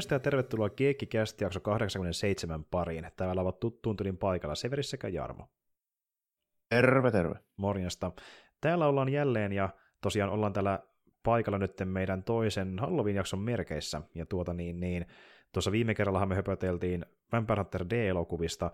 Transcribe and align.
Morjesta 0.00 0.14
ja 0.14 0.20
tervetuloa 0.20 0.70
Kiekkikästi 0.70 1.44
jakso 1.44 1.60
87 1.60 2.64
pariin. 2.64 3.10
Täällä 3.16 3.42
ovat 3.42 3.60
tuttuun 3.60 3.96
tylin 3.96 4.18
paikalla 4.18 4.54
Severi 4.54 4.82
sekä 4.82 5.08
Jarmo. 5.08 5.48
Terve, 6.68 7.10
terve. 7.10 7.34
Morjesta. 7.56 8.12
Täällä 8.60 8.86
ollaan 8.86 9.08
jälleen 9.08 9.52
ja 9.52 9.68
tosiaan 10.00 10.30
ollaan 10.30 10.52
täällä 10.52 10.78
paikalla 11.22 11.58
nyt 11.58 11.72
meidän 11.84 12.22
toisen 12.22 12.78
Halloween-jakson 12.78 13.40
merkeissä. 13.40 14.02
Ja 14.14 14.26
tuota 14.26 14.52
niin, 14.52 14.80
niin 14.80 15.06
tuossa 15.52 15.72
viime 15.72 15.94
kerrallahan 15.94 16.28
me 16.28 16.34
höpöteltiin 16.34 17.06
Vampire 17.32 17.60
Hunter 17.60 17.84
D-elokuvista, 17.90 18.70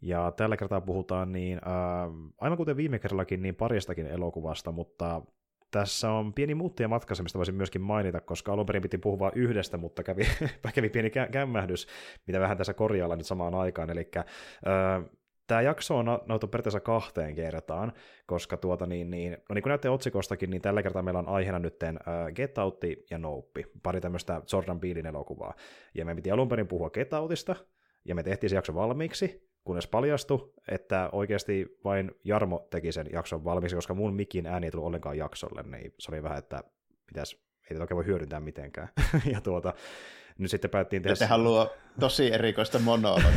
ja 0.00 0.32
tällä 0.36 0.56
kertaa 0.56 0.80
puhutaan 0.80 1.32
niin, 1.32 1.60
äh, 1.66 2.32
aivan 2.40 2.56
kuten 2.58 2.76
viime 2.76 2.98
kerrallakin, 2.98 3.42
niin 3.42 3.54
paristakin 3.54 4.06
elokuvasta, 4.06 4.72
mutta 4.72 5.22
tässä 5.72 6.10
on 6.10 6.34
pieni 6.34 6.54
muuttia 6.54 6.88
matkassa, 6.88 7.22
mistä 7.22 7.38
voisin 7.38 7.54
myöskin 7.54 7.80
mainita, 7.80 8.20
koska 8.20 8.52
alun 8.52 8.66
perin 8.66 8.82
piti 8.82 8.98
puhua 8.98 9.18
vain 9.18 9.32
yhdestä, 9.36 9.76
mutta 9.76 10.02
kävi, 10.02 10.26
kävi 10.74 10.88
pieni 10.88 11.08
kä- 11.08 11.30
kämmähdys, 11.30 11.86
mitä 12.26 12.40
vähän 12.40 12.56
tässä 12.56 12.74
korjaillaan 12.74 13.18
nyt 13.18 13.26
samaan 13.26 13.54
aikaan. 13.54 13.90
Eli 13.90 14.10
tämä 15.46 15.62
jakso 15.62 15.98
on 15.98 16.06
nautu 16.26 16.48
periaatteessa 16.48 16.80
kahteen 16.80 17.34
kertaan, 17.34 17.92
koska 18.26 18.56
tuota 18.56 18.86
niin, 18.86 19.10
niin, 19.10 19.32
no 19.48 19.54
niin 19.54 19.62
kuin 19.62 19.70
näette 19.70 19.90
otsikostakin, 19.90 20.50
niin 20.50 20.62
tällä 20.62 20.82
kertaa 20.82 21.02
meillä 21.02 21.18
on 21.18 21.28
aiheena 21.28 21.58
nyt 21.58 21.82
äh, 21.82 21.94
Get 22.34 22.58
Out 22.58 22.80
ja 23.10 23.18
Nope, 23.18 23.64
pari 23.82 24.00
tämmöistä 24.00 24.42
Jordan 24.52 24.80
Peelin 24.80 25.06
elokuvaa. 25.06 25.54
Ja 25.94 26.04
me 26.04 26.14
piti 26.14 26.30
alun 26.30 26.48
perin 26.48 26.68
puhua 26.68 26.90
Get 26.90 27.12
Outista, 27.12 27.56
ja 28.04 28.14
me 28.14 28.22
tehtiin 28.22 28.50
se 28.50 28.56
jakso 28.56 28.74
valmiiksi, 28.74 29.51
kunnes 29.64 29.86
paljastui, 29.86 30.52
että 30.68 31.08
oikeasti 31.12 31.78
vain 31.84 32.10
Jarmo 32.24 32.66
teki 32.70 32.92
sen 32.92 33.06
jakson 33.12 33.44
valmiiksi, 33.44 33.76
koska 33.76 33.94
mun 33.94 34.14
mikin 34.14 34.46
ääni 34.46 34.66
ei 34.66 34.70
tullut 34.70 34.86
ollenkaan 34.86 35.18
jaksolle, 35.18 35.62
niin 35.62 35.94
se 35.98 36.12
oli 36.12 36.22
vähän, 36.22 36.38
että 36.38 36.64
pitäisi, 37.06 37.36
ei 37.36 37.68
tätä 37.68 37.82
oikein 37.82 37.96
voi 37.96 38.06
hyödyntää 38.06 38.40
mitenkään. 38.40 38.88
ja 39.32 39.40
tuota, 39.40 39.74
nyt 40.38 40.50
sitten 40.50 40.70
päättiin 40.70 41.02
tehdä... 41.02 41.14
Sehän 41.14 41.44
luo 41.44 41.72
tosi 42.00 42.32
erikoista 42.32 42.78
monologia. 42.78 43.28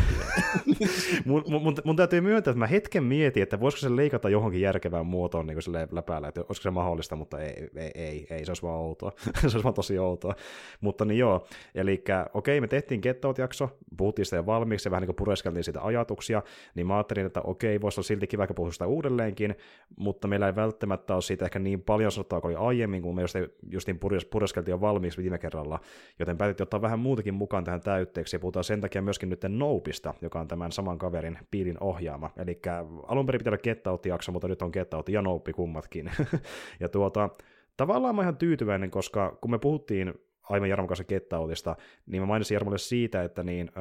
mun, 1.26 1.44
mun, 1.48 1.76
mun, 1.84 1.96
täytyy 1.96 2.22
myöntää, 2.22 2.52
että 2.52 2.60
mä 2.60 2.68
hetken 2.68 3.04
mietin, 3.04 3.44
että 3.44 3.60
voisiko 3.60 3.80
se 3.80 3.96
leikata 3.96 4.30
johonkin 4.30 4.62
järkevään 4.62 5.06
muotoon 5.06 5.48
niin 5.48 5.58
läpäällä, 5.92 6.28
että 6.28 6.42
olisiko 6.42 6.64
se 6.64 6.70
mahdollista, 6.70 7.16
mutta 7.16 7.40
ei, 7.40 7.70
ei, 7.76 7.92
ei, 7.96 8.28
ei 8.30 8.46
se 8.46 8.52
olisi 8.52 8.64
vaan 8.64 8.80
outoa. 8.80 9.12
se 9.42 9.48
olisi 9.48 9.64
vaan 9.64 9.74
tosi 9.74 10.00
outoa. 10.00 10.36
Mutta 10.82 11.06
niin 11.06 11.18
joo, 11.18 11.48
eli 11.76 12.04
okei, 12.34 12.62
me 12.62 12.68
tehtiin 12.68 13.00
Get 13.04 13.26
Out-jakso, 13.26 13.70
puhuttiin 13.98 14.26
sitä 14.26 14.36
jo 14.36 14.46
valmiiksi 14.46 14.88
ja 14.88 14.92
vähän 14.92 15.02
niin 15.02 15.08
kuin 15.08 15.16
pureskeltiin 15.16 15.64
siitä 15.64 15.82
ajatuksia, 15.82 16.44
niin 16.76 16.88
mä 16.88 16.96
ajattelin, 16.96 17.26
että 17.26 17.42
okei, 17.42 17.82
voisi 17.82 18.00
olla 18.00 18.08
silti 18.08 18.28
kiva, 18.28 18.48
puhua 18.56 18.72
sitä 18.72 18.88
uudelleenkin, 18.88 19.56
mutta 19.98 20.28
meillä 20.28 20.48
ei 20.48 20.56
välttämättä 20.56 21.14
ole 21.14 21.22
siitä 21.22 21.46
ehkä 21.46 21.60
niin 21.60 21.82
paljon 21.82 22.12
sanottavaa 22.12 22.42
kuin 22.42 22.58
oli 22.58 22.68
aiemmin, 22.68 23.02
kun 23.02 23.16
me 23.16 23.22
just, 23.22 23.36
justiin 23.72 24.00
pureskeltiin 24.30 24.74
jo 24.74 24.82
valmiiksi 24.82 25.22
viime 25.22 25.38
kerralla, 25.38 25.80
joten 26.20 26.38
päätettiin 26.38 26.66
ottaa 26.66 26.82
vähän 26.86 27.00
muutakin 27.00 27.34
mukaan 27.34 27.64
tähän 27.64 27.82
täytteeksi, 27.82 28.36
ja 28.36 28.40
puhutaan 28.40 28.64
sen 28.64 28.82
takia 28.82 29.02
myöskin 29.02 29.30
nyt 29.30 29.46
Nopeista, 29.48 30.14
joka 30.22 30.40
on 30.40 30.48
tämän 30.48 30.72
saman 30.72 30.98
kaverin 30.98 31.38
piilin 31.52 31.78
ohjaama. 31.80 32.30
Eli 32.38 32.60
alun 33.08 33.26
perin 33.26 33.40
pitää 33.40 33.52
olla 33.52 33.92
Out-jakso, 33.92 34.32
mutta 34.32 34.48
nyt 34.48 34.62
on 34.62 34.72
Out 34.96 35.10
ja 35.10 35.22
Nope 35.22 35.54
kummatkin. 35.54 36.12
ja 36.80 36.90
tuota, 36.90 37.30
tavallaan 37.78 38.16
mä 38.16 38.22
ihan 38.22 38.38
tyytyväinen, 38.38 38.92
koska 38.92 39.38
kun 39.42 39.52
me 39.52 39.60
puhuttiin 39.60 40.14
aivan 40.50 40.70
Jarmon 40.70 40.88
kanssa 40.88 41.04
Get 41.04 41.34
Outista, 41.34 41.76
niin 42.06 42.22
mä 42.22 42.26
mainitsin 42.26 42.56
Jarmolle 42.56 42.78
siitä, 42.78 43.24
että 43.24 43.44
niin, 43.44 43.72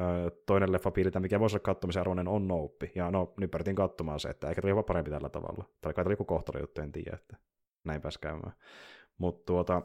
toinen 0.45 0.71
leffa 0.71 0.91
piilitä, 0.91 1.19
mikä 1.19 1.39
voisi 1.39 1.55
olla 1.55 1.63
katsomisen 1.63 2.01
arvoinen, 2.01 2.27
on 2.27 2.47
Nope. 2.47 2.91
Ja 2.95 3.11
no, 3.11 3.33
nyt 3.37 3.51
päätin 3.51 3.75
katsomaan 3.75 4.19
se, 4.19 4.29
että 4.29 4.49
ehkä 4.49 4.61
tuli 4.61 4.71
jopa 4.71 4.83
parempi 4.83 5.11
tällä 5.11 5.29
tavalla. 5.29 5.65
Tai 5.81 5.93
kai 5.93 6.03
tuli 6.03 6.13
joku 6.13 6.25
kohtalo 6.25 6.59
juttu, 6.59 6.81
en 6.81 6.91
tiedä, 6.91 7.15
että 7.15 7.37
näin 7.83 8.01
pääsi 8.01 8.19
käymään. 8.19 8.53
Mutta 9.17 9.45
tuota, 9.45 9.81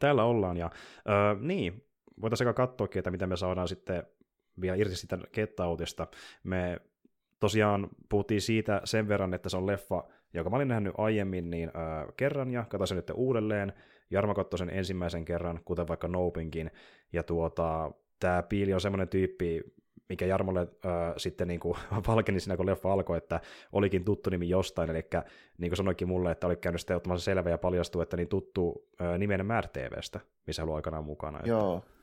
täällä 0.00 0.24
ollaan, 0.24 0.56
ja 0.56 0.70
öö, 1.08 1.34
niin, 1.40 1.87
voitaisiin 2.20 2.54
katsoakin, 2.54 3.00
että 3.00 3.10
mitä 3.10 3.26
me 3.26 3.36
saadaan 3.36 3.68
sitten 3.68 4.02
vielä 4.60 4.76
irti 4.76 4.96
sitä 4.96 5.16
Get-Outista. 5.16 6.06
Me 6.44 6.80
tosiaan 7.40 7.88
puhuttiin 8.08 8.40
siitä 8.40 8.80
sen 8.84 9.08
verran, 9.08 9.34
että 9.34 9.48
se 9.48 9.56
on 9.56 9.66
leffa, 9.66 10.04
joka 10.34 10.50
mä 10.50 10.56
olin 10.56 10.68
nähnyt 10.68 10.94
aiemmin 10.98 11.50
niin 11.50 11.68
äh, 11.68 12.06
kerran 12.16 12.50
ja 12.50 12.64
katsoin 12.64 12.96
nyt 12.96 13.10
uudelleen. 13.14 13.72
Jarmo 14.10 14.34
katsoi 14.34 14.58
sen 14.58 14.70
ensimmäisen 14.70 15.24
kerran, 15.24 15.60
kuten 15.64 15.88
vaikka 15.88 16.08
Nopinkin. 16.08 16.70
Ja 17.12 17.22
tuota, 17.22 17.90
tämä 18.20 18.42
Piili 18.42 18.74
on 18.74 18.80
semmoinen 18.80 19.08
tyyppi, 19.08 19.60
mikä 20.08 20.26
Jarmolle 20.26 20.60
äh, 20.60 21.14
sitten 21.16 21.48
niin 21.48 21.60
kuin 21.60 21.76
valkeni 22.06 22.40
siinä, 22.40 22.56
kun 22.56 22.66
leffa 22.66 22.92
alkoi, 22.92 23.18
että 23.18 23.40
olikin 23.72 24.04
tuttu 24.04 24.30
nimi 24.30 24.48
jostain, 24.48 24.90
eli 24.90 25.06
niin 25.58 25.70
kuin 25.70 25.76
sanoikin 25.76 26.08
mulle, 26.08 26.30
että 26.30 26.46
oli 26.46 26.56
käynyt 26.56 26.80
sitten 26.80 26.96
ottamassa 26.96 27.24
selvä 27.24 27.50
ja 27.50 27.58
paljastui, 27.58 28.02
että 28.02 28.16
niin 28.16 28.28
tuttu 28.28 28.88
äh, 29.00 29.18
nimen 29.18 29.46
Mär 29.46 29.68
TVstä, 29.68 30.20
missä 30.46 30.62
ollut 30.62 30.76
aikanaan 30.76 31.04
mukana. 31.04 31.40
Joo, 31.44 31.78
että... 31.78 31.97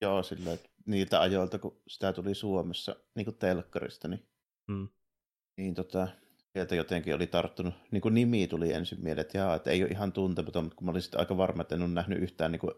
Joo 0.00 0.22
sillä 0.22 0.56
niiltä 0.86 1.20
ajoilta, 1.20 1.58
kun 1.58 1.80
sitä 1.88 2.12
tuli 2.12 2.34
Suomessa 2.34 2.96
niin 3.14 3.24
kuin 3.24 3.36
telkkarista, 3.36 4.08
niin, 4.08 4.28
mm. 4.68 4.88
niin 5.56 5.74
tota, 5.74 6.08
sieltä 6.52 6.74
jotenkin 6.74 7.14
oli 7.14 7.26
tarttunut, 7.26 7.74
niin 7.90 8.00
kuin 8.00 8.14
nimi 8.14 8.46
tuli 8.46 8.72
ensin 8.72 9.02
mieleen, 9.02 9.20
että, 9.20 9.38
jaa, 9.38 9.54
että 9.54 9.70
ei 9.70 9.82
ole 9.82 9.90
ihan 9.90 10.12
tuntematon, 10.12 10.64
mutta 10.64 10.76
kun 10.76 10.84
mä 10.84 10.90
olin 10.90 11.02
sitten 11.02 11.20
aika 11.20 11.36
varma, 11.36 11.62
että 11.62 11.74
en 11.74 11.82
ole 11.82 11.90
nähnyt 11.90 12.22
yhtään 12.22 12.52
niin 12.52 12.60
kuin 12.60 12.74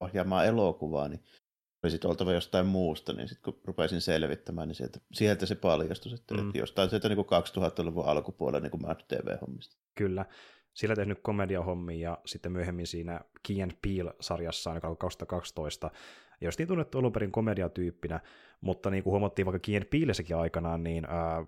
ohjaamaa 0.00 0.44
elokuvaa, 0.44 1.08
niin 1.08 1.20
olisi 1.82 1.98
oltava 2.04 2.32
jostain 2.32 2.66
muusta, 2.66 3.12
niin 3.12 3.28
sitten 3.28 3.52
kun 3.52 3.60
rupesin 3.64 4.00
selvittämään, 4.00 4.68
niin 4.68 4.76
sieltä, 4.76 5.00
sieltä 5.12 5.46
se 5.46 5.54
paljastui, 5.54 6.14
että, 6.14 6.34
mm. 6.34 6.46
että 6.46 6.58
jostain 6.58 6.90
sieltä 6.90 7.08
niin 7.08 7.24
kuin 7.26 7.42
2000-luvun 7.42 8.06
alkupuolella 8.06 8.60
niin 8.60 8.70
kuin 8.70 8.96
TV-hommista. 9.08 9.76
Kyllä. 9.94 10.26
Sillä 10.74 10.96
tehnyt 10.96 11.18
komediahommia 11.22 12.10
ja 12.10 12.18
sitten 12.26 12.52
myöhemmin 12.52 12.86
siinä 12.86 13.20
Key 13.46 13.62
and 13.62 13.72
Peele-sarjassa, 13.82 14.74
joka 14.74 14.88
on 14.88 14.96
2012, 14.96 15.90
ja 16.42 16.46
jos 16.46 16.58
niin 16.58 16.68
tunnettu 16.68 16.98
alun 16.98 17.12
perin 17.12 17.32
komediatyyppinä, 17.32 18.20
mutta 18.60 18.90
niin 18.90 19.02
kuin 19.02 19.10
huomattiin 19.10 19.46
vaikka 19.46 19.58
Key 19.66 19.76
and 19.76 19.84
Peelessäkin 19.84 20.36
aikanaan, 20.36 20.84
niin 20.84 21.04
ää, 21.04 21.44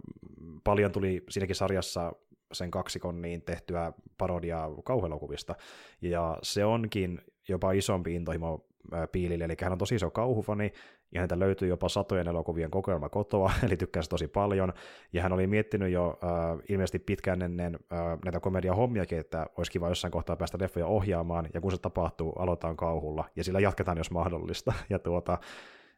paljon 0.64 0.92
tuli 0.92 1.24
siinäkin 1.30 1.56
sarjassa 1.56 2.12
sen 2.52 2.70
kaksikon 2.70 3.22
niin 3.22 3.42
tehtyä 3.42 3.92
parodiaa 4.18 4.70
kauhuelokuvista, 4.84 5.54
ja 6.02 6.38
se 6.42 6.64
onkin 6.64 7.20
jopa 7.48 7.72
isompi 7.72 8.14
intohimo 8.14 8.66
Piilille, 9.12 9.44
eli 9.44 9.54
hän 9.62 9.72
on 9.72 9.78
tosi 9.78 9.94
iso 9.94 10.10
kauhufani, 10.10 10.72
ja 11.12 11.20
häntä 11.20 11.38
löytyy 11.38 11.68
jopa 11.68 11.88
satojen 11.88 12.28
elokuvien 12.28 12.70
kokoelma 12.70 13.08
kotoa, 13.08 13.52
eli 13.66 13.76
tykkäsi 13.76 14.10
tosi 14.10 14.28
paljon, 14.28 14.72
ja 15.12 15.22
hän 15.22 15.32
oli 15.32 15.46
miettinyt 15.46 15.92
jo 15.92 16.18
äh, 16.24 16.58
ilmeisesti 16.68 16.98
pitkään 16.98 17.42
ennen 17.42 17.78
äh, 17.92 18.18
näitä 18.24 18.40
komediahommiakin, 18.40 19.18
että 19.18 19.46
olisi 19.56 19.72
kiva 19.72 19.88
jossain 19.88 20.12
kohtaa 20.12 20.36
päästä 20.36 20.58
leffoja 20.60 20.86
ohjaamaan, 20.86 21.48
ja 21.54 21.60
kun 21.60 21.70
se 21.70 21.78
tapahtuu, 21.78 22.32
aloitetaan 22.32 22.76
kauhulla, 22.76 23.24
ja 23.36 23.44
sillä 23.44 23.60
jatketaan, 23.60 23.98
jos 23.98 24.10
mahdollista, 24.10 24.72
ja 24.90 24.98
tuota, 24.98 25.38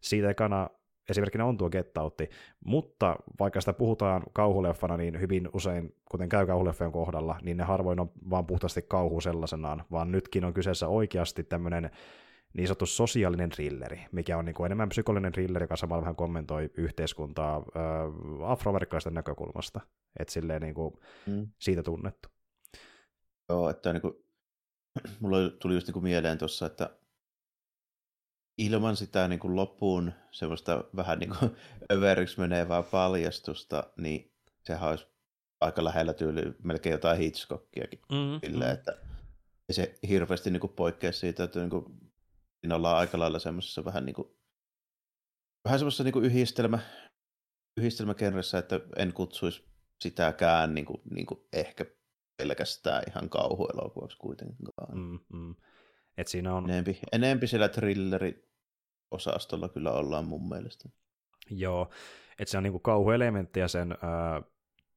siitä 0.01 0.31
ekana 0.31 0.71
esimerkkinä 1.09 1.45
on 1.45 1.57
tuo 1.57 1.71
Gettautti, 1.71 2.31
mutta 2.65 3.17
vaikka 3.41 3.61
sitä 3.61 3.73
puhutaan 3.73 4.23
kauhuleffana, 4.33 4.97
niin 4.97 5.21
hyvin 5.21 5.49
usein, 5.53 5.95
kuten 6.11 6.29
käy 6.29 6.47
kauhuleffojen 6.47 6.93
kohdalla, 6.93 7.37
niin 7.43 7.57
ne 7.57 7.65
harvoin 7.65 8.01
on 8.01 8.11
vaan 8.31 8.47
puhtaasti 8.47 8.83
kauhu 8.83 9.21
sellaisenaan, 9.21 9.85
vaan 9.93 10.13
nytkin 10.13 10.45
on 10.45 10.55
kyseessä 10.55 10.89
oikeasti 10.89 11.45
tämmöinen 11.45 11.91
niin 12.57 12.67
sanottu 12.67 12.87
sosiaalinen 12.87 13.51
thrilleri, 13.51 14.07
mikä 14.13 14.39
on 14.39 14.45
niin 14.45 14.55
kuin 14.55 14.67
enemmän 14.67 14.89
psykologinen 14.89 15.33
thrilleri, 15.33 15.65
joka 15.65 15.77
samalla 15.77 16.03
vähän 16.03 16.17
kommentoi 16.17 16.71
yhteiskuntaa 16.77 17.57
äh, 17.57 18.51
afroamerikkalaisten 18.51 19.15
näkökulmasta. 19.15 19.81
Että 20.19 20.33
silleen 20.33 20.63
niin 20.63 20.75
kuin 20.75 20.95
mm. 21.27 21.49
siitä 21.59 21.83
tunnettu. 21.83 22.29
Joo, 23.49 23.71
että 23.71 23.93
niin 23.93 24.01
kuin, 24.01 24.15
mulla 25.21 25.51
tuli 25.51 25.75
just 25.75 25.87
niin 25.87 25.93
kuin 25.93 26.03
mieleen 26.03 26.39
tuossa, 26.39 26.67
että 26.67 26.91
ilman 28.59 28.97
sitä 28.97 29.29
niin 29.29 29.41
kuin 29.41 29.57
loppuun 29.57 30.13
semmoista 30.31 30.85
vähän 30.97 31.19
niin 31.19 31.31
kuin 31.39 31.57
överiksi 31.93 32.41
menevää 32.41 32.83
paljastusta, 32.83 33.85
niin 33.97 34.33
sehän 34.63 34.91
olisi 34.91 35.07
aika 35.61 35.85
lähellä 35.85 36.13
tyyli 36.15 36.43
melkein 36.63 36.93
jotain 36.93 37.19
Hitchcockiakin. 37.19 38.01
Mm-hmm. 38.13 38.41
Sille, 38.41 38.71
että 38.71 38.93
ei 39.69 39.75
se 39.75 39.99
hirveästi 40.09 40.51
niin 40.51 40.61
kuin 40.61 40.73
poikkea 40.73 41.13
siitä, 41.13 41.45
että 41.45 41.61
niin 41.61 41.71
kuin 41.71 42.06
siinä 42.61 42.77
ollaan 42.77 42.97
aika 42.97 43.19
lailla 43.19 43.39
semmoisessa 43.39 43.85
vähän 43.85 44.07
niin 44.07 44.15
kuin, 44.15 44.29
vähän 45.65 45.79
semmoisessa 45.79 46.05
niin 46.05 46.13
kuin 46.13 46.25
yhdistelmä, 46.25 46.79
yhdistelmäkenressä, 47.77 48.59
että 48.59 48.81
en 48.97 49.13
kutsuisi 49.13 49.65
sitäkään 50.01 50.75
niin 50.75 50.85
kuin, 50.85 51.03
niin 51.11 51.27
kuin 51.27 51.41
ehkä 51.53 51.85
pelkästään 52.37 53.03
ihan 53.09 53.31
kauhuelokuvaksi 53.31 54.19
kuitenkaan. 54.19 54.99
Mm, 54.99 55.19
mm. 55.33 55.55
Et 56.17 56.29
siinä 56.29 56.55
on... 56.55 56.71
Enempi, 56.71 57.01
enempi 57.13 57.47
siellä 57.47 57.69
thriller-osastolla 57.69 59.69
kyllä 59.69 59.93
ollaan 59.93 60.25
mun 60.25 60.49
mielestä. 60.49 60.89
Joo, 61.51 61.91
että 62.39 62.51
se 62.51 62.57
on 62.57 62.63
niinku 62.63 62.79
kauhuelementtejä 62.79 63.69
sen 63.69 63.93
ää, 63.93 64.43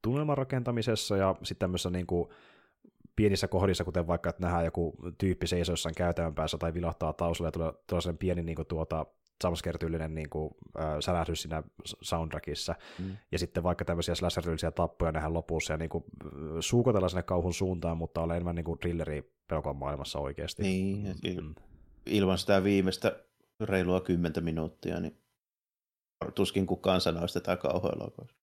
tunnelman 0.01 0.37
rakentamisessa 0.37 1.17
ja 1.17 1.35
sitten 1.43 1.59
tämmöisessä 1.59 1.89
niinku 1.89 2.33
pienissä 3.19 3.47
kohdissa, 3.47 3.83
kuten 3.83 4.07
vaikka, 4.07 4.29
että 4.29 4.41
nähdään 4.43 4.65
joku 4.65 4.95
tyyppi 5.17 5.47
seisoo 5.47 5.73
jossain 5.73 5.95
käytävän 5.95 6.35
päässä 6.35 6.57
tai 6.57 6.73
vilahtaa 6.73 7.13
tausalla 7.13 7.47
ja 7.47 7.51
tulee, 7.51 7.73
tulee 7.87 8.01
sen 8.01 8.17
pieni 8.17 8.43
niinku 8.43 8.65
tuota, 8.65 9.05
jumpscare-tyylinen 9.43 10.15
niin 10.15 10.29
kuin, 10.29 10.55
äh, 10.79 10.85
sälähdys 10.99 11.41
siinä 11.41 11.63
soundtrackissa. 12.01 12.75
Mm. 12.99 13.17
Ja 13.31 13.39
sitten 13.39 13.63
vaikka 13.63 13.85
tämmöisiä 13.85 14.15
slasher 14.15 14.43
tappoja 14.75 15.11
nähdään 15.11 15.33
lopussa 15.33 15.73
ja 15.73 15.77
niin 15.77 15.89
kuin, 15.89 16.03
suukotella 16.59 17.09
sinne 17.09 17.23
kauhun 17.23 17.53
suuntaan, 17.53 17.97
mutta 17.97 18.21
olla 18.21 18.35
enemmän 18.35 18.55
niin 18.55 18.65
kuin 18.65 18.79
thrilleri 18.79 19.33
pelokuvan 19.47 19.75
maailmassa 19.75 20.19
oikeasti. 20.19 20.63
Niin, 20.63 21.15
mm. 21.41 21.55
ilman 22.05 22.37
sitä 22.37 22.63
viimeistä 22.63 23.15
reilua 23.59 24.01
kymmentä 24.01 24.41
minuuttia, 24.41 24.99
niin 24.99 25.17
tuskin 26.35 26.65
kukaan 26.65 27.01
sanoisi 27.01 27.33
tätä 27.33 27.57
kauhuelokuvaa. 27.57 28.33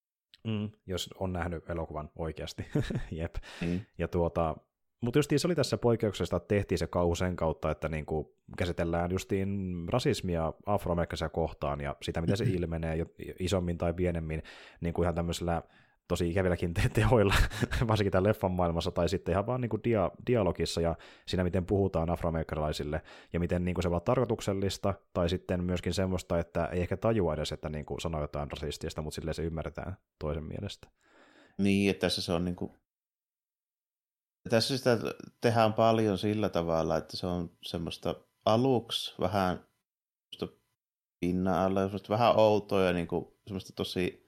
Mm, 0.47 0.71
jos 0.87 1.11
on 1.21 1.33
nähnyt 1.33 1.71
elokuvan 1.71 2.11
oikeasti. 2.17 2.67
Jep. 3.11 3.35
Mm. 3.63 3.81
Ja 3.99 4.09
tuota, 4.09 4.57
mutta 5.01 5.19
justiin 5.19 5.39
se 5.39 5.49
oli 5.49 5.55
tässä 5.55 5.79
poikkeuksesta, 5.79 6.37
että 6.37 6.49
tehtiin 6.49 6.79
se 6.79 6.87
kauhu 6.87 7.15
sen 7.15 7.37
kautta, 7.37 7.71
että 7.71 7.89
niinku 7.89 8.37
käsitellään 8.59 9.11
justiin 9.11 9.83
rasismia 9.89 10.53
afroamerikkalaisia 10.67 11.29
kohtaan 11.29 11.81
ja 11.81 11.97
sitä, 12.03 12.21
miten 12.21 12.37
se 12.37 12.45
ilmenee 12.59 13.07
isommin 13.39 13.79
tai 13.79 13.95
pienemmin 13.95 14.43
niin 14.81 14.95
kuin 14.95 15.05
ihan 15.05 15.15
tämmöisellä 15.15 15.63
tosi 16.09 16.31
ikävilläkin 16.31 16.75
te- 16.75 16.89
tehoilla, 16.89 17.35
varsinkin 17.89 18.13
tämän 18.13 18.25
leffan 18.29 18.53
maailmassa, 18.53 18.91
tai 18.91 19.09
sitten 19.09 19.33
ihan 19.33 19.47
vaan 19.47 19.61
niin 19.61 19.69
kuin 19.69 19.83
dia- 19.85 20.11
dialogissa 20.27 20.81
ja 20.81 20.97
siinä, 21.27 21.45
miten 21.45 21.67
puhutaan 21.67 22.11
afroamerikkalaisille, 22.11 23.03
ja 23.33 23.41
miten 23.41 23.65
niin 23.65 23.75
kuin 23.75 23.83
se 23.83 23.91
voi 23.91 23.95
olla 23.95 24.01
tarkoituksellista, 24.01 24.95
tai 25.13 25.29
sitten 25.29 25.65
myöskin 25.65 25.95
semmoista, 25.95 26.39
että 26.39 26.67
ei 26.67 26.81
ehkä 26.81 26.97
tajua 26.97 27.35
edes, 27.35 27.53
että 27.53 27.69
niin 27.69 27.85
kuin 27.85 28.01
sanoo 28.01 28.21
jotain 28.21 28.51
rasistista, 28.51 29.03
mutta 29.03 29.15
silleen 29.15 29.35
se 29.35 29.43
ymmärretään 29.43 29.97
toisen 30.19 30.45
mielestä. 30.45 30.89
Niin, 31.59 31.91
että 31.91 32.01
tässä 32.01 32.23
se 32.23 32.33
on 32.33 32.45
niin 32.45 32.57
kuin 32.57 32.73
tässä 34.49 34.77
sitä 34.77 34.99
tehdään 35.41 35.73
paljon 35.73 36.19
sillä 36.19 36.49
tavalla, 36.49 36.97
että 36.97 37.17
se 37.17 37.27
on 37.27 37.51
semmoista 37.63 38.15
aluksi 38.45 39.15
vähän 39.21 39.67
pinnan 41.21 41.55
alla, 41.55 41.81
semmoista 41.81 42.09
vähän 42.09 42.37
outoa 42.37 42.83
ja 42.83 42.93
niin 42.93 43.07
kuin, 43.07 43.27
semmoista 43.47 43.73
tosi, 43.77 44.26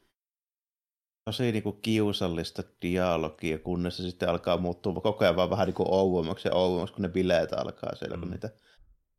tosi 1.28 1.52
niin 1.52 1.62
kuin 1.62 1.80
kiusallista 1.82 2.62
dialogia, 2.82 3.58
kunnes 3.58 3.96
se 3.96 4.02
sitten 4.02 4.28
alkaa 4.28 4.56
muuttua 4.56 4.94
koko 4.94 5.25
ajan 5.25 5.36
vaan 5.36 5.50
vähän 5.50 5.66
niin 5.66 5.75
kuin 5.75 5.90
ouummaksi 5.90 6.48
ja 6.48 6.54
ouummaksi, 6.54 6.94
kun 6.94 7.02
ne 7.02 7.08
bileet 7.08 7.52
alkaa 7.52 7.94
siellä, 7.94 8.16
mm. 8.16 8.20
kun 8.20 8.30
niitä 8.30 8.50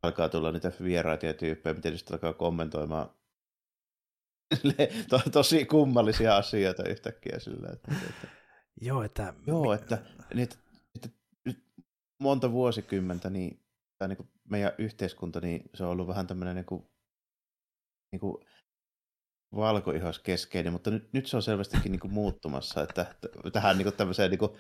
alkaa 0.04 0.30
tulla 0.30 0.52
niitä 0.52 0.72
vieraita 0.84 1.26
ja 1.26 1.34
tyyppejä, 1.34 1.74
miten 1.74 1.98
sitten 1.98 2.14
alkaa 2.14 2.34
kommentoimaan 2.34 3.10
to, 5.10 5.22
tosi 5.32 5.66
kummallisia 5.66 6.38
asioita 6.38 6.84
yhtäkkiä 6.90 7.40
sillä, 7.40 7.70
että, 7.74 7.96
että 8.10 8.28
Joo, 8.82 9.04
että... 9.04 9.34
Joo, 9.48 9.74
että 9.74 9.98
niitä 10.34 10.56
monta 12.20 12.52
vuosikymmentä, 12.52 13.30
niin, 13.30 13.64
tämä 13.98 14.08
niin 14.08 14.18
kuin 14.18 14.30
meidän 14.50 14.72
yhteiskunta, 14.78 15.40
niin 15.40 15.70
se 15.74 15.84
on 15.84 15.90
ollut 15.90 16.08
vähän 16.08 16.28
tämmöinen 16.28 16.56
niin 16.56 16.66
kuin, 16.66 16.84
niin 18.12 18.20
kuin 18.20 18.46
valkoihoskeskeinen, 19.56 20.74
mutta 20.74 20.92
nyt, 20.92 21.14
nyt 21.14 21.28
se 21.28 21.36
on 21.36 21.44
selvästikin 21.44 21.92
niin 21.92 22.00
kuin 22.00 22.14
muuttumassa, 22.14 22.84
että 22.84 23.06
tähän 23.54 23.78
niin 23.78 23.84
kuin 23.84 23.96
tämmöiseen 23.96 24.32
niin 24.32 24.40
kuin 24.40 24.52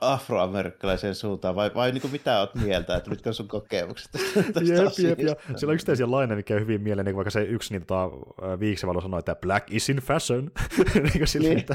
afroamerikkalaiseen 0.00 1.14
suuntaan, 1.14 1.54
vai, 1.54 1.70
vai 1.74 1.92
niin 1.92 2.00
kuin 2.00 2.12
mitä 2.12 2.40
olet 2.40 2.54
mieltä, 2.54 2.96
että 2.96 3.10
mitkä 3.10 3.30
on 3.30 3.34
sun 3.34 3.48
kokemukset 3.48 4.12
tästä 4.12 4.74
jep, 4.74 4.92
jep, 4.98 5.20
ja 5.20 5.34
siellä 5.56 5.70
on 5.70 5.74
yksittäisiä 5.74 6.10
laineja, 6.10 6.36
mikä 6.36 6.54
on 6.54 6.60
hyvin 6.60 6.82
mieleen, 6.82 7.04
niin 7.04 7.16
vaikka 7.16 7.30
se 7.30 7.42
yksi 7.42 7.74
niin, 7.74 7.86
tota, 7.86 8.10
viiksevalo 8.60 9.00
sanoi, 9.00 9.18
että 9.18 9.34
black 9.34 9.72
is 9.72 9.88
in 9.88 9.96
fashion, 9.96 10.50
niin 10.94 11.12
kuin 11.12 11.26
sille, 11.26 11.48
niin. 11.48 11.58
että 11.58 11.74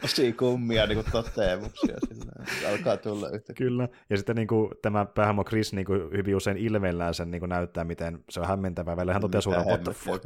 tosi 0.00 0.32
kummia 0.32 0.86
niin 0.86 0.96
kuin 0.96 1.12
toteamuksia 1.12 1.96
sillä, 2.08 2.32
alkaa 2.72 2.96
tulla 2.96 3.30
yhtä. 3.30 3.54
Kyllä, 3.54 3.88
ja 4.10 4.16
sitten 4.16 4.36
niin 4.36 4.48
kuin, 4.48 4.70
tämä 4.82 5.04
päähämo 5.04 5.44
Chris 5.44 5.72
niin 5.72 5.86
kuin, 5.86 6.00
hyvin 6.16 6.36
usein 6.36 6.56
ilmeellään 6.56 7.14
sen 7.14 7.30
niin 7.30 7.40
kuin, 7.40 7.48
näyttää, 7.48 7.84
miten 7.84 8.18
se 8.30 8.40
on 8.40 8.46
hämmentävää. 8.46 8.96
Välillä 8.96 9.12
hän 9.12 9.22
toteaa 9.22 9.40
suoraan, 9.40 9.66
what 9.66 9.84
the 9.84 9.92
fuck. 9.92 10.24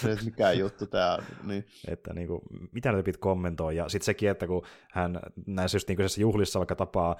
Se, 0.00 0.16
mikä 0.24 0.52
juttu 0.52 0.86
tämä 0.86 1.14
on. 1.14 1.24
Niin. 1.44 1.66
Että 1.88 2.14
niin 2.14 2.28
kuin, 2.28 2.40
mitä 2.72 2.92
näitä 2.92 3.04
pitää 3.04 3.20
kommentoi. 3.20 3.76
Ja 3.76 3.88
sitten 3.88 4.04
sekin, 4.04 4.30
että 4.30 4.46
kun 4.46 4.62
hän 4.90 5.20
näissä 5.46 5.76
just 5.76 5.88
niin 5.88 5.98
juhlissa 6.18 6.58
vaikka 6.58 6.76
tapaa 6.76 7.16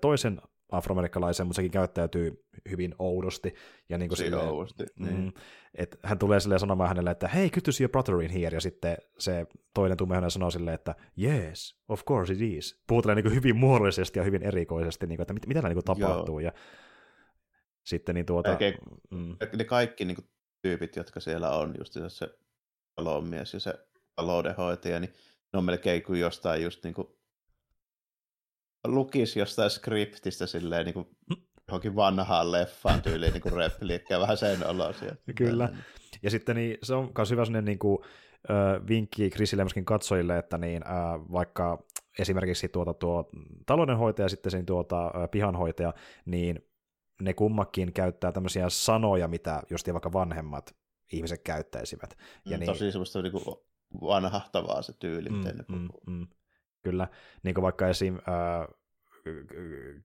toisen 0.00 0.40
afroamerikkalaisen, 0.70 1.46
mutta 1.46 1.56
sekin 1.56 1.70
käyttäytyy 1.70 2.44
hyvin 2.70 2.94
oudosti. 2.98 3.54
Ja 3.88 3.98
niin 3.98 4.08
kuin 4.08 4.18
silleen, 4.18 4.48
oudosti, 4.48 4.84
niin. 4.98 5.20
mm, 5.20 5.32
että 5.74 5.96
hän 6.02 6.18
tulee 6.18 6.40
silleen 6.40 6.60
sanomaan 6.60 6.88
hänelle, 6.88 7.10
että 7.10 7.28
hei, 7.28 7.50
good 7.50 7.62
to 7.62 7.72
see 7.72 7.84
your 7.84 7.90
brother 7.90 8.22
in 8.22 8.30
here, 8.30 8.56
ja 8.56 8.60
sitten 8.60 8.96
se 9.18 9.46
toinen 9.74 9.96
tummehoinen 9.96 10.30
sanoo 10.30 10.50
silleen, 10.50 10.74
että 10.74 10.94
yes, 11.22 11.80
of 11.88 12.04
course 12.04 12.32
it 12.32 12.40
is. 12.40 12.82
Puhutaan 12.86 13.16
niin 13.16 13.34
hyvin 13.34 13.56
muodollisesti 13.56 14.18
ja 14.18 14.24
hyvin 14.24 14.42
erikoisesti, 14.42 15.06
niin 15.06 15.16
kuin, 15.16 15.22
että 15.22 15.34
mit, 15.34 15.46
mitä 15.46 15.62
niin 15.62 15.74
kuin 15.74 15.84
tapahtuu. 15.84 16.38
Joo. 16.38 16.52
Ja 16.52 16.52
sitten 17.84 18.14
niin 18.14 18.26
tuota... 18.26 18.50
Oikein, 18.50 18.74
mm. 19.10 19.36
Ne 19.56 19.64
kaikki 19.64 20.04
niin 20.04 20.14
kuin, 20.14 20.28
tyypit, 20.62 20.96
jotka 20.96 21.20
siellä 21.20 21.50
on, 21.50 21.74
just 21.78 21.96
se 22.08 22.28
talonmies 22.94 23.54
ja 23.54 23.60
se 23.60 23.74
taloudenhoitaja, 24.16 25.00
niin 25.00 25.14
ne 25.52 25.58
on 25.58 25.64
melkein 25.64 26.02
kuin 26.02 26.20
jostain 26.20 26.62
just 26.62 26.84
niin 26.84 26.94
kuin 26.94 27.08
lukisi 28.84 29.38
jostain 29.38 29.70
skriptistä 29.70 30.46
silleen 30.46 30.84
niin 30.84 30.94
kuin 30.94 31.08
johonkin 31.68 31.96
vanhaan 31.96 32.52
leffaan 32.52 33.02
tyyliin 33.02 33.32
niin 33.32 33.52
repliikkiä, 33.52 34.20
vähän 34.20 34.36
sen 34.36 34.66
olosia. 34.66 35.16
Kyllä. 35.36 35.68
Ja 36.22 36.30
sitten 36.30 36.56
niin, 36.56 36.78
se 36.82 36.94
on 36.94 37.12
myös 37.18 37.30
hyvä 37.30 37.44
sellainen 37.44 37.64
niin 37.64 37.78
kuin, 37.78 37.98
äh, 38.50 38.88
vinkki 38.88 39.30
Chrisille 39.30 39.64
myöskin 39.64 39.84
katsojille, 39.84 40.38
että 40.38 40.58
niin, 40.58 40.82
äh, 40.86 40.92
vaikka 41.32 41.84
esimerkiksi 42.18 42.68
tuota, 42.68 42.94
tuo 42.94 43.30
taloudenhoitaja 43.66 44.24
ja 44.24 44.28
sitten 44.28 44.52
sen 44.52 44.66
tuota, 44.66 45.06
äh, 45.06 45.30
pihanhoitaja, 45.30 45.94
niin 46.24 46.70
ne 47.22 47.34
kummakin 47.34 47.92
käyttää 47.92 48.32
tämmöisiä 48.32 48.68
sanoja, 48.68 49.28
mitä 49.28 49.62
just 49.70 49.92
vaikka 49.92 50.12
vanhemmat 50.12 50.76
ihmiset 51.12 51.40
käyttäisivät. 51.42 52.16
Ja 52.44 52.56
mm, 52.56 52.60
niin, 52.60 52.66
tosi 52.66 52.92
semmoista 52.92 53.22
niin 53.22 53.32
kuin 53.32 53.44
vanhahtavaa 54.00 54.82
se 54.82 54.92
tyyli, 54.98 55.28
mm, 55.28 55.36
miten 55.36 55.56
ne 55.56 55.64
mm, 55.68 55.88
puhuu. 55.88 56.02
Mm, 56.06 56.12
mm. 56.12 56.26
Kyllä, 56.82 57.08
niin 57.42 57.54
kuin 57.54 57.62
vaikka 57.62 57.88
esim. 57.88 58.14
Äh, 58.14 58.68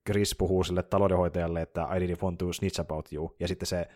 Chris 0.06 0.34
puhuu 0.38 0.64
sille 0.64 0.82
taloudenhoitajalle, 0.82 1.62
että 1.62 1.82
I 1.82 1.98
didn't 1.98 2.22
want 2.22 2.38
to 2.38 2.52
snitch 2.52 2.80
about 2.80 3.12
you, 3.12 3.36
ja 3.40 3.48
sitten 3.48 3.66
se 3.66 3.88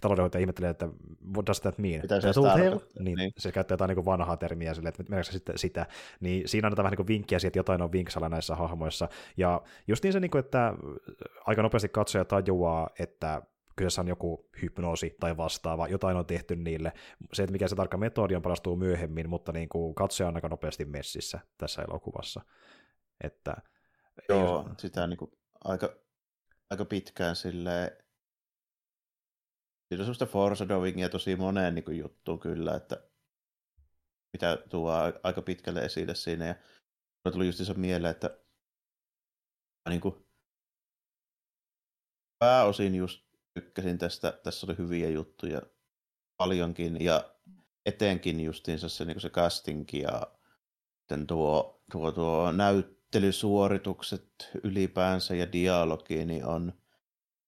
taloudenhoitaja 0.00 0.40
ihmettelee, 0.40 0.70
että 0.70 0.88
what 1.34 1.46
does 1.46 1.60
that 1.60 1.78
mean? 1.78 2.00
Mitä 2.02 2.20
se 2.20 2.32
tarkoittaa? 2.32 3.02
Niin, 3.02 3.16
niin, 3.18 3.32
se 3.38 3.52
käyttää 3.52 3.74
jotain 3.74 3.88
niin 3.88 4.04
vanhaa 4.04 4.36
termiä 4.36 4.74
sille, 4.74 4.88
että 4.88 5.02
meneekö 5.08 5.32
sitten 5.32 5.58
sitä, 5.58 5.86
niin 6.20 6.48
siinä 6.48 6.66
annetaan 6.66 6.84
vähän 6.84 6.96
niin 6.98 7.06
vinkkiä 7.06 7.38
siitä, 7.38 7.48
että 7.48 7.58
jotain 7.58 7.82
on 7.82 7.92
vinksalla 7.92 8.28
näissä 8.28 8.54
hahmoissa, 8.54 9.08
ja 9.36 9.62
just 9.88 10.04
niin 10.04 10.12
se, 10.12 10.20
niin 10.20 10.30
kuin, 10.30 10.44
että 10.44 10.74
aika 11.46 11.62
nopeasti 11.62 11.88
katsoja 11.88 12.24
tajuaa, 12.24 12.90
että 12.98 13.42
kyseessä 13.76 14.00
on 14.00 14.08
joku 14.08 14.48
hypnoosi 14.62 15.16
tai 15.20 15.36
vastaava, 15.36 15.88
jotain 15.88 16.16
on 16.16 16.26
tehty 16.26 16.56
niille. 16.56 16.92
Se, 17.32 17.42
että 17.42 17.52
mikä 17.52 17.68
se 17.68 17.76
tarkka 17.76 17.96
metodi 17.96 18.34
on, 18.34 18.42
palastuu 18.42 18.76
myöhemmin, 18.76 19.28
mutta 19.28 19.52
niin 19.52 19.68
kuin 19.68 19.94
katsoja 19.94 20.28
on 20.28 20.34
aika 20.34 20.48
nopeasti 20.48 20.84
messissä 20.84 21.40
tässä 21.58 21.82
elokuvassa. 21.82 22.40
Että, 23.24 23.56
Joo, 24.28 24.58
ole... 24.58 24.70
sitä 24.78 25.06
niin 25.06 25.18
kuin 25.18 25.30
aika, 25.64 25.94
aika 26.70 26.84
pitkään 26.84 27.36
sille 27.36 27.96
Siinä 29.90 30.02
on 30.02 30.04
semmoista 30.04 30.26
foreshadowingia 30.26 31.08
tosi 31.08 31.36
moneen 31.36 31.74
niin 31.74 31.98
juttuun 31.98 32.40
kyllä, 32.40 32.76
että 32.76 33.02
mitä 34.32 34.58
tuo 34.68 34.92
aika 35.22 35.42
pitkälle 35.42 35.84
esille 35.84 36.14
siinä. 36.14 36.46
Ja 36.46 36.54
tuli 37.32 37.46
just 37.46 37.76
mieleen, 37.76 38.10
että 38.10 38.38
niin 39.88 40.00
kuin, 40.00 40.26
pääosin 42.38 42.94
just 42.94 43.29
tykkäsin 43.54 43.98
tästä, 43.98 44.32
tässä 44.32 44.66
oli 44.66 44.78
hyviä 44.78 45.08
juttuja 45.08 45.62
paljonkin 46.36 47.04
ja 47.04 47.34
etenkin 47.86 48.40
justiinsa 48.40 48.88
se, 48.88 49.04
niin 49.04 49.20
se 49.20 49.30
casting 49.30 49.84
ja 49.92 50.26
sitten 50.98 51.26
tuo, 51.26 51.82
tuo, 51.92 52.12
tuo 52.12 52.52
näyttelysuoritukset 52.52 54.50
ylipäänsä 54.64 55.34
ja 55.34 55.52
dialogi 55.52 56.24
niin 56.24 56.44
on 56.44 56.72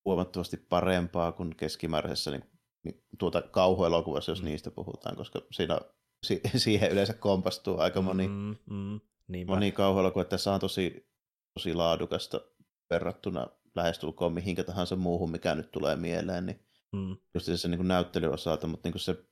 huomattavasti 0.05 0.57
parempaa 0.57 1.31
kuin 1.31 1.55
keskimääräisessä 1.55 2.31
niin, 2.31 2.43
niin, 2.83 3.03
tuota 3.19 3.41
kauhuelokuvassa, 3.41 4.31
jos 4.31 4.41
mm. 4.41 4.45
niistä 4.45 4.71
puhutaan, 4.71 5.15
koska 5.15 5.41
siinä, 5.51 5.79
si, 6.27 6.41
siihen 6.55 6.91
yleensä 6.91 7.13
kompastuu 7.13 7.79
aika 7.79 8.01
moni, 8.01 8.27
mm, 8.27 8.55
mm, 8.69 8.99
moni 9.47 9.71
kauhuelokuva. 9.71 10.25
Tässä 10.25 10.53
on 10.53 10.59
tosi, 10.59 11.09
tosi 11.53 11.73
laadukasta 11.73 12.41
verrattuna 12.89 13.47
lähestulkoon 13.75 14.33
mihinkä 14.33 14.63
tahansa 14.63 14.95
muuhun, 14.95 15.31
mikä 15.31 15.55
nyt 15.55 15.71
tulee 15.71 15.95
mieleen, 15.95 16.45
niin 16.45 16.65
mm. 16.91 17.17
just 17.33 17.49
se 17.55 17.67
niin 17.67 17.87
näyttelyosalta, 17.87 18.67
mutta 18.67 18.89
niin 18.89 18.99
se, 18.99 19.25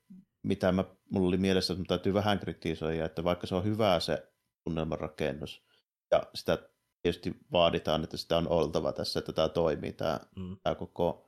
mitä 0.44 0.72
mä, 0.72 0.84
mulla 1.10 1.28
oli 1.28 1.38
mielessä, 1.38 1.74
että 1.74 1.86
täytyy 1.88 2.14
vähän 2.14 2.40
kritisoida, 2.40 3.06
että 3.06 3.24
vaikka 3.24 3.48
se 3.48 3.56
on 3.56 3.64
hyvä 3.64 4.00
se 4.00 4.32
tunnelmanrakennus, 4.64 5.64
ja 6.12 6.24
sitä 6.36 6.58
tietysti 7.02 7.36
vaaditaan, 7.52 8.04
että 8.04 8.18
sitä 8.18 8.38
on 8.38 8.48
oltava 8.48 8.92
tässä, 8.94 9.20
että 9.20 9.34
tämä 9.34 9.50
toimii, 9.50 9.94
tämä, 9.94 10.20
mm. 10.36 10.58
tämä 10.64 10.76
koko 10.76 11.28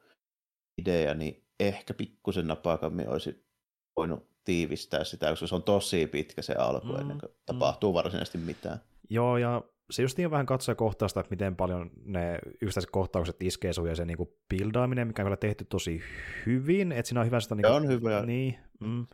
idea, 0.78 1.14
niin 1.14 1.48
ehkä 1.60 1.94
pikkusen 1.94 2.48
napakammin 2.48 3.10
olisi 3.10 3.46
voinut 3.98 4.28
tiivistää 4.44 5.04
sitä, 5.04 5.30
koska 5.30 5.48
se 5.48 5.56
on 5.56 5.64
tosi 5.64 6.08
pitkä 6.08 6.42
se 6.42 6.54
alku 6.54 6.88
mm. 6.88 7.00
ennen 7.00 7.20
kuin 7.20 7.32
mm. 7.32 7.38
tapahtuu 7.46 7.94
varsinaisesti 7.94 8.38
mitään. 8.38 8.82
Joo, 9.10 9.38
ja 9.38 9.62
se 9.92 10.02
just 10.02 10.18
niin 10.18 10.32
vähän 10.32 10.46
katsoa 10.46 10.76
kohtaista, 10.76 11.20
että 11.20 11.30
miten 11.30 11.56
paljon 11.56 11.92
ne 12.06 12.40
yksittäiset 12.62 12.92
kohtaukset 12.92 13.44
iskee 13.44 13.74
sun 13.74 13.88
ja 13.88 13.96
se 13.96 14.06
niinku 14.06 14.38
buildaaminen, 14.50 15.08
mikä 15.08 15.22
on 15.22 15.26
kyllä 15.26 15.38
tehty 15.38 15.66
tosi 15.66 16.02
hyvin, 16.46 16.92
että 16.92 17.08
siinä 17.08 17.20
on 17.20 17.26
hyvä 17.26 17.40
sitä... 17.40 17.56
Niinku, 17.56 17.74
on 17.74 17.88
hyvä. 17.88 18.26
Niin, 18.26 18.58
mm, 18.80 19.08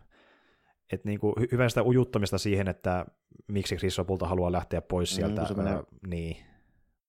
että 0.93 1.09
niinku, 1.09 1.35
hyvä 1.51 1.69
sitä 1.69 1.83
ujuttamista 1.83 2.37
siihen, 2.37 2.67
että 2.67 3.05
miksi 3.47 3.75
Chris 3.75 3.97
lopulta 3.97 4.27
haluaa 4.27 4.51
lähteä 4.51 4.81
pois 4.81 5.11
mm, 5.11 5.15
sieltä. 5.15 5.41
Mm, 5.41 5.57
menee, 5.57 5.83
niin. 6.07 6.37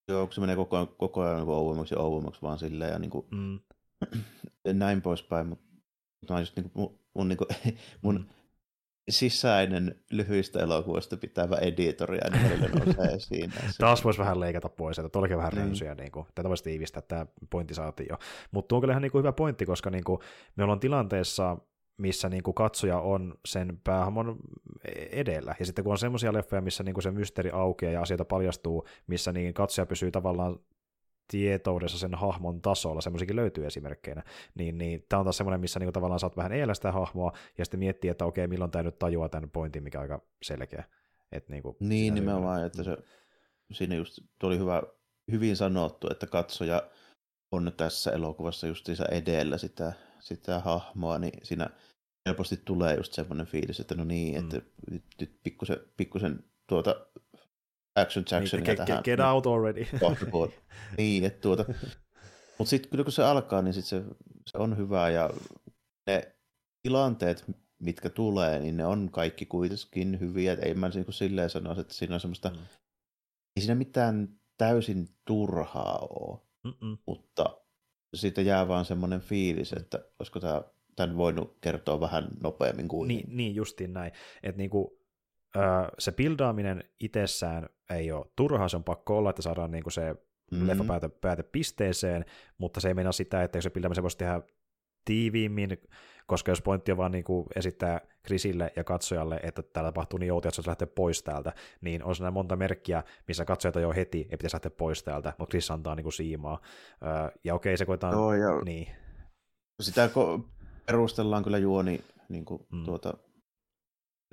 Joo, 0.08 0.26
kun 0.26 0.34
se 0.34 0.40
menee 0.40 0.56
koko 0.56 0.76
ajan, 0.76 0.88
koko 0.88 1.20
ajan 1.20 1.36
niin 1.36 1.48
ouemmaksi 1.48 1.94
ja 1.94 2.00
ouemmaksi 2.00 2.42
vaan 2.42 2.58
silleen 2.58 2.92
ja 2.92 2.98
niin 2.98 3.10
kuin, 3.10 3.26
mm. 3.30 3.60
näin 4.78 5.02
poispäin, 5.02 5.46
mutta 5.46 5.64
mä 6.30 6.40
just 6.40 6.56
niin 6.56 6.70
kuin, 6.70 6.82
mun, 6.82 7.00
mun, 7.14 7.28
niin 7.28 7.36
kuin, 7.36 7.48
mun 8.02 8.14
mm 8.14 8.39
sisäinen 9.08 10.00
lyhyistä 10.10 10.60
elokuvista 10.60 11.16
pitävä 11.16 11.56
editori 11.56 12.18
ja 12.18 12.42
välillä 12.42 12.68
nousee 12.68 13.18
siinä. 13.28 13.52
Taas 13.78 14.04
voisi 14.04 14.18
vähän 14.18 14.40
leikata 14.40 14.68
pois, 14.68 14.98
että 14.98 15.08
tuollakin 15.08 15.36
vähän 15.36 15.52
niin. 15.52 15.64
rönsyjä, 15.64 15.94
niin 15.94 16.12
kuin, 16.12 16.26
tätä 16.34 16.48
voisi 16.48 16.64
tiivistää, 16.64 17.02
tämä 17.02 17.26
pointti 17.50 17.74
saatiin 17.74 18.06
jo. 18.10 18.16
Mutta 18.50 18.68
tuo 18.68 18.76
on 18.76 18.80
kyllä 18.80 18.92
ihan 18.92 19.02
niin 19.02 19.12
kuin 19.12 19.20
hyvä 19.20 19.32
pointti, 19.32 19.66
koska 19.66 19.90
niin 19.90 20.04
kuin, 20.04 20.20
me 20.56 20.62
ollaan 20.62 20.80
tilanteessa, 20.80 21.56
missä 21.96 22.28
niin 22.28 22.42
kuin 22.42 22.54
katsoja 22.54 22.98
on 22.98 23.34
sen 23.46 23.80
päähamon 23.84 24.36
edellä. 25.10 25.54
Ja 25.58 25.66
sitten 25.66 25.84
kun 25.84 25.92
on 25.92 25.98
semmoisia 25.98 26.32
leffoja, 26.32 26.62
missä 26.62 26.82
niin 26.82 26.94
kuin 26.94 27.02
se 27.02 27.10
mysteeri 27.10 27.50
aukeaa 27.50 27.92
ja 27.92 28.02
asioita 28.02 28.24
paljastuu, 28.24 28.86
missä 29.06 29.32
niin 29.32 29.54
katsoja 29.54 29.86
pysyy 29.86 30.10
tavallaan 30.10 30.58
tietoudessa 31.30 31.98
sen 31.98 32.14
hahmon 32.14 32.60
tasolla, 32.60 33.00
semmoisikin 33.00 33.36
löytyy 33.36 33.66
esimerkkeinä, 33.66 34.22
niin, 34.54 34.78
niin 34.78 35.06
tämä 35.08 35.20
on 35.20 35.26
taas 35.26 35.36
semmoinen, 35.36 35.60
missä 35.60 35.80
niinku 35.80 35.92
tavallaan 35.92 36.20
saat 36.20 36.36
vähän 36.36 36.52
eellä 36.52 36.74
sitä 36.74 36.92
hahmoa, 36.92 37.32
ja 37.58 37.64
sitten 37.64 37.80
miettii, 37.80 38.10
että 38.10 38.24
okei, 38.24 38.46
milloin 38.46 38.70
tämä 38.70 38.82
nyt 38.82 38.98
tajuaa 38.98 39.28
tämän 39.28 39.50
pointin, 39.50 39.82
mikä 39.82 39.98
on 39.98 40.02
aika 40.02 40.22
selkeä. 40.42 40.84
Et 41.32 41.48
niinku, 41.48 41.76
niin, 41.80 42.14
nimenomaan, 42.14 42.66
että 42.66 42.84
se, 42.84 42.96
siinä 43.72 43.94
just 43.94 44.18
tuli 44.38 44.58
hyvä, 44.58 44.82
hyvin 45.30 45.56
sanottu, 45.56 46.08
että 46.10 46.26
katsoja 46.26 46.82
on 47.52 47.72
tässä 47.76 48.10
elokuvassa 48.10 48.66
justiinsa 48.66 49.04
edellä 49.06 49.58
sitä, 49.58 49.92
sitä 50.20 50.60
hahmoa, 50.60 51.18
niin 51.18 51.40
siinä 51.42 51.70
helposti 52.26 52.56
tulee 52.64 52.96
just 52.96 53.12
semmoinen 53.12 53.46
fiilis, 53.46 53.80
että 53.80 53.94
no 53.94 54.04
niin, 54.04 54.36
että 54.36 54.56
mm. 54.56 54.64
nyt, 54.90 55.04
nyt 55.20 55.40
pikkusen, 55.42 55.78
pikkusen 55.96 56.44
tuota 56.66 57.06
Action 57.96 58.24
Jacksonia 58.30 58.66
niin, 58.66 58.76
tähän. 58.76 59.02
Get 59.04 59.20
out 59.20 59.46
already. 59.46 59.86
niin, 60.98 61.24
että 61.24 61.40
tuota. 61.40 61.64
Mutta 62.58 62.70
sitten 62.70 62.90
kyllä 62.90 63.04
kun 63.04 63.12
se 63.12 63.24
alkaa, 63.24 63.62
niin 63.62 63.74
sit 63.74 63.84
se, 63.84 64.02
se 64.46 64.58
on 64.58 64.76
hyvä 64.76 65.10
ja 65.10 65.30
ne 66.06 66.36
tilanteet, 66.82 67.44
mitkä 67.82 68.10
tulee, 68.10 68.58
niin 68.58 68.76
ne 68.76 68.86
on 68.86 69.08
kaikki 69.12 69.46
kuitenkin 69.46 70.20
hyviä. 70.20 70.52
Et 70.52 70.62
ei 70.62 70.74
mä 70.74 70.88
niin 70.88 71.12
silleen 71.12 71.50
sanoisi, 71.50 71.80
että 71.80 71.94
siinä 71.94 72.14
on 72.14 72.20
semmoista, 72.20 72.50
mm. 72.50 72.56
ei 73.56 73.60
siinä 73.60 73.74
mitään 73.74 74.28
täysin 74.58 75.08
turhaa 75.26 75.98
ole, 75.98 76.38
Mm-mm. 76.64 76.98
mutta 77.06 77.60
siitä 78.14 78.40
jää 78.40 78.68
vaan 78.68 78.84
semmoinen 78.84 79.20
fiilis, 79.20 79.72
että 79.72 80.04
olisiko 80.18 80.40
tämä 80.40 80.62
tämän 80.96 81.16
voinut 81.16 81.58
kertoa 81.60 82.00
vähän 82.00 82.28
nopeammin 82.42 82.88
kuin. 82.88 83.08
Niin, 83.08 83.36
niin 83.36 83.54
justiin 83.54 83.92
näin. 83.92 84.12
Että 84.42 84.58
niinku, 84.58 84.99
se 85.98 86.12
bildaaminen 86.12 86.84
itsessään 87.00 87.68
ei 87.90 88.12
ole 88.12 88.26
turhaa, 88.36 88.68
se 88.68 88.76
on 88.76 88.84
pakko 88.84 89.18
olla, 89.18 89.30
että 89.30 89.42
saadaan 89.42 89.70
niinku 89.70 89.90
se 89.90 90.12
mm-hmm. 90.50 90.68
leffa 90.68 90.84
päätä, 90.84 91.08
päätä 91.08 91.42
pisteeseen, 91.42 92.24
mutta 92.58 92.80
se 92.80 92.88
ei 92.88 92.94
mennä 92.94 93.12
sitä, 93.12 93.42
että 93.42 93.60
se 93.60 93.70
bildaamisen 93.70 94.02
voisi 94.02 94.18
tehdä 94.18 94.42
tiiviimmin, 95.04 95.78
koska 96.26 96.50
jos 96.50 96.62
pointti 96.62 96.92
on 96.92 96.98
vaan 96.98 97.12
niin 97.12 97.24
kuin 97.24 97.46
esittää 97.56 98.00
Chrisille 98.26 98.72
ja 98.76 98.84
katsojalle, 98.84 99.40
että 99.42 99.62
täällä 99.62 99.92
tapahtuu 99.92 100.18
niin 100.18 100.32
outoja, 100.32 100.48
että 100.48 100.62
se 100.62 100.68
lähteä 100.68 100.86
pois 100.86 101.22
täältä, 101.22 101.52
niin 101.80 102.04
on 102.04 102.16
siinä 102.16 102.30
monta 102.30 102.56
merkkiä, 102.56 103.02
missä 103.28 103.44
katsojat 103.44 103.74
jo 103.74 103.92
heti, 103.92 104.18
ei 104.18 104.36
pitäisi 104.36 104.54
lähteä 104.54 104.70
pois 104.70 105.02
täältä, 105.02 105.32
mutta 105.38 105.50
Chris 105.50 105.70
antaa 105.70 105.94
niin 105.94 106.04
kuin 106.04 106.12
siimaa. 106.12 106.60
Ja 107.44 107.54
okei, 107.54 107.76
se 107.76 107.86
koetaan... 107.86 108.12
Joo, 108.12 108.34
ja 108.34 108.60
niin. 108.64 108.88
Sitä 109.80 110.10
perustellaan 110.86 111.44
kyllä 111.44 111.58
juoni 111.58 112.00
niin 112.28 112.44
kuin, 112.44 112.66
mm. 112.72 112.84
tuota, 112.84 113.14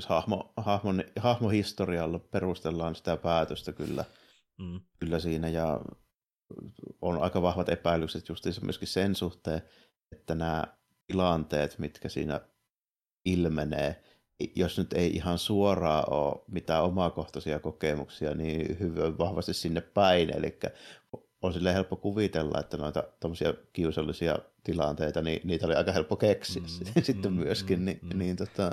hahmo, 0.06 0.54
hahmon, 0.58 1.04
hahmohistorialla 1.20 2.20
perustellaan 2.20 2.96
sitä 2.96 3.18
päätöstä 3.18 3.72
kyllä, 3.74 4.06
mm. 4.58 4.82
kyllä 5.00 5.20
siinä 5.20 5.48
ja 5.48 5.82
on 7.02 7.22
aika 7.22 7.42
vahvat 7.42 7.70
epäilykset 7.70 8.30
justiinsa 8.30 8.62
myöskin 8.62 8.88
sen 8.88 9.16
suhteen, 9.16 9.62
että 10.12 10.36
nämä 10.36 10.64
tilanteet, 11.08 11.80
mitkä 11.80 12.10
siinä 12.10 12.42
ilmenee, 13.26 14.04
jos 14.56 14.78
nyt 14.78 14.94
ei 14.94 15.12
ihan 15.12 15.40
suoraan 15.40 16.14
ole 16.14 16.44
mitään 16.48 16.84
omakohtaisia 16.84 17.60
kokemuksia, 17.60 18.36
niin 18.36 18.80
hyvin 18.80 19.18
vahvasti 19.18 19.54
sinne 19.54 19.82
päin. 19.82 20.38
Eli 20.38 20.60
on 21.42 21.54
sille 21.54 21.74
helppo 21.74 21.96
kuvitella, 21.96 22.60
että 22.60 22.78
noita 22.78 23.04
kiusallisia 23.74 24.40
tilanteita, 24.64 25.22
niin 25.22 25.42
niitä 25.44 25.66
oli 25.66 25.76
aika 25.76 25.92
helppo 25.92 26.16
keksiä 26.16 26.62
mm, 26.62 27.02
sitten 27.04 27.32
mm, 27.32 27.38
myöskin. 27.38 27.80
Mm, 27.80 27.86
niin, 27.86 28.00
mm. 28.02 28.20
niin 28.20 28.36
tota, 28.36 28.72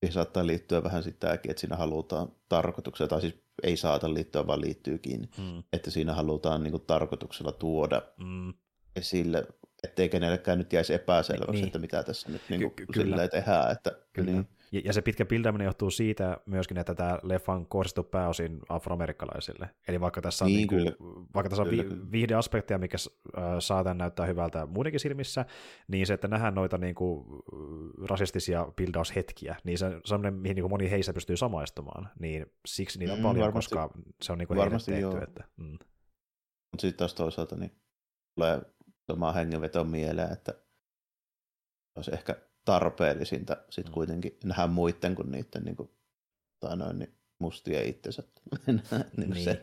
siihen 0.00 0.14
saattaa 0.14 0.46
liittyä 0.46 0.84
vähän 0.84 1.02
sitäkin, 1.02 1.50
että 1.50 1.60
siinä 1.60 1.76
halutaan 1.76 2.32
tarkoituksella, 2.48 3.08
tai 3.08 3.20
siis 3.20 3.34
ei 3.62 3.76
saata 3.76 4.14
liittyä, 4.14 4.46
vaan 4.46 4.60
liittyykin, 4.60 5.30
mm. 5.38 5.62
että 5.72 5.90
siinä 5.90 6.14
halutaan 6.14 6.62
niin 6.62 6.70
kuin, 6.70 6.86
tarkoituksella 6.86 7.52
tuoda 7.52 8.02
mm. 8.16 8.54
esille, 8.96 9.46
ettei 9.82 10.08
kenellekään 10.08 10.58
nyt 10.58 10.72
jäisi 10.72 10.94
epäselväksi, 10.94 11.52
niin. 11.52 11.66
että 11.66 11.78
mitä 11.78 12.02
tässä 12.02 12.28
nyt 12.28 12.42
niin 12.48 12.60
kuin, 12.60 12.74
Ky- 12.74 12.86
kyllä. 12.86 13.28
tehdään. 13.28 13.72
Että, 13.72 13.92
kyllä. 14.12 14.32
Niin. 14.32 14.48
Ja, 14.72 14.80
ja 14.84 14.92
se 14.92 15.02
pitkä 15.02 15.24
pildaaminen 15.24 15.64
johtuu 15.64 15.90
siitä 15.90 16.36
myöskin, 16.46 16.78
että 16.78 16.94
tämä 16.94 17.18
leffa 17.22 17.52
on 17.52 17.66
kohdistettu 17.66 18.10
pääosin 18.10 18.60
afroamerikkalaisille. 18.68 19.70
Eli 19.88 20.00
vaikka 20.00 20.20
tässä 20.20 20.44
on, 20.44 20.50
niin, 20.50 20.68
niin 20.68 20.96
kuin, 20.96 20.96
vaikka 21.34 21.48
tässä 21.48 21.62
on 21.62 21.70
vi- 21.70 22.10
viihdeaspekteja, 22.12 22.78
mikä 22.78 22.96
äh, 23.38 23.44
saattaa 23.58 23.94
näyttää 23.94 24.26
hyvältä 24.26 24.66
muidenkin 24.66 25.00
silmissä, 25.00 25.44
niin 25.88 26.06
se, 26.06 26.14
että 26.14 26.28
nähdään 26.28 26.54
noita 26.54 26.78
niin 26.78 26.94
kuin, 26.94 27.26
rasistisia 28.08 28.72
pildaushetkiä, 28.76 29.56
niin 29.64 29.78
se 29.78 29.86
on 29.86 30.00
sellainen, 30.04 30.34
mihin 30.34 30.54
niin 30.54 30.62
kuin 30.62 30.70
moni 30.70 30.90
heistä 30.90 31.12
pystyy 31.12 31.36
samaistumaan. 31.36 32.10
Niin 32.18 32.46
siksi 32.66 32.98
niitä 32.98 33.12
on 33.12 33.18
mm, 33.18 33.22
paljon, 33.22 33.44
varmasti, 33.44 33.74
koska 33.74 33.98
se 34.22 34.32
on 34.32 34.38
niin 34.38 34.48
kuin 34.48 34.58
varmasti 34.58 34.90
tehty. 34.90 35.02
Joo. 35.02 35.22
Että, 35.22 35.44
mm. 35.56 35.78
Mutta 36.72 36.80
sitten 36.80 36.98
taas 36.98 37.14
toisaalta 37.14 37.56
niin 37.56 37.72
tulee 38.34 38.60
samaa 39.06 39.32
hengenveto 39.32 39.84
mieleen, 39.84 40.32
että 40.32 40.54
olisi 41.96 42.14
ehkä 42.14 42.36
tarpeellisinta 42.68 43.56
sitten 43.70 43.92
mm. 43.92 43.94
kuitenkin 43.94 44.38
nähdä 44.44 44.66
muiden 44.66 45.14
kuin 45.14 45.30
niiden 45.30 45.64
niin 45.64 45.76
kuin, 45.76 45.90
tai 46.60 46.76
noin, 46.76 46.98
niin 46.98 47.14
mustia 47.38 47.82
itsensä. 47.82 48.22
niin 49.16 49.30
niin. 49.30 49.44
Se, 49.44 49.62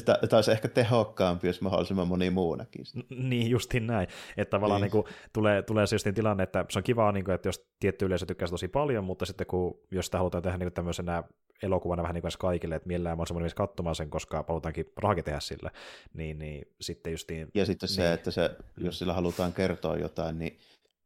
tämä 0.00 0.36
olisi 0.36 0.50
ehkä 0.50 0.68
tehokkaampi, 0.68 1.46
jos 1.46 1.60
mahdollisimman 1.60 2.08
moni 2.08 2.30
muunakin. 2.30 2.84
Niin, 3.10 3.50
justiin 3.50 3.86
näin. 3.86 4.08
Että 4.36 4.50
tavallaan 4.50 4.80
niin. 4.80 4.92
Niin 4.92 5.04
kuin, 5.04 5.14
tulee, 5.32 5.62
tulee 5.62 5.86
se 5.86 5.94
justiin 5.94 6.14
tilanne, 6.14 6.42
että 6.42 6.64
se 6.70 6.78
on 6.78 6.82
kivaa, 6.82 7.12
niin 7.12 7.24
kuin, 7.24 7.34
että 7.34 7.48
jos 7.48 7.66
tietty 7.80 8.04
yleisö 8.04 8.26
tykkää 8.26 8.48
tosi 8.48 8.68
paljon, 8.68 9.04
mutta 9.04 9.26
sitten 9.26 9.46
kun, 9.46 9.80
jos 9.90 10.06
sitä 10.06 10.18
halutaan 10.18 10.42
tehdä 10.42 10.58
niin 10.58 10.66
kuin 10.66 10.74
tämmöisenä 10.74 11.22
elokuvana 11.62 12.02
vähän 12.02 12.14
niin 12.14 12.22
kuin 12.22 12.32
kaikille, 12.38 12.74
että 12.74 12.88
millään 12.88 13.20
on 13.20 13.26
semmoinen 13.26 13.50
katsomaan 13.54 13.96
sen, 13.96 14.10
koska 14.10 14.44
halutaankin 14.48 14.92
rahakin 14.96 15.24
tehdä 15.24 15.40
sillä, 15.40 15.70
niin, 16.14 16.38
niin 16.38 16.74
sitten 16.80 17.12
justiin... 17.12 17.48
Ja 17.54 17.66
sitten 17.66 17.88
se, 17.88 18.02
niin. 18.02 18.12
että 18.12 18.30
se, 18.30 18.50
jos 18.76 18.98
sillä 18.98 19.12
halutaan 19.12 19.52
kertoa 19.52 19.96
jotain, 19.96 20.38
niin 20.38 20.58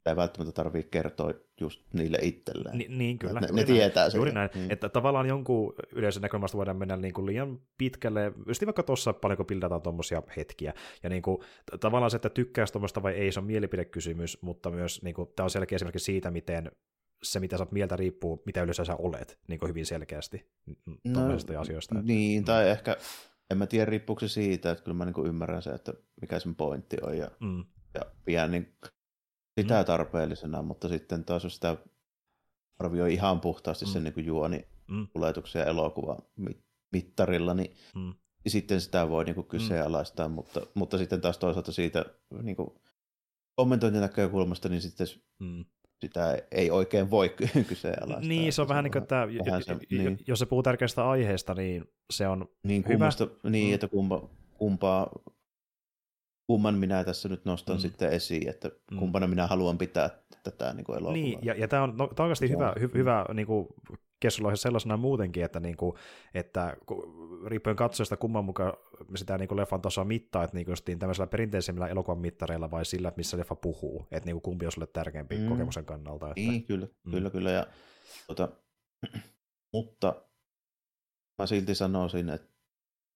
ei 0.09 0.17
välttämättä 0.17 0.53
tarvitse 0.53 0.89
kertoa 0.91 1.33
just 1.61 1.81
niille 1.93 2.19
itselleen. 2.23 2.79
Ni, 2.79 2.87
niin 2.89 3.19
kyllä. 3.19 3.41
Ne, 3.41 3.49
ne 3.53 3.65
tietää 3.65 4.11
sen. 4.11 4.19
Juuri 4.19 4.33
näin, 4.33 4.51
mm. 4.55 4.71
että 4.71 4.89
tavallaan 4.89 5.27
jonkun 5.27 5.75
yleisön 5.93 6.23
näkökulmasta 6.23 6.59
voidaan 6.59 6.77
mennä 6.77 6.97
niin 6.97 7.15
kuin 7.15 7.27
liian 7.27 7.61
pitkälle, 7.79 8.33
just 8.47 8.67
vaikka 8.67 8.83
tuossa 8.83 9.13
paljonko 9.13 9.45
pildataan 9.45 9.83
tuommoisia 9.83 10.23
hetkiä, 10.37 10.75
ja 11.03 11.11
niin 11.11 11.23
kuin, 11.23 11.39
tavallaan 11.81 12.11
se, 12.11 12.17
että 12.17 12.31
tykkäisi 12.31 12.73
tuommoista 12.73 13.03
vai 13.03 13.13
ei, 13.13 13.33
se 13.33 13.41
on 13.41 13.47
mielipidekysymys, 13.47 14.43
mutta 14.43 14.71
myös 14.71 15.03
niin 15.03 15.15
kuin, 15.15 15.29
tämä 15.37 15.45
on 15.45 15.51
selkeä 15.51 15.77
esimerkki 15.77 15.99
siitä, 15.99 16.31
miten 16.31 16.71
se, 17.23 17.41
mitä 17.41 17.57
sä 17.57 17.63
oot 17.63 17.73
mieltä, 17.73 17.97
riippuu, 17.97 18.43
mitä 18.47 18.63
yleensä 18.63 18.85
sä 18.85 18.97
olet, 18.97 19.39
niin 19.49 19.61
kuin 19.61 19.69
hyvin 19.69 19.87
selkeästi 19.87 20.47
no, 21.05 21.21
asioista. 21.59 21.95
Niin, 22.03 22.45
tai 22.45 22.65
mm. 22.65 22.71
ehkä, 22.71 22.97
en 23.51 23.59
mä 23.59 23.67
tiedä, 23.67 23.85
riippuuko 23.85 24.21
se 24.21 24.29
siitä, 24.29 24.71
että 24.71 24.85
kyllä 24.85 24.97
mä 24.97 25.05
niin 25.05 25.27
ymmärrän 25.27 25.63
se, 25.63 25.71
että 25.71 25.93
mikä 26.21 26.39
sen 26.39 26.55
pointti 26.55 26.97
on, 27.03 27.19
ja, 27.19 27.31
mm. 27.41 27.65
ja 27.95 28.01
pidän 28.25 28.51
niin 28.51 28.75
mm. 29.63 29.85
tarpeellisena, 29.87 30.63
mutta 30.63 30.89
sitten 30.89 31.25
taas 31.25 31.45
jos 31.45 31.55
sitä 31.55 31.77
arvioi 32.79 33.15
ihan 33.15 33.41
puhtaasti 33.41 33.85
mm. 33.85 33.91
sen 33.91 34.05
niin 34.05 34.27
juoni 34.27 34.69
mm. 34.89 35.09
tuletuksen 35.13 35.61
ja 35.61 35.67
elokuvan 35.67 36.19
mittarilla, 36.93 37.55
niin, 37.55 37.77
mm. 37.95 38.15
niin 38.45 38.53
sitten 38.53 38.81
sitä 38.81 39.09
voi 39.09 39.25
niin 39.25 39.35
kuin 39.35 39.45
mm. 39.45 39.49
kyseenalaistaa, 39.49 40.29
mm. 40.29 40.35
mutta, 40.35 40.61
mutta 40.75 40.99
sitten 40.99 41.21
taas 41.21 41.39
toisaalta 41.39 41.73
siitä 41.73 42.05
niin 42.43 42.57
kuin 42.57 42.71
kommentointinäkökulmasta, 43.55 44.69
niin 44.69 44.83
sitten 44.83 45.07
mm. 45.39 45.65
sitä 46.01 46.39
ei 46.51 46.71
oikein 46.71 47.11
voi 47.11 47.35
kyseenalaistaa. 47.69 48.29
Niin, 48.29 48.53
se 48.53 48.63
on 48.63 48.69
vähän 48.69 48.85
niin 48.85 48.93
kuin, 48.93 49.03
että 49.03 49.27
se, 49.61 49.77
niin. 49.91 50.19
jos 50.27 50.39
se 50.39 50.47
puhuu 50.47 50.63
tärkeästä 50.63 51.09
aiheesta, 51.09 51.55
niin 51.55 51.85
se 52.13 52.29
on 52.29 52.49
niin, 52.63 52.85
hyvä. 52.85 52.95
Kummasta, 52.95 53.29
niin, 53.43 53.69
mm. 53.69 53.75
että 53.75 53.89
kumpa, 53.89 54.29
kumpaa, 54.59 55.11
kumman 56.49 56.75
minä 56.75 57.05
tässä 57.05 57.29
nyt 57.29 57.45
nostan 57.45 57.77
mm. 57.77 57.81
sitten 57.81 58.13
esiin, 58.13 58.49
että 58.49 58.71
mm. 58.91 58.99
kumpana 58.99 59.27
minä 59.27 59.47
haluan 59.47 59.79
pitää 59.79 60.11
tätä 60.43 60.73
niin 60.73 60.85
elokuvaa. 60.89 61.13
Niin, 61.13 61.39
ja, 61.43 61.55
ja 61.55 61.69
tämä 61.69 61.83
on, 61.83 61.97
no, 61.97 62.07
tämä 62.07 62.25
on 62.25 62.27
oikeasti 62.27 62.51
hyvä, 62.51 62.75
hy, 62.81 62.91
hyvä 62.95 63.27
niin 63.35 63.47
kuin, 63.47 63.69
keskustelu 64.21 64.57
sellaisena 64.57 64.97
muutenkin, 64.97 65.45
että, 65.45 65.61
niin 65.61 65.77
kuin, 65.77 65.97
että 66.35 66.77
riippuen 67.47 67.77
katsojasta 67.77 68.17
kumman 68.17 68.45
mukaan 68.45 68.73
sitä 69.17 69.39
niin 69.39 69.49
kuin 69.49 69.57
leffan 69.57 69.81
tasoa 69.81 70.05
mittaa, 70.05 70.45
että 70.45 70.57
niin 70.57 70.67
kuin 70.67 70.99
tämmöisellä 70.99 71.27
perinteisemmillä 71.27 71.89
elokuvan 71.89 72.19
mittareilla 72.19 72.71
vai 72.71 72.85
sillä, 72.85 73.13
missä 73.17 73.39
leffa 73.39 73.55
puhuu, 73.55 74.07
että 74.11 74.27
niin 74.27 74.35
kuin 74.35 74.43
kumpi 74.43 74.67
on 74.67 74.73
sulle 74.73 74.87
tärkeämpi 74.87 75.39
mm. 75.39 75.49
kokemuksen 75.49 75.85
kannalta. 75.85 76.27
Että... 76.29 76.41
Niin, 76.41 76.65
kyllä, 76.65 76.87
mm. 77.05 77.11
kyllä, 77.11 77.31
kyllä. 77.31 77.51
Ja, 77.51 77.67
tuota, 78.27 78.49
mutta 79.75 80.23
mä 81.39 81.47
silti 81.47 81.75
sanoisin, 81.75 82.29
että, 82.29 82.49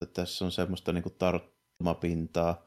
että 0.02 0.22
tässä 0.22 0.44
on 0.44 0.52
semmoista 0.52 0.92
niin 0.92 1.02
kuin 1.02 1.14
tarttumapintaa, 1.18 2.64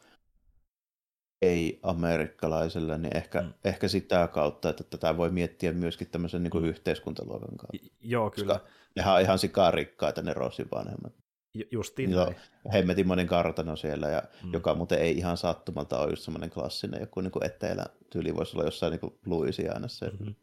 ei-amerikkalaiselle, 1.45 2.97
niin 2.97 3.17
ehkä, 3.17 3.41
mm. 3.41 3.53
ehkä 3.63 3.87
sitä 3.87 4.27
kautta, 4.27 4.69
että 4.69 4.83
tätä 4.83 5.17
voi 5.17 5.29
miettiä 5.29 5.71
myöskin 5.71 6.09
tämmöisen 6.09 6.43
niin 6.43 6.51
kuin 6.51 6.63
mm. 6.63 6.69
yhteiskuntaluokan 6.69 7.57
kautta. 7.57 7.87
Joo, 8.01 8.29
kyllä. 8.29 8.53
Koska 8.53 8.69
nehän 8.95 9.15
on 9.15 9.21
ihan 9.21 9.39
sikarikkaita 9.39 10.21
ne 10.21 10.33
Rossin 10.33 10.67
vanhemmat. 10.71 11.13
Justiin 11.71 12.09
hemmetin 12.73 13.07
monen 13.07 13.27
kartano 13.27 13.75
siellä, 13.75 14.09
ja 14.09 14.23
mm. 14.43 14.53
joka 14.53 14.75
muuten 14.75 14.99
ei 14.99 15.17
ihan 15.17 15.37
sattumalta 15.37 15.99
ole 15.99 16.09
just 16.09 16.23
semmoinen 16.23 16.49
klassinen, 16.49 16.99
joku 16.99 17.21
niin 17.21 17.45
etelä 17.45 17.85
tyyli 18.09 18.35
voisi 18.35 18.57
olla 18.57 18.65
jossain 18.65 18.91
niin 18.91 19.19
Louisianassa. 19.25 20.05
Mm-hmm. 20.05 20.35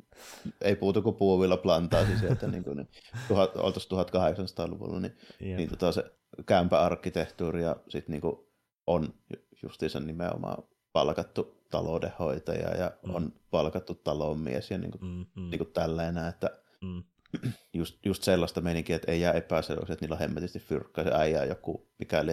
Ei 0.61 0.77
puutu 0.77 1.03
kuin 1.03 1.17
puuvilla 1.17 1.57
plantaasi 1.57 2.19
sieltä, 2.19 2.47
niin 2.49 2.65
kuin, 2.65 2.77
niin, 2.77 2.89
tuhat, 3.29 3.57
oltaisiin 3.57 4.01
1800-luvulla, 4.01 5.01
niin, 5.01 5.17
yep. 5.43 5.57
niin 5.57 5.71
tota, 5.71 5.93
se 5.93 6.05
kämpäarkkitehtuuri 6.47 7.63
ja 7.63 7.77
sitten 7.89 8.13
niin 8.13 8.39
on 8.87 9.15
justiinsa 9.63 10.01
nimenomaan 10.01 10.63
palkattu 10.93 11.63
taloudenhoitaja 11.71 12.77
ja 12.77 12.93
mm. 13.07 13.15
on 13.15 13.33
palkattu 13.51 13.95
talonmies 13.95 14.71
ja 14.71 14.79
niin 14.79 14.91
kuin, 14.91 15.05
mm, 15.05 15.27
mm. 15.43 15.51
Niin 15.51 15.59
kuin 15.59 15.73
tällainen, 15.73 16.27
että 16.29 16.51
mm. 16.83 17.03
just, 17.75 18.07
just 18.07 18.23
sellaista 18.23 18.61
meininkiä, 18.61 18.97
että 18.97 19.13
ei 19.13 19.21
jää 19.21 19.33
epäselväksi, 19.33 19.93
että 19.93 20.05
niillä 20.05 20.15
on 20.15 20.21
hemmetisti 20.21 20.59
fyrkkä, 20.59 21.05
se 21.05 21.11
äijä 21.15 21.45
joku 21.45 21.89
mikäli 21.99 22.33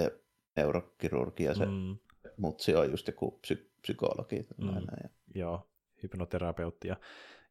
neurokirurgi 0.56 1.44
ja 1.44 1.56
se 1.56 1.66
mm. 1.66 1.98
mutsi 2.38 2.76
on 2.76 2.92
just 2.92 3.08
joku 3.08 3.40
psy- 3.42 3.72
psykologi. 3.82 4.48
Mm. 4.58 4.68
Ja... 4.68 5.10
Joo, 5.36 5.70
hypnoterapeutti 6.04 6.88
ja, 6.88 6.96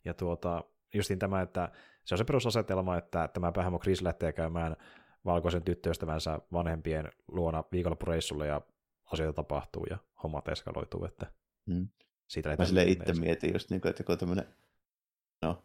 ja 0.04 0.14
tuota, 0.14 0.64
justiin 0.94 1.18
tämä, 1.18 1.42
että 1.42 1.72
se 2.04 2.14
on 2.14 2.18
se 2.18 2.24
perusasetelma, 2.24 2.96
että 2.96 3.28
tämä 3.32 3.52
päähämo 3.52 3.78
Chris 3.78 4.02
lähtee 4.02 4.32
käymään 4.32 4.76
valkoisen 5.24 5.62
tyttöystävänsä 5.62 6.38
vanhempien 6.52 7.12
luona 7.28 7.64
viikonloppureissulle 7.72 8.46
ja 8.46 8.60
asioita 9.12 9.36
tapahtuu 9.36 9.86
ja 9.90 9.98
hommat 10.22 10.48
eskaloituu, 10.48 11.04
että 11.04 11.26
mm. 11.66 11.88
siitä 12.28 12.50
ei 12.50 12.56
Mä 12.56 12.64
sille 12.64 12.82
itse 12.82 13.12
mietin 13.12 13.52
just, 13.52 13.70
niin 13.70 13.80
kuin, 13.80 13.90
että 13.90 14.04
kun 14.04 14.18
tämmöinen, 14.18 14.54
no, 15.42 15.64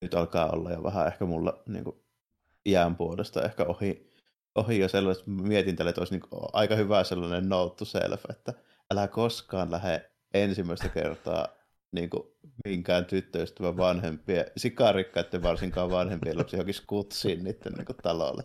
nyt 0.00 0.14
alkaa 0.14 0.50
olla 0.50 0.70
jo 0.70 0.82
vähän 0.82 1.06
ehkä 1.06 1.24
mulla 1.24 1.62
niin 1.66 1.84
kuin, 1.84 1.96
iän 2.66 2.96
puolesta 2.96 3.42
ehkä 3.42 3.64
ohi, 3.64 4.12
ohi 4.54 4.78
jo 4.78 4.88
sellaista, 4.88 5.24
mietin 5.26 5.76
tälle, 5.76 5.88
että 5.88 6.00
olisi 6.00 6.14
niin 6.14 6.20
kuin, 6.30 6.42
aika 6.52 6.76
hyvä 6.76 7.04
sellainen 7.04 7.48
note 7.48 7.76
to 7.76 7.84
self, 7.84 8.24
että 8.30 8.54
älä 8.90 9.08
koskaan 9.08 9.70
lähde 9.70 10.10
ensimmäistä 10.34 10.88
kertaa 10.88 11.48
niin 11.92 12.10
kuin, 12.10 12.22
minkään 12.64 13.04
tyttöystävän 13.04 13.76
vanhempien, 13.76 14.44
sikarikkaiden 14.56 15.42
varsinkaan 15.42 15.90
vanhempien 15.90 16.38
lapsi 16.38 16.56
johonkin 16.56 16.74
skutsiin 16.74 17.44
niiden 17.44 17.72
niin 17.72 17.86
kuin, 17.86 17.96
talolle. 18.02 18.42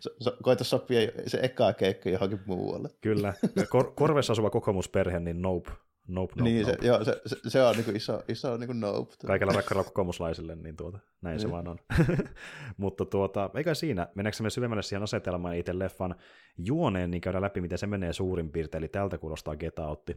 So, 0.00 0.10
so, 0.20 0.36
koita 0.42 0.64
sopia 0.64 1.00
se 1.26 1.38
eka 1.42 1.72
keikka 1.72 2.10
johonkin 2.10 2.40
muualle. 2.46 2.88
Kyllä. 3.00 3.34
Kor- 3.70 3.92
korvessa 3.94 4.32
asuva 4.32 4.50
kokoomusperhe, 4.50 5.20
niin 5.20 5.42
nope. 5.42 5.70
Nope, 6.08 6.34
nope, 6.36 6.50
niin, 6.50 6.66
nope. 6.66 6.78
Se, 6.80 6.86
joo, 6.86 7.04
se, 7.04 7.20
se, 7.48 7.62
on 7.62 7.76
niin 7.76 7.96
iso, 7.96 8.22
iso 8.28 8.56
niin 8.56 8.80
nope. 8.80 9.14
Kaikilla 9.26 9.52
rakkailla 9.52 9.84
kokoomuslaisille, 9.84 10.54
niin 10.56 10.76
tuota, 10.76 10.98
näin 11.22 11.36
niin. 11.36 11.40
se 11.40 11.50
vaan 11.50 11.68
on. 11.68 11.78
Mutta 12.76 13.04
tuota, 13.04 13.50
eikä 13.54 13.74
siinä, 13.74 14.08
mennäänkö 14.14 14.42
me 14.42 14.50
syvemmälle 14.50 14.82
siihen 14.82 15.02
asetelmaan 15.02 15.56
itse 15.56 15.78
leffan 15.78 16.14
juoneen, 16.58 17.10
niin 17.10 17.20
käydään 17.20 17.42
läpi, 17.42 17.60
miten 17.60 17.78
se 17.78 17.86
menee 17.86 18.12
suurin 18.12 18.50
piirtein, 18.50 18.82
eli 18.82 18.88
tältä 18.88 19.18
kuulostaa 19.18 19.56
Get 19.56 19.78
Out. 19.78 20.10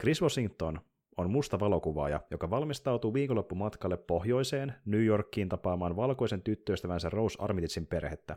Chris 0.00 0.22
Washington 0.22 0.80
on 1.16 1.30
musta 1.30 1.60
valokuvaaja, 1.60 2.20
joka 2.30 2.50
valmistautuu 2.50 3.14
viikonloppumatkalle 3.14 3.96
pohjoiseen 3.96 4.74
New 4.84 5.04
Yorkiin 5.04 5.48
tapaamaan 5.48 5.96
valkoisen 5.96 6.42
tyttöystävänsä 6.42 7.10
Rose 7.10 7.36
Armititsin 7.40 7.86
perhettä. 7.86 8.36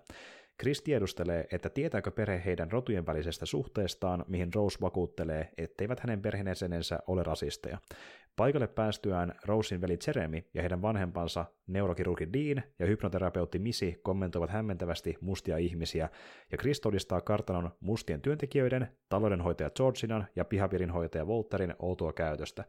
Chris 0.59 0.81
tiedustelee, 0.81 1.47
että 1.51 1.69
tietääkö 1.69 2.11
perhe 2.11 2.41
heidän 2.45 2.71
rotujen 2.71 3.05
välisestä 3.05 3.45
suhteestaan, 3.45 4.25
mihin 4.27 4.53
Rose 4.53 4.77
vakuuttelee, 4.81 5.49
etteivät 5.57 5.99
hänen 5.99 6.21
perheenjäsenensä 6.21 6.99
ole 7.07 7.23
rasisteja. 7.23 7.77
Paikalle 8.39 8.67
päästyään 8.67 9.35
Rosein 9.45 9.81
veli 9.81 9.97
Jeremy 10.07 10.41
ja 10.53 10.61
heidän 10.61 10.81
vanhempansa 10.81 11.45
neurokirurgi 11.67 12.33
Dean 12.33 12.63
ja 12.79 12.85
hypnoterapeutti 12.85 13.59
Missy 13.59 13.99
kommentoivat 14.03 14.49
hämmentävästi 14.49 15.17
mustia 15.21 15.57
ihmisiä, 15.57 16.09
ja 16.51 16.57
Chris 16.57 16.81
todistaa 16.81 17.21
kartanon 17.21 17.71
mustien 17.79 18.21
työntekijöiden, 18.21 18.87
taloudenhoitaja 19.09 19.69
Georginan 19.69 20.27
ja 20.35 20.45
pihapirinhoitaja 20.45 21.25
Walterin 21.25 21.73
outoa 21.79 22.13
käytöstä. 22.13 22.63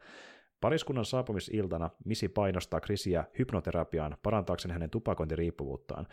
Pariskunnan 0.60 1.04
saapumisiltana 1.04 1.90
Missy 2.04 2.28
painostaa 2.28 2.80
Chrisiä 2.80 3.24
hypnoterapiaan 3.38 4.16
parantaakseen 4.22 4.72
hänen 4.72 4.90
tupakointiriippuvuuttaan. 4.90 6.06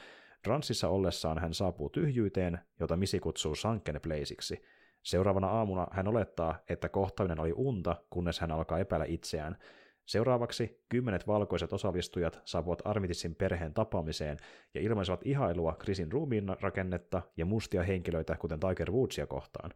Transissa 0.43 0.89
ollessaan 0.89 1.39
hän 1.39 1.53
saapuu 1.53 1.89
tyhjyyteen, 1.89 2.59
jota 2.79 2.97
Missy 2.97 3.19
kutsuu 3.19 3.55
Sunken 3.55 3.99
Placeiksi– 4.01 4.61
Seuraavana 5.03 5.47
aamuna 5.47 5.87
hän 5.91 6.07
olettaa, 6.07 6.59
että 6.69 6.89
kohtaaminen 6.89 7.39
oli 7.39 7.53
unta, 7.55 7.95
kunnes 8.09 8.39
hän 8.39 8.51
alkaa 8.51 8.79
epäillä 8.79 9.05
itseään. 9.05 9.57
Seuraavaksi 10.05 10.83
kymmenet 10.89 11.27
valkoiset 11.27 11.73
osallistujat 11.73 12.41
saapuvat 12.45 12.81
Armitissin 12.85 13.35
perheen 13.35 13.73
tapaamiseen 13.73 14.37
ja 14.73 14.81
ilmaisivat 14.81 15.21
ihailua 15.25 15.75
Chrisin 15.81 16.11
ruumiin 16.11 16.47
rakennetta 16.61 17.21
ja 17.37 17.45
mustia 17.45 17.83
henkilöitä, 17.83 18.37
kuten 18.37 18.59
Tiger 18.59 18.91
Woodsia 18.91 19.27
kohtaan. 19.27 19.71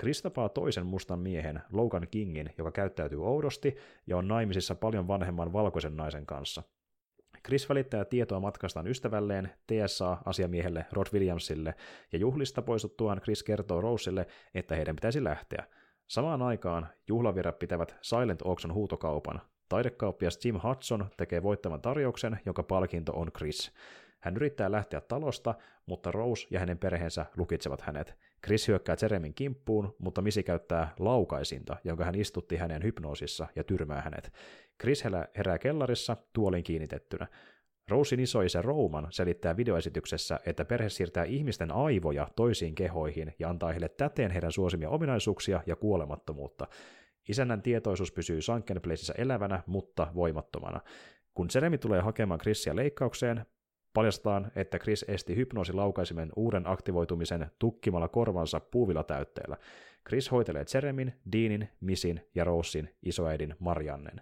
Chris 0.00 0.22
tapaa 0.22 0.48
toisen 0.48 0.86
mustan 0.86 1.18
miehen, 1.18 1.60
Logan 1.72 2.06
Kingin, 2.10 2.50
joka 2.58 2.70
käyttäytyy 2.72 3.26
oudosti 3.26 3.76
ja 4.06 4.16
on 4.16 4.28
naimisissa 4.28 4.74
paljon 4.74 5.08
vanhemman 5.08 5.52
valkoisen 5.52 5.96
naisen 5.96 6.26
kanssa. 6.26 6.62
Chris 7.46 7.68
välittää 7.68 8.04
tietoa 8.04 8.40
matkastaan 8.40 8.86
ystävälleen, 8.86 9.50
TSA-asiamiehelle 9.66 10.86
Rod 10.92 11.06
Williamsille, 11.12 11.74
ja 12.12 12.18
juhlista 12.18 12.62
poistuttuaan 12.62 13.20
Chris 13.20 13.42
kertoo 13.42 13.80
Roselle, 13.80 14.26
että 14.54 14.76
heidän 14.76 14.96
pitäisi 14.96 15.24
lähteä. 15.24 15.64
Samaan 16.06 16.42
aikaan 16.42 16.88
juhlavirrat 17.08 17.58
pitävät 17.58 17.96
Silent 18.02 18.42
Auction 18.42 18.74
huutokaupan. 18.74 19.40
Taidekauppias 19.68 20.44
Jim 20.44 20.60
Hudson 20.62 21.06
tekee 21.16 21.42
voittavan 21.42 21.82
tarjouksen, 21.82 22.40
jonka 22.46 22.62
palkinto 22.62 23.12
on 23.12 23.30
Chris. 23.36 23.72
Hän 24.20 24.36
yrittää 24.36 24.72
lähteä 24.72 25.00
talosta, 25.00 25.54
mutta 25.86 26.10
Rose 26.10 26.46
ja 26.50 26.60
hänen 26.60 26.78
perheensä 26.78 27.26
lukitsevat 27.36 27.80
hänet. 27.80 28.14
Chris 28.44 28.68
hyökkää 28.68 28.96
Jeremin 29.02 29.34
kimppuun, 29.34 29.94
mutta 29.98 30.22
Misi 30.22 30.42
käyttää 30.42 30.94
laukaisinta, 30.98 31.76
jonka 31.84 32.04
hän 32.04 32.14
istutti 32.14 32.56
hänen 32.56 32.82
hypnoosissa 32.82 33.46
ja 33.56 33.64
tyrmää 33.64 34.00
hänet. 34.00 34.32
Chris 34.80 35.04
herää 35.36 35.58
kellarissa 35.58 36.16
tuolin 36.32 36.64
kiinnitettynä. 36.64 37.26
Rosin 37.88 38.20
isoisä 38.20 38.62
Roman 38.62 39.06
selittää 39.10 39.56
videoesityksessä, 39.56 40.40
että 40.46 40.64
perhe 40.64 40.88
siirtää 40.88 41.24
ihmisten 41.24 41.70
aivoja 41.70 42.28
toisiin 42.36 42.74
kehoihin 42.74 43.34
ja 43.38 43.48
antaa 43.48 43.70
heille 43.70 43.88
täteen 43.88 44.30
heidän 44.30 44.52
suosimia 44.52 44.90
ominaisuuksia 44.90 45.62
ja 45.66 45.76
kuolemattomuutta. 45.76 46.66
Isännän 47.28 47.62
tietoisuus 47.62 48.12
pysyy 48.12 48.42
Sunken 48.42 48.80
Placeissa 48.82 49.14
elävänä, 49.18 49.62
mutta 49.66 50.12
voimattomana. 50.14 50.80
Kun 51.34 51.48
Jeremy 51.54 51.78
tulee 51.78 52.00
hakemaan 52.00 52.40
Chrisia 52.40 52.76
leikkaukseen, 52.76 53.46
Paljastetaan, 53.94 54.52
että 54.56 54.78
Chris 54.78 55.04
esti 55.08 55.36
hypnoosilaukaisemen 55.36 56.30
uuden 56.36 56.66
aktivoitumisen 56.66 57.50
tukkimalla 57.58 58.08
korvansa 58.08 58.60
puuvilatäytteellä. 58.60 59.56
Chris 60.08 60.30
hoitelee 60.30 60.64
Jeremin, 60.74 61.12
Deanin, 61.32 61.68
Missin 61.80 62.20
ja 62.34 62.44
Rosin 62.44 62.94
isoäidin 63.02 63.54
Mariannen. 63.58 64.20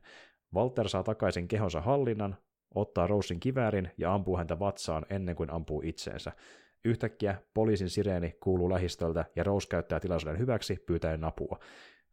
Walter 0.54 0.88
saa 0.88 1.02
takaisin 1.02 1.48
kehonsa 1.48 1.80
hallinnan, 1.80 2.36
ottaa 2.74 3.06
Rosin 3.06 3.40
kiväärin 3.40 3.90
ja 3.98 4.14
ampuu 4.14 4.36
häntä 4.36 4.58
vatsaan 4.58 5.06
ennen 5.10 5.36
kuin 5.36 5.50
ampuu 5.50 5.82
itseensä. 5.84 6.32
Yhtäkkiä 6.84 7.42
poliisin 7.54 7.90
sireeni 7.90 8.36
kuuluu 8.40 8.70
lähistöltä 8.70 9.24
ja 9.36 9.44
Rose 9.44 9.68
käyttää 9.68 10.00
tilaisuuden 10.00 10.38
hyväksi 10.38 10.76
pyytäen 10.86 11.24
apua. 11.24 11.58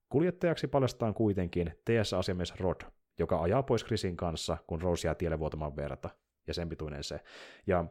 Kuljettajaksi 0.10 0.67
paljastetaan 0.67 1.13
kuitenkin 1.13 1.71
TS-asiamies 1.86 2.56
Rod, 2.56 2.82
joka 3.19 3.41
ajaa 3.41 3.63
pois 3.63 3.86
Chrisin 3.86 4.17
kanssa, 4.17 4.58
kun 4.67 4.82
Rose 4.82 5.08
jää 5.08 5.15
tielle 5.15 5.39
vuotamaan 5.39 5.76
verta 5.76 6.10
ja 6.48 6.54
sen 6.54 6.69
pituinen 6.69 7.04
se. 7.04 7.19
Ja 7.67 7.86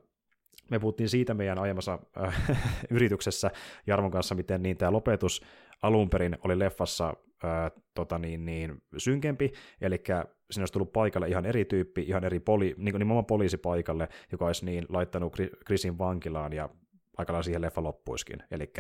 me 0.71 0.79
puhuttiin 0.79 1.09
siitä 1.09 1.35
meidän 1.35 1.59
aiemmassa 1.59 1.99
äh, 2.23 2.51
yrityksessä 2.91 3.51
Jarmon 3.87 4.11
kanssa, 4.11 4.35
miten 4.35 4.63
niin 4.63 4.77
tämä 4.77 4.93
lopetus 4.93 5.43
alun 5.85 6.11
perin 6.11 6.39
oli 6.45 6.59
leffassa 6.59 7.15
ää, 7.43 7.71
tota 7.95 8.19
niin, 8.19 8.47
niin, 8.47 8.83
synkempi, 8.99 9.53
eli 9.81 10.03
sinne 10.51 10.63
olisi 10.63 10.73
tullut 10.73 10.93
paikalle 10.93 11.29
ihan 11.29 11.47
eri 11.47 11.65
tyyppi, 11.65 12.03
ihan 12.03 12.25
eri 12.25 12.41
poli, 12.41 12.75
niin 12.77 12.93
nimenomaan 12.93 13.27
poliisi 13.27 13.57
paikalle, 13.57 14.09
joka 14.33 14.47
olisi 14.47 14.65
niin 14.65 14.87
laittanut 14.89 15.37
Chrisin 15.67 15.99
vankilaan 15.99 16.53
ja 16.53 16.69
aikanaan 17.17 17.45
siihen 17.45 17.63
leffa 17.63 17.83
loppuiskin, 17.83 18.39
eli 18.51 18.73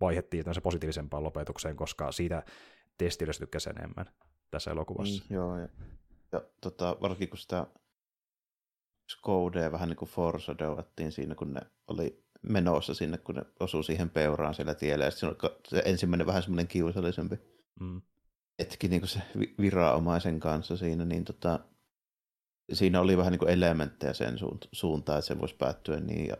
vaihettiin 0.00 0.44
tämmöisen 0.44 0.62
positiivisempaan 0.62 1.22
lopetukseen, 1.22 1.76
koska 1.76 2.12
siitä 2.12 2.42
testiydestä 2.98 3.42
tykkäsi 3.42 3.70
enemmän 3.70 4.06
tässä 4.50 4.70
elokuvassa. 4.70 5.24
Mm, 5.30 5.36
joo, 5.36 5.58
ja, 5.58 5.68
ja 6.32 6.42
tota, 6.60 6.96
varsinkin 7.00 7.28
kun 7.28 7.38
sitä 7.38 7.66
Skodea 9.10 9.72
vähän 9.72 9.88
niin 9.88 9.96
kuin 9.96 10.08
siinä, 11.12 11.34
kun 11.34 11.52
ne 11.52 11.60
oli 11.88 12.24
menossa 12.42 12.94
sinne, 12.94 13.18
kun 13.18 13.34
ne 13.34 13.42
osui 13.60 13.84
siihen 13.84 14.10
peuraan 14.10 14.54
siellä 14.54 14.74
tiellä, 14.74 15.04
ja 15.04 15.10
se, 15.10 15.26
se 15.68 15.82
ensimmäinen 15.84 16.26
vähän 16.26 16.42
semmoinen 16.42 16.68
kiusallisempi 16.68 17.36
mm. 17.80 18.02
hetki 18.58 18.88
niin 18.88 19.00
kuin 19.00 19.08
se 19.08 19.22
viranomaisen 19.60 20.40
kanssa 20.40 20.76
siinä, 20.76 21.04
niin 21.04 21.24
tota, 21.24 21.60
siinä 22.72 23.00
oli 23.00 23.16
vähän 23.16 23.30
niin 23.30 23.38
kuin 23.38 23.50
elementtejä 23.50 24.12
sen 24.12 24.38
suuntaan, 24.72 25.18
että 25.18 25.26
se 25.26 25.40
voisi 25.40 25.54
päättyä 25.54 26.00
niin, 26.00 26.28
ja 26.28 26.36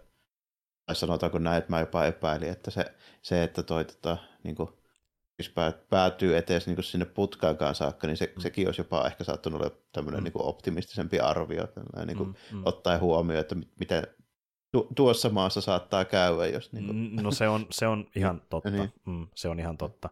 tai 0.87 0.97
sanotaanko 0.97 1.39
näin, 1.39 1.59
että 1.59 1.71
mä 1.71 1.81
jopa 1.81 2.07
epäilin, 2.07 2.51
että 2.51 2.71
se, 2.71 2.95
se 3.23 3.43
että 3.43 3.63
toi 3.63 3.85
tota, 3.85 4.17
niin 4.43 4.57
kuin, 4.57 4.69
jos 5.39 5.55
päätyy 5.91 6.37
eteen 6.37 6.61
niin 6.67 6.83
sinne 6.83 7.05
putkaankaan 7.05 7.75
saakka, 7.75 8.07
niin 8.07 8.17
se, 8.17 8.33
mm. 8.37 8.41
sekin 8.41 8.69
olisi 8.69 8.81
jopa 8.81 9.07
ehkä 9.07 9.25
saattanut 9.25 9.61
olla 9.61 9.71
tämmöinen 9.93 10.21
mm. 10.21 10.25
niin 10.25 10.33
kuin 10.33 10.45
optimistisempi 10.45 11.21
arvio, 11.21 11.69
niin 12.07 12.17
kuin, 12.17 12.37
mm, 12.53 12.63
ottaen 12.65 13.01
huomioon, 13.01 13.41
että 13.41 13.57
miten 13.81 14.07
tu- 14.73 14.89
tuossa 14.97 15.29
maassa 15.29 15.61
saattaa 15.61 16.05
käydä. 16.05 16.47
Jos, 16.47 16.73
niin 16.73 16.87
kuin... 16.87 17.17
No 17.17 17.31
se 17.31 17.49
on, 17.49 17.67
se 17.71 17.87
on 17.87 18.07
ihan 18.17 18.43
totta. 18.51 18.71
niin. 18.71 18.93
mm, 19.07 19.27
se 19.35 19.49
on 19.49 19.61
ihan 19.61 19.79
totta. 19.79 20.09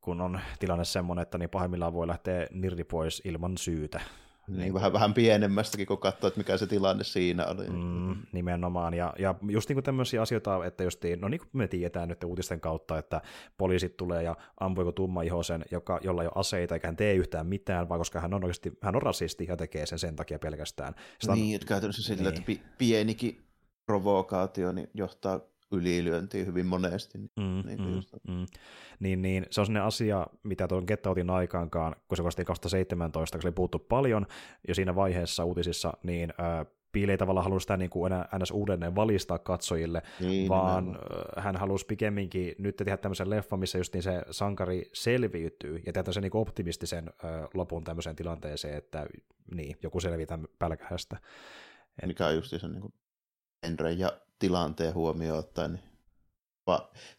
Kun 0.00 0.20
on 0.20 0.40
tilanne 0.58 0.84
semmoinen, 0.84 1.22
että 1.22 1.38
niin 1.38 1.50
pahimmillaan 1.50 1.92
voi 1.92 2.06
lähteä 2.06 2.46
nirri 2.50 2.84
pois 2.84 3.22
ilman 3.24 3.58
syytä. 3.58 4.00
Niin, 4.48 4.58
niin 4.58 4.74
vähän, 4.74 4.92
vähän 4.92 5.14
pienemmästäkin, 5.14 5.86
kun 5.86 5.98
katsoo, 5.98 6.28
että 6.28 6.40
mikä 6.40 6.56
se 6.56 6.66
tilanne 6.66 7.04
siinä 7.04 7.46
oli. 7.46 7.70
Mm, 7.70 8.16
nimenomaan, 8.32 8.94
ja, 8.94 9.14
ja 9.18 9.34
just 9.48 9.68
niin 9.68 9.74
kuin 9.74 9.84
tämmöisiä 9.84 10.22
asioita, 10.22 10.64
että 10.64 10.84
just, 10.84 11.00
no 11.20 11.28
niin 11.28 11.38
kuin 11.38 11.48
me 11.52 11.68
tiedetään 11.68 12.08
nyt 12.08 12.24
uutisten 12.24 12.60
kautta, 12.60 12.98
että 12.98 13.20
poliisit 13.58 13.96
tulee 13.96 14.22
ja 14.22 14.36
ampuu 14.60 14.92
tumma 14.92 15.22
ihosen, 15.22 15.64
joka, 15.70 16.00
jolla 16.02 16.22
ei 16.22 16.26
ole 16.26 16.40
aseita, 16.40 16.74
eikä 16.74 16.88
hän 16.88 16.96
tee 16.96 17.14
yhtään 17.14 17.46
mitään, 17.46 17.88
vaan 17.88 18.00
koska 18.00 18.20
hän 18.20 18.34
on 18.34 18.44
oikeasti, 18.44 18.72
hän 18.82 18.96
on 18.96 19.02
rasisti 19.02 19.46
ja 19.48 19.56
tekee 19.56 19.86
sen 19.86 19.98
sen 19.98 20.16
takia 20.16 20.38
pelkästään. 20.38 20.94
Sitä 21.18 21.34
niin, 21.34 21.54
että 21.54 21.66
käytännössä 21.66 22.02
sillä, 22.02 22.30
niin. 22.30 22.52
että 22.52 22.66
pienikin 22.78 23.43
provokaatio 23.86 24.72
niin 24.72 24.90
johtaa 24.94 25.40
ylilyöntiin 25.72 26.46
hyvin 26.46 26.66
monesti. 26.66 27.18
Niin, 27.18 27.30
mm, 27.36 27.68
niin, 27.68 27.80
mm, 27.80 28.34
mm. 28.34 28.46
Niin, 29.00 29.22
niin, 29.22 29.46
se 29.50 29.60
on 29.60 29.66
sellainen 29.66 29.86
asia, 29.86 30.26
mitä 30.42 30.68
tuon 30.68 30.84
Gettoutin 30.86 31.30
aikaankaan, 31.30 31.96
kun 32.08 32.16
se 32.16 32.22
kosti 32.22 32.44
2017, 32.44 33.38
kun 33.38 33.42
se 33.42 33.48
oli 33.48 33.54
puhuttu 33.54 33.78
paljon 33.78 34.26
jo 34.68 34.74
siinä 34.74 34.94
vaiheessa 34.94 35.44
uutisissa, 35.44 35.92
niin 36.02 36.32
äh, 36.40 36.66
Piili 36.92 37.12
ei 37.12 37.18
tavallaan 37.18 37.44
halunnut 37.44 37.62
sitä 37.62 37.76
niin 37.76 37.90
kuin 37.90 38.12
enää, 38.12 38.28
enää 38.32 38.46
uudelleen 38.52 38.94
valistaa 38.94 39.38
katsojille, 39.38 40.02
niin, 40.20 40.48
vaan 40.48 40.92
no. 40.92 40.98
hän 41.36 41.56
halusi 41.56 41.86
pikemminkin 41.86 42.54
nyt 42.58 42.76
tehdä 42.76 42.96
tämmöisen 42.96 43.30
leffan, 43.30 43.58
missä 43.58 43.78
just 43.78 43.94
niin 43.94 44.02
se 44.02 44.22
sankari 44.30 44.90
selviytyy, 44.92 45.82
ja 45.86 45.92
tehdä 45.92 46.12
sen 46.12 46.22
niin 46.22 46.36
optimistisen 46.36 47.08
äh, 47.08 47.30
lopun 47.54 47.84
tämmöiseen 47.84 48.16
tilanteeseen, 48.16 48.76
että 48.76 49.06
niin, 49.54 49.76
joku 49.82 50.00
selvii 50.00 50.26
pälkähästä. 50.58 51.16
Mikä 52.06 52.26
on 52.26 52.34
just 52.34 52.60
se 52.60 52.68
niin 52.68 52.80
kuin 52.80 52.94
ja 53.96 54.12
tilanteen 54.38 54.94
huomioon 54.94 55.38
ottaen, 55.38 55.72
niin 55.72 55.84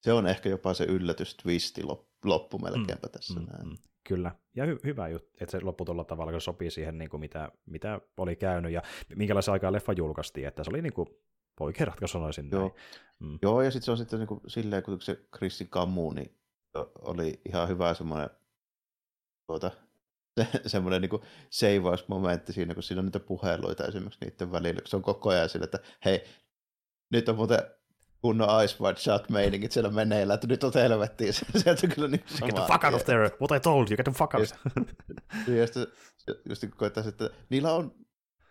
se 0.02 0.14
on 0.14 0.28
ehkä 0.28 0.50
jopa 0.50 0.74
se 0.74 0.84
yllätys 0.84 1.36
twisti 1.36 1.82
loppu 2.26 2.60
melkeinpä 2.60 3.08
mm, 3.08 3.12
tässä 3.12 3.40
mm, 3.40 3.46
näin. 3.46 3.68
Mm, 3.68 3.78
kyllä, 4.04 4.32
ja 4.56 4.66
hy- 4.66 4.80
hyvä 4.84 5.08
juttu, 5.08 5.30
että 5.42 5.52
se 5.52 5.60
loppu 5.64 5.86
tuolla 5.86 6.04
tavalla, 6.04 6.32
kun 6.32 6.42
sopii 6.42 6.72
siihen, 6.72 6.98
niin 6.98 7.10
kuin 7.10 7.20
mitä, 7.20 7.52
mitä 7.66 8.02
oli 8.18 8.36
käynyt, 8.36 8.72
ja 8.72 8.82
minkälaisen 9.16 9.52
aikaa 9.52 9.72
leffa 9.72 9.94
julkaistiin, 9.94 10.48
että 10.48 10.64
se 10.64 10.70
oli 10.70 10.82
niin 10.82 10.94
kuin 10.94 11.08
oikea 11.60 11.86
ratkaisu 11.86 12.12
sanoisin 12.12 12.50
Joo, 12.52 12.76
mm. 13.20 13.40
Joo 13.42 13.62
ja 13.62 13.72
sitten 13.72 13.86
se 13.86 13.92
on 13.92 13.98
sitten 13.98 14.20
niin 14.20 14.28
kuin, 14.28 14.42
silleen, 14.48 14.84
kun 14.84 15.02
se 15.02 15.26
Chrisin 15.38 15.70
Kammu, 15.70 16.12
niin 16.12 16.38
oli 17.02 17.42
ihan 17.50 17.68
hyvä 17.68 17.94
semmoinen 17.94 18.30
tuota, 19.48 19.72
se, 20.40 20.48
semmoinen 20.70 21.02
niin 21.02 21.22
seivausmomentti 21.50 22.54
siinä, 22.54 22.74
kun 22.74 22.84
siinä 22.84 23.00
on 23.00 23.06
niitä 23.06 23.20
puheluita 23.20 23.86
esimerkiksi 23.86 24.26
niiden 24.26 24.52
välillä, 24.52 24.82
kun 24.82 24.88
se 24.88 24.96
on 24.96 25.02
koko 25.02 25.30
ajan 25.30 25.50
sille, 25.50 25.64
että 25.64 25.80
hei, 26.06 26.24
nyt 27.12 27.30
on 27.30 27.36
muuten 27.36 27.60
kunnon 28.22 28.64
Ice 28.64 28.76
White 28.84 29.02
Shot 29.02 29.30
meiningit 29.30 29.72
siellä 29.72 29.90
meneillä, 29.90 30.34
että 30.34 30.48
nyt 30.48 30.64
on 30.64 30.72
helvettiin. 30.76 31.34
Sieltä 31.34 31.88
kyllä 31.88 32.08
niin 32.08 32.24
sama. 32.28 32.46
Get 32.46 32.56
the 32.56 32.74
fuck 32.74 32.84
out 32.84 32.94
of 32.94 33.06
there, 33.06 33.32
what 33.42 33.52
I 33.52 33.60
told 33.60 33.88
you, 33.90 33.98
get 33.98 34.04
the 34.04 34.14
fuck 34.14 34.34
out. 34.34 34.56
Ja 35.48 35.66
sitten 35.68 35.88
just 36.50 36.62
kun 36.62 36.72
koittaa, 36.72 37.04
että 37.08 37.30
niillä 37.50 37.74
on 37.74 38.05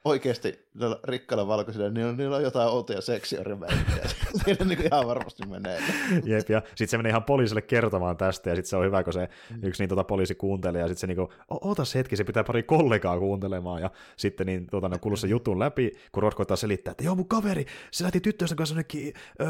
oikeasti 0.05 0.65
rikkailla 1.05 1.47
valkoisilla, 1.47 1.87
niin 1.87 1.95
niillä, 1.95 2.13
niillä 2.13 2.37
on 2.37 2.43
jotain 2.43 2.69
outoja 2.69 3.01
seksiorimerkkejä. 3.01 4.05
Siinä 4.45 4.65
niin 4.65 4.87
ihan 4.87 5.07
varmasti 5.07 5.47
menee. 5.47 5.83
Jep, 6.25 6.51
ja 6.51 6.63
sitten 6.67 6.89
se 6.89 6.97
menee 6.97 7.11
ihan 7.11 7.25
poliisille 7.25 7.63
kertomaan 7.63 8.17
tästä, 8.17 8.51
ja 8.51 8.57
sitten 8.57 8.71
se 8.71 8.77
on 8.77 8.85
hyvä, 8.85 9.03
kun 9.03 9.13
se 9.13 9.29
mm. 9.51 9.59
yksi 9.63 9.83
niin 9.83 9.89
tota, 9.89 10.05
poliisi 10.05 10.35
kuuntelee, 10.35 10.81
ja 10.81 10.89
sitten 10.89 11.01
se 11.01 11.07
niinku, 11.07 11.33
ootas 11.51 11.95
hetki, 11.95 12.17
se 12.17 12.25
pitää 12.25 12.45
pari 12.45 12.63
kollegaa 12.63 13.19
kuuntelemaan, 13.19 13.83
ja 13.83 13.91
sitten 14.17 14.47
niin, 14.47 14.67
tota, 14.67 14.89
ne 14.89 14.99
kuuluu 14.99 15.17
sen 15.17 15.31
jutun 15.31 15.59
läpi, 15.59 15.93
kun 16.13 16.23
Rod 16.23 16.33
koittaa 16.33 16.57
selittää, 16.57 16.91
että 16.93 17.05
joo, 17.05 17.15
mun 17.15 17.29
kaveri, 17.29 17.67
se 17.91 18.05
lähti 18.05 18.21
tyttöystä 18.21 18.57
kanssa 18.57 18.75
jonnekin, 18.75 19.15
öö, 19.41 19.49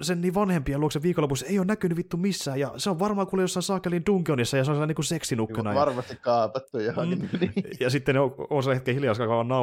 sen 0.00 0.20
niin 0.20 0.34
vanhempia 0.34 0.78
luokse 0.78 1.02
viikonlopussa, 1.02 1.46
ei 1.46 1.58
ole 1.58 1.66
näkynyt 1.66 1.98
vittu 1.98 2.16
missään, 2.16 2.60
ja 2.60 2.72
se 2.76 2.90
on 2.90 2.98
varmaan 2.98 3.26
kuule 3.26 3.42
jossain 3.42 3.62
saakelin 3.62 4.06
Dungeonissa, 4.06 4.56
ja 4.56 4.64
se 4.64 4.70
on 4.70 4.74
sellainen 4.74 4.94
niin 4.96 5.04
seksinukkana. 5.04 5.74
Varmasti 5.74 6.16
kaapattu 6.16 6.78
johonkin. 6.78 7.18
Mm. 7.18 7.38
Niin. 7.40 7.52
Ja 7.80 7.90
sitten 7.90 8.14
ne 8.14 8.20
on, 8.20 8.34
on 8.50 8.62
se 8.62 8.74
hetken 8.74 8.94
hiljaa, 8.94 9.14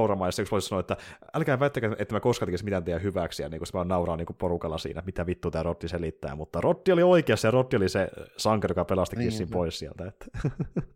nauramaan, 0.07 0.27
ja 0.27 0.31
sitten 0.31 0.57
yksi 0.57 0.67
sanoi, 0.67 0.79
että 0.79 0.97
älkää 1.33 1.59
väittäkää, 1.59 1.91
että 1.99 2.15
mä 2.15 2.19
koskaan 2.19 2.47
tekisi 2.47 2.63
mitään 2.63 2.83
teidän 2.83 3.03
hyväksi, 3.03 3.43
ja 3.43 3.49
niin 3.49 3.59
kuin 3.59 3.67
se 3.67 3.73
vaan 3.73 3.87
nauraa 3.87 4.17
niin 4.17 4.25
kuin 4.25 4.37
porukalla 4.37 4.77
siinä, 4.77 5.03
mitä 5.05 5.25
vittu 5.25 5.51
tämä 5.51 5.63
Roddi 5.63 5.87
selittää, 5.87 6.35
mutta 6.35 6.61
Roddi 6.61 6.91
oli 6.91 7.03
oikeassa, 7.03 7.47
ja 7.47 7.51
Roddi 7.51 7.75
oli 7.75 7.89
se 7.89 8.09
sankari, 8.37 8.71
joka 8.71 8.85
pelasti 8.85 9.15
niin, 9.15 9.29
kissin 9.29 9.49
pois 9.49 9.79
sieltä. 9.79 10.07
Että. 10.07 10.25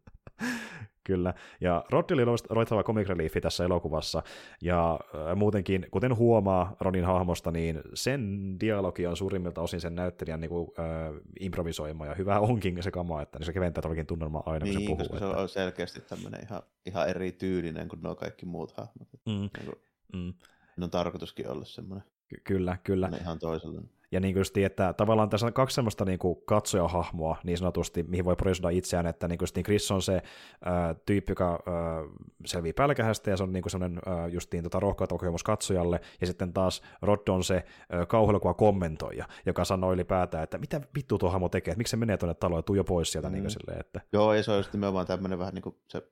Kyllä, 1.04 1.34
ja 1.62 1.86
Roddi 1.90 2.14
oli 2.14 2.22
roittava 2.50 2.84
comic 2.84 3.08
reliefi 3.08 3.42
tässä 3.42 3.66
elokuvassa, 3.66 4.24
ja 4.62 5.00
äh, 5.16 5.36
muutenkin, 5.36 5.88
kuten 5.92 6.16
huomaa 6.16 6.76
Ronin 6.80 7.06
hahmosta, 7.06 7.52
niin 7.52 7.82
sen 7.94 8.56
dialogi 8.60 9.08
on 9.08 9.18
suurimmilta 9.18 9.62
osin 9.62 9.82
sen 9.82 9.96
näyttelijän 9.96 10.42
niin 10.42 10.50
kuin, 10.50 10.72
äh, 10.80 10.86
improvisoima, 11.40 12.06
ja 12.06 12.16
hyvä 12.16 12.40
onkin 12.40 12.84
se 12.84 12.92
kama, 12.92 13.22
että 13.22 13.40
niin 13.40 13.46
se 13.46 13.54
keventää 13.54 13.82
todellakin 13.82 14.06
tunnelmaa 14.06 14.44
aina, 14.46 14.66
niin, 14.66 14.76
kun 14.76 14.82
se 14.82 14.88
puhuu. 14.88 14.98
Koska 14.98 15.16
että... 15.16 15.36
se 15.36 15.42
on 15.42 15.50
selkeästi 15.50 16.02
tämmöinen 16.02 16.42
ihan, 16.44 16.62
ihan 16.86 17.10
eri 17.10 17.32
tyylinen 17.32 17.88
kuin 17.88 18.02
nuo 18.02 18.16
kaikki 18.16 18.46
muut 18.46 18.72
hahmot. 18.72 19.08
Mm. 19.26 19.32
Niin 19.32 19.50
kuin, 19.66 19.76
mm. 20.14 20.34
on 20.84 20.90
tarkoituskin 20.90 21.50
olla 21.50 21.66
semmoinen. 21.66 22.11
Ky- 22.32 22.41
kyllä, 22.44 22.78
kyllä. 22.84 23.10
Ihan 23.22 23.39
toisella. 23.39 23.82
Ja 24.12 24.20
niin 24.20 24.34
kuin 24.34 24.65
että 24.65 24.94
tavallaan 24.94 25.30
tässä 25.30 25.48
on 25.48 25.54
kaksi 25.54 25.76
semmoista 25.76 26.06
niin 26.06 26.20
kuin 26.20 26.41
katsojahahmoa 26.46 27.38
niin 27.44 27.58
sanotusti, 27.58 28.04
mihin 28.04 28.26
voi 28.26 28.36
projisoida 28.36 28.70
itseään, 28.70 29.08
että 29.08 29.28
niin 29.28 29.38
kuin 29.38 29.48
niin 29.56 29.63
Chris 29.63 29.91
on 29.91 30.02
se 30.02 30.22
ää, 30.65 30.96
tyyppi, 31.06 31.32
joka 31.32 31.50
ää, 31.52 32.04
selvii 32.46 32.74
pälkähästä 32.74 33.30
ja 33.30 33.38
se 33.38 33.44
on 33.44 33.54
niin 33.54 33.63
kuin 33.63 33.72
semmoinen 33.72 34.00
ää, 34.06 34.28
justiin 34.28 34.63
tota 34.63 34.80
rohkeata 34.80 35.15
kokemus 35.15 35.44
katsojalle, 35.44 36.02
ja 36.22 36.28
sitten 36.28 36.54
taas 36.54 36.82
Rod 37.02 37.28
on 37.30 37.44
se 37.44 37.63
kauhuelokuva 38.08 38.54
kommentoija, 38.54 39.26
joka 39.46 39.65
sanoo 39.65 39.94
ylipäätään, 39.94 40.44
että 40.44 40.58
mitä 40.58 40.82
vittu 40.96 41.17
tuo 41.17 41.30
hahmo 41.30 41.50
tekee, 41.50 41.72
että 41.72 41.78
miksi 41.78 41.91
se 41.91 41.98
menee 41.98 42.17
tuonne 42.17 42.34
taloon 42.34 42.60
ja 42.60 42.63
tuu 42.63 42.76
jo 42.76 42.84
pois 42.84 43.12
sieltä. 43.12 43.30
Mm. 43.30 43.34
Niin 43.34 43.44
kuin 43.44 43.52
silleen, 43.52 43.80
että... 43.80 44.02
Joo, 44.13 44.34
ja 44.34 44.44
se 44.44 44.52
on 44.52 44.58
just 44.58 44.74
nimenomaan 44.74 45.08
tämmöinen 45.08 45.39
vähän 45.39 45.54
niin 45.54 45.63
kuin 45.63 45.76
se 45.88 46.04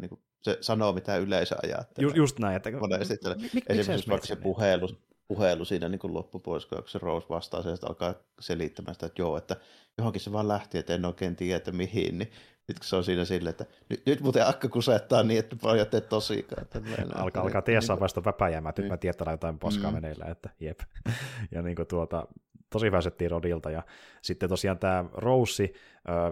niin 0.00 0.08
kuin, 0.08 0.20
se 0.42 0.58
sanoo, 0.60 0.92
mitä 0.92 1.16
yleisö 1.16 1.56
ajattelee. 1.62 2.06
Just, 2.06 2.16
just 2.16 2.38
näin. 2.38 2.56
Että... 2.56 2.70
Monesti, 2.70 3.14
että 3.14 3.36
mik, 3.54 3.64
esimerkiksi 3.68 4.10
vaikka 4.10 4.26
se 4.26 4.36
puhelu, 4.36 4.88
puhelu 5.34 5.64
siinä 5.64 5.88
niin 5.88 5.98
kuin 5.98 6.14
loppupuolessa, 6.14 6.76
kun 6.76 6.84
se 6.86 6.98
Rose 6.98 7.26
vastaa 7.28 7.62
se, 7.62 7.72
että 7.72 7.86
alkaa 7.86 8.14
selittämään 8.40 8.94
sitä, 8.94 9.06
että 9.06 9.22
joo, 9.22 9.36
että 9.36 9.56
johonkin 9.98 10.20
se 10.20 10.32
vaan 10.32 10.48
lähti, 10.48 10.78
että 10.78 10.94
en 10.94 11.04
oikein 11.04 11.36
tiedä, 11.36 11.56
että 11.56 11.72
mihin, 11.72 12.18
niin 12.18 12.30
nyt 12.68 12.76
se 12.82 12.96
on 12.96 13.04
siinä 13.04 13.24
silleen, 13.24 13.50
että 13.50 13.66
nyt, 13.88 14.06
nyt 14.06 14.20
muuten 14.20 14.46
akka 14.46 14.68
kusettaa 14.68 15.22
niin, 15.22 15.38
että 15.38 15.56
paljon 15.62 15.86
teet 15.86 16.08
tosikaan. 16.08 16.62
Että 16.62 16.80
alkaa, 17.14 17.42
alkaa 17.42 17.62
niin, 17.66 18.00
vasta 18.00 18.24
väpäjäämään, 18.24 18.70
että 18.70 18.82
nyt 18.82 18.88
mä 18.88 18.94
niin. 18.94 19.00
tiedän 19.00 19.32
jotain 19.32 19.58
paskaa 19.58 19.90
mm. 19.90 19.94
meneillä, 19.94 20.24
että 20.24 20.50
jep. 20.60 20.80
ja 21.54 21.62
niin 21.62 21.76
kuin 21.76 21.88
tuota, 21.88 22.26
tosi 22.70 22.86
hyvä 22.86 22.98
Rodilta, 23.28 23.70
ja 23.70 23.82
sitten 24.22 24.48
tosiaan 24.48 24.78
tämä 24.78 25.04
Rose, 25.12 25.72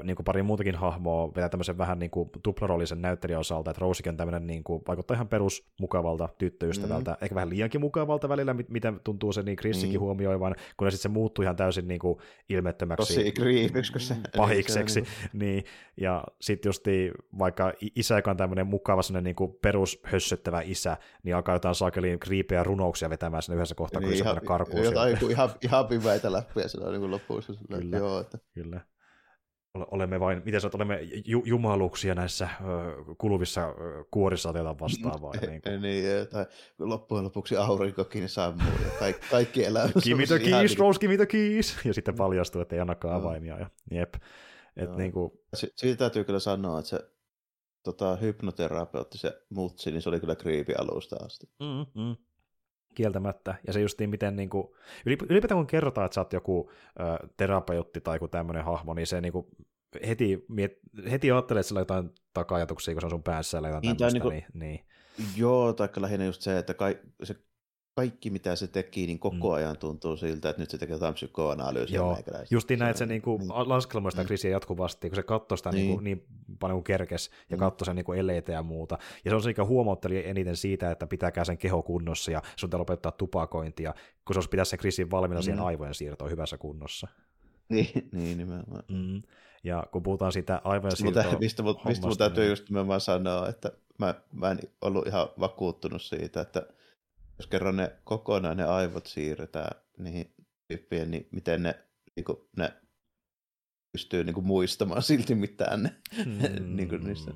niin 0.02 0.16
kuin 0.16 0.24
pari 0.24 0.42
muutakin 0.42 0.74
hahmoa, 0.74 1.28
vetää 1.28 1.48
tämmöisen 1.48 1.78
vähän 1.78 1.98
niin 1.98 2.10
kuin 2.10 2.30
tuplarollisen 2.42 3.02
näyttelijän 3.02 3.40
osalta, 3.40 3.70
että 3.70 3.80
Rosekin 3.80 4.10
on 4.10 4.16
tämmöinen, 4.16 4.46
niin 4.46 4.64
kuin, 4.64 4.82
vaikuttaa 4.88 5.14
ihan 5.14 5.28
perus 5.28 5.68
mukavalta 5.80 6.28
tyttöystävältä, 6.38 7.10
mm. 7.10 7.16
ehkä 7.20 7.34
vähän 7.34 7.50
liiankin 7.50 7.80
mukavalta 7.80 8.28
välillä, 8.28 8.54
miten 8.68 9.00
tuntuu 9.04 9.32
se 9.32 9.42
niin 9.42 9.56
Chrissikin 9.56 10.00
mm. 10.00 10.04
huomioivan, 10.04 10.54
kun 10.76 10.90
sitten 10.90 11.02
se 11.02 11.08
muuttuu 11.08 11.42
ihan 11.42 11.56
täysin 11.56 11.88
niin 11.88 12.00
kuin 12.00 12.18
ilmettömäksi. 12.48 13.14
Tosi 13.14 13.32
se 14.08 14.16
pahikseksi, 14.36 15.00
niin. 15.00 15.08
niin, 15.32 15.64
ja 15.96 16.24
sitten 16.40 16.68
just 16.68 16.84
vaikka 17.38 17.72
isä, 17.96 18.16
joka 18.16 18.30
on 18.30 18.36
tämmöinen 18.36 18.66
mukava 18.66 19.00
niin 19.22 19.36
kuin 19.36 19.52
perushössöttävä 19.62 20.60
isä, 20.60 20.96
niin 21.22 21.36
alkaa 21.36 21.54
jotain 21.54 21.74
saakeliin 21.74 22.18
kriipejä 22.18 22.62
runouksia 22.62 23.10
vetämään 23.10 23.42
sinne 23.42 23.56
yhdessä 23.56 23.74
kohtaa, 23.74 24.00
niin, 24.00 24.08
kun 24.08 24.26
ihan, 24.26 24.40
karkuun. 24.46 24.84
Jotain 24.84 25.18
ihan, 25.30 25.50
ihan 25.62 25.86
pimeitä 25.86 26.32
läppiä 26.32 26.68
siellä 26.68 26.90
niin 26.90 27.10
lopussa. 27.10 27.52
Kyllä, 27.68 27.96
joo, 27.96 28.20
että... 28.20 28.38
kyllä. 28.54 28.80
Olemme 29.90 30.20
vain, 30.20 30.42
miten 30.44 30.60
sä 30.60 30.70
olemme 30.74 31.00
ju- 31.24 31.42
jumaluksia 31.44 32.14
näissä 32.14 32.48
ö, 32.60 33.14
kuluvissa 33.18 33.68
ö, 33.68 34.04
kuorissa 34.10 34.48
otetaan 34.48 34.80
vastaan 34.80 35.22
vai? 35.22 35.38
Niin, 35.38 35.62
kuin. 35.62 35.82
niin 35.82 36.04
tai 36.30 36.46
loppujen 36.78 37.24
lopuksi 37.24 37.56
aurinkokin 37.56 38.28
sammuu 38.28 38.72
ja 38.84 38.90
kaikki, 38.98 39.26
kaikki 39.30 39.64
elämä. 39.64 39.88
Give 40.04 40.20
me 40.20 40.26
the 40.26 40.38
keys, 40.38 40.70
niin... 40.70 40.78
Rose, 40.78 41.00
give 41.00 41.12
me 41.12 41.16
the 41.16 41.26
keys. 41.26 41.76
Ja 41.84 41.94
sitten 41.94 42.14
paljastuu, 42.14 42.62
että 42.62 42.76
ei 42.76 42.80
annakaan 42.80 43.14
avaimia. 43.14 43.58
Ja, 43.58 43.70
jep. 43.90 44.14
Et 44.76 44.96
niin 44.96 45.12
kuin... 45.12 45.30
si- 45.54 45.72
siitä 45.76 45.98
täytyy 45.98 46.24
kyllä 46.24 46.40
sanoa, 46.40 46.78
että 46.78 46.88
se 46.88 47.10
tota, 47.82 48.16
hypnoterapeutti, 48.16 49.18
se 49.18 49.42
mutsi, 49.50 49.90
niin 49.90 50.02
se 50.02 50.08
oli 50.08 50.20
kyllä 50.20 50.36
kriipi 50.36 50.74
alusta 50.74 51.16
asti. 51.24 51.48
Mm, 51.60 52.02
mm 52.02 52.16
kieltämättä. 52.98 53.54
Ja 53.66 53.72
se 53.72 53.80
justiin 53.80 54.10
miten, 54.10 54.36
niin 54.36 54.50
kuin, 54.50 54.68
ylipäätään 55.06 55.58
kun 55.58 55.66
kerrotaan, 55.66 56.04
että 56.04 56.14
sä 56.14 56.20
oot 56.20 56.32
joku 56.32 56.70
ö, 57.00 57.28
terapeutti 57.36 58.00
tai 58.00 58.16
joku 58.16 58.28
tämmöinen 58.28 58.64
hahmo, 58.64 58.94
niin 58.94 59.06
se 59.06 59.20
niin 59.20 59.32
kuin, 59.32 59.46
heti, 60.06 60.44
miet, 60.48 60.78
heti 61.10 61.30
ajattelee, 61.30 61.60
että 61.60 61.68
sillä 61.68 61.78
on 61.78 61.82
jotain 61.82 62.10
taka-ajatuksia, 62.34 62.94
kun 62.94 63.00
se 63.00 63.06
on 63.06 63.10
sun 63.10 63.22
päässä 63.22 63.60
tai 63.60 63.70
jotain 63.70 63.82
niin, 63.82 63.96
tämmöistä. 63.96 64.18
Niin, 64.18 64.22
kuin, 64.22 64.60
niin, 64.60 64.84
niin. 65.18 65.36
Joo, 65.36 65.72
tai 65.72 65.88
lähinnä 65.96 66.26
just 66.26 66.42
se, 66.42 66.58
että 66.58 66.74
kai, 66.74 66.98
se 67.22 67.34
kaikki, 67.98 68.30
mitä 68.30 68.56
se 68.56 68.66
teki, 68.66 69.06
niin 69.06 69.18
koko 69.18 69.48
mm. 69.48 69.54
ajan 69.54 69.78
tuntuu 69.78 70.16
siltä, 70.16 70.50
että 70.50 70.62
nyt 70.62 70.70
se 70.70 70.78
tekee 70.78 70.94
jotain 70.94 71.14
psykoanalyysiä. 71.14 71.96
Joo, 71.96 72.18
justiin 72.50 72.78
näin, 72.78 72.90
että 72.90 72.98
se 72.98 73.06
niinku 73.06 73.38
niin. 73.38 73.48
laskelmoi 73.48 74.12
sitä 74.12 74.24
kriisiä 74.24 74.50
jatkuvasti, 74.50 75.10
kun 75.10 75.16
se 75.16 75.22
katsoi 75.22 75.58
sitä 75.58 75.70
niin. 75.70 75.86
Niinku, 75.86 76.00
niin 76.00 76.26
paljon 76.58 76.76
kuin 76.76 76.84
kerkes 76.84 77.30
ja 77.50 77.56
mm. 77.56 77.60
katsoi 77.60 77.86
sen 77.86 77.96
niinku 77.96 78.12
eleitä 78.12 78.52
ja 78.52 78.62
muuta. 78.62 78.98
Ja 79.24 79.30
se 79.30 79.34
on 79.34 79.42
se, 79.42 79.48
mikä 79.48 79.64
huomautteli 79.64 80.28
eniten 80.28 80.56
siitä, 80.56 80.90
että 80.90 81.06
pitääkää 81.06 81.44
sen 81.44 81.58
keho 81.58 81.82
kunnossa 81.82 82.30
ja 82.30 82.42
sun 82.56 82.68
pitää 82.68 82.78
lopettaa 82.78 83.12
tupakointia, 83.12 83.94
kun 84.24 84.34
se 84.34 84.38
olisi 84.38 84.50
pitäisi 84.50 84.70
sen 84.70 84.78
kriisin 84.78 85.10
valmiina 85.10 85.40
mm. 85.40 85.44
siihen 85.44 85.60
aivojen 85.60 85.94
siirtoon 85.94 86.30
hyvässä 86.30 86.58
kunnossa. 86.58 87.08
Niin, 87.68 88.08
niin 88.12 88.38
nimenomaan. 88.38 88.82
Mm. 88.88 89.22
Ja 89.64 89.86
kun 89.92 90.02
puhutaan 90.02 90.32
siitä 90.32 90.60
aivojen 90.64 90.96
siirtoa 90.96 91.22
Mistä, 91.22 91.62
mistä, 91.62 91.62
mistä 91.84 92.06
mun 92.06 92.16
täytyy 92.16 92.42
niin... 92.44 92.50
just 92.50 92.68
nimenomaan 92.68 93.00
sanoa, 93.00 93.48
että 93.48 93.72
mä, 93.98 94.14
mä 94.32 94.50
en 94.50 94.58
ollut 94.82 95.06
ihan 95.06 95.28
vakuuttunut 95.40 96.02
siitä, 96.02 96.40
että 96.40 96.66
jos 97.38 97.46
kerran 97.46 97.76
ne 97.76 97.92
kokonaan 98.04 98.56
ne 98.56 98.64
aivot 98.64 99.06
siirretään 99.06 99.80
niihin 99.98 100.34
tyyppien, 100.68 101.10
niin 101.10 101.28
miten 101.32 101.62
ne, 101.62 101.74
niin 102.16 102.24
kuin, 102.24 102.38
ne 102.56 102.72
pystyy 103.92 104.24
niin 104.24 104.34
kuin, 104.34 104.46
muistamaan 104.46 105.02
silti 105.02 105.34
mitään 105.34 105.82
ne, 105.82 105.96
mm, 106.26 106.76
niin 106.76 106.88
kuin 106.88 107.04
niistä. 107.04 107.30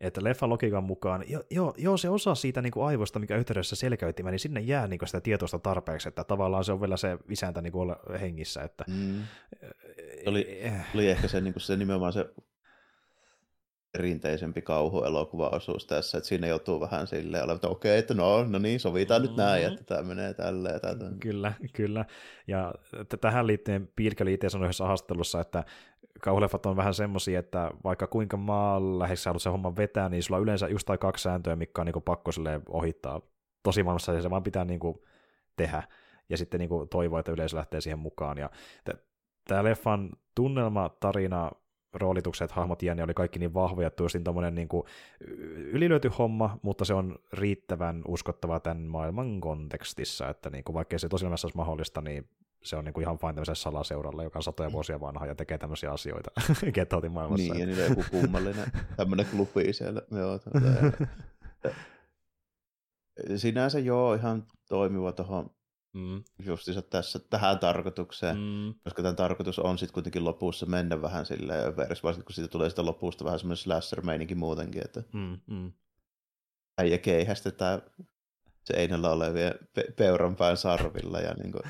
Että 0.00 0.24
leffan 0.24 0.50
logiikan 0.50 0.84
mukaan, 0.84 1.24
jo, 1.28 1.44
jo, 1.50 1.74
jo 1.78 1.96
se 1.96 2.08
osa 2.08 2.34
siitä 2.34 2.62
niin 2.62 2.72
kuin 2.72 2.86
aivosta, 2.86 3.18
mikä 3.18 3.36
yhteydessä 3.36 3.76
selkäyttimä, 3.76 4.30
niin 4.30 4.38
sinne 4.38 4.60
jää 4.60 4.86
niin 4.86 4.98
kuin 4.98 5.08
sitä 5.08 5.20
tietoista 5.20 5.58
tarpeeksi, 5.58 6.08
että 6.08 6.24
tavallaan 6.24 6.64
se 6.64 6.72
on 6.72 6.80
vielä 6.80 6.96
se 6.96 7.18
isäntä 7.28 7.62
niin 7.62 7.72
kuin 7.72 7.82
olla 7.82 7.96
hengissä. 8.20 8.62
Että, 8.62 8.84
mm. 8.88 9.22
oli, 10.26 10.58
eh. 10.60 10.86
oli 10.94 11.10
ehkä 11.10 11.28
se, 11.28 11.40
niin 11.40 11.52
kuin 11.52 11.62
se 11.62 11.76
nimenomaan 11.76 12.12
se 12.12 12.26
perinteisempi 13.92 14.62
kauhuelokuva-osuus 14.62 15.86
tässä, 15.86 16.18
että 16.18 16.28
siinä 16.28 16.46
joutuu 16.46 16.80
vähän 16.80 17.06
silleen 17.06 17.42
olemaan, 17.42 17.56
että 17.56 17.68
okei, 17.68 17.98
että 17.98 18.14
no, 18.14 18.44
no 18.44 18.58
niin, 18.58 18.80
sovitaan 18.80 19.22
mm. 19.22 19.28
nyt 19.28 19.36
näin, 19.36 19.66
että 19.66 19.84
tämä 19.84 20.02
menee 20.02 20.34
tälleen. 20.34 20.80
Tätä. 20.80 21.04
Kyllä, 21.20 21.52
kyllä. 21.72 22.04
Ja 22.46 22.74
tähän 23.20 23.46
liittyen 23.46 23.88
Piilkä 23.96 24.24
itse 24.28 24.48
sanoi 24.48 24.66
yhdessä 24.66 24.84
haastattelussa, 24.84 25.40
että 25.40 25.64
kauhuleffat 26.20 26.66
on 26.66 26.76
vähän 26.76 26.94
semmoisia, 26.94 27.38
että 27.38 27.70
vaikka 27.84 28.06
kuinka 28.06 28.38
lähes 28.98 29.26
haluat 29.26 29.42
sen 29.42 29.52
homman 29.52 29.76
vetää, 29.76 30.08
niin 30.08 30.22
sulla 30.22 30.36
on 30.36 30.42
yleensä 30.42 30.68
just 30.68 30.86
tai 30.86 30.98
kaksi 30.98 31.22
sääntöä, 31.22 31.56
mikä 31.56 31.80
on 31.82 31.86
niin 31.86 32.02
pakko 32.04 32.30
ohittaa 32.68 33.20
tosi 33.62 33.82
maailmassa, 33.82 34.12
ja 34.12 34.22
se 34.22 34.30
vaan 34.30 34.42
pitää 34.42 34.64
niin 34.64 34.80
kuin 34.80 34.98
tehdä, 35.56 35.82
ja 36.28 36.36
sitten 36.36 36.60
niin 36.60 36.68
kuin 36.68 36.88
toivoa, 36.88 37.20
että 37.20 37.32
yleisö 37.32 37.56
lähtee 37.56 37.80
siihen 37.80 37.98
mukaan. 37.98 38.38
Ja 38.38 38.50
tämä 39.48 39.64
leffan 39.64 40.10
tunnelma, 40.34 40.88
tarina, 40.88 41.50
roolitukset, 41.94 42.50
hahmot 42.50 42.82
jänne 42.82 43.02
oli 43.02 43.14
kaikki 43.14 43.38
niin 43.38 43.54
vahvoja, 43.54 43.88
että 43.88 44.02
just 44.02 44.16
tommonen 44.24 44.54
niin 44.54 44.68
kuin 44.68 44.82
ylilöity 45.56 46.10
homma, 46.18 46.58
mutta 46.62 46.84
se 46.84 46.94
on 46.94 47.18
riittävän 47.32 48.02
uskottava 48.08 48.60
tämän 48.60 48.82
maailman 48.82 49.40
kontekstissa, 49.40 50.28
että 50.28 50.50
niin 50.50 50.64
kuin, 50.64 50.74
vaikka 50.74 50.98
se 50.98 51.08
tosiaan 51.08 51.32
olisi 51.32 51.56
mahdollista, 51.56 52.00
niin 52.00 52.28
se 52.62 52.76
on 52.76 52.84
niin 52.84 52.92
kuin 52.92 53.02
ihan 53.02 53.18
vain 53.22 53.34
tämmöisellä 53.34 53.54
salaseuralla, 53.54 54.22
joka 54.22 54.38
on 54.38 54.42
satoja 54.42 54.68
mm. 54.68 54.72
vuosia 54.72 55.00
vanha 55.00 55.26
ja 55.26 55.34
tekee 55.34 55.58
tämmöisiä 55.58 55.92
asioita 55.92 56.30
Getoutin 56.74 57.12
maailmassa. 57.12 57.52
Niin, 57.52 57.60
ja 57.60 57.66
niillä 57.66 57.82
on 57.82 57.90
joku 57.90 58.04
kummallinen 58.20 58.66
tämmöinen 58.96 59.26
klubi 59.26 59.72
siellä. 59.72 60.02
Joo, 60.10 60.40
Sinänsä 63.36 63.78
joo, 63.78 64.14
ihan 64.14 64.46
toimiva 64.68 65.12
tuohon 65.12 65.50
Mm. 65.92 66.24
Justiinsa 66.44 66.82
tässä 66.82 67.18
tähän 67.18 67.58
tarkoitukseen, 67.58 68.36
mm. 68.36 68.74
koska 68.84 69.02
tämän 69.02 69.16
tarkoitus 69.16 69.58
on 69.58 69.78
sitten 69.78 69.94
kuitenkin 69.94 70.24
lopussa 70.24 70.66
mennä 70.66 71.02
vähän 71.02 71.26
silleen 71.26 71.66
överiksi, 71.66 72.02
varsinkin 72.02 72.24
kun 72.24 72.34
siitä 72.34 72.48
tulee 72.48 72.70
sitä 72.70 72.84
lopusta 72.84 73.24
vähän 73.24 73.38
semmoinen 73.38 73.56
slasher-meininki 73.56 74.34
muutenkin, 74.34 74.82
että 74.84 75.02
mm, 75.12 75.38
mm. 75.46 75.72
äijä 76.78 76.98
keihästetään 76.98 77.82
seinällä 78.64 79.10
olevien 79.10 79.54
pe- 79.74 79.92
peuranpään 79.96 80.56
sarvilla 80.56 81.20
ja 81.20 81.34
niin 81.34 81.52
kuin 81.52 81.62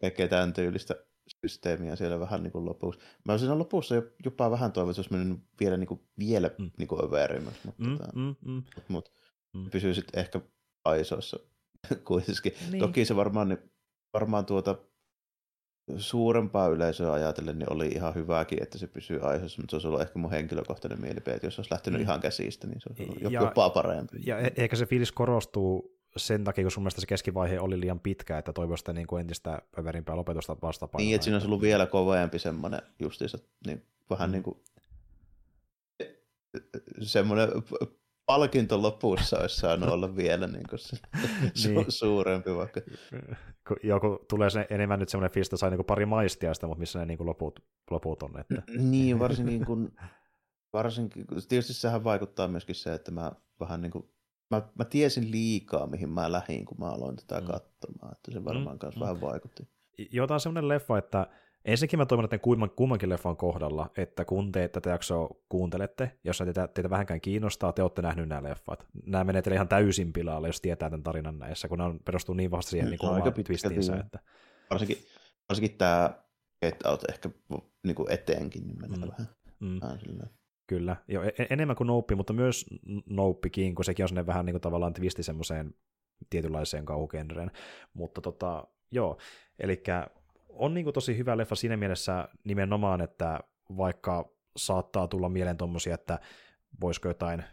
tekee, 0.00 0.28
tämän 0.28 0.52
tyylistä 0.52 0.94
systeemiä 1.40 1.96
siellä 1.96 2.20
vähän 2.20 2.42
niin 2.42 2.52
kuin 2.52 2.64
lopussa. 2.64 3.00
Mä 3.24 3.38
siinä 3.38 3.58
lopussa 3.58 3.94
jopa 4.24 4.50
vähän 4.50 4.72
toivon, 4.72 4.90
että 4.90 5.00
olisi 5.00 5.12
mennyt 5.12 5.38
vielä, 5.60 5.76
niin 5.76 5.88
kuin, 5.88 6.00
vielä 6.18 6.50
mm. 6.58 6.70
niin 6.78 6.88
kuin 6.88 7.04
överimmäksi, 7.04 7.60
mutta, 7.64 7.84
mm, 7.84 7.98
tota, 7.98 8.12
mm, 8.14 8.34
mm. 8.44 8.62
mutta 8.88 9.10
mm. 9.52 9.70
pysyy 9.70 9.94
sitten 9.94 10.20
ehkä 10.20 10.40
aisoissa 10.84 11.38
kuitenkin. 12.04 12.52
Niin. 12.70 12.80
Toki 12.80 13.04
se 13.04 13.16
varmaan, 13.16 13.58
varmaan 14.12 14.46
tuota 14.46 14.78
suurempaa 15.96 16.68
yleisöä 16.68 17.12
ajatellen 17.12 17.58
niin 17.58 17.72
oli 17.72 17.86
ihan 17.86 18.14
hyvääkin, 18.14 18.62
että 18.62 18.78
se 18.78 18.86
pysyy 18.86 19.20
aiheessa, 19.20 19.62
mutta 19.62 19.70
se 19.70 19.76
olisi 19.76 19.88
ollut 19.88 20.00
ehkä 20.00 20.18
mun 20.18 20.30
henkilökohtainen 20.30 21.00
mielipide, 21.00 21.34
että 21.34 21.46
jos 21.46 21.58
olisi 21.58 21.72
lähtenyt 21.72 22.00
mm. 22.00 22.02
ihan 22.02 22.20
käsistä, 22.20 22.66
niin 22.66 22.80
se 22.80 22.88
olisi 22.88 23.02
ollut 23.02 23.32
ja, 23.32 23.40
jopa 23.40 23.70
parempi. 23.70 24.16
Ja 24.26 24.38
e- 24.38 24.52
ehkä 24.56 24.76
se 24.76 24.86
fiilis 24.86 25.12
korostuu 25.12 25.98
sen 26.16 26.44
takia, 26.44 26.64
kun 26.64 26.70
sun 26.70 26.82
mielestä 26.82 27.00
se 27.00 27.06
keskivaihe 27.06 27.60
oli 27.60 27.80
liian 27.80 28.00
pitkä, 28.00 28.38
että 28.38 28.52
toivoisi 28.52 28.92
niin 28.92 29.06
kuin 29.06 29.20
entistä 29.20 29.62
överimpää 29.78 30.16
lopetusta 30.16 30.56
vastapainoa. 30.62 31.04
Niin, 31.04 31.14
että 31.14 31.24
siinä 31.24 31.36
olisi 31.36 31.46
ollut 31.46 31.62
vielä 31.62 31.86
kovempi 31.86 32.38
semmoinen 32.38 32.82
justiinsa, 32.98 33.38
niin 33.66 33.86
vähän 34.10 34.30
mm. 34.30 34.32
niin 34.32 34.42
kuin 34.42 34.56
semmoinen 37.00 37.48
palkinto 38.32 38.82
lopussa 38.82 39.38
olisi 39.38 39.56
saanut 39.56 39.88
olla 39.88 40.16
vielä 40.16 40.46
niin 40.46 40.68
kuin 40.70 40.78
se 40.78 40.96
su- 41.62 41.68
niin. 41.68 41.84
suurempi 41.88 42.54
vaikka. 42.54 42.80
Joku 43.82 44.24
tulee 44.28 44.50
se 44.50 44.66
enemmän 44.70 44.98
nyt 44.98 45.08
semmoinen 45.08 45.30
fiilis, 45.34 45.46
että 45.46 45.56
sai 45.56 45.70
niin 45.70 45.84
pari 45.84 46.06
maistiaista, 46.06 46.66
mutta 46.66 46.78
missä 46.80 46.98
ne 46.98 47.06
niin 47.06 47.18
kuin 47.18 47.26
loput, 47.26 47.60
loput 47.90 48.22
on. 48.22 48.40
Että. 48.40 48.62
Niin, 48.92 49.18
varsinkin 49.18 49.64
kun, 49.64 49.92
varsinkin, 50.72 51.26
tietysti 51.48 51.72
sehän 51.72 52.04
vaikuttaa 52.04 52.48
myöskin 52.48 52.74
se, 52.74 52.94
että 52.94 53.10
mä 53.10 53.32
vähän 53.60 53.82
niin 53.82 53.92
kuin, 53.92 54.10
mä, 54.50 54.62
mä 54.78 54.84
tiesin 54.84 55.30
liikaa, 55.30 55.86
mihin 55.86 56.08
mä 56.08 56.32
lähdin, 56.32 56.64
kun 56.64 56.78
mä 56.80 56.86
aloin 56.86 57.16
tätä 57.16 57.40
mm. 57.40 57.46
katsomaan, 57.46 58.12
että 58.12 58.30
se 58.30 58.44
varmaan 58.44 58.76
mm. 58.76 58.78
kanssa 58.78 59.00
mm. 59.00 59.02
vähän 59.02 59.20
vaikutti. 59.20 59.68
Jotain 60.10 60.40
semmoinen 60.40 60.68
leffa, 60.68 60.98
että 60.98 61.26
Ensinnäkin 61.64 61.98
mä 61.98 62.06
toivon, 62.06 62.24
että 62.24 62.38
kumman, 62.38 62.70
kummankin 62.70 63.08
leffan 63.08 63.36
kohdalla, 63.36 63.90
että 63.96 64.24
kun 64.24 64.52
te 64.52 64.68
tätä 64.68 64.90
jaksoa 64.90 65.28
kuuntelette, 65.48 66.18
jos 66.24 66.38
teitä, 66.38 66.68
teitä 66.68 66.90
vähänkään 66.90 67.20
kiinnostaa, 67.20 67.72
te 67.72 67.82
olette 67.82 68.02
nähneet 68.02 68.28
nämä 68.28 68.42
leffat. 68.42 68.86
Nämä 69.06 69.24
menee 69.24 69.42
teille 69.42 69.54
ihan 69.54 69.68
täysin 69.68 70.12
pilalle, 70.12 70.48
jos 70.48 70.60
tietää 70.60 70.90
tämän 70.90 71.02
tarinan 71.02 71.38
näissä, 71.38 71.68
kun 71.68 71.78
ne 71.78 71.84
perustuu 72.04 72.34
niin 72.34 72.50
vasta 72.50 72.70
siihen 72.70 72.90
niin 72.90 73.04
omaan 73.04 73.32
twistiinsä. 73.44 73.96
Että... 73.96 74.18
Varsinkin, 74.70 74.96
varsinkin 75.48 75.78
tämä 75.78 76.10
Get 76.64 76.86
Out 76.86 77.04
ehkä 77.08 77.30
niin 77.82 77.94
kuin 77.94 78.10
eteenkin 78.12 78.66
niin 78.66 78.80
menee 78.80 78.98
mm. 78.98 79.10
vähän. 79.10 79.28
Mm. 79.60 79.80
vähän 79.80 79.98
Kyllä, 80.66 80.96
jo, 81.08 81.22
e-, 81.22 81.46
enemmän 81.50 81.76
kuin 81.76 81.86
Nope, 81.86 82.14
mutta 82.14 82.32
myös 82.32 82.66
Nopekin, 83.06 83.74
kun 83.74 83.84
sekin 83.84 84.04
on 84.04 84.08
sinne 84.08 84.26
vähän 84.26 84.46
niin 84.46 84.54
kuin 84.54 84.60
tavallaan 84.60 84.92
twisti 84.92 85.22
semmoiseen 85.22 85.74
tietynlaiseen 86.30 86.84
kauhugenreen. 86.84 87.50
Mutta 87.94 88.20
tota, 88.20 88.66
joo, 88.90 89.18
eli 89.58 89.82
on 90.52 90.74
niin 90.74 90.84
kuin 90.84 90.94
tosi 90.94 91.18
hyvä 91.18 91.36
leffa 91.36 91.54
siinä 91.54 91.76
mielessä 91.76 92.28
nimenomaan, 92.44 93.00
että 93.00 93.40
vaikka 93.76 94.32
saattaa 94.56 95.08
tulla 95.08 95.28
mieleen 95.28 95.56
tuommoisia, 95.56 95.94
että 95.94 96.18
voisiko 96.80 97.08
jotain 97.08 97.44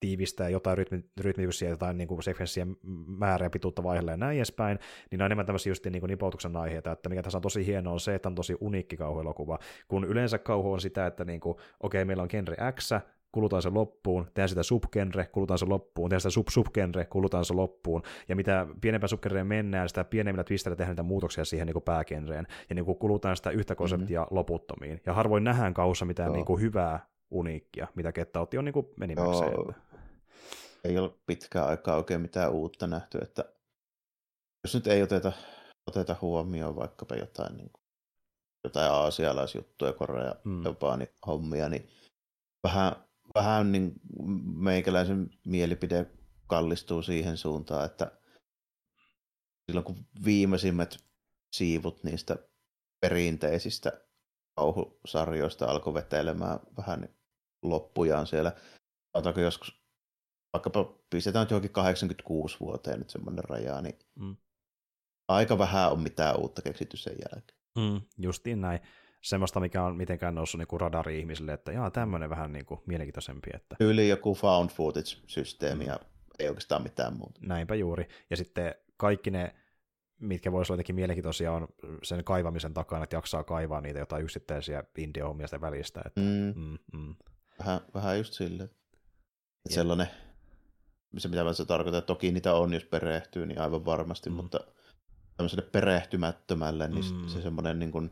tiivistää 0.00 0.48
jotain 0.48 0.78
rytmi, 0.78 1.04
rytmityksiä, 1.20 1.68
jotain 1.68 1.98
niin 1.98 2.08
kuin 2.08 2.22
sekvenssien 2.22 2.76
määrää 3.06 3.46
ja 3.46 3.50
pituutta 3.50 3.82
vaihdella 3.82 4.10
ja 4.10 4.16
näin 4.16 4.36
edespäin, 4.36 4.78
niin 5.10 5.22
on 5.22 5.26
enemmän 5.26 5.46
tämmöisiä 5.46 5.70
just 5.70 5.86
niin 5.86 6.00
kuin 6.00 6.10
nipoutuksen 6.10 6.56
aiheita, 6.56 6.92
että 6.92 7.08
mikä 7.08 7.22
tässä 7.22 7.38
on 7.38 7.42
tosi 7.42 7.66
hienoa 7.66 7.92
on 7.92 8.00
se, 8.00 8.14
että 8.14 8.28
on 8.28 8.34
tosi 8.34 8.56
uniikki 8.60 8.96
kauhuelokuva, 8.96 9.58
kun 9.88 10.04
yleensä 10.04 10.38
kauhu 10.38 10.72
on 10.72 10.80
sitä, 10.80 11.06
että 11.06 11.24
niin 11.24 11.40
kuin, 11.40 11.52
okei, 11.52 12.02
okay, 12.02 12.04
meillä 12.04 12.22
on 12.22 12.28
genre 12.30 12.56
X, 12.72 12.90
kulutaan 13.38 13.62
se 13.62 13.70
loppuun, 13.70 14.24
tehdään 14.24 14.48
sitä 14.48 14.62
subgenre, 14.62 15.26
kulutaan 15.26 15.58
se 15.58 15.66
loppuun, 15.66 16.10
tehdään 16.10 16.20
sitä 16.20 16.30
sub-subgenre, 16.30 17.04
kulutaan 17.04 17.44
se 17.44 17.54
loppuun, 17.54 18.02
ja 18.28 18.36
mitä 18.36 18.66
pienempään 18.80 19.08
subgenreen 19.08 19.46
mennään, 19.46 19.88
sitä 19.88 20.04
pienemmillä 20.04 20.44
twisteillä 20.44 20.76
tehdään 20.76 20.92
niitä 20.92 21.02
muutoksia 21.02 21.44
siihen 21.44 21.66
niin 21.66 21.72
kuin 21.72 21.82
päägenreen, 21.82 22.46
ja 22.68 22.74
niin 22.74 22.84
kuin 22.84 22.98
kulutaan 22.98 23.36
sitä 23.36 23.50
yhtä 23.50 23.74
konseptia 23.74 24.20
mm-hmm. 24.20 24.36
loputtomiin. 24.36 25.00
Ja 25.06 25.12
harvoin 25.12 25.44
nähdään 25.44 25.74
kaussa 25.74 26.04
mitään 26.04 26.32
niin 26.32 26.44
kuin 26.44 26.60
hyvää 26.60 27.06
uniikkia, 27.30 27.86
mitä 27.94 28.12
Kettautti 28.12 28.58
on 28.58 28.64
niin 28.64 28.72
kuin 28.72 28.86
enimmäkseen. 29.02 29.52
Ei 30.84 30.98
ole 30.98 31.10
pitkään 31.26 31.68
aikaa 31.68 31.96
oikein 31.96 32.20
mitään 32.20 32.52
uutta 32.52 32.86
nähty, 32.86 33.18
että 33.22 33.44
jos 34.64 34.74
nyt 34.74 34.86
ei 34.86 35.02
oteta, 35.02 35.32
oteta 35.86 36.16
huomioon 36.20 36.76
vaikkapa 36.76 37.14
jotain 37.14 37.56
niin 37.56 37.70
kuin 37.72 37.82
jotain 38.64 38.92
aasialaisjuttuja, 38.92 39.92
Korea, 39.92 40.34
Mm. 40.44 40.64
Japani 40.64 41.08
hommia, 41.26 41.68
niin 41.68 41.88
vähän, 42.64 43.07
vähän 43.38 43.72
niin 43.72 43.92
meikäläisen 44.44 45.30
mielipide 45.46 46.06
kallistuu 46.46 47.02
siihen 47.02 47.36
suuntaan, 47.36 47.86
että 47.86 48.12
silloin 49.66 49.84
kun 49.84 50.06
viimeisimmät 50.24 50.98
siivut 51.52 52.04
niistä 52.04 52.36
perinteisistä 53.00 53.92
kauhusarjoista 54.56 55.66
alkoi 55.66 55.94
vetelemään 55.94 56.60
vähän 56.76 57.08
loppujaan 57.62 58.26
siellä, 58.26 58.52
otako 59.14 59.40
joskus, 59.40 59.82
vaikkapa 60.52 60.98
pistetään 61.10 61.42
nyt 61.42 61.50
johonkin 61.50 61.72
86 61.72 62.60
vuoteen 62.60 62.98
nyt 62.98 63.10
semmoinen 63.10 63.44
raja, 63.44 63.82
niin 63.82 63.98
Mm. 64.14 64.36
aika 65.28 65.58
vähän 65.58 65.92
on 65.92 66.00
mitään 66.00 66.40
uutta 66.40 66.62
keksitty 66.62 66.96
sen 66.96 67.16
jälkeen. 67.32 67.58
Mm, 67.78 68.00
justiin 68.18 68.60
näin. 68.60 68.80
Semmoista, 69.28 69.60
mikä 69.60 69.82
on 69.84 69.96
mitenkään 69.96 70.34
noussut 70.34 70.58
niinku 70.58 70.78
radari 70.78 71.18
ihmisille, 71.18 71.52
että 71.52 71.72
jaa, 71.72 71.90
tämmöinen 71.90 72.30
vähän 72.30 72.52
niinku 72.52 72.82
mielenkiintoisempi, 72.86 73.50
että 73.54 73.76
Yli 73.80 74.08
joku 74.08 74.34
found 74.34 74.70
footage-systeemi 74.70 75.84
ja 75.86 75.98
ei 76.38 76.48
oikeastaan 76.48 76.82
mitään 76.82 77.16
muuta. 77.16 77.40
näinpä 77.42 77.74
juuri. 77.74 78.08
Ja 78.30 78.36
sitten 78.36 78.74
kaikki 78.96 79.30
ne, 79.30 79.54
mitkä 80.20 80.52
voisi 80.52 80.72
olla 80.72 80.76
jotenkin 80.78 80.94
mielenkiintoisia, 80.94 81.52
on 81.52 81.68
sen 82.02 82.24
kaivamisen 82.24 82.74
takana, 82.74 83.04
että 83.04 83.16
jaksaa 83.16 83.44
kaivaa 83.44 83.80
niitä 83.80 83.98
jotain 83.98 84.24
yksittäisiä 84.24 84.84
indie-hommia 84.98 85.46
sitä 85.46 85.60
välistä. 85.60 86.02
Että, 86.06 86.20
Mm, 86.20 86.54
mm, 86.56 86.78
mm, 86.92 87.14
vähän, 87.58 87.80
vähän 87.94 88.18
just 88.18 88.32
silleen. 88.32 88.70
Että 89.66 89.74
sellainen, 89.74 90.06
se 91.18 91.28
mitä 91.28 91.44
mä 91.44 91.52
se 91.52 91.64
tarkoitan, 91.64 91.98
että 91.98 92.06
toki 92.06 92.32
niitä 92.32 92.54
on, 92.54 92.72
jos 92.72 92.84
perehtyy, 92.84 93.46
niin 93.46 93.60
aivan 93.60 93.84
varmasti, 93.84 94.30
Mm. 94.30 94.36
mutta 94.36 94.60
tämmöiselle 95.36 95.68
perehtymättömälle, 95.72 96.88
niin 96.88 97.14
mm. 97.14 97.28
se 97.28 97.42
semmoinen 97.42 97.78
niin 97.78 97.92
kuin 97.92 98.10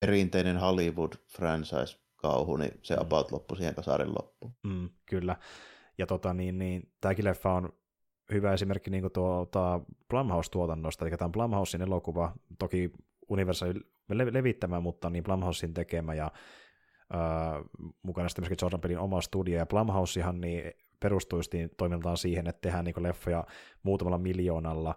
perinteinen 0.00 0.56
Hollywood 0.56 1.12
franchise-kauhu, 1.28 2.56
niin 2.56 2.80
se 2.82 2.94
Mm. 2.94 3.02
about 3.02 3.32
loppui 3.32 3.56
siihen 3.56 3.74
kasarin 3.74 4.08
loppuun. 4.18 4.52
mm, 4.64 4.88
kyllä. 5.06 5.36
Ja 5.98 6.06
tota, 6.06 6.34
niin, 6.34 6.58
niin, 6.58 6.92
tämäkin 7.00 7.24
leffa 7.24 7.52
on 7.52 7.72
hyvä 8.32 8.52
esimerkki 8.52 8.90
niin 8.90 9.12
tuota 9.12 9.80
Blumhouse-tuotannosta, 10.08 11.04
eli 11.06 11.16
tämä 11.16 11.26
on 11.26 11.32
Blumhousein 11.32 11.82
elokuva, 11.82 12.32
toki 12.58 12.90
Universal 13.28 13.74
le- 14.08 14.32
levittämä, 14.32 14.80
mutta 14.80 15.10
niin 15.10 15.24
Blumhousein 15.24 15.74
tekemä, 15.74 16.14
ja 16.14 16.30
ää, 17.12 17.62
mukana 18.02 18.28
sitten 18.28 18.42
myöskin 18.42 18.56
Jordan 18.62 18.80
Pelin 18.80 18.98
oma 18.98 19.20
studio, 19.20 19.58
ja 19.58 19.66
Blumhousehan 19.66 20.40
niin 20.40 20.72
perustuisi 21.00 21.68
toimintaan 21.76 22.16
siihen, 22.16 22.46
että 22.48 22.60
tehdään 22.60 22.84
niin 22.84 23.02
leffoja 23.02 23.44
muutamalla 23.82 24.18
miljoonalla, 24.18 24.94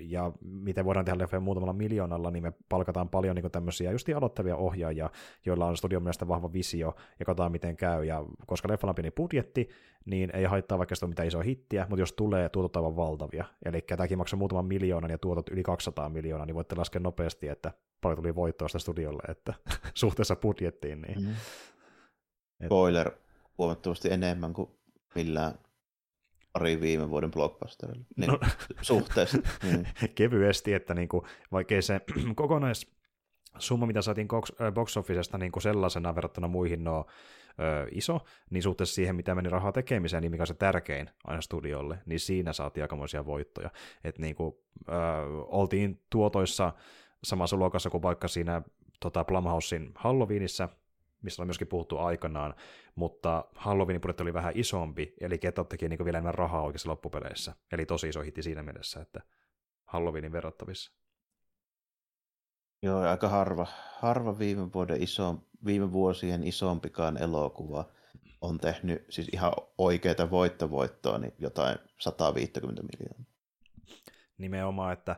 ja 0.00 0.32
miten 0.40 0.84
voidaan 0.84 1.04
tehdä 1.04 1.18
leffoja 1.18 1.40
muutamalla 1.40 1.72
miljoonalla, 1.72 2.30
niin 2.30 2.42
me 2.42 2.52
palkataan 2.68 3.08
paljon 3.08 3.36
niin 3.36 3.50
tämmöisiä 3.50 3.92
just 3.92 4.08
aloittavia 4.16 4.56
ohjaajia, 4.56 5.10
joilla 5.46 5.66
on 5.66 5.76
studion 5.76 6.02
mielestä 6.02 6.28
vahva 6.28 6.52
visio, 6.52 6.94
ja 7.18 7.24
katsotaan 7.26 7.52
miten 7.52 7.76
käy, 7.76 8.04
ja 8.04 8.24
koska 8.46 8.68
leffalla 8.68 8.90
on 8.90 8.94
pieni 8.94 9.10
budjetti, 9.10 9.68
niin 10.04 10.30
ei 10.36 10.44
haittaa 10.44 10.78
vaikka 10.78 10.94
sitä 10.94 11.06
mitään 11.06 11.28
isoa 11.28 11.42
hittiä, 11.42 11.86
mutta 11.88 12.02
jos 12.02 12.12
tulee, 12.12 12.48
tuotot 12.48 12.76
aivan 12.76 12.96
valtavia, 12.96 13.44
eli 13.64 13.80
tämäkin 13.82 14.18
maksaa 14.18 14.38
muutaman 14.38 14.66
miljoonan 14.66 15.10
ja 15.10 15.18
tuotot 15.18 15.48
yli 15.48 15.62
200 15.62 16.08
miljoonaa, 16.08 16.46
niin 16.46 16.54
voitte 16.54 16.74
laskea 16.76 17.00
nopeasti, 17.00 17.48
että 17.48 17.72
paljon 18.00 18.16
tuli 18.16 18.34
voittoa 18.34 18.68
sitä 18.68 18.78
studiolle, 18.78 19.22
että 19.28 19.54
suhteessa 19.94 20.36
budjettiin, 20.36 21.02
niin 21.02 21.18
Mm. 21.24 21.30
Et- 22.60 22.66
Spoiler 22.66 23.10
huomattavasti 23.58 24.12
enemmän 24.12 24.52
kuin 24.52 24.70
millään 25.14 25.54
pari 26.54 26.80
viime 26.80 27.10
vuoden 27.10 27.30
blockbusterilla. 27.30 28.04
Niin, 28.16 28.30
No. 28.30 28.38
Suhteessa. 28.82 29.38
Mm. 29.62 29.84
kevyesti, 30.14 30.72
että 30.72 30.94
niinku, 30.94 31.26
vaikkei 31.52 31.82
se 31.82 32.00
kokonaissumma, 32.34 33.86
mitä 33.86 34.02
saatiin 34.02 34.28
box, 34.74 34.96
officesta 34.96 35.38
niinku 35.38 35.60
sellaisena 35.60 36.14
verrattuna 36.14 36.48
muihin 36.48 36.84
no 36.84 37.06
ö, 37.60 37.88
iso, 37.90 38.20
niin 38.50 38.62
suhteessa 38.62 38.94
siihen, 38.94 39.16
mitä 39.16 39.34
meni 39.34 39.48
rahaa 39.48 39.72
tekemiseen, 39.72 40.20
niin 40.22 40.30
mikä 40.30 40.42
on 40.42 40.46
se 40.46 40.54
tärkein 40.54 41.10
aina 41.24 41.40
studiolle, 41.40 41.98
niin 42.06 42.20
siinä 42.20 42.52
saatiin 42.52 42.84
aikamoisia 42.84 43.26
voittoja. 43.26 43.70
Että 44.04 44.22
niinku, 44.22 44.64
ö, 44.88 44.92
oltiin 45.46 46.02
tuotoissa 46.10 46.72
samassa 47.24 47.56
luokassa 47.56 47.90
kuin 47.90 48.02
vaikka 48.02 48.28
siinä 48.28 48.62
tota 49.00 49.24
Blumhousein 49.24 49.92
Halloweenissa, 49.94 50.68
mistä 51.24 51.42
on 51.42 51.46
myöskin 51.46 51.68
puhuttu 51.68 51.98
aikanaan, 51.98 52.54
mutta 52.94 53.44
Halloweenin 53.54 54.00
budjetti 54.00 54.22
oli 54.22 54.34
vähän 54.34 54.52
isompi, 54.56 55.14
eli 55.20 55.38
Ketot 55.38 55.68
teki 55.68 55.88
niin 55.88 56.04
vielä 56.04 56.18
enemmän 56.18 56.34
rahaa 56.34 56.62
oikeassa 56.62 56.90
loppupeleissä. 56.90 57.54
Eli 57.72 57.86
tosi 57.86 58.08
iso 58.08 58.20
hitti 58.20 58.42
siinä 58.42 58.62
mielessä, 58.62 59.00
että 59.00 59.20
Halloweenin 59.84 60.32
verrattavissa. 60.32 60.92
Joo, 62.82 63.00
aika 63.00 63.28
harva, 63.28 63.66
harva 63.98 64.38
viime, 64.38 64.72
vuoden 64.72 65.02
iso, 65.02 65.36
viime 65.64 65.92
vuosien 65.92 66.44
isompikaan 66.44 67.22
elokuva 67.22 67.84
on 68.40 68.58
tehnyt 68.58 69.04
siis 69.08 69.28
ihan 69.32 69.52
oikeita 69.78 70.30
voittovoittoa, 70.30 71.18
niin 71.18 71.32
jotain 71.38 71.78
150 71.98 72.82
miljoonaa. 72.82 73.32
Nimenomaan, 74.38 74.92
että 74.92 75.16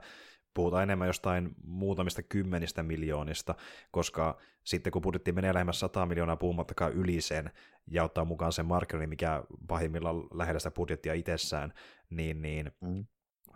puhutaan 0.56 0.82
enemmän 0.82 1.06
jostain 1.06 1.54
muutamista 1.64 2.22
kymmenistä 2.22 2.82
miljoonista, 2.82 3.54
koska 3.90 4.38
sitten 4.64 4.90
kun 4.90 5.02
budjetti 5.02 5.32
menee 5.32 5.54
lähemmäs 5.54 5.80
100 5.80 6.06
miljoonaa 6.06 6.36
puhumattakaan 6.36 6.92
yli 6.92 7.20
sen 7.20 7.50
ja 7.90 8.04
ottaa 8.04 8.24
mukaan 8.24 8.52
sen 8.52 8.66
markkinoinnin, 8.66 9.08
mikä 9.08 9.42
pahimmillaan 9.68 10.16
lähellä 10.34 10.58
sitä 10.58 10.70
budjettia 10.70 11.14
itsessään, 11.14 11.72
niin, 12.10 12.42
niin 12.42 12.72
Mm. 12.80 13.04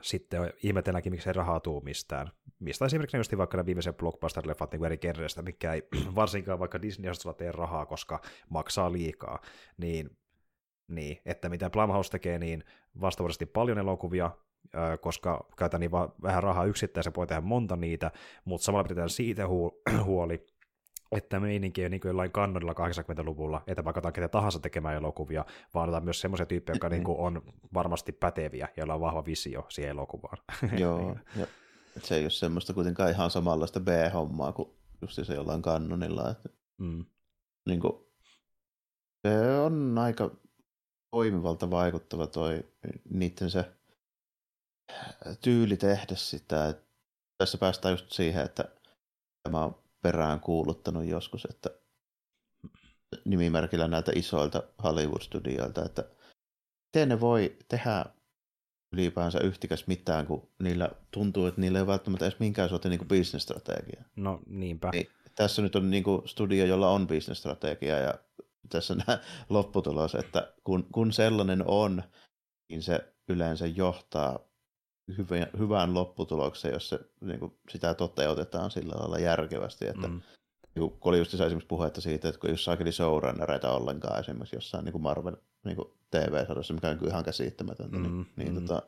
sitten 0.01 0.53
ihmetelläänkin, 0.63 1.13
miksi 1.13 1.29
ei 1.29 1.33
rahaa 1.33 1.61
tuu 1.61 1.81
mistään. 1.81 2.31
Mistä 2.59 2.85
esimerkiksi 2.85 3.17
just 3.17 3.37
vaikka 3.37 3.57
ne 3.57 3.67
viimeiset 3.67 3.97
blockbuster-leffat 3.97 4.73
niin 4.73 4.85
eri 4.85 4.99
kerreistä, 4.99 5.43
mikä 5.43 5.73
ei 5.73 5.83
varsinkaan 6.15 6.59
vaikka 6.59 6.83
Disney-osastolla 6.83 7.35
tee 7.35 7.53
rahaa, 7.53 7.87
koska 7.87 8.21
maksaa 8.49 8.93
liikaa. 8.93 9.39
Niin, 9.77 10.11
niin 10.89 11.19
että 11.25 11.49
mitä 11.49 11.71
Blumhouse 11.71 12.11
tekee, 12.11 12.39
niin 12.39 12.65
vastaavasti 13.01 13.47
paljon 13.47 13.79
elokuvia, 13.79 14.31
koska 15.01 15.47
käytetään 15.57 15.81
niin 15.81 15.91
vähän 16.23 16.43
rahaa 16.43 16.65
yksittäin, 16.65 17.05
voi 17.17 17.27
tehdä 17.27 17.41
monta 17.41 17.77
niitä, 17.77 18.11
mutta 18.45 18.65
samalla 18.65 18.85
pidetään 18.85 19.11
siitä 19.11 19.43
hu- 19.47 20.03
huoli, 20.09 20.47
että 21.13 21.41
meininki 21.41 21.81
ei 21.81 21.85
ole 21.85 21.89
niin 21.89 22.01
jollain 22.05 22.33
kannonilla 22.33 22.73
80-luvulla, 22.73 23.63
että 23.67 23.85
vaikka 23.85 24.13
ketä 24.13 24.29
tahansa 24.29 24.59
tekemään 24.59 24.97
elokuvia, 24.97 25.45
vaan 25.75 25.89
otetaan 25.89 26.05
myös 26.05 26.21
semmoisia 26.21 26.47
tyyppejä, 26.47 26.75
jotka 26.75 26.89
niin 26.89 27.05
on 27.07 27.43
varmasti 27.75 28.13
päteviä, 28.13 28.69
joilla 28.77 28.95
on 28.95 29.01
vahva 29.01 29.25
visio 29.25 29.67
siihen 29.69 29.91
elokuvaan. 29.91 30.39
Joo, 30.79 31.17
ja 31.37 31.47
se 32.03 32.15
ei 32.17 32.23
ole 32.23 32.31
semmoista 32.31 32.75
kuitenkaan 32.75 33.11
ihan 33.11 33.31
samanlaista 33.31 33.81
B-hommaa 33.81 34.53
kuin 34.53 34.69
just 35.03 35.25
se 35.27 35.35
jollain 35.35 35.63
kannonilla. 35.63 36.31
Että, 36.31 36.49
Mm. 36.79 37.05
niin 37.67 37.81
kuin, 37.81 37.93
se 39.23 39.57
on 39.61 39.99
aika 39.99 40.31
toimivalta 41.11 41.71
vaikuttava 41.71 42.27
toi 42.27 42.65
niiden 43.11 43.51
se 43.51 43.65
tyyli 45.43 45.77
tehdä 45.77 46.15
sitä. 46.15 46.69
Et 46.69 46.85
tässä 47.39 47.59
päästään 47.59 47.93
just 47.93 48.13
siihen, 48.13 48.45
että 48.45 48.65
tämä 49.43 49.65
on 49.65 49.83
perään 50.03 50.41
kuuluttanut 50.41 51.05
joskus, 51.05 51.45
että 51.51 51.71
nimimerkillä 53.25 53.89
näiltä 53.89 54.13
isoilta 54.15 54.63
Hollywood-studioilta, 54.83 55.85
että 55.85 56.05
miten 56.87 57.09
ne 57.09 57.21
voi 57.21 57.57
tehdä 57.69 58.05
ylipäänsä 58.93 59.41
yhtikäs 59.41 59.87
mitään, 59.87 60.27
kun 60.27 60.49
niillä 60.63 60.91
tuntuu, 61.11 61.47
että 61.47 61.61
niillä 61.61 61.79
ei 61.79 61.87
välttämättä 61.87 62.25
edes 62.25 62.39
minkään 62.39 62.69
sortin 62.69 62.91
niin 62.91 63.09
bisnesstrategiaa. 63.09 64.05
No 64.17 64.41
niinpä. 64.47 64.91
Niin, 64.93 65.09
tässä 65.35 65.63
nyt 65.63 65.77
on 65.77 65.91
niin 65.91 66.05
kuin 66.05 66.29
studio, 66.29 66.65
jolla 66.65 66.91
on 66.91 67.07
bisnesstrategia 67.07 67.99
ja 67.99 68.15
tässä 68.69 68.95
on 68.95 69.01
lopputulos, 69.49 70.15
että 70.15 70.53
kun, 70.65 70.87
kun 70.93 71.13
sellainen 71.13 71.65
on, 71.67 72.03
niin 72.71 72.83
se 72.83 73.15
yleensä 73.29 73.67
johtaa 73.67 74.50
hyvään, 75.19 75.47
hyvään 75.59 75.95
lopputulokseen, 75.95 76.75
jos 76.75 76.89
se, 76.89 76.99
niin 77.21 77.41
kuin, 77.41 77.53
sitä 77.71 77.95
toteutetaan 77.95 78.71
sillä 78.71 78.95
lailla 78.99 79.19
järkevästi. 79.19 79.87
Että, 79.87 80.09
Mm. 80.09 80.21
niin 80.75 80.91
kun 80.91 81.11
oli 81.11 81.19
just 81.19 81.35
esimerkiksi 81.35 81.67
puhetta 81.67 82.01
siitä, 82.01 82.29
että 82.29 82.41
kun 82.41 82.49
ei 82.51 82.53
ole 82.53 82.59
saakeli 82.59 82.93
showrunnereita 82.93 83.73
ollenkaan 83.73 84.21
esimerkiksi 84.21 84.57
jossain 84.57 84.85
niin 84.85 84.93
kuin 84.93 85.03
Marvel 85.03 85.37
niin 85.65 85.77
kuin 85.77 85.89
TV-sarjassa, 86.11 86.75
mikä 86.75 86.89
on 86.89 86.99
kyllä 86.99 87.11
ihan 87.11 87.25
käsittämätöntä, 87.25 87.97
Mm, 87.97 88.03
niin, 88.03 88.27
niin, 88.37 88.55
mm. 88.55 88.67
tota, 88.67 88.83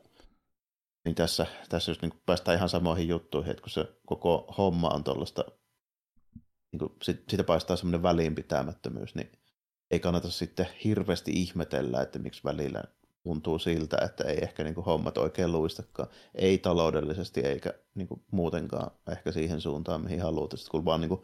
niin 1.05 1.15
tässä, 1.15 1.45
tässä 1.69 1.91
just 1.91 2.01
niin 2.01 2.11
kuin 2.11 2.21
päästään 2.25 2.57
ihan 2.57 2.69
samoihin 2.69 3.07
juttuihin, 3.07 3.51
että 3.51 3.61
kun 3.61 3.69
se 3.69 3.85
koko 4.05 4.53
homma 4.57 4.89
on 4.89 5.03
tuollaista, 5.03 5.45
niin 6.71 6.79
kuin, 6.79 6.91
sit, 7.01 7.23
siitä 7.29 7.43
paistaa 7.43 7.75
semmoinen 7.75 8.03
väliinpitämättömyys, 8.03 9.15
niin 9.15 9.31
ei 9.91 9.99
kannata 9.99 10.29
sitten 10.29 10.67
hirveästi 10.83 11.31
ihmetellä, 11.31 12.01
että 12.01 12.19
miksi 12.19 12.43
välillä 12.43 12.83
tuntuu 13.23 13.59
siltä, 13.59 13.97
että 14.05 14.23
ei 14.23 14.37
ehkä 14.41 14.63
niin 14.63 14.75
kuin 14.75 14.85
hommat 14.85 15.17
oikein 15.17 15.51
luistakaan. 15.51 16.09
Ei 16.35 16.57
taloudellisesti 16.57 17.41
eikä 17.41 17.73
niin 17.95 18.07
kuin 18.07 18.23
muutenkaan 18.31 18.91
ehkä 19.11 19.31
siihen 19.31 19.61
suuntaan, 19.61 20.01
mihin 20.03 20.21
haluat. 20.21 20.51
Sitten 20.51 20.71
kun 20.71 20.85
vaan 20.85 21.01
niin 21.01 21.09
kuin 21.09 21.21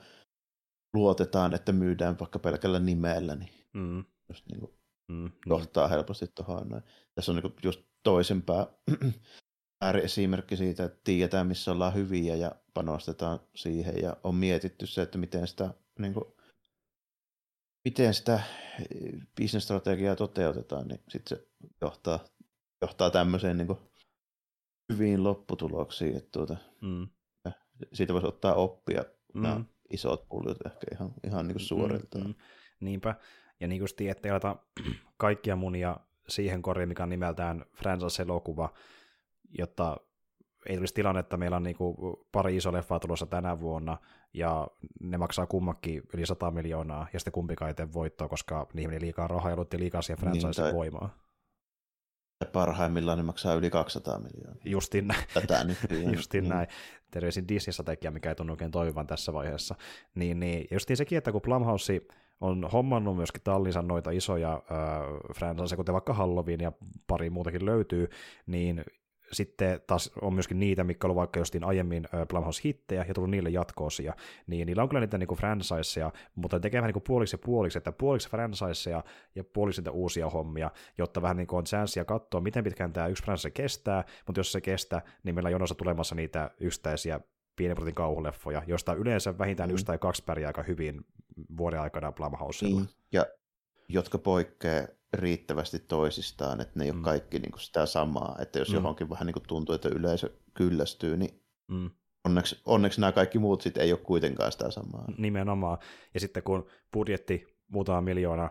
luotetaan, 0.93 1.53
että 1.53 1.71
myydään 1.71 2.19
vaikka 2.19 2.39
pelkällä 2.39 2.79
nimellä, 2.79 3.35
niin 3.35 3.49
Mm. 3.73 4.03
just 4.29 4.45
niin 4.51 4.59
kuin 4.59 4.73
Mm. 5.09 5.15
Niin. 5.15 5.31
johtaa 5.45 5.87
helposti 5.87 6.27
tuohon 6.27 6.69
noin. 6.69 6.83
Tässä 7.15 7.31
on 7.31 7.35
niin 7.35 7.53
just 7.63 7.81
toisenpää 8.03 8.67
ääriesimerkki 9.81 10.57
siitä, 10.57 10.83
että 10.83 10.99
tiedetään 11.03 11.47
missä 11.47 11.71
ollaan 11.71 11.93
hyviä 11.93 12.35
ja 12.35 12.51
panostetaan 12.73 13.39
siihen 13.55 14.01
ja 14.01 14.17
on 14.23 14.35
mietitty 14.35 14.87
se, 14.87 15.01
että 15.01 15.17
miten 15.17 15.47
sitä, 15.47 15.73
niin 15.99 16.13
kuin, 16.13 16.25
miten 17.89 18.13
sitä 18.13 18.39
bisnesstrategiaa 19.35 20.15
toteutetaan, 20.15 20.87
niin 20.87 21.01
sitten 21.09 21.37
se 21.37 21.47
johtaa, 21.81 22.19
johtaa 22.81 23.09
tämmöiseen 23.09 23.57
niin 23.57 23.67
kuin, 23.67 23.79
hyviin 24.93 25.23
lopputuloksiin. 25.23 26.17
Että 26.17 26.29
tuota, 26.31 26.57
mm. 26.81 27.07
Siitä 27.93 28.13
voisi 28.13 28.27
ottaa 28.27 28.53
oppia 28.53 29.05
mm. 29.33 29.41
nämä 29.41 29.61
isot 29.89 30.29
pullit 30.29 30.57
ehkä 30.65 30.87
ihan, 30.91 31.13
ihan 31.27 31.47
niin 31.47 31.55
kuin 31.55 31.65
suoriltaan. 31.65 32.23
Mm, 32.23 32.29
mm. 32.29 32.35
Niinpä. 32.79 33.15
Ja 33.59 33.67
niin 33.67 33.81
kuin 33.81 34.09
ettei 34.09 34.31
aleta 34.31 34.55
kaikkia 35.17 35.55
munia 35.55 35.97
siihen 36.27 36.61
koriin, 36.61 36.89
mikä 36.89 37.03
on 37.03 37.09
nimeltään 37.09 37.65
franchise-elokuva, 37.75 38.73
jotta 39.57 39.97
ei 40.65 40.75
tulisi 40.75 40.93
tilanne, 40.93 41.19
että 41.19 41.37
meillä 41.37 41.57
on 41.57 41.63
niin 41.63 41.75
kuin 41.75 41.95
pari 42.31 42.55
iso 42.55 42.73
leffaa 42.73 42.99
tulossa 42.99 43.25
tänä 43.25 43.59
vuonna, 43.59 43.97
ja 44.33 44.67
ne 45.01 45.17
maksaa 45.17 45.47
kummakin 45.47 46.01
yli 46.13 46.25
100 46.25 46.51
miljoonaa, 46.51 47.07
ja 47.13 47.19
sitten 47.19 47.33
kumpikaan 47.33 47.69
ei 47.69 47.75
tee 47.75 47.93
voittoa, 47.93 48.27
koska 48.27 48.67
niihin 48.73 48.89
meni 48.89 49.01
liikaa 49.01 49.27
rahaa 49.27 49.49
ja 49.49 49.55
luotti 49.55 49.79
liikaa 49.79 50.01
siihen 50.01 50.19
franchise 50.19 50.63
niin, 50.63 50.75
voimaa. 50.75 51.15
Parhaimmillaan 52.53 53.17
ne 53.17 53.23
maksaa 53.23 53.53
yli 53.53 53.69
200 53.69 54.19
miljoonaa. 54.19 54.61
Justin 54.65 55.07
näin. 55.07 55.23
Tätä 55.33 55.63
nyt. 55.63 55.77
Justin 56.15 56.43
niin. 56.43 56.49
näin. 56.49 56.67
Terveisin 57.11 57.47
Disney-strategia, 57.47 58.11
mikä 58.11 58.29
ei 58.29 58.35
tunnu 58.35 58.53
oikein 58.53 58.71
toimivan 58.71 59.07
tässä 59.07 59.33
vaiheessa. 59.33 59.75
Niin, 60.15 60.39
niin 60.39 60.67
justiin 60.71 60.97
sekin, 60.97 61.17
että 61.17 61.31
kun 61.31 61.41
Blumhouse 61.41 62.01
on 62.41 62.69
hommannut 62.73 63.15
myöskin 63.15 63.41
tallinsa 63.43 63.81
noita 63.81 64.11
isoja 64.11 64.53
äh, 64.53 65.35
franchise, 65.35 65.75
kuten 65.75 65.93
vaikka 65.93 66.13
Halloween 66.13 66.59
ja 66.59 66.71
pari 67.07 67.29
muutakin 67.29 67.65
löytyy, 67.65 68.09
niin 68.45 68.83
sitten 69.31 69.81
taas 69.87 70.11
on 70.21 70.33
myöskin 70.33 70.59
niitä, 70.59 70.83
mitkä 70.83 71.07
on 71.07 71.15
vaikka 71.15 71.39
jostain 71.39 71.63
aiemmin 71.63 72.07
Blumhouse-hittejä 72.27 73.05
ja 73.07 73.13
tullut 73.13 73.31
niille 73.31 73.49
jatkoosia, 73.49 74.13
niin 74.47 74.65
niillä 74.65 74.83
on 74.83 74.89
kyllä 74.89 74.99
niitä 74.99 75.17
niin 75.17 75.37
franchiseja, 75.37 76.11
mutta 76.35 76.59
tekee 76.59 76.81
vähän 76.81 76.93
niin 76.93 77.03
puoliksi 77.07 77.33
ja 77.33 77.39
puoliksi, 77.45 77.77
että 77.77 77.91
puoliksi 77.91 78.29
franchiseja 78.29 79.03
ja 79.35 79.43
puoliksi 79.43 79.81
niitä 79.81 79.91
uusia 79.91 80.29
hommia, 80.29 80.71
jotta 80.97 81.21
vähän 81.21 81.37
niin 81.37 81.47
kuin 81.47 81.57
on 81.57 81.63
chanssia 81.63 82.05
katsoa, 82.05 82.41
miten 82.41 82.63
pitkään 82.63 82.93
tämä 82.93 83.07
yksi 83.07 83.23
franchise 83.23 83.51
kestää, 83.51 84.03
mutta 84.27 84.39
jos 84.39 84.51
se 84.51 84.61
kestää, 84.61 85.01
niin 85.23 85.35
meillä 85.35 85.47
on 85.47 85.51
jonossa 85.51 85.75
tulemassa 85.75 86.15
niitä 86.15 86.51
yksittäisiä 86.59 87.19
pienen 87.55 87.75
protin 87.75 87.95
kauhuleffoja, 87.95 88.63
josta 88.67 88.93
yleensä 88.93 89.37
vähintään 89.37 89.69
mm. 89.69 89.73
yksi 89.73 89.85
tai 89.85 89.97
kaksi 89.97 90.23
pärjää 90.23 90.49
aika 90.49 90.63
hyvin 90.63 91.05
vuoden 91.57 91.81
aikana 91.81 92.11
Blumhousella. 92.11 92.79
Niin, 92.79 92.89
ja 93.11 93.25
jotka 93.89 94.17
poikkeaa 94.17 94.87
riittävästi 95.13 95.79
toisistaan, 95.79 96.61
että 96.61 96.79
ne 96.79 96.85
ei 96.85 96.91
mm. 96.91 96.97
ole 96.97 97.03
kaikki 97.03 97.39
niin 97.39 97.51
kuin 97.51 97.61
sitä 97.61 97.85
samaa, 97.85 98.35
että 98.39 98.59
jos 98.59 98.69
mm. 98.69 98.75
johonkin 98.75 99.09
vähän 99.09 99.25
niin 99.25 99.33
kuin 99.33 99.47
tuntuu, 99.47 99.75
että 99.75 99.89
yleisö 99.89 100.29
kyllästyy, 100.53 101.17
niin 101.17 101.43
mm. 101.67 101.89
onneksi, 102.25 102.61
onneksi 102.65 103.01
nämä 103.01 103.11
kaikki 103.11 103.39
muut 103.39 103.61
sitten 103.61 103.83
ei 103.83 103.91
ole 103.93 103.99
kuitenkaan 103.99 104.51
sitä 104.51 104.71
samaa. 104.71 105.05
Nimenomaan, 105.17 105.77
ja 106.13 106.19
sitten 106.19 106.43
kun 106.43 106.69
budjetti 106.93 107.59
muutama 107.67 108.01
miljoona, 108.01 108.49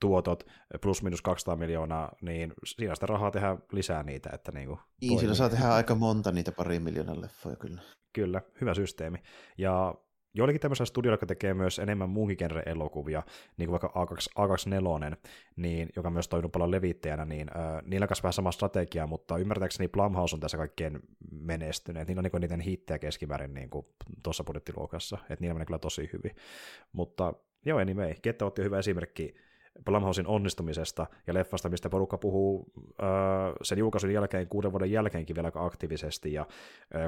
tuotot 0.00 0.46
plus 0.80 1.02
minus 1.02 1.22
200 1.22 1.56
miljoonaa, 1.56 2.12
niin 2.22 2.52
siinä 2.64 2.94
sitä 2.94 3.06
rahaa 3.06 3.30
tehdä 3.30 3.56
lisää 3.72 4.02
niitä. 4.02 4.30
Että 4.32 4.52
niin, 4.52 4.68
kuin 4.68 4.78
niin 5.00 5.18
sillä 5.18 5.34
saa 5.34 5.48
tehdä 5.48 5.68
aika 5.68 5.94
monta 5.94 6.32
niitä 6.32 6.52
pari 6.52 6.78
miljoonan 6.78 7.20
leffoja 7.20 7.56
kyllä. 7.56 7.82
Kyllä, 8.12 8.42
hyvä 8.60 8.74
systeemi. 8.74 9.18
Ja 9.58 9.94
joillekin 10.34 10.60
tämmöisellä 10.60 10.86
studioilla, 10.86 11.14
jotka 11.14 11.26
tekee 11.26 11.54
myös 11.54 11.78
enemmän 11.78 12.10
muunkin 12.10 12.38
elokuvia, 12.66 13.22
niin 13.56 13.68
kuin 13.68 13.80
vaikka 13.80 14.04
A2, 14.04 15.12
A24, 15.12 15.16
niin, 15.56 15.88
joka 15.96 16.10
myös 16.10 16.28
toiminut 16.28 16.52
paljon 16.52 16.70
levittäjänä, 16.70 17.24
niin 17.24 17.48
äh, 17.56 17.82
niillä 17.84 18.04
on 18.04 18.16
vähän 18.22 18.32
sama 18.32 18.52
strategia, 18.52 19.06
mutta 19.06 19.38
ymmärtääkseni 19.38 19.88
Blumhouse 19.88 20.36
on 20.36 20.40
tässä 20.40 20.56
kaikkein 20.56 21.00
menestyneet. 21.30 22.08
Niillä 22.08 22.20
on 22.20 22.24
niin 22.32 22.40
niiden 22.40 22.60
hittejä 22.60 22.98
keskimäärin 22.98 23.54
niin 23.54 23.70
tuossa 24.22 24.44
budjettiluokassa, 24.44 25.18
että 25.22 25.36
niillä 25.40 25.54
menee 25.54 25.66
kyllä 25.66 25.78
tosi 25.78 26.10
hyvin. 26.12 26.36
Mutta 26.92 27.34
joo, 27.66 27.78
anyway, 27.78 28.14
Ketta 28.22 28.46
otti 28.46 28.62
hyvä 28.62 28.78
esimerkki 28.78 29.34
Blumhousein 29.84 30.26
onnistumisesta 30.26 31.06
ja 31.26 31.34
leffasta, 31.34 31.68
mistä 31.68 31.90
porukka 31.90 32.18
puhuu 32.18 32.72
äh, 33.02 33.08
sen 33.62 33.78
julkaisun 33.78 34.12
jälkeen, 34.12 34.48
kuuden 34.48 34.72
vuoden 34.72 34.90
jälkeenkin 34.92 35.36
vielä 35.36 35.46
aika 35.46 35.64
aktiivisesti, 35.64 36.32
ja 36.32 36.46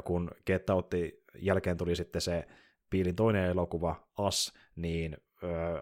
kun 0.04 0.30
Ketta 0.44 0.74
otti 0.74 1.24
jälkeen 1.38 1.76
tuli 1.76 1.96
sitten 1.96 2.20
se 2.20 2.44
Piilin 2.92 3.16
toinen 3.16 3.44
elokuva, 3.44 4.08
As, 4.18 4.52
niin 4.76 5.16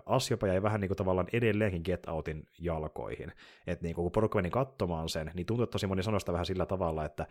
As 0.07 0.31
jopa 0.31 0.47
jäi 0.47 0.63
vähän 0.63 0.81
niin 0.81 0.89
kuin 0.89 0.97
tavallaan 0.97 1.29
edelleenkin 1.33 1.83
Get 1.85 2.09
Outin 2.09 2.47
jalkoihin. 2.59 3.33
Että 3.67 3.85
niin 3.85 3.95
kun 3.95 4.13
porukka 4.13 4.39
meni 4.39 4.51
katsomaan 4.51 5.09
sen, 5.09 5.31
niin 5.35 5.47
tuntui, 5.47 5.65
että 5.65 5.73
tosi 5.73 5.87
moni 5.87 6.03
sanoi 6.03 6.21
sitä 6.21 6.33
vähän 6.33 6.47
sillä 6.47 6.67
tavalla, 6.67 7.05
että 7.05 7.27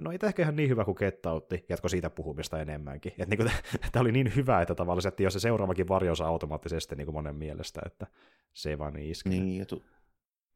no 0.00 0.12
ei 0.12 0.18
ehkä 0.22 0.42
ihan 0.42 0.56
niin 0.56 0.68
hyvä 0.68 0.84
kuin 0.84 0.96
Get 0.98 1.26
Outti, 1.26 1.64
jatko 1.68 1.88
siitä 1.88 2.10
puhumista 2.10 2.60
enemmänkin. 2.60 3.12
Että 3.18 3.36
niin 3.36 3.50
tämä 3.92 4.00
oli 4.00 4.12
niin 4.12 4.32
hyvä, 4.36 4.62
että 4.62 4.74
tavallaan 4.74 5.08
että 5.08 5.22
jos 5.22 5.32
se 5.32 5.40
seuraavakin 5.40 5.88
varjosa 5.88 6.26
automaattisesti 6.26 6.96
niin 6.96 7.06
kuin 7.06 7.14
monen 7.14 7.36
mielestä, 7.36 7.80
että 7.86 8.06
se 8.52 8.70
ei 8.70 8.78
vaan 8.78 8.92
niin 8.92 9.10
iske. 9.10 9.30
Niin, 9.30 9.58
ja, 9.58 9.66
tu- 9.66 9.82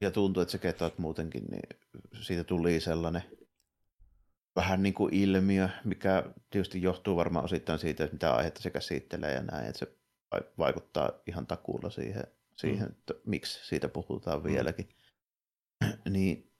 ja 0.00 0.10
tuntuu, 0.10 0.40
että 0.42 0.52
se 0.52 0.58
Get 0.58 0.82
Out 0.82 0.98
muutenkin, 0.98 1.44
niin 1.44 1.68
siitä 2.20 2.44
tuli 2.44 2.80
sellainen 2.80 3.22
vähän 4.56 4.82
niin 4.82 4.94
kuin 4.94 5.14
ilmiö, 5.14 5.68
mikä 5.84 6.24
tietysti 6.50 6.82
johtuu 6.82 7.16
varmaan 7.16 7.44
osittain 7.44 7.78
siitä, 7.78 8.04
että 8.04 8.14
mitä 8.14 8.34
aihetta 8.34 8.62
se 8.62 8.70
käsittelee 8.70 9.32
ja 9.32 9.42
näin, 9.42 9.66
että 9.66 9.78
se 9.78 9.96
vaikuttaa 10.58 11.12
ihan 11.26 11.46
takuulla 11.46 11.90
siihen, 11.90 12.24
siihen 12.56 12.86
mm. 12.86 12.92
että 12.92 13.14
miksi 13.26 13.66
siitä 13.66 13.88
puhutaan 13.88 14.38
mm. 14.38 14.44
vieläkin. 14.44 14.88
niin 16.10 16.52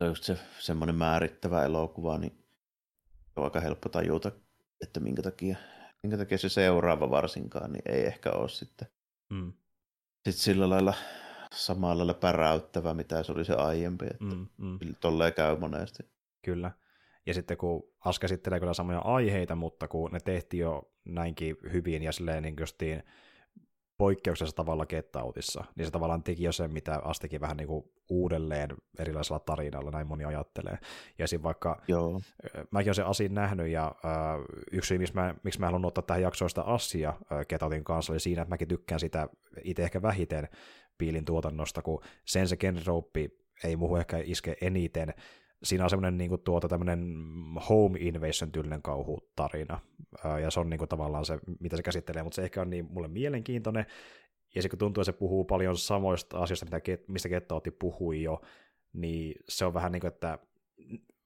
on 0.00 0.08
just 0.08 0.24
se 0.24 0.38
semmoinen 0.58 0.94
määrittävä 0.94 1.64
elokuva, 1.64 2.18
niin 2.18 2.44
on 3.36 3.44
aika 3.44 3.60
helppo 3.60 3.88
tajuta, 3.88 4.32
että 4.80 5.00
minkä 5.00 5.22
takia, 5.22 5.56
minkä 6.02 6.16
takia 6.16 6.38
se 6.38 6.48
seuraava 6.48 7.10
varsinkaan, 7.10 7.72
niin 7.72 7.82
ei 7.86 8.06
ehkä 8.06 8.30
ole 8.30 8.48
sitten, 8.48 8.88
mm. 9.30 9.52
sitten 10.14 10.42
sillä 10.42 10.70
lailla 10.70 10.94
samalla 11.54 11.98
lailla 11.98 12.14
päräyttävä, 12.14 12.94
mitä 12.94 13.22
se 13.22 13.32
oli 13.32 13.44
se 13.44 13.54
aiempi. 13.54 14.06
Että 14.06 14.24
mm, 14.24 14.46
mm. 14.56 14.78
Tolleen 15.00 15.34
käy 15.34 15.58
monesti. 15.58 16.13
Kyllä. 16.44 16.70
Ja 17.26 17.34
sitten 17.34 17.56
kun 17.56 17.82
As 18.04 18.18
käsittelee 18.18 18.60
kyllä 18.60 18.74
samoja 18.74 18.98
aiheita, 18.98 19.54
mutta 19.54 19.88
kun 19.88 20.10
ne 20.12 20.20
tehtiin 20.20 20.60
jo 20.60 20.92
näinkin 21.04 21.56
hyvin 21.72 22.02
ja 22.02 22.12
silleen 22.12 22.42
niin 22.42 22.56
justiin 22.60 23.02
poikkeuksellisessa 23.98 24.56
tavalla 24.56 24.86
kettautissa, 24.86 25.64
niin 25.76 25.86
se 25.86 25.90
tavallaan 25.90 26.22
teki 26.22 26.44
jo 26.44 26.52
sen, 26.52 26.72
mitä 26.72 27.00
Astikin 27.04 27.40
vähän 27.40 27.56
niin 27.56 27.66
kuin 27.66 27.84
uudelleen 28.08 28.70
erilaisella 28.98 29.38
tarinalla, 29.38 29.90
näin 29.90 30.06
moni 30.06 30.24
ajattelee. 30.24 30.78
Ja 31.18 31.28
siinä 31.28 31.42
vaikka, 31.42 31.82
Joo. 31.88 32.20
mäkin 32.70 32.88
olen 32.88 32.94
sen 32.94 33.06
Asin 33.06 33.34
nähnyt, 33.34 33.68
ja 33.68 33.94
äh, 34.04 34.12
yksi 34.72 34.98
miksi 34.98 35.14
mä, 35.14 35.34
miksi 35.42 35.60
mä 35.60 35.66
haluan 35.66 35.84
ottaa 35.84 36.02
tähän 36.02 36.22
jaksoista 36.22 36.62
Asia 36.62 37.08
äh, 37.08 37.46
ketautin 37.48 37.84
kanssa, 37.84 38.12
oli 38.12 38.20
siinä, 38.20 38.42
että 38.42 38.54
mäkin 38.54 38.68
tykkään 38.68 39.00
sitä 39.00 39.28
itse 39.64 39.82
ehkä 39.82 40.02
vähiten 40.02 40.48
piilin 40.98 41.24
tuotannosta, 41.24 41.82
kun 41.82 42.02
sen 42.24 42.48
se 42.48 42.56
Ken 42.56 42.86
Rope 42.86 43.28
ei 43.64 43.76
muuhun 43.76 44.00
ehkä 44.00 44.18
iske 44.24 44.56
eniten, 44.60 45.14
siinä 45.64 45.84
on 45.84 45.90
semmoinen 45.90 46.18
niin 46.18 46.40
tuota, 46.44 46.68
home 47.68 47.98
invasion 47.98 48.52
tyylinen 48.52 48.82
kauhutarina, 48.82 49.80
ja 50.42 50.50
se 50.50 50.60
on 50.60 50.70
niin 50.70 50.78
kuin, 50.78 50.88
tavallaan 50.88 51.24
se, 51.24 51.38
mitä 51.60 51.76
se 51.76 51.82
käsittelee, 51.82 52.22
mutta 52.22 52.36
se 52.36 52.42
ehkä 52.42 52.60
on 52.60 52.70
niin 52.70 52.86
mulle 52.90 53.08
mielenkiintoinen, 53.08 53.86
ja 54.54 54.62
se 54.62 54.68
kun 54.68 54.78
tuntuu, 54.78 55.00
että 55.00 55.12
se 55.12 55.18
puhuu 55.18 55.44
paljon 55.44 55.76
samoista 55.76 56.38
asioista, 56.38 56.66
mitä, 56.66 56.80
mistä 57.08 57.28
Ketta 57.28 57.54
otti 57.54 57.70
puhui 57.70 58.22
jo, 58.22 58.40
niin 58.92 59.34
se 59.48 59.64
on 59.64 59.74
vähän 59.74 59.92
niin 59.92 60.00
kuin, 60.00 60.12
että 60.12 60.38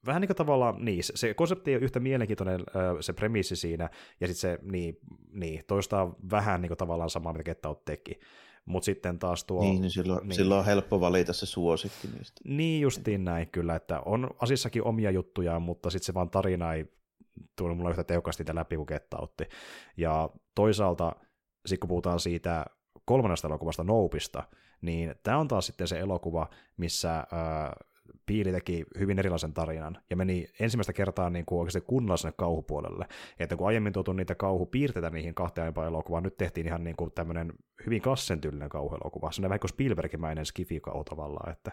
vähän 0.06 0.20
niin 0.20 0.28
kuin 0.28 0.36
tavallaan, 0.36 0.84
niin, 0.84 1.02
se 1.02 1.34
konsepti 1.34 1.74
on 1.74 1.82
yhtä 1.82 2.00
mielenkiintoinen, 2.00 2.60
se 3.00 3.12
premissi 3.12 3.56
siinä, 3.56 3.90
ja 4.20 4.26
sitten 4.26 4.40
se, 4.40 4.58
niin, 4.62 4.98
niin, 5.32 5.62
toistaa 5.66 6.14
vähän 6.30 6.60
niin 6.60 6.68
kuin 6.68 6.78
tavallaan 6.78 7.10
samaa, 7.10 7.32
mitä 7.32 7.44
Ketta 7.44 7.74
teki. 7.84 8.20
Mutta 8.68 8.84
sitten 8.84 9.18
taas 9.18 9.44
tuo... 9.44 9.62
Niin, 9.62 9.80
niin 9.80 9.90
silloin, 9.90 10.28
niin. 10.28 10.36
silloin 10.36 10.58
on 10.58 10.64
helppo 10.66 11.00
valita 11.00 11.32
se 11.32 11.46
suosikki 11.46 12.08
niistä. 12.16 12.40
Niin 12.44 12.80
justiin 12.80 13.24
näin 13.24 13.48
kyllä, 13.48 13.76
että 13.76 14.00
on 14.00 14.30
asissakin 14.38 14.84
omia 14.84 15.10
juttuja, 15.10 15.60
mutta 15.60 15.90
sitten 15.90 16.06
se 16.06 16.14
vaan 16.14 16.30
tarina 16.30 16.74
ei 16.74 16.92
tullut 17.56 17.76
mulla 17.76 17.90
yhtä 17.90 18.04
tehokkaasti 18.04 18.42
niitä 18.42 18.54
läpi 18.54 18.76
kuin 18.76 18.86
kettautti. 18.86 19.44
Ja 19.96 20.30
toisaalta, 20.54 21.16
sitten 21.66 21.80
kun 21.80 21.88
puhutaan 21.88 22.20
siitä 22.20 22.66
kolmannesta 23.04 23.48
elokuvasta 23.48 23.84
Noupista, 23.84 24.42
niin 24.80 25.14
tämä 25.22 25.38
on 25.38 25.48
taas 25.48 25.66
sitten 25.66 25.88
se 25.88 25.98
elokuva, 25.98 26.50
missä 26.76 27.24
Piili 28.26 28.52
teki 28.52 28.84
hyvin 28.98 29.18
erilaisen 29.18 29.54
tarinan 29.54 29.98
ja 30.10 30.16
meni 30.16 30.48
ensimmäistä 30.60 30.92
kertaa 30.92 31.30
niin 31.30 31.46
kuin 31.46 31.58
oikeasti 31.58 31.80
kunnolla 31.80 32.16
sinne 32.16 32.32
kauhupuolelle. 32.36 33.06
Että 33.38 33.56
kun 33.56 33.66
aiemmin 33.66 33.92
tuotu 33.92 34.12
niitä 34.12 34.34
kauhupiirteitä 34.34 35.10
niihin 35.10 35.34
kahteen 35.34 35.62
aiempaan 35.62 35.88
elokuvaan, 35.88 36.22
nyt 36.22 36.36
tehtiin 36.36 36.66
ihan 36.66 36.84
niin 36.84 36.96
kuin 36.96 37.12
tämmöinen 37.12 37.52
hyvin 37.86 38.02
klassentyylinen 38.02 38.68
kauhuelokuva. 38.68 39.32
Se 39.32 39.42
on 39.42 39.48
vähän 39.48 39.60
kuin 39.60 39.68
Spielbergimäinen 39.68 40.46
skifi 40.46 40.80
tavallaan, 41.08 41.52
että 41.52 41.72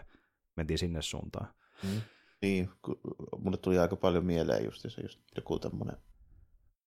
mentiin 0.56 0.78
sinne 0.78 1.02
suuntaan. 1.02 1.48
Mm. 1.82 2.00
Niin, 2.42 2.70
mulle 3.38 3.56
tuli 3.56 3.78
aika 3.78 3.96
paljon 3.96 4.26
mieleen 4.26 4.64
just 4.64 4.82
se 4.82 5.02
just 5.02 5.20
joku 5.36 5.58
tämmöinen 5.58 5.96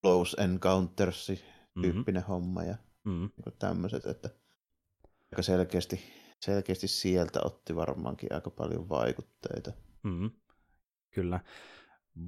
Close 0.01 0.37
Encounters-tyyppinen 0.41 2.21
mm-hmm. 2.21 2.27
homma 2.27 2.63
ja 2.63 2.75
mm-hmm. 3.03 3.29
niin 3.45 3.55
tämmöiset, 3.59 4.05
että 4.05 4.29
aika 5.31 5.41
selkeästi 5.41 5.99
selkeästi 6.41 6.87
sieltä 6.87 7.39
otti 7.43 7.75
varmaankin 7.75 8.33
aika 8.33 8.49
paljon 8.49 8.89
vaikutteita. 8.89 9.71
Mm. 10.03 10.31
Kyllä. 11.11 11.39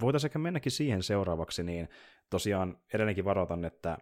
Voitaisiin 0.01 0.30
ehkä 0.30 0.39
mennäkin 0.39 0.72
siihen 0.72 1.03
seuraavaksi, 1.03 1.64
niin 1.64 1.89
tosiaan 2.30 2.78
edelleenkin 2.93 3.26
varoitan, 3.26 3.66
että 3.66 3.97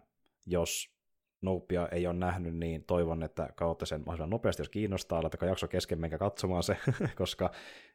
jos 0.45 0.99
Nopea 1.41 1.88
ei 1.88 2.07
ole 2.07 2.16
nähnyt, 2.16 2.55
niin 2.55 2.84
toivon, 2.84 3.24
että 3.24 3.49
kautta 3.55 3.86
sen 3.86 3.99
mahdollisimman 3.99 4.30
nopeasti, 4.30 4.62
jos 4.62 4.70
kiinnostaa, 4.70 5.22
laittakaa 5.22 5.49
jakso 5.49 5.68
kesken, 5.68 5.99
menkää 5.99 6.20
katsomaan 6.20 6.64
se, 6.64 6.78
koska 7.16 7.51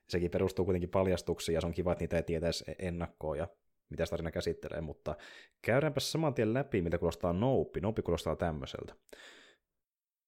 sekin 0.08 0.30
perustuu 0.30 0.64
kuitenkin 0.64 0.90
paljastuksiin, 0.90 1.54
ja 1.54 1.60
se 1.60 1.66
on 1.66 1.72
kiva, 1.72 1.92
että 1.92 2.02
niitä 2.02 2.16
ei 2.16 2.22
tietäisi 2.22 2.64
ennakkoon, 2.78 3.38
ja 3.38 3.48
mitä 3.90 4.04
tarina 4.06 4.30
käsittelee, 4.30 4.80
mutta 4.80 5.16
käydäänpä 5.62 6.00
saman 6.00 6.34
tien 6.34 6.54
läpi, 6.54 6.82
mitä 6.82 6.98
kuulostaa 6.98 7.32
Nope. 7.32 7.80
Nope 7.80 8.02
kuulostaa 8.02 8.36
tämmöiseltä. 8.36 8.94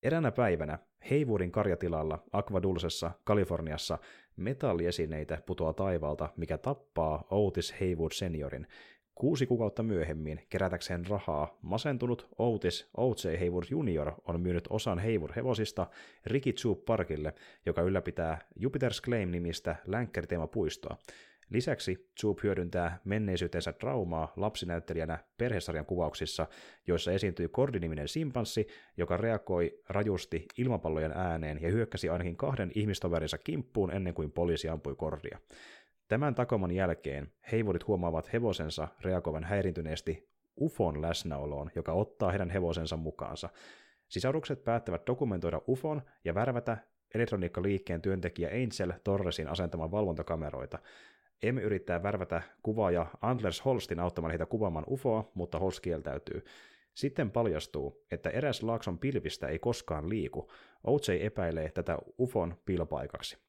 Eräänä 0.03 0.33
päivänä 0.33 0.79
Heivuudin 1.11 1.53
karjatilalla 1.53 2.25
Aquadulsessa, 2.33 3.11
Kaliforniassa 3.25 3.99
metalliesineitä 4.37 5.43
putoaa 5.47 5.73
taivaalta, 5.73 6.29
mikä 6.37 6.59
tappaa 6.59 7.25
Otis 7.31 7.75
Haywood 7.81 8.13
seniorin. 8.13 8.67
Kuusi 9.15 9.47
kuukautta 9.47 9.83
myöhemmin, 9.83 10.41
kerätäkseen 10.51 11.07
rahaa, 11.07 11.59
masentunut 11.63 12.29
Otis 12.39 12.91
O.J. 12.99 13.39
Haywood 13.39 13.65
Jr. 13.71 14.13
on 14.29 14.41
myynyt 14.41 14.65
osan 14.71 14.99
Haywood-hevosista 14.99 15.87
Ricky 16.27 16.55
Parkille, 16.87 17.35
joka 17.67 17.83
ylläpitää 17.83 18.39
Jupiter's 18.61 19.03
Claim-nimistä 19.05 19.77
länkkäritemapuistoa. 19.87 20.97
Lisäksi 21.51 22.11
Zoop 22.21 22.39
hyödyntää 22.43 23.01
menneisyytensä 23.05 23.73
traumaa 23.73 24.33
lapsinäyttelijänä 24.37 25.19
perhesarjan 25.39 25.87
kuvauksissa, 25.87 26.47
joissa 26.87 27.13
esiintyi 27.13 27.49
kordiniminen 27.49 28.09
simpanssi, 28.09 28.67
joka 28.97 29.17
reagoi 29.17 29.81
rajusti 29.89 30.47
ilmapallojen 30.59 31.13
ääneen 31.13 31.63
ja 31.63 31.71
hyökkäsi 31.71 32.09
ainakin 32.09 32.37
kahden 32.37 32.73
ihmistoverinsa 32.75 33.39
kimppuun 33.39 33.91
ennen 33.91 34.15
kuin 34.15 34.33
poliisi 34.33 34.69
ampui 34.69 34.95
kordia. 34.97 35.39
Tämän 36.09 36.35
takoman 36.35 36.71
jälkeen 36.71 37.33
heivurit 37.53 37.87
huomaavat 37.87 38.33
hevosensa 38.33 38.89
reagoivan 39.01 39.45
häirintyneesti 39.45 40.29
UFOn 40.61 41.03
läsnäoloon, 41.03 41.71
joka 41.75 41.93
ottaa 41.93 42.31
heidän 42.31 42.51
hevosensa 42.51 42.97
mukaansa. 42.97 43.49
Sisaurukset 44.09 44.65
päättävät 44.65 45.07
dokumentoida 45.07 45.61
UFOn 45.69 46.03
ja 46.25 46.35
värvätä 46.35 46.77
elektroniikkaliikkeen 47.15 48.03
työntekijä 48.03 48.49
Angel 48.49 48.99
Torresin 49.05 49.49
asentamaan 49.49 49.91
valvontakameroita. 49.91 50.79
Emme 51.43 51.63
yrittää 51.63 52.03
värvätä 52.03 52.43
kuvaaja 52.63 53.07
Antlers 53.21 53.65
Holstin 53.65 54.01
auttamaan 54.01 54.31
heitä 54.31 54.47
kuvaamaan 54.47 54.85
UFOa, 54.89 55.31
mutta 55.35 55.59
Holst 55.59 55.81
kieltäytyy. 55.81 56.45
Sitten 56.95 57.31
paljastuu, 57.31 58.05
että 58.11 58.31
eräs 58.31 58.63
laakson 58.63 58.99
pilvistä 58.99 59.49
ei 59.49 59.59
koskaan 59.59 60.09
liiku. 60.09 60.51
OJ 60.85 61.19
epäilee 61.21 61.71
tätä 61.71 61.99
UFOn 62.21 62.55
pilpaikaksi. 62.65 63.46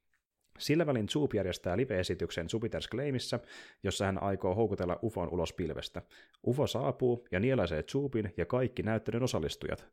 Sillä 0.58 0.86
välin 0.86 1.10
Zoop 1.10 1.34
järjestää 1.34 1.78
live-esityksen 1.78 2.48
Jupiter's 2.48 2.90
Claimissa, 2.92 3.40
jossa 3.84 4.06
hän 4.06 4.24
aikoo 4.24 4.56
houkutella 4.56 5.00
UFOn 5.04 5.30
ulos 5.30 5.54
pilvestä. 5.54 6.02
UFO 6.48 6.68
saapuu 6.68 7.28
ja 7.32 7.40
nielaisee 7.40 7.84
Zoopin 7.84 8.34
ja 8.38 8.46
kaikki 8.46 8.84
näyttelyn 8.84 9.24
osallistujat. 9.24 9.86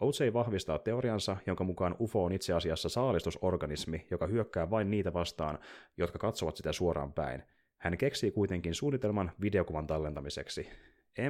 OJ 0.00 0.32
vahvistaa 0.32 0.78
teoriansa, 0.78 1.36
jonka 1.46 1.64
mukaan 1.64 1.96
UFO 2.00 2.24
on 2.24 2.32
itse 2.32 2.52
asiassa 2.52 2.88
saalistusorganismi, 2.88 4.06
joka 4.10 4.26
hyökkää 4.26 4.70
vain 4.70 4.90
niitä 4.90 5.12
vastaan, 5.12 5.58
jotka 5.96 6.18
katsovat 6.18 6.56
sitä 6.56 6.72
suoraan 6.72 7.12
päin. 7.12 7.42
Hän 7.78 7.98
keksii 7.98 8.30
kuitenkin 8.30 8.74
suunnitelman 8.74 9.32
videokuvan 9.40 9.86
tallentamiseksi. 9.86 10.68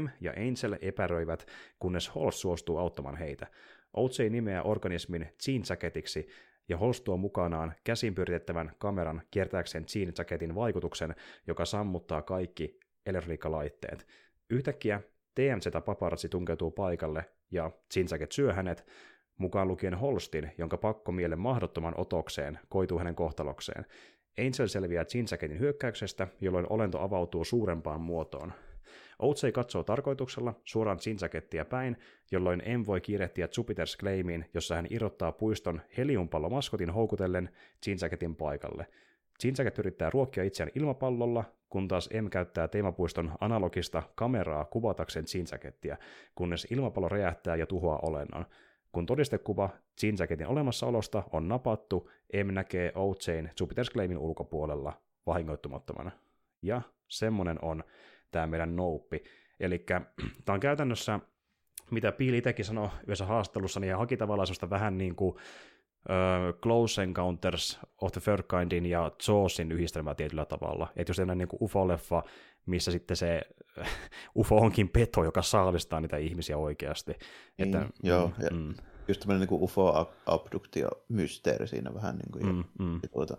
M 0.00 0.06
ja 0.20 0.32
Angel 0.32 0.78
epäröivät, 0.80 1.46
kunnes 1.78 2.14
Holst 2.14 2.38
suostuu 2.38 2.78
auttamaan 2.78 3.16
heitä. 3.16 3.46
OJ 3.92 4.28
nimeää 4.30 4.62
organismin 4.62 5.28
Gene 5.44 5.64
Jacketiksi, 5.70 6.28
ja 6.68 6.76
Holst 6.76 7.04
tuo 7.04 7.16
mukanaan 7.16 7.74
käsin 7.84 8.14
pyöritettävän 8.14 8.72
kameran 8.78 9.22
kiertääkseen 9.30 9.84
Gene 9.92 10.12
Jacketin 10.18 10.54
vaikutuksen, 10.54 11.14
joka 11.46 11.64
sammuttaa 11.64 12.22
kaikki 12.22 12.80
elektroniikkalaitteet. 13.06 14.06
Yhtäkkiä 14.50 15.00
TMZ 15.34 15.84
paparazzi 15.84 16.28
tunkeutuu 16.28 16.70
paikalle 16.70 17.24
ja 17.50 17.70
Zinsaket 17.94 18.32
syö 18.32 18.52
hänet, 18.52 18.86
mukaan 19.38 19.68
lukien 19.68 19.94
Holstin, 19.94 20.52
jonka 20.58 20.76
pakkomielen 20.76 21.38
mahdottoman 21.38 21.94
otokseen 21.96 22.58
koituu 22.68 22.98
hänen 22.98 23.14
kohtalokseen. 23.14 23.86
Angel 24.38 24.66
selviää 24.66 25.04
Zinsaketin 25.04 25.58
hyökkäyksestä, 25.58 26.28
jolloin 26.40 26.66
olento 26.70 27.00
avautuu 27.00 27.44
suurempaan 27.44 28.00
muotoon. 28.00 28.52
Outsei 29.18 29.52
katsoo 29.52 29.82
tarkoituksella 29.82 30.54
suoraan 30.64 31.00
Zinjakettia 31.00 31.64
päin, 31.64 31.96
jolloin 32.30 32.62
M 32.78 32.86
voi 32.86 33.00
kiirehtiä 33.00 33.46
Jupiter's 33.46 33.98
Claimiin, 34.00 34.44
jossa 34.54 34.74
hän 34.74 34.86
irrottaa 34.90 35.32
puiston 35.32 35.80
heliumpallomaskotin 35.96 36.90
houkutellen 36.90 37.50
Zinjaketin 37.84 38.36
paikalle. 38.36 38.86
Zinjaket 39.42 39.78
yrittää 39.78 40.10
ruokkia 40.10 40.44
itseään 40.44 40.70
ilmapallolla, 40.74 41.44
kun 41.68 41.88
taas 41.88 42.08
M 42.22 42.28
käyttää 42.30 42.68
teemapuiston 42.68 43.32
analogista 43.40 44.02
kameraa 44.14 44.64
kuvatakseen 44.64 45.26
Zinjakettia, 45.26 45.96
kunnes 46.34 46.66
ilmapallo 46.70 47.08
räjähtää 47.08 47.56
ja 47.56 47.66
tuhoaa 47.66 47.98
olennon. 48.02 48.46
Kun 48.92 49.06
todistekuva 49.06 49.70
Zinjaketin 50.00 50.46
olemassaolosta 50.46 51.22
on 51.32 51.48
napattu, 51.48 52.10
M 52.44 52.54
näkee 52.54 52.92
OJn 52.94 53.48
Jupiter's 53.60 53.92
Claimin 53.92 54.18
ulkopuolella 54.18 54.92
vahingoittumattomana. 55.26 56.10
Ja 56.62 56.82
semmonen 57.08 57.58
on 57.62 57.84
tämä 58.30 58.46
meidän 58.46 58.76
nouppi. 58.76 59.24
Eli 59.60 59.78
tämä 60.44 60.54
on 60.54 60.60
käytännössä, 60.60 61.20
mitä 61.90 62.12
Piili 62.12 62.38
itsekin 62.38 62.64
sanoi 62.64 62.88
yhdessä 63.02 63.26
haastattelussa, 63.26 63.80
niin 63.80 63.96
haki 63.96 64.16
tavallaan 64.16 64.46
sellaista 64.46 64.70
vähän 64.70 64.98
niin 64.98 65.16
kuin 65.16 65.34
uh, 65.34 65.40
Close 66.62 67.02
Encounters 67.02 67.80
of 68.00 68.12
the 68.12 68.20
Third 68.20 68.42
Kindin 68.42 68.86
ja 68.86 69.12
Jawsin 69.28 69.72
yhdistelmää 69.72 70.14
tietyllä 70.14 70.44
tavalla. 70.44 70.88
Että 70.96 71.10
jos 71.10 71.20
niin 71.34 71.48
UFO-leffa, 71.60 72.22
missä 72.66 72.92
sitten 72.92 73.16
se 73.16 73.42
UFO 74.38 74.56
onkin 74.56 74.88
peto, 74.88 75.24
joka 75.24 75.42
saalistaa 75.42 76.00
niitä 76.00 76.16
ihmisiä 76.16 76.56
oikeasti. 76.56 77.12
Niin, 77.58 77.76
että, 77.76 77.88
joo, 78.02 78.26
mm, 78.26 78.34
ja 78.44 78.50
mm. 78.50 78.74
just 79.08 79.20
tämmöinen 79.20 79.48
niin 79.48 79.62
UFO-abduktio-mysteeri 79.62 81.68
siinä 81.68 81.94
vähän 81.94 82.16
niin 82.16 82.32
kuin, 82.32 82.46
mm, 82.46 82.58
ja, 82.58 82.64
mm. 82.78 83.00
ja 83.02 83.08
tuota, 83.08 83.36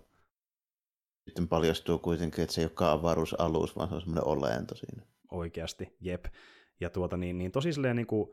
sitten 1.30 1.48
paljastuu 1.48 1.98
kuitenkin, 1.98 2.44
että 2.44 2.54
se 2.54 2.62
ei 2.62 2.66
olekaan 2.66 3.00
avaruusalus, 3.00 3.76
vaan 3.76 3.90
se 3.90 3.96
on 3.96 4.02
semmoinen 4.02 4.28
olento 4.28 4.76
siinä. 4.76 5.04
Oikeasti, 5.32 5.98
jep. 6.02 6.26
Ja 6.80 6.90
tuota 6.90 7.18
niin, 7.18 7.38
niin 7.38 7.52
tosi 7.52 7.74
silleen 7.74 7.96
niin 7.96 8.08
kuin, 8.08 8.30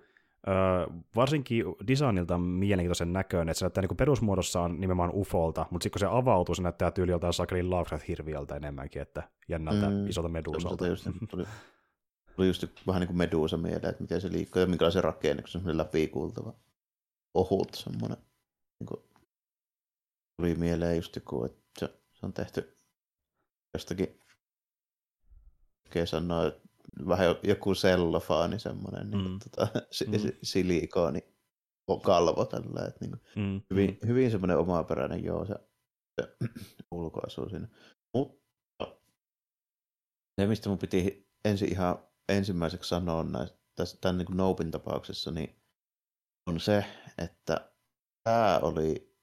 Öö, 0.49 0.87
varsinkin 1.17 1.65
designilta 1.87 2.39
mielenkiintoisen 2.39 3.13
näköinen, 3.13 3.49
että 3.49 3.59
se 3.59 3.65
näyttää 3.65 3.83
niin 3.83 3.97
perusmuodossa 3.97 4.61
on 4.61 4.81
nimenomaan 4.81 5.11
ufolta, 5.15 5.67
mutta 5.71 5.85
sitten 5.85 5.93
kun 5.93 6.09
se 6.09 6.17
avautuu, 6.19 6.55
se 6.55 6.63
näyttää 6.63 6.91
tyyli 6.91 7.11
joltain 7.11 7.33
Sakelin 7.33 7.71
Lovecraft-hirviöltä 7.71 8.57
enemmänkin, 8.57 9.03
että 9.03 9.23
jännältä 9.49 9.91
mm, 9.91 10.09
isolta 10.09 10.29
meduusalta. 10.29 10.87
Just, 10.87 11.09
tuli, 11.31 11.45
tuli 12.37 12.47
just 12.47 12.67
vähän 12.87 13.01
niin 13.01 13.07
kuin 13.07 13.17
meduusa 13.17 13.57
mieleen, 13.57 13.91
että 13.91 14.03
miten 14.03 14.21
se 14.21 14.33
liikkuu 14.33 14.61
ja 14.61 14.67
minkälaisen 14.67 15.05
rakenne, 15.05 15.43
kun 15.43 15.49
se 15.49 15.59
on 15.59 15.63
semmoinen 15.63 15.79
läpikuultava 15.79 16.55
ohut 17.35 17.75
semmoinen. 17.75 18.19
Niin 18.81 18.87
kuin, 18.87 19.01
tuli 20.37 20.55
mieleen 20.55 20.97
just 20.97 21.17
joku, 21.17 21.45
että 21.45 21.63
se, 21.79 21.87
se 22.13 22.27
on 22.27 22.33
tehty 22.33 22.76
jostakin 23.75 24.21
oikein 25.87 26.07
sanoa, 26.07 26.53
vähän 27.09 27.27
joku 27.43 27.75
sellofaani 27.75 28.59
semmoinen 28.59 29.11
niin 29.11 29.31
mm. 29.31 29.39
tota, 29.39 29.69
mm. 30.07 30.33
silikoni 30.43 31.37
kalvo 32.03 32.45
tällä, 32.45 32.87
että 32.89 32.99
niin 33.01 33.11
kuin, 33.11 33.21
mm. 33.37 33.61
hyvin, 33.71 33.99
mm. 34.03 34.09
hyvin 34.09 34.31
semmoinen 34.31 34.59
omaperäinen 34.59 35.25
joo 35.25 35.47
se, 35.47 35.55
se 36.21 36.37
ulkoasu 36.91 37.49
siinä. 37.49 37.69
Mutta 38.15 38.47
se, 40.41 40.47
mistä 40.47 40.69
mun 40.69 40.79
piti 40.79 41.29
ensin 41.45 41.73
ihan 41.73 41.99
ensimmäiseksi 42.29 42.89
sanoa 42.89 43.25
näistä, 43.25 43.59
tässä, 43.75 43.99
tämän 44.01 44.19
niin 44.19 44.37
Nopin 44.37 44.71
tapauksessa, 44.71 45.31
niin 45.31 45.63
on 46.47 46.61
se, 46.61 46.85
että 47.19 47.71
tämä 48.25 48.59
oli 48.63 49.17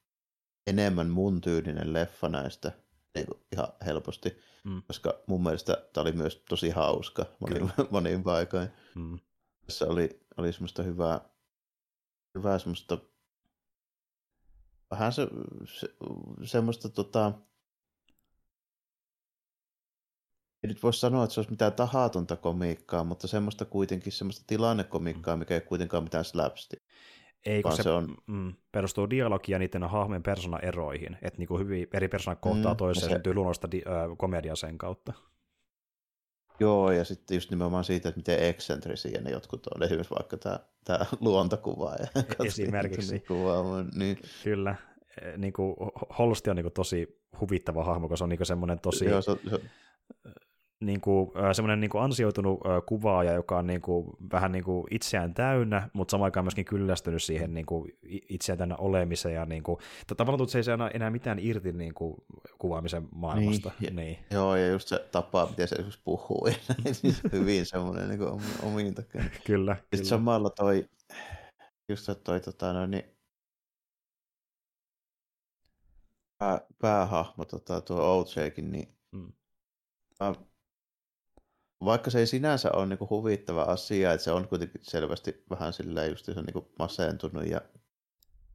enemmän 0.67 1.09
mun 1.09 1.41
tyylinen 1.41 1.93
leffa 1.93 2.29
näistä 2.29 2.71
niin 3.16 3.26
kuin 3.26 3.41
ihan 3.51 3.68
helposti, 3.86 4.38
mm. 4.64 4.82
koska 4.88 5.14
mun 5.28 5.43
mielestä 5.43 5.88
tämä 5.93 6.01
oli 6.01 6.11
myös 6.11 6.43
tosi 6.49 6.70
hauska 6.70 7.26
monin, 7.39 7.72
monin 7.91 8.24
paikoin. 8.24 8.70
Mm. 8.95 9.20
Tässä 9.66 9.86
oli, 9.86 10.26
oli 10.38 10.53
semmoista 10.53 10.84
hyvää, 10.84 11.22
hyvää 12.36 12.59
semmoista 12.59 12.97
vähän 14.91 15.14
se, 15.14 15.28
se, 15.80 15.88
semmoista 16.43 16.89
tota, 16.89 17.32
ei 20.64 20.68
nyt 20.68 20.84
voi 20.84 20.93
sanoa, 20.93 21.24
että 21.24 21.34
se 21.34 21.39
olisi 21.39 21.51
mitään 21.51 21.74
tahatonta 21.74 22.36
komiikkaa, 22.36 23.03
mutta 23.03 23.28
semmoista 23.28 23.66
kuitenkin 23.66 24.11
semmoista 24.11 24.43
tilannekomiikkaa, 24.47 25.38
mikä 25.38 25.53
ei 25.53 25.61
kuitenkaan 25.61 26.03
mitään 26.03 26.26
slapstick. 26.26 26.84
Ei, 27.45 27.63
kun 27.63 27.75
se, 27.75 27.83
se 27.83 27.89
on... 27.89 28.17
mm, 28.27 28.53
perustuu 28.71 29.09
dialogia 29.09 29.59
niiden 29.59 29.83
hahmojen 29.83 30.23
persoonaeroihin, 30.23 31.17
että 31.21 31.37
niinku 31.37 31.57
hyvin 31.57 31.87
eri 31.93 32.07
persoonat 32.07 32.39
kohtaa 32.39 32.73
mm, 32.73 32.77
toiseen 32.77 33.09
se... 33.09 33.13
syntyy 33.13 33.33
luonnosta 33.33 33.71
di- 33.71 33.83
äh, 33.87 34.17
komedia 34.17 34.55
sen 34.55 34.77
kautta. 34.77 35.13
Joo, 36.59 36.91
ja 36.91 37.03
sitten 37.03 37.35
just 37.35 37.49
nimenomaan 37.49 37.83
siitä, 37.83 38.09
että 38.09 38.19
miten 38.19 38.43
eksentrisiä 38.43 39.21
ne 39.21 39.31
jotkut 39.31 39.67
on. 39.67 39.83
Esimerkiksi 39.83 40.13
vaikka 40.13 40.37
tämä, 40.37 40.59
tämä 40.83 41.05
luontokuva. 41.19 41.95
Ja 41.99 42.23
Esimerkiksi. 42.45 43.19
Kuva, 43.19 43.63
niin. 43.95 44.17
Kyllä. 44.43 44.75
E, 45.21 45.37
niin 45.37 45.53
kuin, 45.53 45.75
Holsti 46.19 46.49
on 46.49 46.55
niin 46.55 46.63
kuin 46.63 46.73
tosi 46.73 47.21
huvittava 47.41 47.83
hahmo, 47.83 48.07
koska 48.09 48.17
se 48.17 48.23
on 48.23 48.29
niin 48.29 48.45
semmoinen 48.45 48.79
tosi... 48.79 49.05
Joo, 49.05 49.21
se, 49.21 49.31
se, 49.49 49.59
niin 50.86 51.01
kuin, 51.01 51.31
semmoinen 51.53 51.79
niin 51.79 51.89
kuin 51.89 52.03
ansioitunut 52.03 52.59
kuvaaja, 52.86 53.34
joka 53.34 53.57
on 53.57 53.67
niin 53.67 53.81
kuin, 53.81 54.07
vähän 54.31 54.51
niin 54.51 54.63
kuin 54.63 54.84
itseään 54.91 55.34
täynnä, 55.34 55.89
mutta 55.93 56.11
samaan 56.11 56.25
aikaan 56.25 56.45
myöskin 56.45 56.65
kyllästynyt 56.65 57.23
siihen 57.23 57.53
niin 57.53 57.65
kuin, 57.65 57.97
itseään 58.29 58.57
täynnä 58.57 58.75
olemiseen. 58.75 59.36
Ja 59.36 59.45
niin 59.45 59.63
kuin, 59.63 59.77
tavallaan 60.07 60.38
tuntuu, 60.38 60.43
että 60.43 60.51
se 60.51 60.59
ei 60.59 60.77
saa 60.77 60.89
enää 60.89 61.09
mitään 61.09 61.39
irti 61.39 61.71
niin 61.71 61.93
kuin, 61.93 62.15
kuvaamisen 62.59 63.07
maailmasta. 63.15 63.71
Niin, 63.79 63.95
niin. 63.95 64.17
Joo, 64.31 64.55
ja 64.55 64.67
just 64.67 64.88
se 64.88 65.07
tapa, 65.11 65.47
miten 65.49 65.67
se 65.67 65.75
esimerkiksi 65.75 66.01
puhuu, 66.03 66.47
ja 66.86 66.93
siis 66.93 67.21
hyvin 67.31 67.65
semmoinen 67.65 68.09
niin 68.09 68.19
kuin 68.19 68.41
omiin 68.63 68.95
takia. 68.95 69.23
Kyllä, 69.45 69.75
Sitten 69.75 69.99
kyllä. 69.99 70.09
samalla 70.09 70.49
toi, 70.49 70.89
just 71.89 72.09
toi 72.23 72.39
tota, 72.39 72.73
no, 72.73 72.86
niin, 72.86 73.03
pää, 76.43 76.61
päähahmo, 76.81 77.45
tota, 77.45 77.81
tuo 77.81 78.19
OJkin, 78.19 78.71
niin 78.71 78.95
mm. 79.11 79.34
mä, 80.19 80.36
vaikka 81.86 82.09
se 82.09 82.19
ei 82.19 82.27
sinänsä 82.27 82.71
ole 82.71 82.86
niinku 82.86 83.07
huvittava 83.09 83.61
asia, 83.61 84.13
että 84.13 84.23
se 84.23 84.31
on 84.31 84.47
kuitenkin 84.47 84.81
selvästi 84.84 85.43
vähän 85.49 85.73
silleen 85.73 86.09
just 86.09 86.25
se 86.25 86.34
niinku 86.34 86.71
masentunut 86.79 87.47
ja 87.47 87.61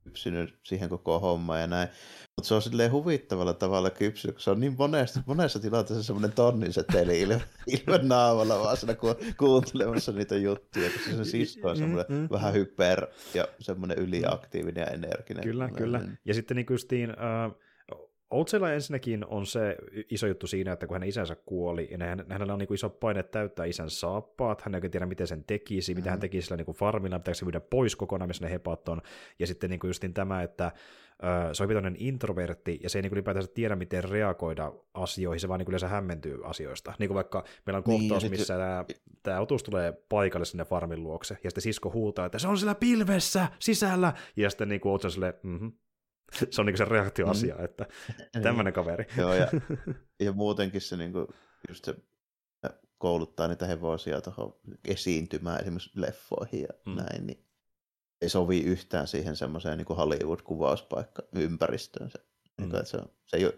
kypsynyt 0.04 0.58
siihen 0.62 0.88
koko 0.88 1.18
hommaan 1.18 1.60
ja 1.60 1.66
näin. 1.66 1.88
Mutta 2.36 2.48
se 2.48 2.54
on 2.54 2.62
silleen 2.62 2.92
huvittavalla 2.92 3.54
tavalla 3.54 3.90
kypsynyt, 3.90 4.36
kun 4.36 4.42
se 4.42 4.50
on 4.50 4.60
niin 4.60 4.74
monessa, 4.78 5.22
monessa 5.26 5.60
tilanteessa 5.60 6.02
semmoinen 6.02 6.32
tonnin 6.32 6.72
seteli 6.72 7.20
ilme, 7.20 7.42
ilme 7.66 7.98
naamalla 8.02 8.58
vaan 8.58 8.76
siinä 8.76 8.94
ku, 8.94 9.14
kuuntelemassa 9.38 10.12
niitä 10.12 10.36
juttuja, 10.36 10.90
koska 10.90 11.10
se 11.10 11.24
sisko 11.24 11.68
on 11.68 11.76
semmoinen 11.76 12.06
mm, 12.08 12.14
mm, 12.16 12.28
vähän 12.30 12.54
hyper 12.54 13.06
ja 13.34 13.48
semmoinen 13.60 13.98
yliaktiivinen 13.98 14.82
ja 14.82 14.86
energinen. 14.86 15.44
Kyllä, 15.44 15.70
kyllä. 15.70 16.00
Ja 16.24 16.34
sitten 16.34 16.56
niin 16.56 16.66
justiin, 16.70 17.10
uh, 17.10 17.62
Outsella 18.30 18.72
ensinnäkin 18.72 19.24
on 19.26 19.46
se 19.46 19.76
iso 20.10 20.26
juttu 20.26 20.46
siinä, 20.46 20.72
että 20.72 20.86
kun 20.86 20.94
hänen 20.94 21.08
isänsä 21.08 21.36
kuoli, 21.46 21.88
ja 21.90 22.06
hän, 22.06 22.24
hänellä 22.28 22.52
on 22.52 22.58
niin 22.58 22.66
kuin 22.66 22.74
iso 22.74 22.90
paine 22.90 23.22
täyttää 23.22 23.66
isän 23.66 23.90
saappaat, 23.90 24.62
hän 24.62 24.74
ei 24.74 24.76
oikein 24.76 24.90
tiedä, 24.90 25.06
miten 25.06 25.26
sen 25.26 25.44
tekisi, 25.44 25.94
mitä 25.94 26.00
mm-hmm. 26.00 26.10
hän 26.10 26.20
tekisi 26.20 26.46
sillä 26.46 26.56
niin 26.56 26.64
kuin 26.64 26.76
farmilla, 26.76 27.18
pitääkö 27.18 27.34
se 27.34 27.44
myydä 27.44 27.60
pois 27.60 27.96
kokonaan, 27.96 28.28
missä 28.28 28.44
ne 28.44 28.50
hepat 28.50 28.88
on, 28.88 29.02
ja 29.38 29.46
sitten 29.46 29.70
niin 29.70 29.80
kuin 29.80 29.88
justin 29.88 30.14
tämä, 30.14 30.42
että 30.42 30.72
ö, 31.22 31.54
se 31.54 31.62
on 31.62 31.68
hyvin 31.68 31.96
introvertti, 31.98 32.80
ja 32.82 32.90
se 32.90 32.98
ei 32.98 33.02
niin 33.02 33.10
kuin 33.10 33.16
ylipäätänsä 33.16 33.50
tiedä, 33.54 33.76
miten 33.76 34.04
reagoida 34.04 34.72
asioihin, 34.94 35.40
se 35.40 35.48
vaan 35.48 35.58
niin 35.58 35.64
kuin 35.64 35.72
yleensä 35.72 35.88
hämmentyy 35.88 36.40
asioista. 36.44 36.92
Niin 36.98 37.08
kuin 37.08 37.14
vaikka 37.14 37.44
meillä 37.66 37.78
on 37.78 37.84
kohtaus, 37.84 38.22
niin, 38.22 38.30
missä 38.32 38.56
tämä, 38.56 38.84
tämä 39.22 39.40
otus 39.40 39.62
tulee 39.62 39.92
paikalle 40.08 40.44
sinne 40.44 40.64
farmin 40.64 41.02
luokse, 41.02 41.38
ja 41.44 41.50
sitten 41.50 41.62
sisko 41.62 41.90
huutaa, 41.90 42.26
että 42.26 42.38
se 42.38 42.48
on 42.48 42.58
siellä 42.58 42.74
pilvessä 42.74 43.48
sisällä, 43.58 44.12
ja 44.36 44.50
sitten 44.50 44.68
niin 44.68 44.80
kuin 44.80 45.10
silleen, 45.10 45.34
mm-hmm, 45.42 45.72
se 46.50 46.60
on 46.60 46.66
niin 46.66 46.78
se 46.78 46.84
reaktioasia, 46.84 47.54
mm. 47.54 47.64
että 47.64 47.86
niin. 48.34 48.42
tämmöinen 48.42 48.72
kaveri. 48.72 49.06
Joo, 49.16 49.34
ja, 49.34 49.48
ja 50.24 50.32
muutenkin 50.32 50.80
se, 50.80 50.96
niin 50.96 51.12
kuin, 51.12 51.26
just 51.68 51.84
se 51.84 51.94
kouluttaa 52.98 53.48
niitä 53.48 53.66
hevosia 53.66 54.20
tuohon 54.20 54.60
esiintymään 54.88 55.60
esimerkiksi 55.60 55.90
leffoihin 55.94 56.62
ja 56.62 56.68
mm. 56.86 56.96
näin, 56.96 57.26
niin 57.26 57.44
ei 58.22 58.28
sovi 58.28 58.60
yhtään 58.60 59.06
siihen 59.06 59.36
semmoiseen 59.36 59.78
niin 59.78 59.86
Hollywood-kuvauspaikka 59.86 61.22
ympäristöön. 61.32 62.10
Se, 62.10 62.18
niin 62.58 62.68
mm. 62.68 62.74
niin, 62.74 62.86
se, 62.86 62.96
on, 62.96 63.08
se 63.26 63.36
ei 63.36 63.44
ole, 63.44 63.54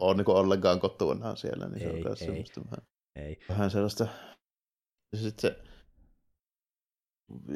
ole 0.00 0.16
niin 0.16 0.30
ollenkaan 0.30 0.80
kotuunaan 0.80 1.36
siellä, 1.36 1.68
niin 1.68 1.88
ei, 1.88 2.02
se 2.02 2.08
on 2.08 2.10
ei, 2.10 2.16
semmoista 2.16 2.60
vähän, 2.64 2.86
ei. 3.16 3.38
vähän 3.48 3.70
sellaista. 3.70 4.06
Ja 5.12 5.18
sitten 5.18 5.50
se, 5.50 5.62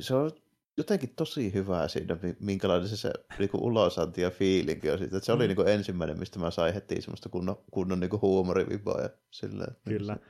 se 0.01 0.15
on 0.15 0.31
jotenkin 0.77 1.15
tosi 1.17 1.55
hyvää 1.55 1.89
siinä, 1.89 2.17
minkälainen 2.41 2.89
se, 2.89 2.97
se 2.97 3.13
niin 3.39 3.51
ulosanti 3.55 4.21
ja 4.21 4.31
fiilinki 4.31 4.91
on 4.91 4.99
siitä. 4.99 5.17
Että 5.17 5.27
se 5.27 5.33
oli 5.33 5.45
mm. 5.45 5.49
niin 5.49 5.57
kuin 5.57 5.69
ensimmäinen, 5.69 6.19
mistä 6.19 6.39
mä 6.39 6.51
sain 6.51 6.75
heti 6.75 7.03
semmoista 7.03 7.29
kunnon, 7.29 7.57
kunnon 7.71 8.01
niin 8.01 8.23
huumorivipaa. 8.23 9.01
Ja 9.01 9.11
silleen, 9.31 9.77
kyllä. 9.89 10.15
Se... 10.15 10.21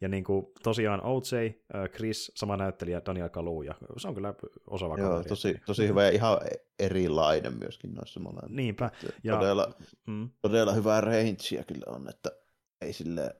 Ja 0.00 0.08
niin 0.08 0.24
kuin, 0.24 0.46
tosiaan 0.62 1.00
OJ, 1.04 1.50
Chris, 1.94 2.32
sama 2.34 2.56
näyttelijä, 2.56 3.02
Daniel 3.06 3.28
Kaluuja. 3.28 3.74
Se 3.96 4.08
on 4.08 4.14
kyllä 4.14 4.34
osaava 4.66 4.98
Joo, 4.98 5.10
kaveri. 5.10 5.28
tosi, 5.28 5.60
tosi 5.66 5.88
hyvä 5.88 6.04
ja 6.04 6.10
ihan 6.10 6.38
erilainen 6.78 7.58
myöskin 7.58 7.94
noissa 7.94 8.20
molemmissa. 8.20 8.56
Niinpä. 8.56 8.90
Ja, 9.24 9.36
todella, 9.36 9.72
mm. 10.06 10.30
todella 10.42 10.72
hyvää 10.72 11.00
rangea 11.00 11.64
kyllä 11.66 11.84
on, 11.86 12.08
että 12.08 12.30
ei 12.80 12.92
sille 12.92 13.36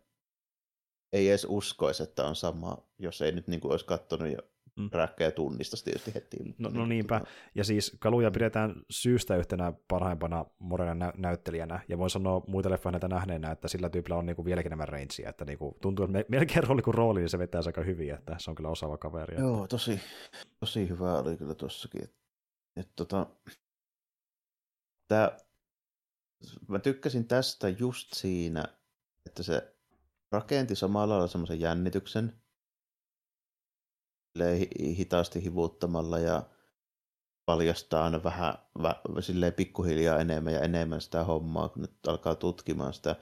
ei 1.13 1.29
edes 1.29 1.47
uskoisi, 1.49 2.03
että 2.03 2.25
on 2.25 2.37
sama, 2.37 2.77
jos 2.99 3.23
ei 3.23 3.33
nyt 3.33 3.49
niin 3.49 3.61
kuin 3.61 3.73
olisi 3.73 3.87
katsonut 3.87 4.33
jo 4.33 4.39
mm. 4.81 4.89
räkkäjä 4.93 5.31
tunnistaisi 5.31 5.85
tietysti 5.85 6.15
heti. 6.15 6.37
No, 6.59 6.69
no 6.69 6.81
niin, 6.81 6.89
niinpä, 6.89 7.21
ja 7.55 7.65
siis 7.65 7.97
Kaluja 7.99 8.31
pidetään 8.31 8.75
syystä 8.91 9.37
yhtenä 9.37 9.73
parhaimpana 9.89 10.45
moderna 10.59 10.95
nä- 10.95 11.13
näyttelijänä, 11.17 11.81
ja 11.89 11.99
voin 11.99 12.11
sanoa 12.11 12.43
muita 12.47 12.71
leffoja 12.71 12.93
näitä 12.93 13.09
nähneenä, 13.09 13.51
että 13.51 13.69
sillä 13.69 13.91
tyypillä 13.91 14.17
on 14.17 14.27
niinku 14.27 14.45
vieläkin 14.45 14.69
enemmän 14.69 14.89
rangea, 14.89 15.29
että 15.29 15.45
niinku, 15.45 15.77
tuntuu, 15.83 16.05
että 16.05 16.13
me, 16.13 16.25
melkein 16.29 16.65
rooli 16.65 16.83
kuin 16.83 16.95
rooli, 16.95 17.21
niin 17.21 17.29
se 17.29 17.39
vetää 17.39 17.61
aika 17.67 17.83
hyvin, 17.83 18.15
että 18.15 18.37
se 18.39 18.51
on 18.51 18.55
kyllä 18.55 18.69
osaava 18.69 18.99
kaveri. 18.99 19.41
Joo, 19.41 19.67
tosi, 19.67 20.01
tosi 20.61 20.89
hyvä 20.89 21.19
oli 21.19 21.37
kyllä 21.37 21.55
tossakin. 21.55 22.05
Et, 22.05 22.15
et, 22.77 22.89
tota, 22.97 23.27
tää, 25.09 25.37
mä 26.69 26.79
tykkäsin 26.79 27.29
tästä 27.29 27.69
just 27.69 28.13
siinä, 28.15 28.65
että 29.27 29.43
se 29.43 29.75
rakenti 30.33 30.77
samalla 30.77 31.15
lailla 31.15 31.27
semmoisen 31.27 31.61
jännityksen, 31.61 32.40
hitaasti 34.81 35.45
hivuttamalla 35.45 36.19
ja 36.19 36.43
paljastaa 37.47 38.05
aina 38.05 38.23
vähän 38.23 38.55
silleen 39.21 39.53
pikkuhiljaa 39.53 40.19
enemmän 40.19 40.53
ja 40.53 40.61
enemmän 40.61 41.01
sitä 41.01 41.25
hommaa, 41.25 41.69
kun 41.69 41.83
nyt 41.83 42.07
alkaa 42.07 42.35
tutkimaan 42.35 42.95
sitä 42.95 43.17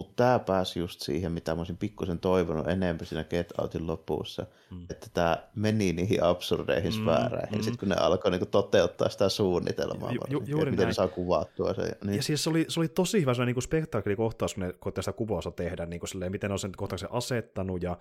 mutta 0.00 0.24
tämä 0.24 0.38
pääsi 0.38 0.78
just 0.78 1.00
siihen, 1.00 1.32
mitä 1.32 1.54
mä 1.54 1.60
olisin 1.60 1.76
pikkusen 1.76 2.18
toivonut 2.18 2.68
enemmän 2.68 3.06
siinä 3.06 3.24
Get 3.24 3.52
Outin 3.60 3.86
lopussa, 3.86 4.46
mm. 4.70 4.86
että 4.90 5.06
tämä 5.14 5.36
meni 5.54 5.92
niihin 5.92 6.22
absurdeihin 6.22 6.92
mm, 6.94 7.02
sfääreihin, 7.02 7.58
mm. 7.58 7.62
sitten 7.62 7.78
kun 7.78 7.88
ne 7.88 7.94
alkoi 7.94 8.30
niinku 8.30 8.46
toteuttaa 8.46 9.08
sitä 9.08 9.28
suunnitelmaa, 9.28 10.12
ju, 10.12 10.20
ju, 10.28 10.42
juuri 10.46 10.70
miten 10.70 10.82
näin. 10.82 10.88
ne 10.88 10.94
saa 10.94 11.08
kuvattua 11.08 11.74
se. 11.74 11.82
Niin. 12.04 12.16
Ja 12.16 12.22
siis 12.22 12.44
se 12.44 12.50
oli, 12.50 12.64
se 12.68 12.80
oli 12.80 12.88
tosi 12.88 13.20
hyvä 13.20 13.32
niin 13.44 13.62
spektaakkelikohtaus, 13.62 14.54
kun 14.54 14.62
ne 14.62 14.72
koettaa 14.72 15.02
sitä 15.02 15.12
kuvausta 15.12 15.50
tehdä, 15.50 15.86
niin 15.86 16.00
kuin 16.00 16.08
silleen, 16.08 16.32
miten 16.32 16.48
ne 16.48 16.52
on 16.52 16.58
sen 16.58 16.72
kohtauksen 16.76 17.12
asettanut 17.12 17.82
ja 17.82 17.90
äh, 17.92 17.96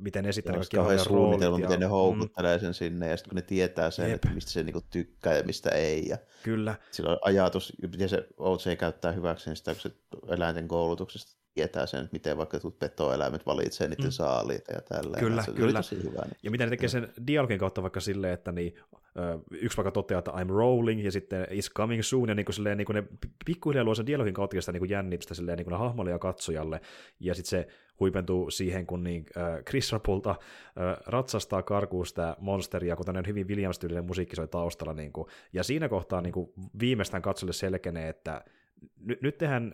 miten 0.00 0.26
esittänyt 0.26 0.58
kaikki 0.58 0.76
kauhean 0.76 0.98
suunnitelma, 0.98 1.58
ja, 1.58 1.66
miten 1.66 1.80
ne 1.80 1.86
mm. 1.86 1.90
houkuttelee 1.90 2.56
mm. 2.56 2.60
sen 2.60 2.74
sinne, 2.74 3.08
ja 3.08 3.16
sitten 3.16 3.30
kun 3.30 3.36
ne 3.36 3.42
tietää 3.42 3.90
sen, 3.90 4.06
Jep. 4.06 4.14
että 4.14 4.28
mistä 4.34 4.50
se 4.50 4.62
niinku 4.62 4.82
tykkää 4.90 5.36
ja 5.36 5.42
mistä 5.42 5.70
ei. 5.70 6.08
Ja 6.08 6.18
Kyllä. 6.42 6.74
Sillä 6.90 7.10
on 7.10 7.18
ajatus, 7.22 7.72
miten 7.82 8.08
se 8.08 8.28
OJ 8.36 8.76
käyttää 8.78 9.12
hyväkseen 9.12 9.56
sitä, 9.56 9.74
kun 9.74 9.80
se 9.80 9.90
eläinten 10.28 10.68
koulu 10.68 10.87
koulutuksesta 10.88 11.38
tietää 11.54 11.86
sen, 11.86 12.00
että 12.00 12.12
miten 12.12 12.36
vaikka 12.36 12.58
petoeläimet 12.78 13.46
valitsee 13.46 13.88
niiden 13.88 14.04
mm. 14.04 14.10
saaliita 14.10 14.72
ja 14.72 14.80
tälleen. 14.80 15.24
Kyllä, 15.24 15.42
se 15.42 15.52
kyllä. 15.52 15.78
Tosi 15.78 16.02
hyvä, 16.02 16.22
niin. 16.22 16.36
Ja 16.42 16.50
miten 16.50 16.66
ne 16.66 16.70
tekee 16.70 16.88
sen 16.88 17.12
dialogin 17.26 17.58
kautta 17.58 17.82
vaikka 17.82 18.00
silleen, 18.00 18.34
että 18.34 18.52
niin, 18.52 18.74
yksi 19.50 19.76
vaikka 19.76 19.90
toteaa, 19.90 20.18
että 20.18 20.30
I'm 20.30 20.48
rolling, 20.48 21.04
ja 21.04 21.12
sitten 21.12 21.46
is 21.50 21.70
coming 21.72 22.02
soon, 22.02 22.28
ja 22.28 22.34
niin 22.34 22.46
kuin 22.46 22.54
silleen, 22.54 22.78
niin 22.78 22.86
kuin 22.86 22.94
ne 22.94 23.04
pikkuhiljaa 23.46 23.84
luo 23.84 23.94
sen 23.94 24.06
dialogin 24.06 24.34
kautta 24.34 24.60
sitä 24.60 24.72
niin 24.72 24.80
kuin 24.80 24.90
jännitystä 24.90 25.34
silleen, 25.34 25.58
niin 25.58 25.66
kuin 25.66 25.78
hahmolle 25.78 26.10
ja 26.10 26.18
katsojalle, 26.18 26.80
ja 27.20 27.34
sitten 27.34 27.50
se 27.50 27.68
huipentuu 28.00 28.50
siihen, 28.50 28.86
kun 28.86 29.04
niin, 29.04 29.26
äh, 29.36 29.64
Chris 29.64 29.92
Rapulta 29.92 30.30
äh, 30.30 30.36
ratsastaa 31.06 31.62
karkuun 31.62 32.06
sitä 32.06 32.36
monsteria, 32.40 32.96
kun 32.96 33.06
tämmöinen 33.06 33.28
hyvin 33.28 33.48
Williams-tyylinen 33.48 34.04
musiikki 34.04 34.36
soi 34.36 34.48
taustalla, 34.48 34.94
niin 34.94 35.12
kuin, 35.12 35.28
ja 35.52 35.62
siinä 35.64 35.88
kohtaa 35.88 36.20
niin 36.20 36.32
kuin, 36.32 36.52
viimeistään 36.80 37.22
katsolle 37.22 37.52
selkenee, 37.52 38.08
että 38.08 38.44
nyt, 39.00 39.22
nyt 39.22 39.38
tehdään 39.38 39.72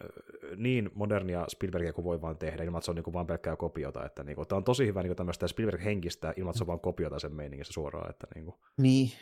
niin 0.57 0.91
modernia 0.95 1.45
Spielbergia 1.49 1.93
kuin 1.93 2.05
voi 2.05 2.21
vaan 2.21 2.39
tehdä, 2.39 2.65
ilman 2.65 2.79
että 2.79 2.85
se 2.85 2.91
on 2.91 2.95
niin 2.95 3.05
kuin 3.05 3.15
vaan 3.15 3.27
pelkkää 3.27 3.57
kopiota. 3.57 4.07
Että 4.07 4.25
niin 4.25 4.37
kuin, 4.37 4.49
tämä 4.49 4.57
on 4.57 4.65
tosi 4.65 4.87
hyvä 4.87 5.03
niin 5.03 5.17
tämmöistä 5.17 5.49
Spielberg-henkistä, 5.49 6.35
ilman 6.37 6.51
että 6.51 6.59
se 6.59 6.65
on 6.65 6.67
vaan 6.67 6.81
kopiota 6.81 7.19
sen 7.19 7.35
meiningissä 7.35 7.73
suoraan. 7.73 8.11
Että 8.11 8.27
niin, 8.35 8.45
kuin. 8.45 8.55
niin, 8.81 9.13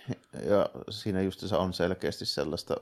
ja 0.50 0.70
siinä 0.90 1.22
just 1.22 1.40
se 1.40 1.56
on 1.56 1.72
selkeästi 1.72 2.26
sellaista, 2.26 2.76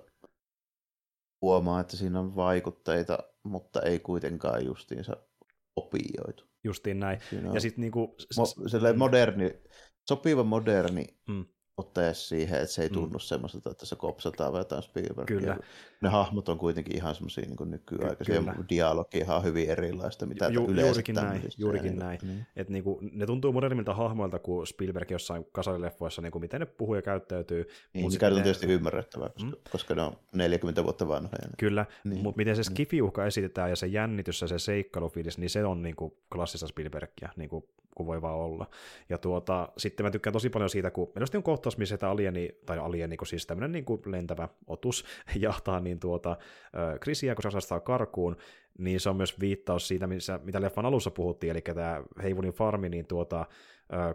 huomaa, 1.43 1.81
että 1.81 1.97
siinä 1.97 2.21
on 2.21 2.37
vaikutteita, 2.37 3.19
mutta 3.43 3.83
ei 3.83 3.99
kuitenkaan 3.99 4.65
justiinsa 4.65 5.17
kopioitu. 5.75 6.45
Justiin 6.65 7.01
näin. 7.01 7.19
Siinä 7.31 7.51
ja 7.55 7.61
sitten 7.61 7.81
niinku... 7.81 8.17
Mo- 8.41 8.97
moderni, 8.97 9.63
sopiva 10.09 10.45
moderni 10.45 11.05
mm 11.29 11.45
ottaja 11.81 12.15
siihen, 12.15 12.61
että 12.61 12.75
se 12.75 12.83
ei 12.83 12.89
mm. 12.89 12.95
tunnu 12.95 13.19
mm. 13.19 13.21
semmoiselta, 13.21 13.71
että 13.71 13.87
se 13.87 13.97
kopsataan 13.97 14.53
vai 14.53 14.61
jotain 14.61 14.83
Spielbergia. 14.83 15.41
Kyllä. 15.41 15.57
Ne 16.01 16.09
hahmot 16.09 16.49
on 16.49 16.59
kuitenkin 16.59 16.97
ihan 16.97 17.15
semmoisia 17.15 17.45
niin 17.47 17.71
nykyaikaisia, 17.71 18.39
Kyllä. 18.39 18.55
dialogi 18.69 19.19
ihan 19.19 19.45
hyvin 19.45 19.71
erilaista, 19.71 20.27
mitä 20.27 20.49
Ju, 20.49 20.65
yleensä 20.65 20.89
Juurikin 20.89 21.15
näin, 21.15 21.43
juurikin 21.59 21.97
näin. 21.97 22.19
Niin. 22.23 22.47
Et 22.57 22.69
niin 22.69 22.85
kuin, 22.85 23.11
ne 23.13 23.27
tuntuu 23.27 23.53
modernimilta 23.53 23.95
hahmoilta 23.95 24.39
kuin 24.39 24.67
Spielberg 24.67 25.11
jossain 25.11 25.47
kasarileffoissa, 25.53 26.23
niin 26.23 26.33
kuin 26.33 26.43
miten 26.43 26.61
ne 26.61 26.67
puhuu 26.67 26.95
ja 26.95 27.03
käyttäytyy. 27.03 27.69
Niin, 27.93 28.13
se 28.13 28.27
on 28.27 28.35
tietysti 28.35 28.67
ymmärrettävää, 28.67 29.29
koska, 29.29 29.57
mm. 29.57 29.63
koska 29.73 29.95
ne 29.95 30.03
on 30.03 30.17
40 30.35 30.85
vuotta 30.85 31.09
vanhoja. 31.09 31.39
Niin. 31.43 31.57
Kyllä, 31.59 31.87
niin. 32.05 32.23
mutta 32.23 32.39
miten 32.39 32.57
se 32.57 32.63
skifiuhka 32.63 33.27
esitetään 33.27 33.71
ja 33.71 33.77
se 33.77 33.87
jännitys 33.87 34.41
ja 34.41 34.49
se 34.49 34.59
seikkailufiilis, 34.59 35.39
niin 35.39 35.51
se 35.51 35.65
on 35.65 35.83
niin 35.83 35.97
kuin 35.97 36.13
klassista 36.33 36.67
Spielbergia, 36.67 37.29
niin 37.37 37.51
kuin 37.51 37.65
kun 38.01 38.07
voi 38.07 38.23
vaan 38.23 38.37
olla. 38.37 38.67
Ja 39.09 39.19
tuota, 39.19 39.69
sitten 39.79 40.07
mä 40.07 40.11
tykkään 40.11 40.33
tosi 40.33 40.51
paljon 40.51 40.71
siitä, 40.71 40.91
kun 40.91 41.13
meillä 41.15 41.39
on 41.39 41.43
kohtaus, 41.43 41.79
missä 41.79 41.99
tämä 41.99 42.13
alieni, 42.13 42.49
tai 42.67 42.79
alieni, 42.79 43.17
kun 43.17 43.27
siis 43.27 43.47
tämmöinen 43.47 43.73
niin 43.73 43.85
kuin 43.85 44.01
lentävä 44.07 44.49
otus 44.67 45.05
jahtaa 45.41 45.81
niin 45.81 46.01
tuota, 46.01 46.37
Chrisia, 47.03 47.35
kun 47.35 47.43
se 47.43 47.49
osastaa 47.49 47.81
karkuun, 47.81 48.37
niin 48.79 49.01
se 49.01 49.11
on 49.11 49.17
myös 49.17 49.41
viittaus 49.41 49.89
siitä, 49.89 50.07
missä, 50.07 50.41
mitä 50.45 50.61
leffan 50.61 50.87
alussa 50.87 51.11
puhuttiin, 51.11 51.51
eli 51.51 51.61
tämä 51.61 52.03
Heivunin 52.23 52.53
farmi 52.53 52.89
niin 52.89 53.07
tuota, 53.07 53.47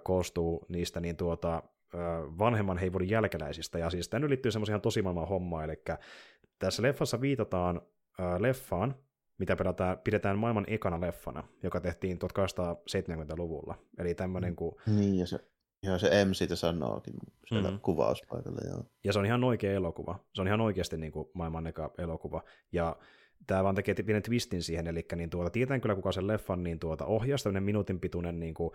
koostuu 0.03 0.65
niistä 0.69 0.99
niin 0.99 1.17
tuota, 1.17 1.63
vanhemman 2.39 2.77
Heivunin 2.77 3.09
jälkeläisistä, 3.09 3.79
ja 3.79 3.89
siis 3.89 4.09
tänne 4.09 4.29
liittyy 4.29 4.51
semmoisia 4.51 4.79
tosi 4.79 5.01
maailman 5.01 5.27
hommaa, 5.27 5.63
eli 5.63 5.81
tässä 6.59 6.83
leffassa 6.83 7.21
viitataan 7.21 7.81
leffaan, 8.39 8.95
mitä 9.37 9.55
pidetään, 9.55 9.97
pidetään 10.03 10.39
maailman 10.39 10.65
ekana 10.67 11.01
leffana, 11.01 11.43
joka 11.63 11.79
tehtiin 11.79 12.19
1870-luvulla. 12.19 13.77
Eli 13.97 14.15
tämmöinen 14.15 14.51
mm. 14.51 14.55
kuin... 14.55 14.75
Niin, 14.87 15.15
ja 15.15 15.27
se, 15.27 15.39
ja 15.83 15.97
se 15.97 16.25
M 16.25 16.33
siitä 16.33 16.55
sanookin 16.55 17.13
siellä 17.47 17.71
mm. 17.71 17.79
kuvauspaikalla. 17.79 18.59
Joo. 18.69 18.83
Ja 19.03 19.13
se 19.13 19.19
on 19.19 19.25
ihan 19.25 19.43
oikea 19.43 19.71
elokuva. 19.71 20.19
Se 20.33 20.41
on 20.41 20.47
ihan 20.47 20.61
oikeasti 20.61 20.97
niin 20.97 21.11
kuin 21.11 21.29
maailman 21.33 21.67
eka 21.67 21.93
elokuva. 21.97 22.43
Ja 22.71 22.95
tämä 23.47 23.63
vaan 23.63 23.75
tekee 23.75 23.95
pienen 23.95 24.23
twistin 24.23 24.63
siihen, 24.63 24.87
eli 24.87 25.05
niin 25.15 25.29
tuota, 25.29 25.49
tietään 25.49 25.81
kyllä 25.81 25.95
kuka 25.95 26.11
sen 26.11 26.27
leffan 26.27 26.63
niin 26.63 26.79
tuota, 26.79 27.05
ohjasi, 27.05 27.43
tämmöinen 27.43 27.63
minuutin 27.63 27.99
pituinen 27.99 28.39
niin 28.39 28.53
kuin, 28.53 28.71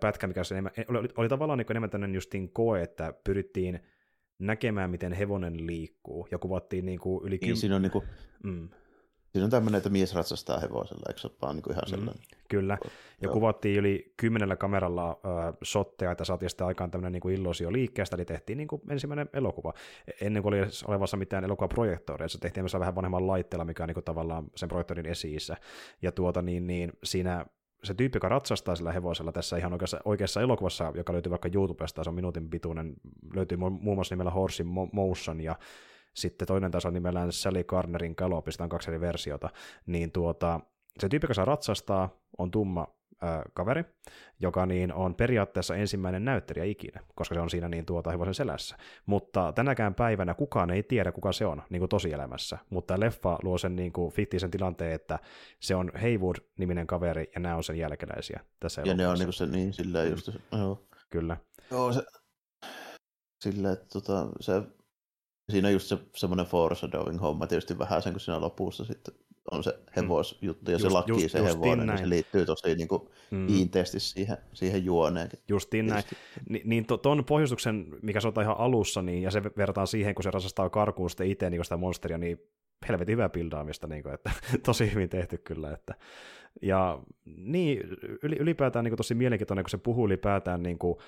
pätkä, 0.00 0.26
mikä 0.26 0.44
se 0.44 0.54
enemmän, 0.54 0.72
oli, 0.88 1.08
oli 1.16 1.28
tavallaan 1.28 1.58
niin 1.58 1.72
enemmän 1.72 1.90
tämmöinen 1.90 2.14
justiin 2.14 2.52
koe, 2.52 2.82
että 2.82 3.14
pyrittiin 3.24 3.80
näkemään, 4.38 4.90
miten 4.90 5.12
hevonen 5.12 5.66
liikkuu, 5.66 6.28
ja 6.30 6.38
kuvattiin 6.38 6.86
niin 6.86 6.98
kuin 6.98 7.26
yli... 7.26 7.38
Niin, 7.40 7.56
siinä 7.56 7.76
on 7.76 7.82
niin 7.82 7.92
kuin, 7.92 8.04
mm. 8.44 8.68
Siinä 9.32 9.44
on 9.44 9.50
tämmöinen, 9.50 9.78
että 9.78 9.90
mies 9.90 10.14
ratsastaa 10.14 10.58
hevosella, 10.60 11.02
eikö 11.08 11.20
se 11.20 11.26
ole 11.26 11.36
vaan 11.42 11.56
niin 11.56 11.70
ihan 11.70 11.82
mm, 11.86 11.90
sellainen? 11.90 12.14
Mm, 12.14 12.36
kyllä, 12.48 12.78
ja 12.82 12.88
Joo. 13.20 13.32
kuvattiin 13.32 13.78
yli 13.78 14.12
kymmenellä 14.16 14.56
kameralla 14.56 15.10
äh, 15.10 15.54
shotteja, 15.64 16.10
että 16.12 16.24
saatiin 16.24 16.50
sitten 16.50 16.66
aikaan 16.66 16.90
tämmöinen 16.90 17.20
niin 17.24 17.34
illosio 17.34 17.72
liikkeestä, 17.72 18.16
eli 18.16 18.24
tehtiin 18.24 18.56
niin 18.56 18.68
kuin 18.68 18.82
ensimmäinen 18.90 19.28
elokuva. 19.32 19.74
Ennen 20.20 20.42
kuin 20.42 20.54
oli 20.54 20.66
olevassa 20.86 21.16
mitään 21.16 21.44
elokuvaprojektoria, 21.44 22.28
se 22.28 22.38
tehtiin 22.38 22.64
myös 22.64 22.74
vähän 22.74 22.94
vanhemman 22.94 23.26
laitteella, 23.26 23.64
mikä 23.64 23.82
on 23.82 23.88
niin 23.88 23.94
kuin 23.94 24.04
tavallaan 24.04 24.46
sen 24.56 24.68
projektorin 24.68 25.06
esiissä. 25.06 25.56
Ja 26.02 26.12
tuota 26.12 26.42
niin, 26.42 26.66
niin 26.66 26.92
siinä 27.04 27.46
se 27.84 27.94
tyyppi, 27.94 28.16
joka 28.16 28.28
ratsastaa 28.28 28.76
sillä 28.76 28.92
hevosella 28.92 29.32
tässä 29.32 29.56
ihan 29.56 29.72
oikeassa, 29.72 30.00
oikeassa 30.04 30.40
elokuvassa, 30.40 30.92
joka 30.94 31.12
löytyy 31.12 31.30
vaikka 31.30 31.48
YouTubesta, 31.54 32.04
se 32.04 32.10
on 32.10 32.14
minuutin 32.14 32.50
pituinen, 32.50 32.94
löytyy 33.34 33.58
muun 33.58 33.96
muassa 33.96 34.14
nimellä 34.14 34.30
Horse 34.30 34.62
in 34.62 34.68
Motion, 34.92 35.40
ja 35.40 35.56
sitten 36.14 36.48
toinen 36.48 36.70
taso 36.70 36.90
nimellään 36.90 37.32
Sally 37.32 37.64
Garnerin 37.64 38.14
Galopista 38.16 38.64
on 38.64 38.70
kaksi 38.70 38.90
eri 38.90 39.00
versiota, 39.00 39.50
niin 39.86 40.12
tuota, 40.12 40.60
se 40.98 41.08
tyyppi, 41.08 41.24
joka 41.24 41.34
saa 41.34 41.44
ratsastaa, 41.44 42.10
on 42.38 42.50
tumma 42.50 42.86
äh, 43.24 43.40
kaveri, 43.54 43.84
joka 44.40 44.66
niin 44.66 44.92
on 44.92 45.14
periaatteessa 45.14 45.76
ensimmäinen 45.76 46.24
näyttelijä 46.24 46.64
ikinä, 46.64 47.00
koska 47.14 47.34
se 47.34 47.40
on 47.40 47.50
siinä 47.50 47.68
niin 47.68 47.86
tuota 47.86 48.10
hevosen 48.10 48.34
selässä. 48.34 48.76
Mutta 49.06 49.52
tänäkään 49.52 49.94
päivänä 49.94 50.34
kukaan 50.34 50.70
ei 50.70 50.82
tiedä, 50.82 51.12
kuka 51.12 51.32
se 51.32 51.46
on 51.46 51.62
niin 51.70 51.80
kuin 51.80 51.88
tosielämässä. 51.88 52.58
Mutta 52.70 53.00
leffa 53.00 53.38
luo 53.42 53.58
sen 53.58 53.76
niin 53.76 53.92
kuin 53.92 54.12
fiktiisen 54.12 54.50
tilanteen, 54.50 54.92
että 54.92 55.18
se 55.60 55.74
on 55.74 55.90
Haywood-niminen 55.94 56.86
kaveri 56.86 57.30
ja 57.34 57.40
nämä 57.40 57.56
on 57.56 57.64
sen 57.64 57.78
jälkeläisiä 57.78 58.40
tässä 58.60 58.82
Ja 58.84 58.94
ne 58.94 59.08
on 59.08 59.14
niin 59.14 59.26
kuin 59.26 59.34
se 59.34 59.46
niin 59.46 59.72
sillä 59.72 60.04
just, 60.04 60.30
joo. 60.52 60.88
Kyllä. 61.10 61.36
Joo, 61.70 61.92
se, 61.92 62.02
sillä, 63.40 63.72
että 63.72 63.86
tota, 63.92 64.26
se 64.40 64.62
siinä 65.50 65.68
on 65.68 65.72
just 65.72 65.86
se 65.86 65.98
semmoinen 66.16 66.46
foreshadowing 66.46 67.20
homma 67.20 67.46
tietysti 67.46 67.78
vähän 67.78 68.02
sen, 68.02 68.12
kun 68.12 68.20
siinä 68.20 68.40
lopussa 68.40 68.84
sitten 68.84 69.14
on 69.50 69.64
se 69.64 69.78
hevosjuttu 69.96 70.70
ja 70.70 70.74
just, 70.74 70.82
se 70.82 70.88
laki 70.88 71.12
just, 71.12 71.30
se 71.30 71.44
hevonen, 71.44 71.86
niin 71.86 71.98
se 71.98 72.08
liittyy 72.08 72.46
tosi 72.46 72.74
niin 72.74 72.88
kuin 72.88 73.02
mm. 73.30 73.46
kiinteästi 73.46 74.00
siihen, 74.00 74.36
siihen 74.52 74.84
juoneenkin. 74.84 75.38
Justiin 75.48 75.86
näin. 75.86 76.04
Ni, 76.48 76.62
niin 76.64 76.86
to, 76.86 76.96
ton 76.96 77.24
pohjustuksen, 77.24 77.86
mikä 78.02 78.20
se 78.20 78.28
ihan 78.42 78.58
alussa, 78.58 79.02
niin, 79.02 79.22
ja 79.22 79.30
se 79.30 79.42
verrataan 79.42 79.86
siihen, 79.86 80.14
kun 80.14 80.22
se 80.22 80.30
rasastaa 80.30 80.70
karkuun 80.70 81.10
sitten 81.10 81.30
itse 81.30 81.50
niin 81.50 81.64
sitä 81.64 81.76
monsteria, 81.76 82.18
niin 82.18 82.38
helvetin 82.88 83.12
hyvää 83.12 83.28
pildaamista, 83.28 83.86
niin 83.86 84.02
kuin, 84.02 84.14
että 84.14 84.30
tosi 84.66 84.92
hyvin 84.92 85.08
tehty 85.08 85.38
kyllä. 85.38 85.72
Että, 85.72 85.94
ja 86.62 87.02
niin, 87.24 87.80
ylipäätään 88.22 88.84
niin 88.84 88.90
kuin, 88.90 88.96
tosi 88.96 89.14
mielenkiintoinen, 89.14 89.64
kun 89.64 89.70
se 89.70 89.78
puhuu 89.78 90.06
ylipäätään 90.06 90.62
niin 90.62 90.78
kuin, 90.78 90.98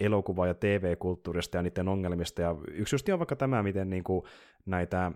elokuva- 0.00 0.46
ja 0.46 0.54
TV-kulttuurista 0.54 1.56
ja 1.56 1.62
niiden 1.62 1.88
ongelmista. 1.88 2.42
Ja 2.42 2.56
yksi 2.70 2.94
just 2.94 3.08
on 3.08 3.18
vaikka 3.18 3.36
tämä, 3.36 3.62
miten 3.62 3.90
niin 3.90 4.04
kuin 4.04 4.24
näitä 4.66 5.12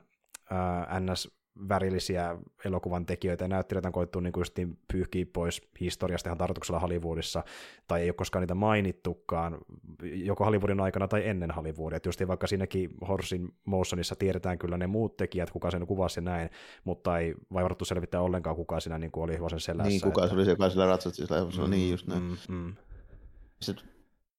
ää, 0.50 1.00
NS 1.00 1.36
värillisiä 1.68 2.36
elokuvan 2.64 3.06
tekijöitä 3.06 3.44
ja 3.44 3.48
näyttelijöitä 3.48 3.88
on 3.88 3.92
koettu 3.92 4.20
niin 4.20 4.32
just 4.36 4.58
pyyhkiä 4.92 5.26
pois 5.32 5.62
historiasta 5.80 6.28
ihan 6.28 6.38
tarkoituksella 6.38 6.80
Hollywoodissa, 6.80 7.44
tai 7.88 8.00
ei 8.00 8.08
ole 8.08 8.14
koskaan 8.14 8.40
niitä 8.40 8.54
mainittukaan, 8.54 9.58
joko 10.02 10.44
Hollywoodin 10.44 10.80
aikana 10.80 11.08
tai 11.08 11.28
ennen 11.28 11.50
Hollywoodia. 11.50 11.98
Just 12.06 12.28
vaikka 12.28 12.46
siinäkin 12.46 12.90
Horsin 13.08 13.48
Motionissa 13.64 14.16
tiedetään 14.16 14.58
kyllä 14.58 14.78
ne 14.78 14.86
muut 14.86 15.16
tekijät, 15.16 15.50
kuka 15.50 15.70
sen 15.70 15.86
kuvasi 15.86 16.20
ja 16.20 16.24
näin, 16.24 16.50
mutta 16.84 17.18
ei 17.18 17.34
vaivarattu 17.52 17.84
selvittää 17.84 18.20
ollenkaan, 18.20 18.56
kuka 18.56 18.80
siinä 18.80 18.98
niin 18.98 19.10
kuin 19.10 19.24
oli 19.24 19.34
hevosen 19.34 19.60
selässä. 19.60 19.88
Niin, 19.88 20.00
kuka 20.00 20.20
että... 20.20 20.28
se 20.28 20.34
oli 20.36 20.44
se, 20.44 20.50
joka 20.50 20.70
sillä 20.70 20.86
ratsasti 20.86 21.16
sillä 21.16 21.38
hevosella, 21.38 21.66
mm, 21.66 21.70
niin 21.70 21.90
just 21.90 22.06
näin. 22.06 22.22
Mm, 22.22 22.36
mm. 22.48 22.74
Sitten 23.62 23.95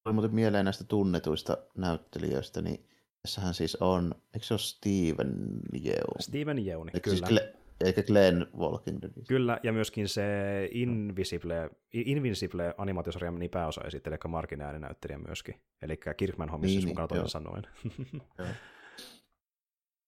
oli 0.08 0.14
muuten 0.14 0.36
mieleen 0.36 0.66
näistä 0.66 0.84
tunnetuista 0.84 1.58
näyttelijöistä, 1.78 2.62
niin 2.62 2.86
tässähän 3.22 3.54
siis 3.54 3.76
on, 3.76 4.16
eikö 4.34 4.46
se 4.46 4.54
ole 4.54 4.60
Steven 4.60 5.60
Yeun? 5.86 6.20
Steven 6.20 6.68
Yeun, 6.68 6.90
eikö 6.94 7.10
siis 7.10 7.22
kyllä. 7.22 7.40
Siis 7.40 7.52
Gle- 7.52 7.58
eikä 7.86 8.04
Glenn 8.04 8.48
Walking 8.58 9.02
Dead. 9.02 9.12
Kyllä, 9.28 9.60
ja 9.64 9.74
myöskin 9.74 10.10
se 10.10 10.24
Invisible, 10.72 11.70
Invincible 11.94 12.74
animaatiosarjan 12.78 13.40
niin 13.40 13.52
pääosa 13.52 13.82
esittelee, 13.82 14.20
eli 14.24 14.32
Markin 14.32 14.62
ääninäyttelijä 14.62 15.18
myöskin. 15.18 15.62
Eli 15.82 16.00
Kirkman 16.18 16.50
hommissa, 16.50 16.80
niin, 16.80 16.88
mukana 16.88 17.08
toisin 17.08 17.30
sanoen. 17.30 17.64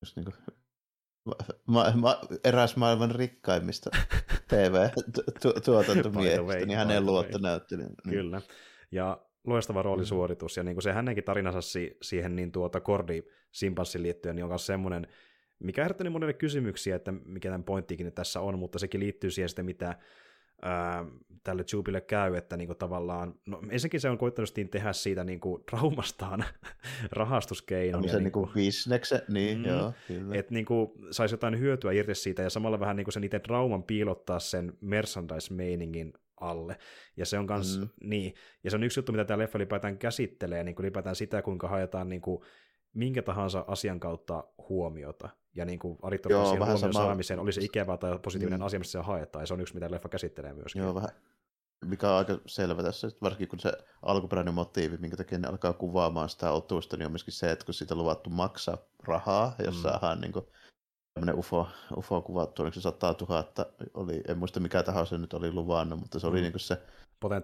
Just 0.02 0.16
niin 0.16 0.26
kuin, 0.26 0.36
ma- 1.66 1.92
ma- 1.96 2.22
eräs 2.44 2.76
maailman 2.76 3.12
rikkaimmista 3.12 3.90
TV-tuotantomiehistä, 4.50 6.66
niin 6.66 6.78
hänen 6.78 7.06
luottonäyttelijä. 7.06 7.88
Niin. 7.88 7.98
Kyllä. 8.10 8.42
Ja 8.92 9.22
loistava 9.48 9.82
roolisuoritus, 9.82 10.58
ja 10.58 10.64
niin 10.64 10.76
kuin 10.76 10.84
se 10.84 10.92
hänenkin 10.92 11.24
tarinansa 11.24 11.62
si- 11.62 11.98
siihen 12.02 12.36
niin 12.36 12.52
tuota 12.52 12.80
Kordi 12.80 13.24
Simpanssin 13.52 14.04
liittyen, 14.04 14.36
niin 14.36 14.44
on 14.44 14.50
myös 14.50 14.66
semmoinen, 14.66 15.08
mikä 15.60 15.84
herättänyt 15.84 16.14
monelle 16.14 16.34
kysymyksiä, 16.34 16.96
että 16.96 17.12
mikä 17.12 17.50
tämän 17.50 17.64
pointtikin 17.64 18.14
tässä 18.14 18.42
on, 18.42 18.60
mutta 18.60 18.80
sekin 18.80 19.00
liittyy 19.00 19.32
siihen 19.32 19.50
sitten, 19.50 19.66
mitä 19.66 19.96
ää, 20.62 21.06
tälle 21.44 21.64
Jubille 21.74 22.02
käy, 22.02 22.36
että 22.36 22.58
niinku 22.58 22.76
tavallaan, 22.76 23.36
no 23.46 23.62
ensinnäkin 23.70 24.00
se 24.00 24.10
on 24.10 24.18
koittanut 24.18 24.54
tehdä 24.72 24.94
siitä 24.94 25.24
niinku 25.24 25.64
traumastaan 25.70 26.46
rahastuskeinon. 27.12 28.10
Se 28.10 28.20
niinku, 28.20 28.40
niinku 28.40 28.54
bisnekse, 28.54 29.24
niin 29.28 29.58
mm, 29.58 29.66
joo, 29.66 29.94
kyllä. 30.08 30.36
Että 30.36 30.54
niinku 30.54 30.96
saisi 31.12 31.34
jotain 31.34 31.60
hyötyä 31.60 31.92
irti 31.92 32.16
siitä 32.16 32.42
ja 32.42 32.50
samalla 32.50 32.80
vähän 32.80 32.96
niinku 32.96 33.12
sen 33.12 33.24
itse 33.24 33.40
trauman 33.40 33.84
piilottaa 33.84 34.40
sen 34.40 34.74
merchandise-meiningin 34.82 36.14
alle. 36.42 36.78
Ja 37.18 37.26
se 37.26 37.40
on 37.40 37.48
kans, 37.48 37.80
mm. 37.80 37.90
niin, 38.04 38.34
ja 38.64 38.72
se 38.72 38.78
on 38.78 38.84
yksi 38.84 39.00
juttu, 39.00 39.12
mitä 39.12 39.26
tämä 39.26 39.38
leffa 39.38 39.58
ylipäätään 39.58 39.98
käsittelee, 39.98 40.64
niin 40.64 40.76
kuin 40.76 40.84
ylipäätään 40.84 41.16
sitä, 41.16 41.42
kuinka 41.42 41.68
haetaan 41.68 42.10
niin 42.10 42.22
kuin, 42.22 42.42
minkä 42.94 43.22
tahansa 43.22 43.66
asian 43.68 44.00
kautta 44.00 44.44
huomiota. 44.70 45.30
Ja 45.56 45.66
niin 45.66 45.80
kuin 45.80 45.98
siihen 46.22 46.58
huomion 46.58 46.80
sama... 46.80 46.94
saamiseen, 46.94 47.40
oli 47.40 47.54
se 47.54 47.62
ikävä 47.62 47.98
tai 47.98 48.20
positiivinen 48.20 48.60
mm. 48.60 48.66
asia, 48.66 48.80
mistä 48.80 48.92
se 48.92 49.00
haetaan, 49.00 49.44
ja 49.44 49.48
se 49.48 49.54
on 49.54 49.62
yksi, 49.62 49.74
mitä 49.74 49.92
leffa 49.92 50.10
käsittelee 50.10 50.54
myöskin. 50.54 50.82
Joo, 50.82 50.96
vähän, 50.96 51.10
mikä 51.86 52.12
on 52.12 52.18
aika 52.18 52.40
selvä 52.46 52.84
tässä, 52.84 53.12
varsinkin 53.22 53.48
kun 53.48 53.60
se 53.60 53.74
alkuperäinen 54.02 54.54
motiivi, 54.54 54.98
minkä 54.98 55.18
takia 55.18 55.40
ne 55.40 55.48
alkaa 55.48 55.74
kuvaamaan 55.74 56.30
sitä 56.30 56.52
otusta, 56.52 56.98
niin 56.98 57.06
on 57.06 57.12
myöskin 57.12 57.34
se, 57.34 57.52
että 57.52 57.66
kun 57.66 57.74
siitä 57.74 57.96
luvattu 57.96 58.30
maksaa 58.30 58.78
rahaa, 59.08 59.56
jos 59.66 59.76
mm. 59.76 59.82
saadaan 59.82 60.22
niin 60.22 60.34
kuin, 60.34 60.46
tämmöinen 61.20 61.40
UFO, 61.40 61.68
UFO 61.98 62.22
kuvattu, 62.22 62.62
oliko 62.62 62.76
se 62.76 62.82
100 62.82 63.16
000, 63.30 63.46
oli, 63.94 64.22
en 64.28 64.38
muista 64.38 64.60
mikä 64.60 64.84
taho 64.84 65.06
se 65.06 65.18
nyt 65.18 65.34
oli 65.34 65.52
luvannut, 65.52 66.00
mutta 66.00 66.20
se 66.20 66.28
oli 66.28 66.38
mm. 66.38 66.44
niin 66.44 66.60
se 66.60 66.78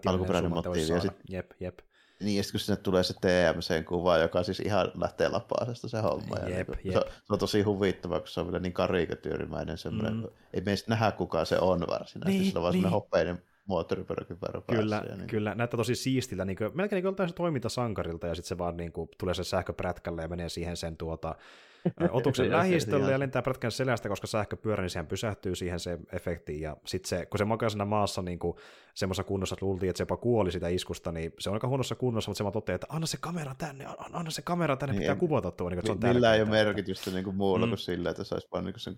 alkuperäinen 0.06 0.52
motiivi. 0.52 0.94
Ja 0.94 1.02
sit, 1.02 1.14
jep, 1.30 1.52
jep. 1.60 1.80
Niin, 2.20 2.38
ja 2.38 2.44
sitten 2.44 2.60
kun 2.60 2.66
sinne 2.66 2.82
tulee 2.82 3.04
se 3.04 3.14
TMC-kuva, 3.14 4.18
joka 4.18 4.44
siis 4.44 4.60
ihan 4.60 4.92
lähtee 5.02 5.30
lapaasesta 5.30 5.90
se 5.90 6.02
homma. 6.02 6.36
Ja 6.36 6.50
jep, 6.50 6.70
niin, 6.70 6.94
jep. 6.94 7.04
Se, 7.04 7.14
se, 7.28 7.34
on 7.34 7.40
tosi 7.40 7.62
huvittava, 7.62 8.20
kun 8.20 8.28
se 8.28 8.40
on 8.40 8.48
vielä 8.48 8.60
niin 8.60 8.74
karikatyyrimäinen 8.74 9.78
semmoinen. 9.78 10.14
Mm. 10.14 10.28
Ei 10.54 10.62
meistä 10.62 10.92
nähdä 10.92 11.12
kuka 11.12 11.46
se 11.46 11.60
on 11.60 11.80
varsinaisesti, 11.80 12.40
niin, 12.40 12.46
sillä 12.46 12.60
on 12.60 12.64
vaan 12.64 12.72
niin. 12.72 12.82
semmoinen 12.82 13.02
hoppeinen 13.02 13.44
moottoripyöräkypärä 13.66 14.62
Kyllä, 14.72 15.00
päässä, 15.00 15.16
niin. 15.16 15.28
kyllä. 15.28 15.56
Näyttää 15.56 15.78
tosi 15.78 15.96
siistiltä, 15.96 16.46
niin 16.46 16.58
kuin, 16.58 16.72
melkein 16.74 17.04
niin 17.04 17.16
kuin 17.16 17.34
toimintasankarilta, 17.34 18.28
ja 18.28 18.36
sitten 18.36 18.50
se 18.50 18.58
vaan 18.58 18.78
niin 18.78 18.92
kuin, 18.92 19.10
tulee 19.18 19.34
se 19.34 19.44
sähköprätkälle 19.44 20.22
ja 20.22 20.28
menee 20.28 20.50
siihen 20.50 20.78
sen 20.78 20.98
tuota, 20.98 21.36
otuksen 22.12 22.52
lähistölle 22.52 23.12
ja 23.12 23.20
lentää 23.20 23.42
prätkän 23.42 23.72
selästä, 23.72 24.10
koska 24.10 24.28
sähköpyörä, 24.28 24.84
niin 24.84 24.90
sehän 24.90 25.08
pysähtyy 25.08 25.56
siihen 25.56 25.80
se 25.80 26.00
efektiin. 26.12 26.62
Ja 26.62 26.78
sitten 26.86 27.10
se, 27.10 27.26
kun 27.26 27.38
se 27.38 27.46
makaa 27.46 27.70
siinä 27.70 27.86
maassa 27.86 28.22
niin 28.22 28.40
kuin 28.40 28.58
semmoisessa 28.94 29.24
kunnossa, 29.24 29.54
että 29.54 29.66
luultiin, 29.66 29.90
että 29.90 29.98
se 29.98 30.02
jopa 30.02 30.18
kuoli 30.18 30.52
sitä 30.52 30.68
iskusta, 30.68 31.12
niin 31.12 31.34
se 31.40 31.50
on 31.50 31.54
aika 31.54 31.68
huonossa 31.68 31.96
kunnossa, 31.96 32.32
mutta 32.32 32.38
se 32.38 32.44
vaan 32.44 32.54
toteaa, 32.54 32.76
että 32.76 32.88
anna 32.90 33.08
se 33.08 33.18
kamera 33.22 33.56
tänne, 33.58 33.86
anna 34.14 34.32
se 34.32 34.42
kamera 34.42 34.76
tänne, 34.76 34.94
niin, 34.94 35.02
pitää 35.02 35.16
kuvata 35.16 35.52
tuo. 35.52 35.70
Niin, 35.70 35.80
että 35.80 35.88
se 35.88 35.92
on 36.08 36.14
Millä 36.14 36.34
ei 36.34 36.42
ole 36.42 36.50
merkitystä 36.50 37.12
niin 37.12 37.24
kuin 37.24 37.36
muulla 37.36 37.66
mm. 37.66 37.70
kuin 37.70 37.80
sillä, 37.80 38.10
että 38.10 38.24
saisi 38.24 38.48
vaan 38.52 38.66
niin 38.66 38.74
sen, 38.78 38.96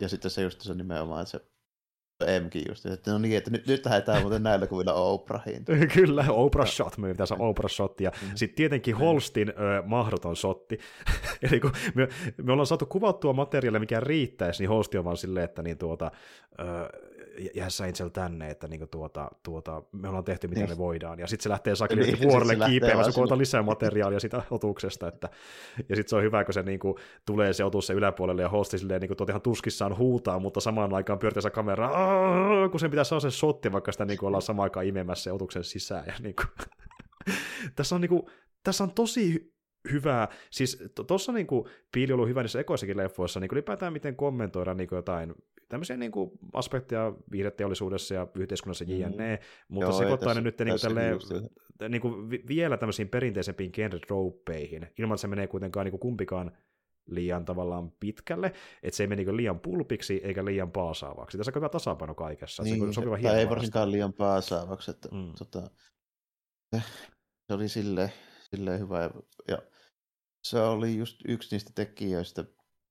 ja 0.00 0.08
sitten 0.08 0.30
se 0.30 0.42
just 0.42 0.60
se 0.60 0.74
nimenomaan, 0.74 1.22
että 1.22 1.30
se 1.30 1.40
Mkin 2.44 2.62
just, 2.68 2.86
että 2.86 3.10
no 3.10 3.18
niin, 3.18 3.36
että 3.36 3.50
nyt, 3.50 3.66
nyt 3.66 3.84
lähdetään 3.84 4.22
muuten 4.22 4.42
näillä 4.42 4.66
kuvilla 4.66 4.92
Oprahiin. 4.92 5.64
Kyllä, 5.94 6.24
Oprah 6.28 6.68
shot, 6.68 6.98
me 6.98 7.08
pitäisi 7.08 7.34
Oprah 7.38 7.70
shot, 7.70 8.00
ja 8.00 8.10
mm. 8.10 8.28
sitten 8.34 8.56
tietenkin 8.56 8.96
Holstin 8.96 9.48
ö, 9.48 9.82
mahdoton 9.86 10.36
shotti. 10.36 10.78
Eli 11.50 11.60
kun 11.60 11.72
me, 11.94 12.08
me 12.42 12.52
ollaan 12.52 12.66
saatu 12.66 12.86
kuvattua 12.86 13.32
materiaalia, 13.32 13.80
mikä 13.80 14.00
riittäisi, 14.00 14.62
niin 14.62 14.68
Holsti 14.68 14.98
on 14.98 15.04
vaan 15.04 15.16
silleen, 15.16 15.44
että 15.44 15.62
niin 15.62 15.78
tuota, 15.78 16.10
ö, 16.60 16.64
jää 17.54 17.68
Angel 17.82 18.08
tänne, 18.08 18.50
että 18.50 18.68
niinku 18.68 18.86
tuota, 18.86 19.30
tuota, 19.42 19.82
me 19.92 20.08
ollaan 20.08 20.24
tehty 20.24 20.48
mitä 20.48 20.60
niin. 20.60 20.70
me 20.70 20.78
voidaan. 20.78 21.18
Ja 21.18 21.26
sitten 21.26 21.42
se 21.42 21.48
lähtee 21.48 21.74
sakeli 21.74 22.02
niin, 22.02 22.22
vuorelle 22.28 22.56
se 22.58 22.70
kiipeämään, 22.70 23.04
se 23.04 23.20
koota 23.20 23.38
lisää 23.38 23.62
materiaalia 23.62 24.20
sitä 24.20 24.42
otuksesta. 24.50 25.08
Että, 25.08 25.28
ja 25.88 25.96
sitten 25.96 26.08
se 26.08 26.16
on 26.16 26.22
hyvä, 26.22 26.44
kun 26.44 26.54
se 26.54 26.62
niinku, 26.62 26.98
tulee 27.26 27.52
se 27.52 27.64
otus 27.64 27.86
se 27.86 27.92
yläpuolelle 27.92 28.42
ja 28.42 28.48
hosti 28.48 28.78
silleen, 28.78 29.00
niinku, 29.00 29.14
tuot 29.14 29.28
ihan 29.28 29.42
tuskissaan 29.42 29.98
huutaa, 29.98 30.38
mutta 30.38 30.60
samaan 30.60 30.94
aikaan 30.94 31.18
pyörittää 31.18 31.50
kameraa, 31.50 32.68
kun 32.70 32.80
sen 32.80 32.90
pitäisi 32.90 33.08
saada 33.08 33.20
se 33.20 33.30
sotti, 33.30 33.72
vaikka 33.72 33.92
sitä 33.92 34.04
niinku, 34.04 34.26
ollaan 34.26 34.42
samaan 34.42 34.64
aikaan 34.64 34.86
imemässä 34.86 35.24
se 35.24 35.32
otuksen 35.32 35.64
sisään. 35.64 36.04
Ja, 36.06 36.14
niinku, 36.20 36.42
tässä 37.76 37.94
on 37.94 38.00
niinku, 38.00 38.28
tässä 38.64 38.84
on 38.84 38.90
tosi 38.90 39.51
hyvää, 39.92 40.28
siis 40.50 40.82
tuossa 41.06 41.32
niinku, 41.32 41.68
piili 41.92 42.12
on 42.12 42.16
ollut 42.16 42.28
hyvä 42.28 42.42
niissä 42.42 42.60
ekoissakin 42.60 42.96
leffoissa, 42.96 43.40
niin 43.40 43.52
ylipäätään 43.52 43.92
miten 43.92 44.16
kommentoida 44.16 44.74
niinku 44.74 44.94
jotain 44.94 45.34
tämmöisiä 45.68 45.96
niin 45.96 46.12
kuin 46.12 46.30
aspekteja 46.52 47.12
viihdeteollisuudessa 47.32 48.14
ja 48.14 48.26
yhteiskunnassa 48.34 48.84
jne, 48.84 49.36
mm. 49.36 49.74
mutta 49.74 49.90
Joo, 49.90 49.98
sekoittaa 49.98 50.34
ne 50.34 50.40
nyt 50.40 50.58
niin 50.58 50.68
kuin 50.68 50.80
tälleen, 50.80 51.18
niin 51.88 52.00
kuin 52.00 52.30
vielä 52.30 52.76
tämmöisiin 52.76 53.08
perinteisempiin 53.08 53.72
genre-tropeihin, 53.72 54.86
ilman 54.98 55.14
että 55.14 55.20
se 55.20 55.28
menee 55.28 55.46
kuitenkaan 55.46 55.84
niin 55.84 55.90
kuin 55.90 56.00
kumpikaan 56.00 56.52
liian 57.06 57.44
tavallaan 57.44 57.92
pitkälle, 58.00 58.52
että 58.82 58.96
se 58.96 59.02
ei 59.02 59.06
mene 59.06 59.24
niin 59.24 59.36
liian 59.36 59.60
pulpiksi 59.60 60.20
eikä 60.24 60.44
liian 60.44 60.72
paasaavaksi. 60.72 61.38
Tässä 61.38 61.50
on 61.50 61.54
hyvä 61.54 61.68
tasapaino 61.68 62.14
kaikessa. 62.14 62.62
Niin, 62.62 62.86
se, 62.86 62.92
sopiva 62.92 63.18
tai 63.18 63.38
ei 63.38 63.50
varsinkaan 63.50 63.92
liian 63.92 64.12
paasaavaksi. 64.12 64.90
Että, 64.90 65.08
mm. 65.12 65.32
tota, 65.38 65.70
se 67.46 67.54
oli 67.54 67.68
silleen, 67.68 68.12
silleen 68.50 68.80
hyvä. 68.80 69.02
Ja, 69.02 69.10
ja 69.48 69.58
se 70.42 70.60
oli 70.60 70.96
just 70.96 71.20
yksi 71.28 71.54
niistä 71.54 71.70
tekijöistä, 71.74 72.44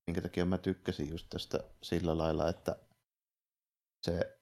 minkä 0.08 0.22
takia 0.22 0.46
mä 0.46 0.58
tykkäsin 0.58 1.10
just 1.10 1.28
tästä 1.30 1.60
sillä 1.84 2.18
lailla, 2.18 2.50
että 2.50 2.76
se 4.02 4.40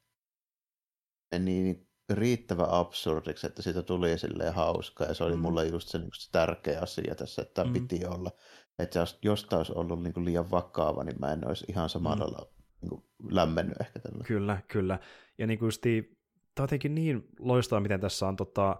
meni 1.31 1.63
niin 1.63 1.89
riittävä 2.09 2.65
absurdiksi, 2.69 3.47
että 3.47 3.61
siitä 3.61 3.83
tuli 3.83 4.17
silleen 4.17 4.53
hauska 4.53 5.03
ja 5.03 5.13
se 5.13 5.23
oli 5.23 5.35
mm. 5.35 5.41
mulle 5.41 5.65
just 5.65 5.87
se, 5.87 5.97
niin 5.97 6.09
se 6.15 6.31
tärkeä 6.31 6.81
asia 6.81 7.15
tässä, 7.15 7.41
että 7.41 7.63
mm. 7.63 7.73
piti 7.73 8.05
olla. 8.05 8.31
Että 8.79 9.05
jos 9.21 9.45
tämä 9.45 9.57
olisi 9.57 9.73
ollut 9.75 10.03
niin 10.03 10.13
kuin 10.13 10.25
liian 10.25 10.51
vakava, 10.51 11.03
niin 11.03 11.19
mä 11.19 11.33
en 11.33 11.47
olisi 11.47 11.65
ihan 11.67 11.89
samalla 11.89 12.25
mm. 12.25 12.33
lailla 12.33 12.53
niin 12.81 12.89
kuin 12.89 13.03
lämmennyt 13.29 13.81
ehkä 13.81 13.99
tällä. 13.99 14.23
Kyllä, 14.23 14.61
kyllä. 14.67 14.99
Ja 15.37 15.47
niin 15.47 15.59
kuin 15.59 15.71
tämä 15.81 16.63
on 16.63 16.63
jotenkin 16.63 16.95
niin 16.95 17.23
loistavaa, 17.39 17.81
miten 17.81 17.99
tässä 17.99 18.27
on 18.27 18.35
tota, 18.35 18.79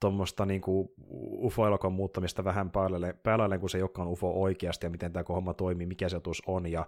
tuommoista 0.00 0.46
niin 0.46 0.62
UFO-elokuvan 1.42 1.92
muuttamista 1.92 2.44
vähän 2.44 2.70
päälle, 2.70 3.14
päälle 3.22 3.58
kun 3.58 3.70
se 3.70 3.78
joka 3.78 4.02
on 4.02 4.08
UFO 4.08 4.30
oikeasti 4.30 4.86
ja 4.86 4.90
miten 4.90 5.12
tämä 5.12 5.24
homma 5.28 5.54
toimii, 5.54 5.86
mikä 5.86 6.08
se 6.08 6.16
otus 6.16 6.42
on 6.46 6.66
ja 6.66 6.86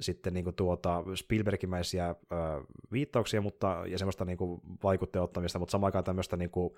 sitten 0.00 0.34
niin 0.34 0.44
kuin 0.44 0.56
tuota 0.56 1.04
Spielbergimäisiä 1.14 2.08
äh, 2.08 2.16
viittauksia 2.92 3.40
mutta, 3.40 3.82
ja 3.86 3.98
semmoista 3.98 4.24
niin 4.24 4.38
vaikutteen 4.82 5.22
ottamista, 5.22 5.58
mutta 5.58 5.72
samaan 5.72 5.88
aikaan 5.88 6.04
tämmöistä 6.04 6.36
niin 6.36 6.50
kuin, 6.50 6.74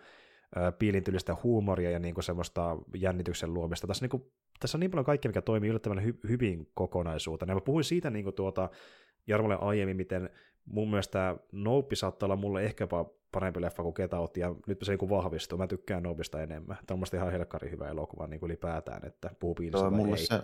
piilintyllistä 0.78 1.37
huumoria 1.43 1.91
ja 1.91 1.99
niin 1.99 2.14
kuin 2.14 2.24
semmoista 2.24 2.76
jännityksen 2.97 3.55
luomista. 3.55 3.87
Tässä, 3.87 4.05
niin 4.05 4.11
kuin, 4.11 4.33
tässä 4.61 4.76
on 4.76 4.80
niin 4.80 4.91
paljon 4.91 5.05
kaikkea, 5.05 5.28
mikä 5.28 5.43
toimii 5.43 5.70
yllättävän 5.70 5.99
hy- 5.99 6.28
hyvin 6.28 6.70
kokonaisuutena. 6.74 7.55
Mä 7.55 7.61
puhuin 7.61 7.85
siitä 7.85 8.11
niin 8.11 8.24
kuin 8.24 8.35
tuota, 8.35 8.70
Jarmolle 9.26 9.59
aiemmin, 9.61 9.97
miten 9.97 10.30
mun 10.64 10.91
mielestä 10.91 11.37
Nope 11.53 11.97
saattaa 11.97 12.26
olla 12.26 12.37
mulle 12.37 12.64
ehkäpä 12.64 13.05
parempi 13.33 13.61
leffa 13.61 13.83
kuin 13.83 13.95
Get 13.97 14.12
Out, 14.12 14.37
ja 14.37 14.55
nyt 14.66 14.78
se 14.83 14.97
niin 14.97 15.11
vahvistuu. 15.11 15.59
Mä 15.59 15.66
tykkään 15.66 16.03
Nobista 16.03 16.43
enemmän. 16.43 16.78
Tämä 16.87 17.01
on 17.01 17.16
ihan 17.16 17.33
helkkari 17.33 17.70
hyvä 17.70 17.89
elokuva 17.89 18.26
niin 18.26 18.41
kuin 18.41 18.51
ylipäätään, 18.51 19.07
että 19.07 19.30
puu 19.41 19.55
piilistä 19.55 19.91
mulle 19.91 20.16
ei. 20.16 20.26
Se, 20.26 20.43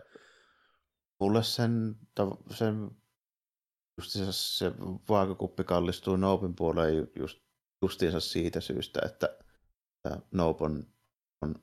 mulle 1.21 1.43
sen, 1.43 1.97
sen 2.51 2.91
just 3.99 4.11
se, 4.11 4.21
se 4.31 4.73
vaakakuppi 5.09 5.65
kallistuu 5.65 6.17
Nopen 6.17 6.55
puoleen 6.55 7.09
just, 7.19 7.39
justiinsa 7.83 8.21
siitä 8.21 8.61
syystä, 8.61 9.01
että 9.05 9.39
Nope 10.33 10.65
on, 10.65 10.85
on 11.43 11.55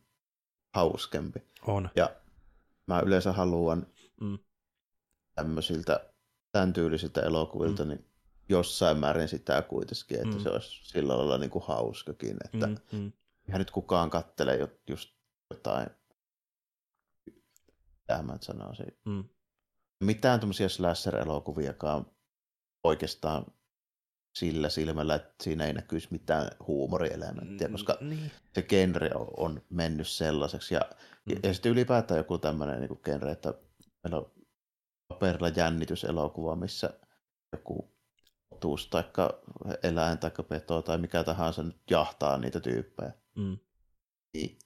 hauskempi. 0.75 1.39
On. 1.67 1.89
Ja 1.95 2.15
mä 2.87 2.99
yleensä 2.99 3.31
haluan 3.31 3.87
mm. 4.21 4.39
tämmöisiltä, 5.35 6.13
tämän 6.51 6.73
tyylisiltä 6.73 7.21
elokuvilta, 7.21 7.83
mm. 7.83 7.89
niin 7.89 8.05
jossain 8.49 8.97
määrin 8.97 9.27
sitä 9.27 9.61
kuitenkin, 9.61 10.17
että 10.17 10.37
mm. 10.37 10.43
se 10.43 10.49
olisi 10.49 10.79
sillä 10.83 11.17
lailla 11.17 11.37
niin 11.37 11.49
kuin 11.49 11.63
hauskakin, 11.67 12.37
että 12.45 12.67
mm, 12.67 12.77
mm. 12.91 13.11
ihan 13.47 13.59
nyt 13.59 13.71
kukaan 13.71 14.09
kattelee 14.09 14.69
just 14.89 15.09
jotain, 15.49 15.87
mitä 18.09 18.23
mä 18.23 18.37
sanoisin, 18.41 18.97
mm. 19.05 19.23
mitään 20.03 20.39
tämmöisiä 20.39 20.67
slasher-elokuviakaan 20.69 22.05
oikeastaan 22.83 23.45
sillä 24.35 24.69
silmällä, 24.69 25.15
että 25.15 25.43
siinä 25.43 25.65
ei 25.65 25.73
näkyisi 25.73 26.07
mitään 26.11 26.51
huumorielementtiä, 26.67 27.69
koska 27.69 27.97
niin. 28.01 28.31
se 28.53 28.61
genre 28.61 29.09
on 29.37 29.61
mennyt 29.69 30.07
sellaiseksi. 30.07 30.73
Ja, 30.75 30.81
mm. 31.25 31.35
ja 31.43 31.53
sitten 31.53 31.71
ylipäätään 31.71 32.17
joku 32.17 32.37
tämmöinen 32.37 32.79
niin 32.79 32.99
genre, 33.03 33.31
että 33.31 33.53
meillä 34.03 34.17
on 34.17 34.31
paperilla 35.07 35.49
jännityselokuva, 35.49 36.55
missä 36.55 36.93
joku 37.51 37.94
otus 38.51 38.87
tai 38.87 39.03
eläin 39.83 40.17
tai 40.17 40.31
peto 40.49 40.81
tai 40.81 40.97
mikä 40.97 41.23
tahansa 41.23 41.63
nyt 41.63 41.81
jahtaa 41.91 42.37
niitä 42.37 42.59
tyyppejä. 42.59 43.11
Mm. 43.35 43.57
Niin 44.33 44.57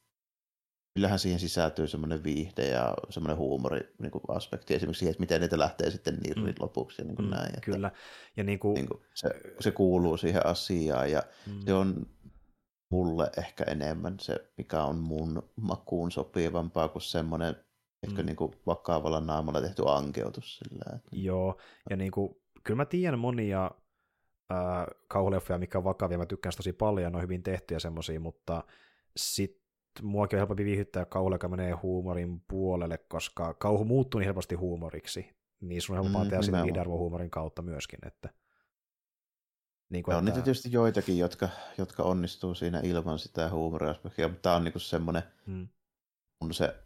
kyllähän 0.94 1.20
siihen 1.20 1.40
sisältyy 1.40 1.88
semmoinen 1.88 2.24
viihde 2.24 2.68
ja 2.68 2.94
semmoinen 3.10 3.38
huumori 3.38 3.94
niin 4.00 4.12
kuin 4.12 4.24
aspekti 4.28 4.74
esimerkiksi 4.74 5.00
siihen, 5.00 5.12
että 5.12 5.22
miten 5.22 5.42
niitä 5.42 5.60
lähtee 5.60 5.92
sitten 5.92 6.18
nirrit 6.18 6.60
mm. 6.60 6.64
lopuksi 6.64 7.02
ja 7.02 7.06
niin 7.06 7.16
kuin 7.16 7.26
mm, 7.26 7.32
näin. 7.32 7.48
Että, 7.48 7.62
kyllä. 7.62 7.92
Ja 8.38 8.44
niin 8.44 8.60
kuin... 8.60 8.74
Niin 8.74 8.88
kuin 8.88 9.02
se, 9.14 9.30
se 9.60 9.72
kuuluu 9.72 10.18
siihen 10.18 10.46
asiaan 10.46 11.12
ja 11.12 11.24
mm. 11.48 11.62
se 11.66 11.74
on 11.74 12.06
mulle 12.92 13.30
ehkä 13.38 13.64
enemmän 13.64 14.20
se, 14.20 14.52
mikä 14.58 14.84
on 14.84 14.98
mun 14.98 15.50
makuun 15.56 16.12
sopivampaa 16.12 16.90
kuin 16.90 17.02
semmoinen 17.02 17.56
ehkä 18.04 18.22
mm. 18.22 18.26
niin 18.26 18.36
kuin 18.36 18.52
vakavalla 18.66 19.20
naamalla 19.20 19.62
tehty 19.62 19.84
ankeutus. 19.88 20.58
Sillä, 20.58 20.96
että... 20.96 21.10
Joo, 21.12 21.58
ja 21.90 21.96
niin 21.96 22.12
kuin, 22.12 22.36
kyllä 22.64 22.78
mä 22.78 22.86
tiedän 22.86 23.20
monia 23.20 23.72
äh, 24.52 24.86
kauhuleffoja, 25.08 25.60
mikä 25.60 25.78
on 25.78 25.84
vakavia, 25.84 26.18
mä 26.18 26.26
tykkään 26.26 26.54
tosi 26.58 26.74
paljon, 26.74 27.12
ne 27.12 27.18
on 27.18 27.24
hyvin 27.24 27.44
tehtyjä 27.44 27.80
semmoisia, 27.80 28.20
mutta 28.20 28.64
sitten 29.18 29.62
muakin 30.02 30.38
on 30.38 30.40
helpompi 30.40 30.66
viihyttää 30.66 31.06
kauhulle, 31.06 31.36
joka 31.36 31.50
menee 31.50 31.72
huumorin 31.72 32.42
puolelle, 32.48 32.98
koska 32.98 33.54
kauhu 33.54 33.86
muuttuu 33.86 34.20
niin 34.20 34.26
helposti 34.26 34.56
huumoriksi, 34.56 35.30
niin 35.62 35.82
sun 35.82 35.98
on 35.98 36.04
helpompaa 36.04 36.24
mm, 36.24 36.30
tehdä 36.30 36.44
sen 36.44 36.88
huumorin 36.88 37.30
kautta 37.30 37.62
myöskin, 37.62 38.00
että 38.08 38.30
niin 39.90 40.04
kuin, 40.04 40.16
on 40.16 40.20
että... 40.20 40.32
niitä 40.32 40.44
tietysti 40.44 40.72
joitakin, 40.72 41.18
jotka, 41.18 41.50
jotka 41.78 42.04
onnistuu 42.04 42.56
siinä 42.56 42.80
ilman 42.84 43.20
sitä 43.20 43.50
huumoriaspektia, 43.50 44.28
mutta 44.28 44.42
tämä 44.42 44.56
on 44.56 44.64
niin 44.64 44.74
semmoinen, 44.78 45.24
hmm. 45.48 45.68
on 46.42 46.54
se 46.54 46.84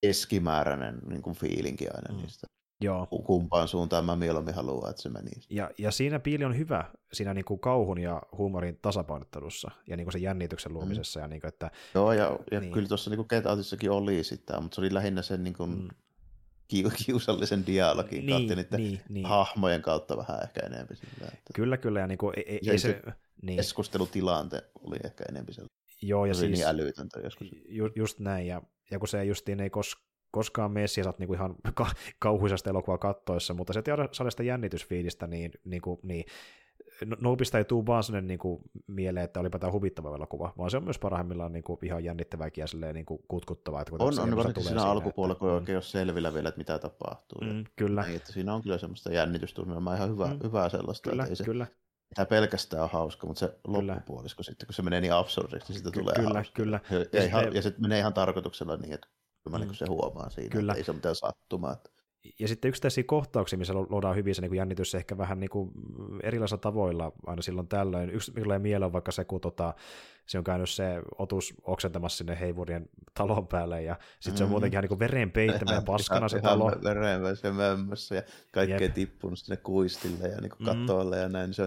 keskimääräinen 0.00 0.98
niin 1.08 1.22
kuin 1.22 1.36
fiilinki 1.36 1.88
aina 1.88 2.14
hmm. 2.14 2.22
niistä. 2.22 2.46
Joo. 2.80 3.06
Kumpaan 3.06 3.68
suuntaan 3.68 4.04
mä 4.04 4.16
mieluummin 4.16 4.54
haluan, 4.54 4.90
että 4.90 5.02
se 5.02 5.08
menisi. 5.08 5.46
Ja, 5.50 5.70
ja 5.78 5.90
siinä 5.90 6.18
piili 6.18 6.44
on 6.44 6.58
hyvä, 6.58 6.84
siinä 7.12 7.34
niin 7.34 7.44
kuin 7.44 7.60
kauhun 7.60 7.98
ja 7.98 8.22
huumorin 8.38 8.78
tasapainottelussa 8.82 9.70
ja 9.86 9.96
niin 9.96 10.04
kuin 10.04 10.12
sen 10.12 10.22
jännityksen 10.22 10.72
mm. 10.72 10.74
luomisessa. 10.74 11.20
Mm. 11.20 11.24
Ja 11.24 11.28
niin 11.28 11.40
kuin, 11.40 11.48
että, 11.48 11.70
Joo, 11.94 12.12
ja, 12.12 12.38
ja 12.50 12.60
niin. 12.60 12.72
kyllä 12.72 12.88
tuossa 12.88 13.10
niin 13.10 13.26
Get 13.28 13.46
Outissakin 13.46 13.90
oli 13.90 14.24
sitä, 14.24 14.60
mutta 14.60 14.74
se 14.74 14.80
oli 14.80 14.94
lähinnä 14.94 15.22
sen 15.22 15.44
niin 15.44 15.54
kuin, 15.54 15.70
mm. 15.70 15.88
kiusallisen 17.06 17.66
dialogin 17.66 18.26
niin, 18.26 18.28
kautta, 18.28 18.54
niiden 18.54 18.80
niin, 18.80 19.00
niin. 19.08 19.26
hahmojen 19.26 19.82
kautta 19.82 20.16
vähän 20.16 20.42
ehkä 20.42 20.60
enemmän. 20.60 20.96
Sillä, 20.96 21.28
että... 21.32 21.52
Kyllä, 21.54 21.76
kyllä, 21.76 22.00
ja 22.00 22.06
niin 22.06 22.18
kuin, 22.18 22.34
ei, 22.36 22.60
ei, 22.66 22.78
se, 22.78 23.02
niin. 23.42 23.56
keskustelutilante 23.56 24.62
oli 24.80 24.96
ehkä 25.04 25.24
enemmän 25.28 25.54
sillä. 25.54 25.68
Joo, 26.02 26.26
ja 26.26 26.34
se 26.34 26.40
siis, 26.40 26.52
niin 26.52 26.66
älytöntä 26.66 27.20
joskus. 27.20 27.48
Ju, 27.68 27.90
just 27.94 28.18
näin, 28.18 28.46
ja, 28.46 28.62
ja 28.90 28.98
kun 28.98 29.08
se 29.08 29.24
justiin 29.24 29.60
ei 29.60 29.70
kos, 29.70 29.96
koskaan 30.30 30.72
messi, 30.72 31.02
sä 31.02 31.08
oot 31.08 31.18
niinku 31.18 31.34
ihan 31.34 31.54
ka- 31.74 31.94
kauhuisesta 32.18 32.70
elokuvaa 32.70 32.98
kattoissa, 32.98 33.54
mutta 33.54 33.72
se 33.72 33.78
ei 33.78 34.08
saada 34.12 34.30
sitä 34.30 34.42
jännitysfiilistä, 34.42 35.26
niin, 35.26 35.52
niinku, 35.64 36.00
niin 36.02 36.24
no, 37.06 37.16
Nopista 37.20 37.58
ei 37.58 37.64
tule 37.64 37.86
vaan 37.86 38.02
sellainen 38.02 38.28
niin 38.28 38.38
kuin, 38.38 38.60
mieleen, 38.86 39.24
että 39.24 39.40
olipa 39.40 39.58
tämä 39.58 39.72
huvittava 39.72 40.16
elokuva, 40.16 40.52
vaan 40.58 40.70
se 40.70 40.76
on 40.76 40.84
myös 40.84 40.98
parhaimmillaan 40.98 41.52
niin 41.52 41.62
kuin, 41.62 41.78
ihan 41.82 42.04
jännittävääkin 42.04 42.62
ja 42.62 42.66
silleen, 42.66 42.94
niin 42.94 43.06
kuin, 43.06 43.20
kutkuttavaa. 43.28 43.80
Että 43.80 43.92
on, 43.98 44.20
on 44.20 44.36
varsinkin 44.36 44.64
siinä 44.64 44.82
alkupuolella, 44.82 45.38
kun 45.38 45.48
ei 45.48 45.54
oikein 45.54 45.76
ole 45.76 45.82
selvillä 45.82 46.34
vielä, 46.34 46.48
että 46.48 46.58
mitä 46.58 46.78
tapahtuu. 46.78 47.40
Mm, 47.40 47.64
kyllä. 47.76 48.02
Niin, 48.02 48.16
että 48.16 48.32
siinä 48.32 48.54
on 48.54 48.62
kyllä 48.62 48.78
semmoista 48.78 49.12
jännitystunnelmaa, 49.12 49.96
ihan 49.96 50.10
hyvä, 50.10 50.26
mm. 50.26 50.38
hyvää 50.42 50.68
sellaista. 50.68 51.10
Kyllä, 51.10 51.22
että 51.22 51.32
ei 51.32 51.36
se, 51.36 51.44
kyllä. 51.44 51.66
Tämä 52.14 52.26
pelkästään 52.26 52.82
on 52.82 52.90
hauska, 52.90 53.26
mutta 53.26 53.40
se 53.40 53.58
loppupuolisko 53.66 54.42
sitten, 54.42 54.66
kun 54.66 54.74
se 54.74 54.82
menee 54.82 55.00
niin 55.00 55.12
absurdiksi, 55.12 55.72
niin 55.72 55.82
siitä 55.82 55.90
tulee 55.90 56.14
Kyllä, 56.14 56.34
hauska. 56.34 56.54
kyllä. 56.54 56.80
Ja, 56.90 56.98
ja, 57.12 57.24
ihan, 57.24 57.54
ja 57.54 57.62
se 57.62 57.74
menee 57.78 57.98
ihan 57.98 58.14
tarkoituksella 58.14 58.76
niin, 58.76 58.92
että 58.92 59.08
Kyllä 59.50 59.58
mä 59.58 59.64
niin 59.64 59.78
se 59.78 59.86
huomaan 59.88 60.30
siinä, 60.30 60.48
Kyllä. 60.48 60.72
että 60.72 60.78
ei 60.80 60.84
se 60.84 60.92
mitään 60.92 61.14
sattumaa. 61.14 61.76
ja 62.38 62.48
sitten 62.48 62.68
yksittäisiä 62.68 63.04
kohtauksia, 63.04 63.58
missä 63.58 63.74
luodaan 63.74 64.16
hyvin 64.16 64.34
se 64.34 64.40
niin 64.40 64.50
kuin 64.50 64.58
jännitys 64.58 64.94
ehkä 64.94 65.18
vähän 65.18 65.40
niin 65.40 65.50
kuin 65.50 65.70
erilaisilla 66.22 66.60
tavoilla 66.60 67.12
aina 67.26 67.42
silloin 67.42 67.68
tällöin. 67.68 68.10
Yksi, 68.10 68.30
mikä 68.30 68.42
tulee 68.42 68.58
mieleen, 68.58 68.86
on 68.86 68.92
vaikka 68.92 69.12
se, 69.12 69.24
kun 69.24 69.40
tota, 69.40 69.74
se 70.26 70.38
on 70.38 70.44
käynyt 70.44 70.70
se 70.70 71.02
otus 71.18 71.54
oksentamassa 71.62 72.18
sinne 72.18 72.40
Heivurien 72.40 72.88
talon 73.14 73.46
päälle, 73.46 73.82
ja 73.82 73.96
sitten 74.20 74.32
mm. 74.32 74.36
se 74.36 74.44
on 74.44 74.48
mm. 74.48 74.50
muutenkin 74.50 74.76
ihan 74.76 74.88
niin 74.90 74.98
veren 74.98 75.30
peittämä 75.30 75.72
ja 75.72 75.82
paskana 75.92 76.28
se 76.28 76.40
talo. 76.40 76.72
Veren 76.84 77.36
se 77.36 77.50
mömmössä, 77.50 78.14
ja 78.14 78.22
kaikkea 78.52 78.78
Jep. 78.80 78.94
tippunut 78.94 79.38
sinne 79.38 79.56
kuistille 79.56 80.28
ja 80.28 80.40
niin 80.40 80.50
kuin 80.50 80.66
katolle 80.66 81.16
mm. 81.16 81.22
ja 81.22 81.28
näin. 81.28 81.54
Se 81.54 81.62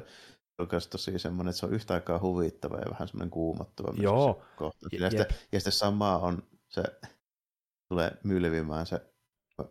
on 0.60 0.68
myös 0.72 0.88
tosi 0.88 1.20
semmoinen, 1.20 1.50
että 1.50 1.60
se 1.60 1.66
on 1.66 1.74
yhtä 1.74 1.94
aikaa 1.94 2.20
huvittava 2.20 2.78
ja 2.78 2.92
vähän 2.92 3.08
semmoinen 3.08 3.32
kuumottava. 3.32 3.94
Joo. 3.98 4.42
Se 4.60 4.98
ja, 4.98 5.10
sitten, 5.10 5.38
ja 5.52 5.60
sitten 5.60 5.72
samaa 5.72 6.20
on 6.20 6.44
se, 6.70 6.84
tulee 7.92 8.12
mylvimään 8.24 8.86
se 8.86 9.02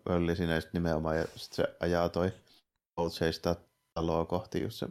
pölli 0.05 0.37
siinä 0.37 0.61
nimenomaan, 0.73 1.17
ja 1.17 1.25
sitten 1.37 1.57
se 1.57 1.77
ajaa 1.81 2.09
toi 2.09 2.33
Chase 3.11 3.41
taloa 3.95 4.25
kohti, 4.25 4.63
just 4.63 4.79
se 4.79 4.89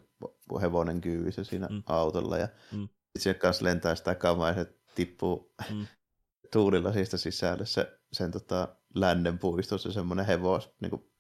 hevonen 0.62 1.02
kyyvissä 1.02 1.44
siinä 1.44 1.68
mm. 1.68 1.84
autolla, 1.86 2.38
ja 2.38 2.48
mm. 2.72 2.90
sitten 3.18 3.22
se 3.22 3.34
kanssa 3.34 3.66
lentää 3.66 3.96
sitä 3.96 4.16
kamaa, 4.16 4.50
ja 4.50 4.56
se 4.56 4.74
tippuu 4.96 5.54
mm. 5.72 5.88
tuulilla 6.54 6.94
siitä 6.94 7.18
sisälle 7.18 7.66
se, 7.66 8.00
sen 8.14 8.32
tota, 8.32 8.68
lännen 8.96 9.40
puistossa 9.40 9.92
semmoinen 9.92 10.26
hevos, 10.26 10.70
niin 10.82 10.90
kuin, 10.90 11.12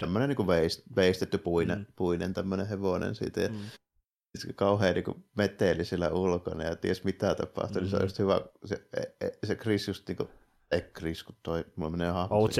semmoinen 0.00 0.28
niin 0.28 0.46
veist, 0.46 0.82
veistetty 0.96 1.38
puinen, 1.38 1.78
mm. 1.78 1.86
puinen 1.96 2.34
tämmöinen 2.34 2.66
hevonen 2.66 3.14
siitä, 3.14 3.40
ja 3.40 3.48
mm. 3.48 4.54
kauhean 4.54 4.94
niin 4.94 5.04
kuin 5.04 5.24
meteli 5.34 5.84
sillä 5.84 6.10
ulkona, 6.10 6.64
ja 6.64 6.76
ties 6.76 7.04
mitä 7.04 7.34
tapahtuu, 7.34 7.80
mm. 7.80 7.82
niin 7.82 7.90
se 7.90 7.96
on 7.96 8.02
just 8.02 8.18
hyvä, 8.18 8.40
se, 8.64 8.86
e, 8.96 9.26
e, 9.26 9.46
se 9.46 9.54
Chris 9.56 9.88
just 9.88 10.08
niin 10.08 10.16
kuin, 10.16 10.28
ei 10.70 10.80
Chris, 10.98 11.24
kun 11.24 11.36
toi, 11.42 11.64
mulla 11.76 11.90
menee 11.90 12.10
hahmo. 12.10 12.42
OJ. 12.42 12.50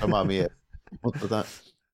Samaa 0.00 0.24
mieltä. 0.34 0.54
Mutta 1.04 1.20
tota, 1.20 1.44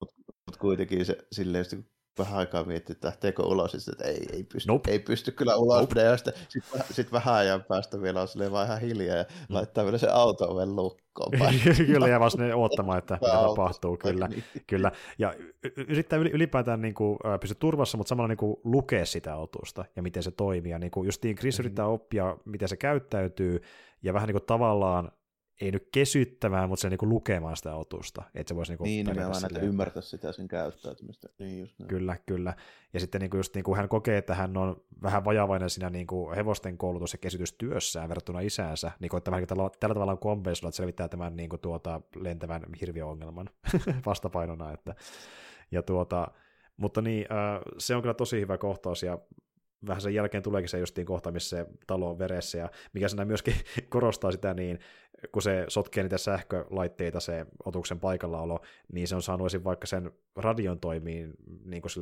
mut, 0.01 0.15
mut 0.47 0.57
kuitenkin 0.57 1.05
se 1.05 1.19
silleen, 1.33 1.65
kun 1.71 1.85
vähän 2.19 2.39
aikaa 2.39 2.65
miettii, 2.65 2.93
että 2.93 3.07
lähteekö 3.07 3.43
ulos, 3.43 3.73
sitten, 3.73 3.93
että 3.93 4.05
ei, 4.05 4.27
ei, 4.33 4.45
pysty, 4.45 4.69
nope. 4.69 4.91
ei 4.91 4.99
pysty 4.99 5.33
kyllä 5.33 5.57
ulos. 5.57 5.81
Nope. 5.81 6.03
Ja 6.03 6.17
sitten 6.17 6.35
sit, 6.49 6.65
sit 6.91 7.13
vähän 7.13 7.35
ajan 7.35 7.63
päästä 7.63 8.03
vielä 8.03 8.21
on 8.21 8.29
silleen 8.29 8.53
vaan 8.53 8.67
ihan 8.67 8.81
hiljaa 8.81 9.17
ja 9.17 9.23
mm. 9.23 9.55
laittaa 9.55 9.85
vielä 9.85 9.99
se 9.99 10.09
auto 10.11 10.53
oven 10.53 10.77
lukkoon. 10.77 11.31
kyllä, 11.87 12.09
ja 12.09 12.21
vasta 12.21 12.43
ne 12.43 12.55
odottamaan, 12.55 12.99
että 12.99 13.19
mitä 13.23 13.33
tapahtuu. 13.33 13.97
Kyllä, 13.97 14.29
niin. 14.29 14.45
kyllä. 14.67 14.93
Ja 15.19 15.35
yrittää 15.77 16.19
ylipäätään 16.19 16.83
niin 16.83 16.95
kuin, 16.95 17.19
pysyä 17.41 17.57
turvassa, 17.59 17.99
mutta 17.99 18.09
samalla 18.09 18.29
niin 18.29 18.37
kuin, 18.37 18.57
lukea 18.65 19.07
sitä 19.07 19.37
otusta 19.37 19.85
ja 19.97 20.03
miten 20.03 20.23
se 20.23 20.31
toimii. 20.31 20.73
Ja 20.73 20.79
niin 20.79 20.91
kuin 20.91 21.07
justiin 21.07 21.37
Chris 21.37 21.55
mm-hmm. 21.59 21.67
yrittää 21.67 21.87
oppia, 21.87 22.37
miten 22.45 22.69
se 22.69 22.77
käyttäytyy 22.77 23.63
ja 24.03 24.15
vähän 24.15 24.27
niin 24.27 24.35
kuin, 24.35 24.47
tavallaan 24.47 25.13
ei 25.63 25.71
nyt 25.71 25.89
kesyttämään, 25.93 26.69
mutta 26.69 26.81
se 26.81 26.91
niinku 26.91 27.09
lukemaan 27.09 27.57
sitä 27.57 27.75
otusta. 27.75 28.23
Että 28.35 28.49
se 28.49 28.57
voisi 28.57 28.73
niinku 28.73 28.85
niin, 28.85 29.07
nimenomaan, 29.07 29.45
että 29.45 29.61
ymmärtää 29.61 30.03
sitä 30.03 30.33
sen 30.33 30.49
käyttäytymistä. 30.49 31.29
Niin 31.39 31.61
just 31.61 31.79
näin. 31.79 31.89
Kyllä, 31.89 32.17
kyllä. 32.27 32.55
Ja 32.95 33.01
sitten 33.01 33.21
niinku 33.21 33.37
just 33.37 33.55
niinku 33.55 33.75
hän 33.75 33.89
kokee, 33.89 34.19
että 34.19 34.35
hän 34.35 34.57
on 34.57 34.85
vähän 35.03 35.25
vajavainen 35.25 35.71
siinä 35.71 35.91
niinku 35.91 36.31
hevosten 36.37 36.79
koulutus- 36.79 37.13
ja 37.13 37.19
kesytystyössään 37.19 38.09
verrattuna 38.09 38.41
isäänsä, 38.41 38.91
niinku, 39.01 39.17
että 39.17 39.31
vähän 39.31 39.47
tällä, 39.47 39.71
tällä 39.81 39.95
tavalla 39.95 40.13
on 40.13 40.19
kompensoida, 40.19 40.69
että 40.69 40.77
selvittää 40.77 41.09
tämän 41.09 41.37
niinku 41.37 41.59
tuota, 41.59 42.01
lentävän 42.17 42.63
hirviöongelman 42.81 43.51
vastapainona. 44.07 44.73
Että, 44.73 44.95
ja 45.71 45.83
tuota, 45.83 46.29
mutta 46.77 47.03
niin, 47.03 47.27
äh, 47.33 47.61
se 47.79 47.97
on 47.97 48.03
kyllä 48.03 48.15
tosi 48.15 48.41
hyvä 48.41 48.59
kohtaus, 48.59 49.03
ja 49.03 49.19
vähän 49.87 50.01
sen 50.01 50.15
jälkeen 50.15 50.43
tuleekin 50.43 50.69
se 50.69 50.79
justiin 50.79 51.07
kohta, 51.07 51.31
missä 51.31 51.57
se 51.57 51.67
talo 51.87 52.11
on 52.11 52.19
veressä, 52.19 52.59
ja 52.59 52.71
mikä 52.93 53.09
siinä 53.09 53.25
myöskin 53.25 53.55
korostaa 53.89 54.33
sitä 54.33 54.55
niin, 54.55 54.79
kun 55.33 55.43
se 55.43 55.65
sotkee 55.69 56.03
niitä 56.03 56.19
sähkölaitteita, 56.19 57.21
se 57.21 57.47
otuksen 57.65 58.01
paikallaolo, 58.01 58.61
niin 58.93 59.09
se 59.09 59.15
on 59.15 59.23
saanut 59.23 59.47
esim. 59.47 59.65
vaikka 59.65 59.87
sen 59.87 60.11
radion 60.37 60.81
toimiin 60.81 61.35
niin 61.65 61.83
kuin 61.83 61.93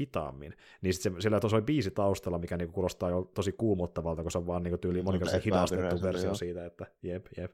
hitaammin. 0.00 0.54
Niin 0.82 0.94
sitten 0.94 1.22
siellä 1.22 1.40
on 1.52 1.64
biisi 1.64 1.90
taustalla, 1.90 2.38
mikä 2.38 2.56
niin 2.56 2.68
kuin 2.68 2.74
kuulostaa 2.74 3.10
jo 3.10 3.30
tosi 3.34 3.52
kuumottavalta, 3.52 4.22
kun 4.22 4.30
se 4.30 4.38
on 4.38 4.46
vaan 4.46 4.62
niin 4.62 4.78
tyyliin 4.78 5.04
monikertaisen 5.04 5.44
hidastettu 5.44 6.02
versio 6.02 6.28
joo. 6.28 6.34
siitä, 6.34 6.66
että 6.66 6.86
jep, 7.02 7.26
jep 7.36 7.52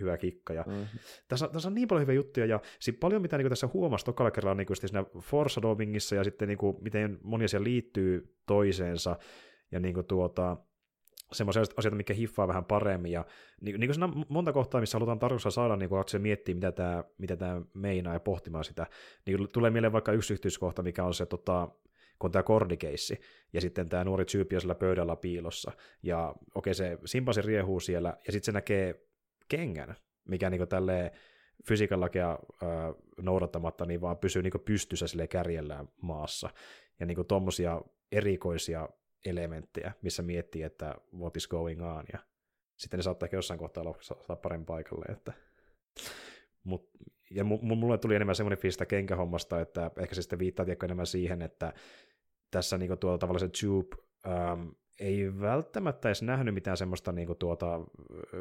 hyvä 0.00 0.16
kikka. 0.16 0.52
Ja 0.52 0.64
mm. 0.66 0.86
tässä, 1.28 1.48
tässä, 1.48 1.68
on 1.68 1.74
niin 1.74 1.88
paljon 1.88 2.02
hyviä 2.02 2.14
juttuja, 2.14 2.46
ja 2.46 2.60
siinä 2.80 2.98
paljon 3.00 3.22
mitä 3.22 3.38
niin 3.38 3.48
tässä 3.48 3.68
huomasi 3.72 4.04
tokalla 4.04 4.30
kerralla 4.30 4.54
niin 4.54 4.76
siinä 4.76 5.04
Forza 5.20 5.62
Domingissa, 5.62 6.14
ja 6.14 6.24
sitten 6.24 6.48
niin 6.48 6.58
kuin, 6.58 6.76
miten 6.80 7.18
moni 7.22 7.44
asia 7.44 7.62
liittyy 7.62 8.36
toiseensa, 8.46 9.16
ja 9.72 9.80
niin 9.80 9.94
kuin 9.94 10.06
tuota, 10.06 10.56
semmoisia 11.34 11.62
asioita, 11.76 11.96
mikä 11.96 12.14
hiffaa 12.14 12.48
vähän 12.48 12.64
paremmin, 12.64 13.12
ja 13.12 13.24
niin, 13.60 13.80
niin 13.80 13.90
kuin 14.00 14.24
monta 14.28 14.52
kohtaa, 14.52 14.80
missä 14.80 14.98
halutaan 14.98 15.18
tarkoituksella 15.18 15.54
saada 15.54 15.76
niin 15.76 15.88
kuin, 15.88 16.04
miettiä, 16.18 16.54
mitä 16.54 16.72
tämä, 16.72 17.04
mitä 17.18 17.36
tämä 17.36 17.62
meinaa, 17.74 18.12
ja 18.12 18.20
pohtimaan 18.20 18.64
sitä, 18.64 18.86
niin 19.26 19.48
tulee 19.52 19.70
mieleen 19.70 19.92
vaikka 19.92 20.12
yksi 20.12 20.32
yhtyiskohta, 20.32 20.82
mikä 20.82 21.04
on 21.04 21.14
se, 21.14 21.26
tota, 21.26 21.68
kun 22.18 22.28
on 22.28 22.32
tämä 22.32 22.42
kordikeissi, 22.42 23.20
ja 23.52 23.60
sitten 23.60 23.88
tämä 23.88 24.04
nuori 24.04 24.24
tyyppi 24.24 24.56
on 24.56 24.60
sillä 24.60 24.74
pöydällä 24.74 25.16
piilossa, 25.16 25.72
ja 26.02 26.34
okei, 26.54 26.74
se 26.74 26.98
simpasi 27.04 27.42
riehuu 27.42 27.80
siellä, 27.80 28.16
ja 28.26 28.32
sitten 28.32 28.46
se 28.46 28.52
näkee 28.52 29.00
kengän, 29.48 29.94
mikä 30.24 30.50
niin 30.50 30.68
tälleen 30.68 31.10
fysiikan 31.68 32.00
lakia 32.00 32.38
noudattamatta 33.22 33.86
niin 33.86 34.00
vaan 34.00 34.18
pysyy 34.18 34.42
niin 34.42 34.52
pystyssä 34.64 35.06
sille 35.06 35.28
kärjellään 35.28 35.88
maassa. 36.02 36.50
Ja 37.00 37.06
niin 37.06 37.26
tuommoisia 37.28 37.82
erikoisia 38.12 38.88
elementtejä, 39.24 39.92
missä 40.02 40.22
miettii, 40.22 40.62
että 40.62 40.94
what 41.18 41.36
is 41.36 41.48
going 41.48 41.82
on, 41.82 42.04
ja 42.12 42.18
sitten 42.76 42.98
ne 42.98 43.02
saattaa 43.02 43.26
ehkä 43.26 43.36
jossain 43.36 43.58
kohtaa 43.58 43.84
saada 44.00 44.36
paremmin 44.36 44.66
paikalle. 44.66 45.04
Että... 45.08 45.32
Mut, 46.64 46.90
ja 47.30 47.44
mulle 47.44 47.98
tuli 47.98 48.14
enemmän 48.14 48.34
semmoinen 48.34 48.58
fiilis 48.58 48.78
kenkähommasta, 48.88 49.60
että 49.60 49.90
ehkä 49.98 50.14
se 50.14 50.22
sitten 50.22 50.38
viittaa 50.38 50.66
enemmän 50.84 51.06
siihen, 51.06 51.42
että 51.42 51.72
tässä 52.50 52.78
niin 52.78 52.98
tuolla 52.98 53.18
tavalla 53.18 53.38
se 53.38 53.48
tube 53.60 53.96
ähm, 54.26 54.68
ei 55.00 55.40
välttämättä 55.40 56.08
edes 56.08 56.22
nähnyt 56.22 56.54
mitään 56.54 56.76
semmoista 56.76 57.12
niin 57.12 57.26
kuin, 57.26 57.38
tuota, 57.38 57.80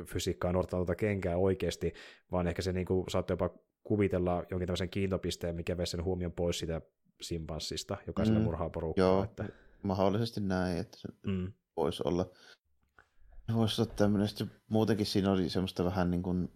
fysiikkaa 0.05 0.51
nuorta 0.51 0.77
tuota 0.77 0.95
kenkää 0.95 1.37
oikeasti, 1.37 1.93
vaan 2.31 2.47
ehkä 2.47 2.61
se 2.61 2.73
niin 2.73 2.85
kuin, 2.85 3.05
saattoi 3.09 3.33
jopa 3.33 3.49
kuvitella 3.83 4.43
jonkin 4.51 4.67
tämmöisen 4.67 4.89
kiintopisteen, 4.89 5.55
mikä 5.55 5.77
vei 5.77 5.87
sen 5.87 6.03
huomion 6.03 6.31
pois 6.31 6.59
siitä 6.59 6.81
simpanssista, 7.21 7.97
joka 8.07 8.23
mm. 8.23 8.41
murhaa 8.41 8.69
porukkaa. 8.69 9.05
Joo, 9.05 9.23
että... 9.23 9.45
mahdollisesti 9.83 10.41
näin, 10.41 10.77
että 10.77 10.97
se 10.97 11.07
mm. 11.27 11.53
voisi 11.77 12.03
olla, 12.05 12.29
voisi 13.53 13.81
olla 13.81 13.91
tämmöinen, 13.95 14.29
muutenkin 14.69 15.05
siinä 15.05 15.31
oli 15.31 15.49
semmoista 15.49 15.85
vähän 15.85 16.11
niin 16.11 16.23
kuin 16.23 16.51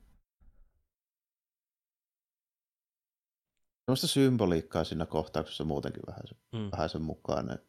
semmoista 3.86 4.08
symboliikkaa 4.08 4.84
siinä 4.84 5.06
kohtauksessa 5.06 5.64
muutenkin 5.64 6.04
vähän, 6.08 6.24
mm. 6.54 6.72
vähän 6.72 6.90
sen 6.90 7.02
mukaan. 7.02 7.60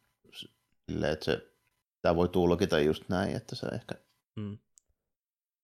Silleen, 0.90 1.12
että 1.12 1.24
se 1.24 1.59
Tämä 2.02 2.16
voi 2.16 2.28
tulkita 2.28 2.80
just 2.80 3.09
näin, 3.09 3.36
että 3.36 3.56
se 3.56 3.66
ehkä, 3.66 3.94
mm. 4.36 4.59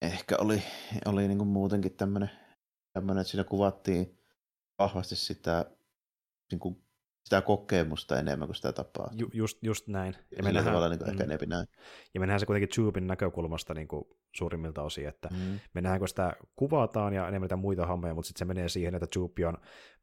ehkä 0.02 0.36
oli, 0.38 0.62
oli 1.04 1.28
niin 1.28 1.38
kuin 1.38 1.48
muutenkin 1.48 1.96
tämmöinen, 1.96 2.30
tämmöinen, 2.92 3.20
että 3.20 3.30
siinä 3.30 3.44
kuvattiin 3.44 4.18
vahvasti 4.78 5.16
sitä, 5.16 5.70
niin 6.50 6.58
kuin, 6.58 6.83
sitä 7.24 7.42
kokemusta 7.42 8.18
enemmän 8.18 8.48
kuin 8.48 8.56
sitä 8.56 8.72
tapaa. 8.72 9.10
Ju, 9.12 9.28
just, 9.32 9.58
just 9.62 9.88
näin. 9.88 10.16
Ja 10.36 10.42
me 10.42 10.52
nähdään, 10.52 10.64
tavalla 10.64 10.88
niin 10.88 10.98
kuin 10.98 11.08
mm. 11.08 11.12
ehkä 11.12 11.24
enemmän 11.24 11.48
näin. 11.48 11.66
Ja 12.14 12.20
me 12.20 12.26
nähdään 12.26 12.40
se 12.40 12.46
kuitenkin 12.46 12.76
Tubin 12.76 13.06
näkökulmasta 13.06 13.74
niin 13.74 13.88
kuin 13.88 14.04
suurimmilta 14.36 14.82
osin, 14.82 15.08
että 15.08 15.28
mm. 15.28 15.60
me 15.74 15.80
nähdään, 15.80 15.98
kun 15.98 16.08
sitä 16.08 16.32
kuvataan 16.56 17.12
ja 17.12 17.28
enemmän 17.28 17.58
muita 17.58 17.86
hammeja, 17.86 18.14
mutta 18.14 18.28
sitten 18.28 18.38
se 18.38 18.44
menee 18.44 18.68
siihen, 18.68 18.94
että 18.94 19.06
Tube 19.14 19.46
on 19.46 19.58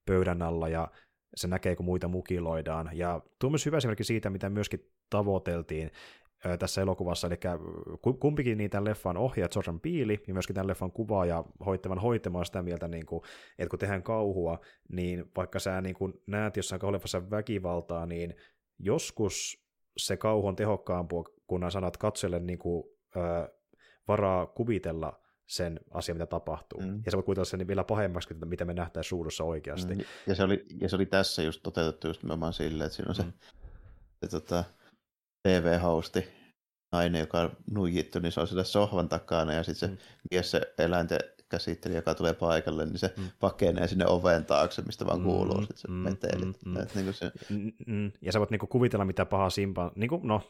pöydän 0.05 0.41
alla 0.41 0.69
ja 0.69 0.88
se 1.36 1.47
näkee, 1.47 1.76
kun 1.76 1.86
muita 1.86 2.07
mukiloidaan. 2.07 2.89
Ja 2.93 3.22
tuo 3.39 3.47
on 3.47 3.51
myös 3.51 3.65
hyvä 3.65 3.78
esimerkki 3.78 4.03
siitä, 4.03 4.30
mitä 4.30 4.49
myöskin 4.49 4.91
tavoiteltiin 5.09 5.91
tässä 6.59 6.81
elokuvassa, 6.81 7.27
eli 7.27 7.35
kumpikin 8.19 8.57
niin 8.57 8.69
tämän 8.69 8.85
leffan 8.85 9.17
ohjaaja 9.17 9.49
Jordan 9.55 9.79
Peele 9.79 10.19
ja 10.27 10.33
myöskin 10.33 10.53
tämän 10.53 10.67
leffan 10.67 10.91
kuvaaja 10.91 11.43
hoittavan 11.65 11.99
hoitamaan 11.99 12.45
sitä 12.45 12.61
mieltä, 12.61 12.87
niin 12.87 13.05
kuin, 13.05 13.21
että 13.59 13.69
kun 13.69 13.79
tehdään 13.79 14.03
kauhua, 14.03 14.59
niin 14.89 15.31
vaikka 15.37 15.59
sä 15.59 15.81
niin 15.81 15.95
kuin 15.95 16.13
näet 16.27 16.57
jossain 16.57 16.81
kauhuleffassa 16.81 17.29
väkivaltaa, 17.29 18.05
niin 18.05 18.35
joskus 18.79 19.65
se 19.97 20.17
kauhu 20.17 20.47
on 20.47 20.55
tehokkaampua, 20.55 21.23
kun 21.47 21.71
sanat 21.71 21.97
katselle 21.97 22.39
niin 22.39 22.59
kuin, 22.59 22.83
äh, 23.17 23.47
varaa 24.07 24.45
kuvitella 24.45 25.19
sen 25.47 25.79
asian, 25.91 26.15
mitä 26.17 26.25
tapahtuu. 26.25 26.81
Mm. 26.81 27.01
Ja 27.05 27.11
se 27.11 27.17
voi 27.17 27.23
kuvitella 27.23 27.45
sen 27.45 27.67
vielä 27.67 27.83
pahemmaksi, 27.83 28.33
mitä 28.45 28.65
me 28.65 28.73
nähtäisiin 28.73 29.09
suudussa 29.09 29.43
oikeasti. 29.43 29.95
Mm. 29.95 30.01
Ja, 30.27 30.35
se 30.35 30.43
oli, 30.43 30.65
ja 30.81 30.89
se 30.89 30.95
oli 30.95 31.05
tässä 31.05 31.43
just 31.43 31.63
toteutettu 31.63 32.07
just 32.07 32.23
nimenomaan 32.23 32.53
silleen, 32.53 32.85
että 32.85 32.95
siinä 32.95 33.09
on 33.09 33.15
se, 33.15 33.23
mm. 33.23 33.31
se 34.23 34.27
tota, 34.27 34.63
TV-hosti 35.43 36.27
nainen, 36.91 37.19
joka 37.19 37.39
on 37.39 37.57
nuijittu, 37.71 38.19
niin 38.19 38.31
se 38.31 38.39
on 38.39 38.47
sohvan 38.63 39.09
takana 39.09 39.53
ja 39.53 39.63
sitten 39.63 39.89
se 39.89 39.95
mm. 39.95 39.97
mies 40.31 40.51
se 40.51 40.73
eläinten 40.77 41.19
käsittelijä, 41.51 41.97
joka 41.97 42.15
tulee 42.15 42.33
paikalle, 42.33 42.85
niin 42.85 42.99
se 42.99 43.13
mm. 43.17 43.23
pakenee 43.39 43.87
sinne 43.87 44.05
oven 44.07 44.45
taakse, 44.45 44.81
mistä 44.81 45.05
vaan 45.05 45.23
kuuluu 45.23 45.61
mm, 45.61 45.67
se 45.75 45.87
mm, 45.87 45.93
metelit. 45.93 46.65
Mm, 46.65 46.71
mm. 46.71 46.87
Niin 46.95 47.13
se... 47.13 47.31
mm, 47.85 48.11
ja 48.21 48.31
sä 48.31 48.39
voit 48.39 48.51
niinku 48.51 48.67
kuvitella, 48.67 49.05
mitä 49.05 49.25
pahaa 49.25 49.49
simpa, 49.49 49.91
niin 49.95 50.09
kuin, 50.09 50.21
no 50.27 50.41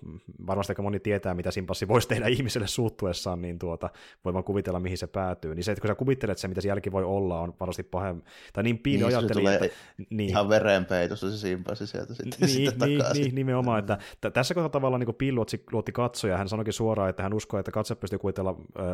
varmasti 0.48 0.72
aika 0.72 0.82
moni 0.82 1.00
tietää, 1.00 1.34
mitä 1.34 1.52
simpassi 1.52 1.88
voisi 1.88 2.08
tehdä 2.08 2.28
ihmiselle 2.38 2.68
suuttuessaan, 2.68 3.42
niin 3.42 3.60
tuota, 3.60 3.90
voi 4.26 4.34
vaan 4.34 4.44
kuvitella, 4.44 4.80
mihin 4.80 4.98
se 4.98 5.08
päätyy. 5.08 5.56
Niin 5.56 5.64
se, 5.64 5.72
että 5.72 5.82
kun 5.82 5.88
sä 5.88 5.96
kuvittelet 5.96 6.38
se, 6.38 6.48
mitä 6.48 6.62
se 6.62 6.68
jälki 6.68 6.92
voi 6.92 7.04
olla, 7.04 7.40
on 7.40 7.54
varmasti 7.60 7.84
pahempi. 7.84 8.30
Tai 8.54 8.64
niin 8.64 8.80
piini 8.80 9.04
niin, 9.04 9.18
ajatteli, 9.18 9.54
että... 9.54 9.68
Niin. 10.10 10.30
Ihan 10.30 10.50
verenpeitossa 10.50 11.32
se 11.32 11.38
simpassi 11.38 11.88
sieltä 11.88 12.14
sitten, 12.14 12.40
niin, 12.40 12.50
sitten 12.50 12.90
niin, 12.90 13.04
niin, 13.14 13.36
nimenomaan, 13.36 13.80
että 13.80 13.98
t- 14.22 14.34
tässä 14.34 14.54
kohtaa 14.54 14.70
tavallaan 14.70 15.00
niin 15.00 15.16
Pill 15.16 15.38
luotti 15.72 15.92
katsoja, 15.92 16.38
hän 16.38 16.50
sanoikin 16.50 16.74
suoraan, 16.74 17.10
että 17.10 17.24
hän 17.24 17.34
uskoo, 17.34 17.60
että 17.60 17.72
katse 17.72 17.96
pystyy 17.96 18.20
kuvitella 18.20 18.56
äh, 18.80 18.86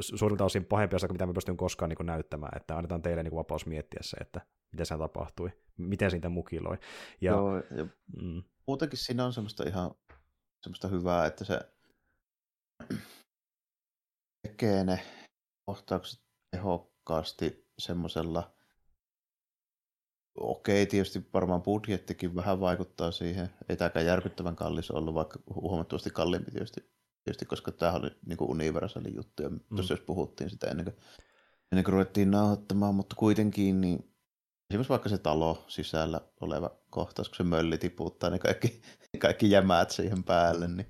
suurilta 0.00 0.44
osin 0.44 0.64
pahempia 0.64 0.96
asioita, 0.96 1.14
mitä 1.14 1.26
me 1.26 1.32
pystyn 1.52 1.56
koskaan 1.56 1.88
niin 1.88 2.06
näyttämään, 2.06 2.56
että 2.56 2.76
annetaan 2.76 3.02
teille 3.02 3.22
niin 3.22 3.34
vapaus 3.34 3.66
miettiä 3.66 4.00
se, 4.02 4.16
että 4.16 4.40
mitä 4.72 4.84
se 4.84 4.98
tapahtui, 4.98 5.52
miten 5.76 6.10
siitä 6.10 6.28
mukiloi. 6.28 6.78
Ja, 7.20 7.32
Joo, 7.32 7.56
ja 7.56 7.86
mm. 8.22 8.42
muutenkin 8.66 8.98
siinä 8.98 9.24
on 9.24 9.32
semmoista 9.32 9.64
ihan 9.64 9.94
semmoista 10.62 10.88
hyvää, 10.88 11.26
että 11.26 11.44
se 11.44 11.60
tekee 14.42 14.84
ne 14.84 15.00
kohtaukset 15.66 16.20
tehokkaasti 16.50 17.68
semmoisella 17.78 18.52
Okei, 20.34 20.86
tietysti 20.86 21.28
varmaan 21.34 21.62
budjettikin 21.62 22.34
vähän 22.34 22.60
vaikuttaa 22.60 23.10
siihen. 23.10 23.50
Ei 23.68 23.76
tämäkään 23.76 24.06
järkyttävän 24.06 24.56
kallis 24.56 24.90
ollut, 24.90 25.14
vaikka 25.14 25.38
huomattavasti 25.54 26.10
kalliimpi 26.10 26.50
tietysti, 26.50 26.80
tietysti 27.24 27.44
koska 27.44 27.72
tämä 27.72 27.92
oli 27.92 28.10
niin 28.26 28.36
kuin 28.36 28.50
universaali 28.50 29.14
juttu, 29.14 29.42
ja 29.42 29.48
mm. 29.48 29.60
tuossa 29.68 29.92
jos 29.94 30.00
puhuttiin 30.00 30.50
sitä 30.50 30.66
ennen 30.66 30.84
kuin, 30.84 30.96
ennen 31.72 31.84
kuin 31.84 31.92
ruvettiin 31.92 32.30
nauhoittamaan, 32.30 32.94
mutta 32.94 33.16
kuitenkin 33.16 33.80
niin 33.80 34.12
esimerkiksi 34.70 34.90
vaikka 34.90 35.08
se 35.08 35.18
talo 35.18 35.64
sisällä 35.68 36.20
oleva 36.40 36.70
kohtaus, 36.90 37.28
kun 37.28 37.36
se 37.36 37.42
mölli 37.42 37.78
tiputtaa, 37.78 38.30
niin 38.30 38.40
kaikki, 38.40 38.82
kaikki 39.18 39.50
jämät 39.50 39.90
siihen 39.90 40.24
päälle, 40.24 40.68
niin, 40.68 40.86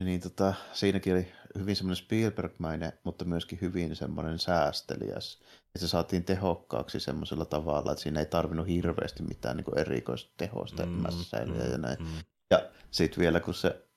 niin 0.00 0.20
tota, 0.20 0.54
siinäkin 0.72 1.12
oli 1.12 1.32
hyvin 1.58 1.76
semmoinen 1.76 2.04
Spielberg-mäinen, 2.04 2.92
mutta 3.04 3.24
myöskin 3.24 3.58
hyvin 3.60 3.96
semmoinen 3.96 4.38
säästeliäs. 4.38 5.40
Että 5.56 5.78
se 5.78 5.88
saatiin 5.88 6.24
tehokkaaksi 6.24 7.00
semmoisella 7.00 7.44
tavalla, 7.44 7.92
että 7.92 8.02
siinä 8.02 8.20
ei 8.20 8.26
tarvinnut 8.26 8.68
hirveästi 8.68 9.22
mitään 9.22 9.56
niin 9.56 9.78
erikoistehosta 9.78 10.86
mm, 10.86 10.92
mässäilyä 10.92 11.64
mm, 11.64 11.72
ja 11.72 11.78
näin. 11.78 11.98
Mm. 12.02 12.24
Ja 12.50 12.70
sitten 12.90 13.20
vielä 13.20 13.40
kun 13.40 13.54
se 13.54 13.88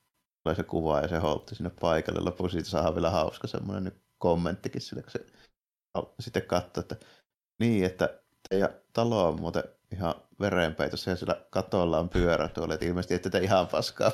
tulee 0.42 0.56
se 0.56 0.62
kuva 0.62 1.00
ja 1.00 1.08
se 1.08 1.18
holtti 1.18 1.54
sinne 1.54 1.70
paikalle, 1.80 2.20
lopuksi 2.20 2.52
siitä 2.52 2.68
saa 2.68 2.94
vielä 2.94 3.10
hauska 3.10 3.46
semmoinen 3.46 3.92
kommenttikin 4.18 4.80
sille, 4.80 5.02
kun 5.02 5.10
se 5.10 5.26
sitten 6.20 6.42
katsoo, 6.42 6.80
että 6.80 6.96
niin, 7.58 7.84
että 7.84 8.20
teidän 8.48 8.70
talo 8.92 9.28
on 9.28 9.40
muuten 9.40 9.64
ihan 9.92 10.14
verenpeitossa 10.40 11.10
ja 11.10 11.16
sillä 11.16 11.36
katolla 11.50 11.98
on 11.98 12.08
pyörä 12.08 12.48
tuolla, 12.48 12.74
että 12.74 12.86
ilmeisesti 12.86 13.14
ette 13.14 13.30
te 13.30 13.38
ihan 13.38 13.66
paskaa 13.66 14.12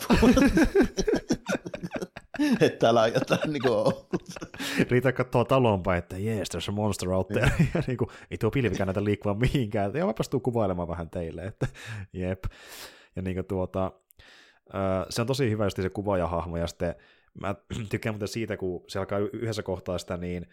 että 2.61 2.79
täällä 2.79 3.03
on 3.03 3.15
jotain 3.15 3.53
niin 3.53 3.63
kuin 3.63 3.73
ollut. 3.73 4.09
Riitä 4.91 5.13
katsoa 5.13 5.45
talon 5.45 5.83
päin, 5.83 5.99
että 5.99 6.19
jees, 6.19 6.49
there's 6.55 6.69
a 6.69 6.73
monster 6.73 7.09
out 7.09 7.29
there. 7.29 7.53
Niin. 7.59 7.71
ja 7.75 7.83
niin 7.87 7.97
kuin, 7.97 8.11
ei 8.31 8.39
tuo 8.39 8.51
pilvikään 8.51 8.87
näitä 8.87 9.05
liikkua 9.05 9.35
mihinkään. 9.35 9.95
Ja 9.95 10.07
mä 10.07 10.13
tuu 10.31 10.41
kuvailemaan 10.41 10.89
vähän 10.89 11.11
teille, 11.11 11.43
että 11.43 11.67
jep. 12.13 12.45
Ja 13.17 13.23
niin 13.23 13.35
kuin 13.35 13.47
tuota, 13.47 13.93
se 15.11 15.21
on 15.21 15.27
tosi 15.27 15.51
hyvä 15.51 15.67
just 15.67 15.77
se 15.77 15.91
kuvaajahahmo, 15.91 16.57
ja 16.57 16.67
sitten 16.67 16.95
mä 17.41 17.55
tykkään 17.91 18.15
muuten 18.15 18.29
siitä, 18.29 18.57
kun 18.57 18.85
se 18.89 18.99
alkaa 18.99 19.19
yhdessä 19.19 19.63
kohtaa 19.63 19.99
sitä 19.99 20.17
niin 20.17 20.47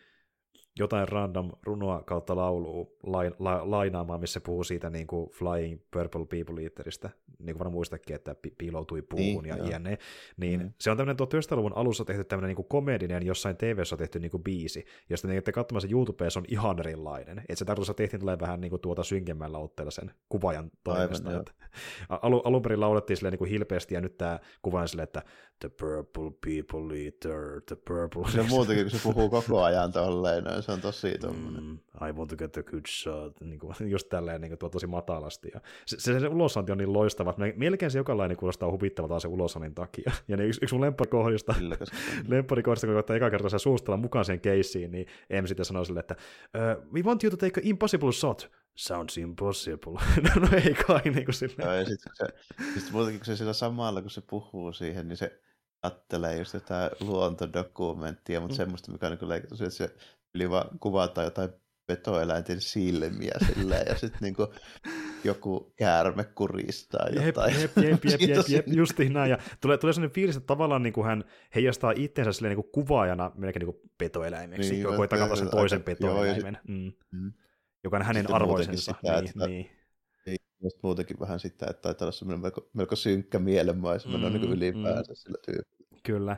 jotain 0.78 1.07
random 1.07 1.51
runoa 1.63 2.03
kautta 2.05 2.36
laulua 2.36 2.88
lain, 3.03 3.34
la, 3.39 3.71
lainaamaan, 3.71 4.19
missä 4.19 4.41
puhuu 4.41 4.63
siitä 4.63 4.89
niin 4.89 5.07
kuin 5.07 5.30
Flying 5.30 5.82
Purple 5.91 6.25
People 6.25 6.63
Eateristä, 6.63 7.09
niin 7.39 7.45
kuin 7.45 7.59
varmaan 7.59 7.73
muistakin, 7.73 8.15
että 8.15 8.36
pi- 8.36 8.53
piiloutui 8.57 9.01
puuhun 9.01 9.43
niin, 9.43 9.57
ja 9.57 9.78
jne. 9.78 9.97
Niin 10.38 10.61
mm. 10.61 10.73
se 10.80 10.91
on 10.91 10.97
tämmöinen 10.97 11.28
1900-luvun 11.28 11.78
alussa 11.78 12.05
tehty 12.05 12.23
tämmöinen 12.23 12.55
niin 12.55 12.67
komedinen, 12.67 13.25
jossain 13.25 13.57
tv 13.57 13.82
on 13.91 13.97
tehty 13.97 14.19
niin 14.19 14.32
kuin 14.32 14.43
biisi, 14.43 14.86
josta 15.09 15.28
niin, 15.28 15.38
että 15.38 15.51
katsomassa 15.51 15.88
YouTubeen 15.91 16.32
se 16.32 16.39
on 16.39 16.45
ihan 16.47 16.80
erilainen. 16.80 17.39
Että 17.39 17.55
se 17.55 17.65
tarkoitus 17.65 17.95
tehtiin 17.95 18.19
tulee 18.19 18.39
vähän 18.39 18.61
niin 18.61 18.69
kuin 18.69 18.82
tuota 18.82 19.03
synkemmällä 19.03 19.57
otteella 19.57 19.91
sen 19.91 20.11
kuvaajan 20.30 20.71
toimesta. 20.84 21.30
Aivan, 21.30 21.45
alu, 22.21 22.39
alun 22.39 22.61
perin 22.61 22.80
laulettiin 22.80 23.17
silleen 23.17 23.32
niin 23.32 23.39
kuin 23.39 23.49
hilpeästi, 23.49 23.95
ja 23.95 24.01
nyt 24.01 24.17
tämä 24.17 24.39
kuvaaja 24.61 24.88
silleen, 24.88 25.03
että 25.03 25.23
The 25.60 25.70
Purple 25.70 26.32
People 26.45 27.03
Eater, 27.03 27.62
The 27.66 27.76
Purple... 27.76 28.32
Se 28.32 28.43
muutenkin, 28.43 28.84
kun 28.86 28.91
se 28.91 29.03
puhuu 29.03 29.30
koko 29.39 29.64
ajan 29.64 29.91
tolleen, 29.91 30.43
no, 30.43 30.62
se 30.62 30.72
on 30.72 30.82
tosi 30.82 31.18
tommonen. 31.18 31.64
Mm, 31.64 31.80
I 32.08 32.12
want 32.12 32.30
to 32.30 32.36
get 32.36 32.58
a 32.58 32.64
good 32.64 32.86
shot, 32.88 33.41
niin 33.41 33.60
kuin, 33.60 33.76
just 33.86 34.10
tälleen 34.10 34.41
niin 34.41 34.49
kuin, 34.49 34.60
tuo 34.60 34.70
tosi 34.70 34.88
matalasti. 34.88 35.49
Ja 35.53 35.62
se, 35.86 35.99
se, 35.99 36.20
se 36.20 36.28
ulosanti 36.28 36.72
on 36.72 36.78
niin 36.78 36.93
loistava, 36.93 37.30
että 37.30 37.41
melkein 37.55 37.91
se 37.91 37.99
jokainen 37.99 38.38
kuulostaa 38.38 38.72
huvittavalta 38.72 39.20
se 39.20 39.28
ulosannin 39.28 39.76
takia. 39.76 40.12
Ja 40.28 40.38
niin 40.38 40.47
yksi, 40.47 40.60
yksi 40.64 40.76
mun 40.76 40.82
lempparikohdista, 40.82 41.55
lempparikohdista, 42.28 42.88
kun 42.88 42.93
koittaa 42.93 43.16
eka 43.16 43.30
kertaa 43.30 43.49
se 43.49 43.60
suustella 43.60 43.97
mukaan 43.97 44.26
sen 44.26 44.41
keissiin, 44.41 44.91
niin 44.91 45.08
Em 45.30 45.45
sitten 45.45 45.66
sanoi 45.66 45.86
sille, 45.86 45.99
että 45.99 46.16
uh, 46.55 46.93
we 46.93 47.01
want 47.01 47.24
you 47.24 47.32
to 47.32 47.38
take 47.38 47.62
an 47.62 47.68
impossible 47.68 48.12
shot. 48.12 48.51
Sounds 48.76 49.18
impossible. 49.18 49.93
no, 50.22 50.41
no 50.41 50.47
ei 50.66 50.74
kai 50.74 51.01
niin 51.03 51.26
kuin 51.26 51.36
sille. 51.36 51.64
Joo, 51.64 51.74
ja 51.74 51.86
sitten 51.86 52.14
se, 52.16 52.26
sit 52.80 52.91
muutenkin 52.91 53.20
kun 53.20 53.26
se 53.26 53.36
sillä 53.36 53.53
samalla, 53.53 54.01
kun 54.01 54.12
se 54.12 54.22
puhuu 54.22 54.74
siihen, 54.74 55.08
niin 55.08 55.18
se 55.18 55.39
kattelee 55.82 56.38
just 56.38 56.53
jotain 56.53 56.91
luontodokumenttia, 56.99 58.39
mutta 58.39 58.53
mm. 58.53 58.57
semmoista, 58.57 58.91
mikä 58.91 59.07
on 59.07 59.17
niin 59.21 59.30
leikattu, 59.30 59.55
että 59.55 59.69
se 59.69 59.95
yli 60.36 60.49
vaan 60.49 60.80
kuvataan 60.80 61.25
jotain 61.25 61.49
petoeläinten 61.88 62.61
silmiä 62.61 63.36
silleen, 63.47 63.88
ja 63.88 63.95
sitten 63.95 64.19
niinku 64.21 64.53
joku 65.23 65.73
käärme 65.75 66.23
kuristaa 66.23 67.07
jotain. 67.09 67.25
Jep, 67.25 67.78
jep, 67.78 67.78
jep, 67.78 68.05
jep, 68.05 68.21
jep, 68.21 68.47
jep 68.47 68.67
justiin 68.67 69.13
näin. 69.13 69.32
Ja 69.32 69.38
tulee, 69.61 69.78
tulee 69.78 69.93
sellainen 69.93 70.15
fiilis, 70.15 70.38
että 70.38 70.47
tavallaan 70.47 70.84
niin 70.84 70.93
kuin 70.93 71.07
hän 71.07 71.23
heijastaa 71.55 71.93
itsensä 71.95 72.32
silleen 72.32 72.55
niin 72.55 72.63
kuin 72.63 72.71
kuvaajana 72.71 73.32
melkein 73.36 73.65
niin 73.65 73.73
kuin 73.73 73.91
petoeläimeksi, 73.97 74.71
niin, 74.71 74.95
koittaa 74.95 75.19
katsoa 75.19 75.36
sen 75.36 75.49
toisen 75.49 75.84
petoeläimen, 75.84 76.57
mm. 76.67 76.91
Mm. 77.11 77.34
joka 77.84 77.97
on 77.97 78.03
hänen 78.03 78.34
arvoisensa. 78.34 78.93
Sitä, 79.01 79.11
niin, 79.11 79.30
että, 79.30 79.47
niin. 79.47 79.76
Just 80.64 80.78
muutenkin 80.84 81.20
vähän 81.20 81.39
sitä, 81.39 81.66
että 81.70 81.82
taitaa 81.82 82.05
olla 82.05 82.12
semmoinen 82.12 82.41
melko, 82.41 82.70
melko 82.74 82.95
synkkä 82.95 83.39
mielenmaisema 83.39 84.18
mm, 84.18 84.24
niin 84.24 84.51
ylipäänsä 84.51 85.12
mm. 85.12 85.16
sillä 85.16 85.38
tyypillä. 85.45 86.01
Kyllä. 86.03 86.38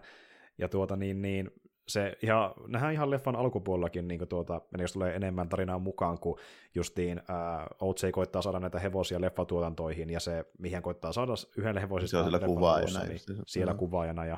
Ja 0.58 0.70
tuota 0.70 0.96
niin, 0.96 1.22
niin 1.22 1.52
se 1.90 2.18
ihan, 2.22 2.54
nähdään 2.68 2.94
ihan 2.94 3.12
leffan 3.12 3.36
alkupuolellakin, 3.36 4.08
niin 4.08 4.28
tuota, 4.28 4.62
jos 4.78 4.94
tulee 4.94 5.16
enemmän 5.16 5.50
tarinaa 5.50 5.80
mukaan, 5.80 6.20
kun 6.20 6.40
justiin 6.76 7.20
äh, 7.20 7.66
OJ 7.80 8.12
koittaa 8.12 8.42
saada 8.42 8.60
näitä 8.60 8.80
hevosia 8.80 9.22
leffatuotantoihin, 9.22 10.10
ja 10.10 10.20
se, 10.20 10.46
mihin 10.60 10.82
koittaa 10.82 11.14
saada 11.14 11.34
yhden 11.58 11.78
hevosista 11.78 12.18
se 12.18 12.18
on 12.18 12.32
siellä 12.32 12.48
kuvaajana, 12.48 13.04
niin 13.04 13.20
siellä 13.48 13.74
mm. 13.74 13.80
kuvaajana, 13.80 14.26
ja 14.26 14.38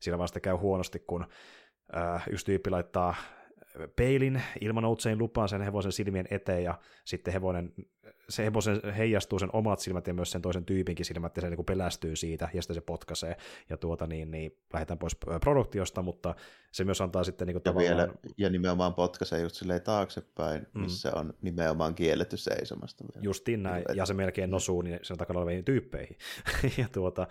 siellä 0.00 0.18
vasta 0.18 0.40
käy 0.40 0.54
huonosti, 0.54 0.98
kun 0.98 1.26
äh, 1.96 2.24
yksi 2.30 2.46
tyyppi 2.46 2.70
laittaa 2.70 3.14
peilin 3.96 4.42
ilman 4.60 4.84
Outsein 4.84 5.18
lupaan 5.18 5.48
sen 5.48 5.62
hevosen 5.62 5.92
silmien 5.92 6.26
eteen, 6.30 6.64
ja 6.64 6.78
sitten 7.04 7.32
hevonen, 7.32 7.72
se 8.28 8.44
hevosen 8.44 8.80
heijastuu 8.96 9.38
sen 9.38 9.48
omat 9.52 9.78
silmät 9.78 10.06
ja 10.06 10.14
myös 10.14 10.30
sen 10.30 10.42
toisen 10.42 10.64
tyypinkin 10.64 11.06
silmät, 11.06 11.36
ja 11.36 11.40
se 11.40 11.50
niin 11.50 11.64
pelästyy 11.64 12.16
siitä, 12.16 12.48
ja 12.54 12.62
sitten 12.62 12.74
se 12.74 12.80
potkaisee, 12.80 13.36
ja 13.70 13.76
tuota 13.76 14.06
niin, 14.06 14.30
niin 14.30 14.58
lähdetään 14.72 14.98
pois 14.98 15.16
produktiosta, 15.40 16.02
mutta 16.02 16.34
se 16.72 16.84
myös 16.84 17.00
antaa 17.00 17.24
sitten 17.24 17.46
niin 17.46 17.54
kuin 17.54 17.62
ja, 17.64 17.72
tavallaan... 17.72 17.96
vielä, 17.96 18.14
ja 18.38 18.50
nimenomaan 18.50 18.94
potkaisee 18.94 19.40
just 19.40 19.56
silleen 19.56 19.82
taaksepäin, 19.82 20.66
mm. 20.74 20.80
missä 20.80 21.10
mm. 21.10 21.20
on 21.20 21.34
nimenomaan 21.42 21.94
kielletty 21.94 22.36
seisomasta. 22.36 23.04
Vielä. 23.04 23.24
Justiin 23.24 23.62
näin, 23.62 23.84
ja 23.94 24.06
se 24.06 24.14
melkein 24.14 24.50
mm. 24.50 24.54
osuu 24.54 24.82
niin 24.82 24.98
sen 25.02 25.18
takana 25.18 25.40
oleviin 25.40 25.64
tyyppeihin. 25.64 26.16
ja 26.78 26.88
tuota, 26.92 27.26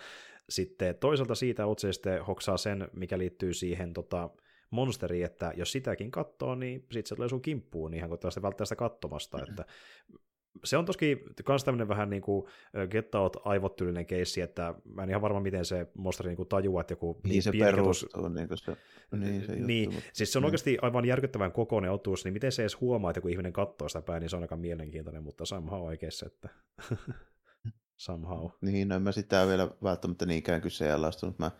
sitten 0.49 0.95
toisaalta 0.95 1.35
siitä 1.35 1.65
Outse 1.65 1.93
sitten 1.93 2.25
hoksaa 2.25 2.57
sen, 2.57 2.87
mikä 2.93 3.17
liittyy 3.17 3.53
siihen 3.53 3.93
tota, 3.93 4.29
monsteri, 4.71 5.23
että 5.23 5.53
jos 5.55 5.71
sitäkin 5.71 6.11
katsoo, 6.11 6.55
niin 6.55 6.81
sitten 6.81 7.05
se 7.05 7.15
tulee 7.15 7.29
sun 7.29 7.41
kimppuun, 7.41 7.91
niin 7.91 7.97
ihan 7.97 8.09
koittaa 8.09 8.31
sitä 8.31 8.41
välttää 8.41 8.65
sitä 8.65 8.75
katsomasta, 8.75 9.37
mm-hmm. 9.37 9.51
että 9.51 9.65
se 10.63 10.77
on 10.77 10.85
toski 10.85 11.23
myös 11.47 11.63
tämmöinen 11.63 11.87
vähän 11.87 12.09
niin 12.09 12.21
kuin 12.21 12.47
get 12.89 13.15
out 13.15 13.37
aivottyylinen 13.45 14.05
keissi, 14.05 14.41
että 14.41 14.75
mä 14.93 15.03
en 15.03 15.09
ihan 15.09 15.21
varma, 15.21 15.39
miten 15.39 15.65
se 15.65 15.87
monsteri 15.93 16.29
niin 16.29 16.37
kuin 16.37 16.49
tajuaa, 16.49 16.81
että 16.81 16.91
joku 16.91 17.21
niin 17.23 17.43
se 17.43 17.51
perustuu, 17.59 18.29
niin 18.29 18.47
kuin 18.47 18.57
se, 18.57 18.77
niin, 19.17 19.45
se 19.45 19.55
niin, 19.55 19.91
juttu, 19.91 20.09
siis 20.13 20.31
se 20.31 20.37
on 20.37 20.41
niin. 20.41 20.47
oikeasti 20.47 20.77
aivan 20.81 21.05
järkyttävän 21.05 21.51
kokoinen 21.51 21.91
otus, 21.91 22.23
niin 22.23 22.33
miten 22.33 22.51
se 22.51 22.61
edes 22.61 22.81
huomaa, 22.81 23.11
että 23.11 23.17
joku 23.17 23.27
ihminen 23.27 23.53
katsoo 23.53 23.89
sitä 23.89 24.01
päin, 24.01 24.21
niin 24.21 24.29
se 24.29 24.35
on 24.35 24.41
aika 24.41 24.55
mielenkiintoinen, 24.55 25.23
mutta 25.23 25.45
somehow 25.45 25.81
oikeassa, 25.81 26.25
että 26.25 26.49
somehow. 28.05 28.49
Niin, 28.61 28.87
no 28.87 28.95
en 28.95 29.01
mä 29.01 29.11
sitä 29.11 29.47
vielä 29.47 29.71
välttämättä 29.83 30.25
niinkään 30.25 30.61
kyseenalaistunut, 30.61 31.39
mä 31.39 31.51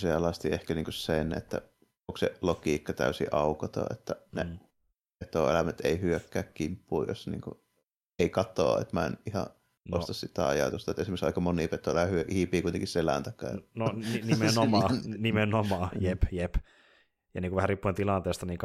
kyseenalaistin 0.00 0.52
ehkä 0.52 0.74
niin 0.74 0.84
kuin 0.84 0.94
sen, 0.94 1.32
että 1.32 1.62
onko 2.08 2.16
se 2.16 2.34
logiikka 2.40 2.92
täysin 2.92 3.26
aukoton, 3.30 3.86
että 3.90 4.16
ne 4.32 4.44
mm. 4.44 4.58
petoeläimet 5.18 5.80
ei 5.80 6.00
hyökkää 6.00 6.42
kimppuun, 6.42 7.08
jos 7.08 7.26
niin 7.26 7.40
kuin 7.40 7.54
ei 8.18 8.30
katoa, 8.30 8.80
että 8.80 8.96
mä 8.96 9.06
en 9.06 9.18
ihan 9.26 9.46
no. 9.88 9.98
osta 9.98 10.12
sitä 10.12 10.48
ajatusta, 10.48 10.90
että 10.90 11.02
esimerkiksi 11.02 11.26
aika 11.26 11.40
moni 11.40 11.68
petoeläin 11.68 12.26
hiipii 12.32 12.62
kuitenkin 12.62 12.88
selän 12.88 13.22
takaa. 13.22 13.50
No 13.74 13.94
nimenomaan, 14.24 15.00
nimenomaan, 15.18 15.90
jep, 16.00 16.22
jep. 16.32 16.54
Ja 17.34 17.40
niin 17.40 17.50
kuin 17.50 17.56
vähän 17.56 17.68
riippuen 17.68 17.94
tilanteesta, 17.94 18.46
niin 18.46 18.58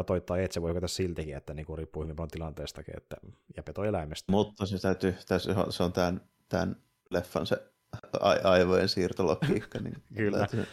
et, 0.43 0.51
se 0.51 0.61
voi 0.61 0.69
hyvätä 0.69 0.87
siltikin, 0.87 1.37
että 1.37 1.53
niin 1.53 1.65
kuin 1.65 1.77
riippuu 1.77 2.03
hyvin 2.03 2.15
paljon 2.15 2.31
tilanteestakin, 2.31 2.97
että, 2.97 3.15
ja 3.57 3.63
petoeläimestä. 3.63 4.31
Mutta 4.31 4.65
se 4.65 4.79
täytyy, 4.79 5.15
se 5.19 5.51
on, 5.51 5.73
se 5.73 5.83
on 5.83 5.93
tämän, 5.93 6.21
tämän 6.49 6.75
leffan 7.09 7.47
se 7.47 7.57
aivojen 8.43 8.89
siirtologiikka, 8.89 9.79
niin 9.79 10.03
Kyllä. 10.17 10.37
täytyy, 10.37 10.65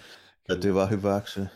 täytyy 0.46 0.74
vaan 0.74 0.90
hyväksyä. 0.90 1.46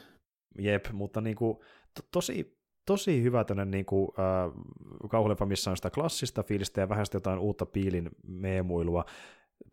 Jep, 0.58 0.86
mutta 0.92 1.20
niin 1.20 1.36
kuin, 1.36 1.58
to, 1.94 2.08
tosi, 2.12 2.58
tosi 2.86 3.22
hyvä 3.22 3.44
tämmöinen 3.44 3.70
niin 3.70 3.84
kuin, 3.84 4.08
äh, 4.18 5.48
missä 5.48 5.70
on 5.70 5.76
sitä 5.76 5.90
klassista 5.90 6.42
fiilistä 6.42 6.80
ja 6.80 6.88
vähän 6.88 7.06
sitä 7.06 7.16
jotain 7.16 7.38
uutta 7.38 7.66
piilin 7.66 8.10
meemuilua. 8.26 9.04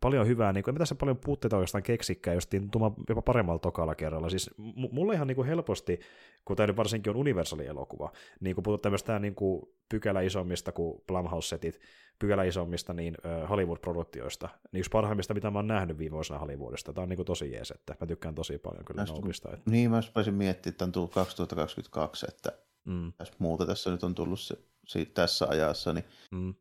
Paljon 0.00 0.26
hyvää, 0.26 0.52
niin 0.52 0.64
kuin, 0.64 0.74
ei 0.74 0.78
tässä 0.78 0.94
paljon 0.94 1.16
puutteita 1.16 1.56
oikeastaan 1.56 1.82
keksikään, 1.82 2.34
jos 2.34 2.46
tuntumaan 2.46 2.94
jopa 3.08 3.22
paremmalla 3.22 3.58
tokalla 3.58 3.94
kerralla. 3.94 4.30
Siis 4.30 4.50
m- 4.58 4.94
mulle 4.94 5.14
ihan 5.14 5.26
niin 5.26 5.36
kuin 5.36 5.48
helposti, 5.48 6.00
kun 6.44 6.56
tämä 6.56 6.66
nyt 6.66 6.76
varsinkin 6.76 7.10
on 7.10 7.16
Universal-elokuva, 7.16 8.12
niin 8.40 8.54
kun 8.54 8.62
puhutaan 8.62 8.82
tämmöistä 8.82 9.18
niin 9.18 9.34
kuin 9.34 9.62
pykälä 9.88 10.20
isommista 10.20 10.72
kuin 10.72 11.02
Blumhouse-setit, 11.06 11.80
pykälä 12.18 12.44
isommista 12.44 12.92
niin 12.92 13.16
Hollywood-produktioista, 13.48 14.48
niin 14.72 14.78
yksi 14.78 14.90
parhaimmista, 14.90 15.34
mitä 15.34 15.50
mä 15.50 15.58
oon 15.58 15.66
nähnyt 15.66 15.98
viime 15.98 16.14
vuosina 16.14 16.38
Hollywoodista. 16.38 16.92
Tämä 16.92 17.02
on 17.02 17.08
niin 17.08 17.16
kuin 17.16 17.26
tosi 17.26 17.52
jees, 17.52 17.70
että 17.70 17.96
mä 18.00 18.06
tykkään 18.06 18.34
tosi 18.34 18.58
paljon 18.58 18.84
kyllä 18.84 19.04
Tästä-. 19.04 19.52
Että, 19.52 19.70
Niin, 19.70 19.90
mä 19.90 20.00
voisin 20.14 20.34
miettiä, 20.34 20.70
että 20.70 20.84
on 20.84 20.92
tullut 20.92 21.12
2022, 21.12 22.26
että 22.28 22.52
mm, 22.84 23.12
jos 23.18 23.32
muuta 23.38 23.66
tässä 23.66 23.90
nyt 23.90 24.04
on 24.04 24.14
tullut 24.14 24.40
se, 24.40 24.58
siitä 24.86 25.12
tässä 25.14 25.46
ajassa, 25.48 25.92
niin, 25.92 26.04
mm. 26.30 26.54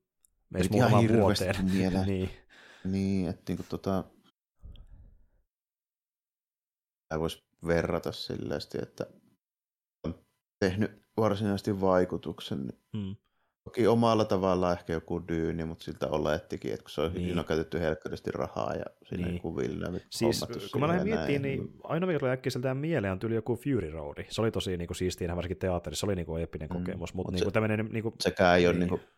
Edes 0.56 0.68
ihan 0.74 1.02
hirveästi 1.02 1.46
mieleen. 1.74 2.08
niin. 2.08 2.30
niin 2.84 3.30
että 3.30 3.44
niin 3.48 3.58
kuin, 3.58 3.68
tota, 3.70 4.04
tai 7.10 7.20
voisi 7.20 7.44
verrata 7.68 8.12
silleen, 8.12 8.62
että 8.82 9.06
on 10.04 10.26
tehnyt 10.60 11.02
varsinaisesti 11.18 11.82
vaikutuksen. 11.82 12.60
niin 12.60 12.80
Mm. 12.94 13.16
Toki 13.66 13.88
omalla 13.88 14.26
tavallaan 14.26 14.78
ehkä 14.78 14.94
joku 14.94 15.28
dyyni, 15.28 15.66
mutta 15.66 15.84
siltä 15.84 16.08
olettikin, 16.08 16.72
että 16.74 16.84
kun 16.84 16.90
se 16.90 17.02
on, 17.02 17.14
Niin. 17.14 17.24
niin. 17.26 17.40
on 17.40 17.46
käytetty 17.46 17.80
helkkaristi 17.80 18.32
rahaa 18.32 18.74
ja 18.74 18.86
siinä 19.04 19.24
Niin. 19.26 19.32
niin. 19.34 19.42
kuvilla 19.42 19.88
Siis 20.10 20.46
kun 20.72 20.82
mä 20.82 20.88
lähdin 20.88 21.08
miettimään, 21.08 21.42
niin 21.42 21.74
ainoa 21.84 22.08
mikä 22.08 22.20
tuli 22.20 22.30
äkkiseltään 22.32 22.78
mieleen 22.78 23.12
on 23.14 23.20
tyyli 23.20 23.36
joku 23.36 23.56
Fury 23.56 23.90
Road. 23.92 24.26
Se 24.30 24.42
oli 24.42 24.52
tosi 24.52 24.78
niin 24.78 24.88
kuin, 24.88 24.98
siistiä, 24.98 25.36
varsinkin 25.36 25.58
teatterissa, 25.58 26.00
se 26.00 26.06
oli 26.06 26.16
niin 26.16 26.26
kuin, 26.26 26.40
eeppinen 26.40 26.70
Mm, 26.70 26.78
kokemus, 26.78 27.14
mutta 27.14 27.28
mut 27.28 27.34
niin 27.34 27.40
se- 27.40 27.46
kuin, 27.46 27.54
tämmöinen 27.54 27.90
niin 27.92 28.04
kuin, 28.04 28.16
Sekään 28.24 28.58
ei 28.58 28.68
ole, 28.68 28.74
Niin. 28.74 28.80
niin. 28.80 28.90
Niin 28.92 29.00
kuin, 29.00 29.10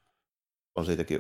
on 0.76 0.86
siitäkin 0.86 1.20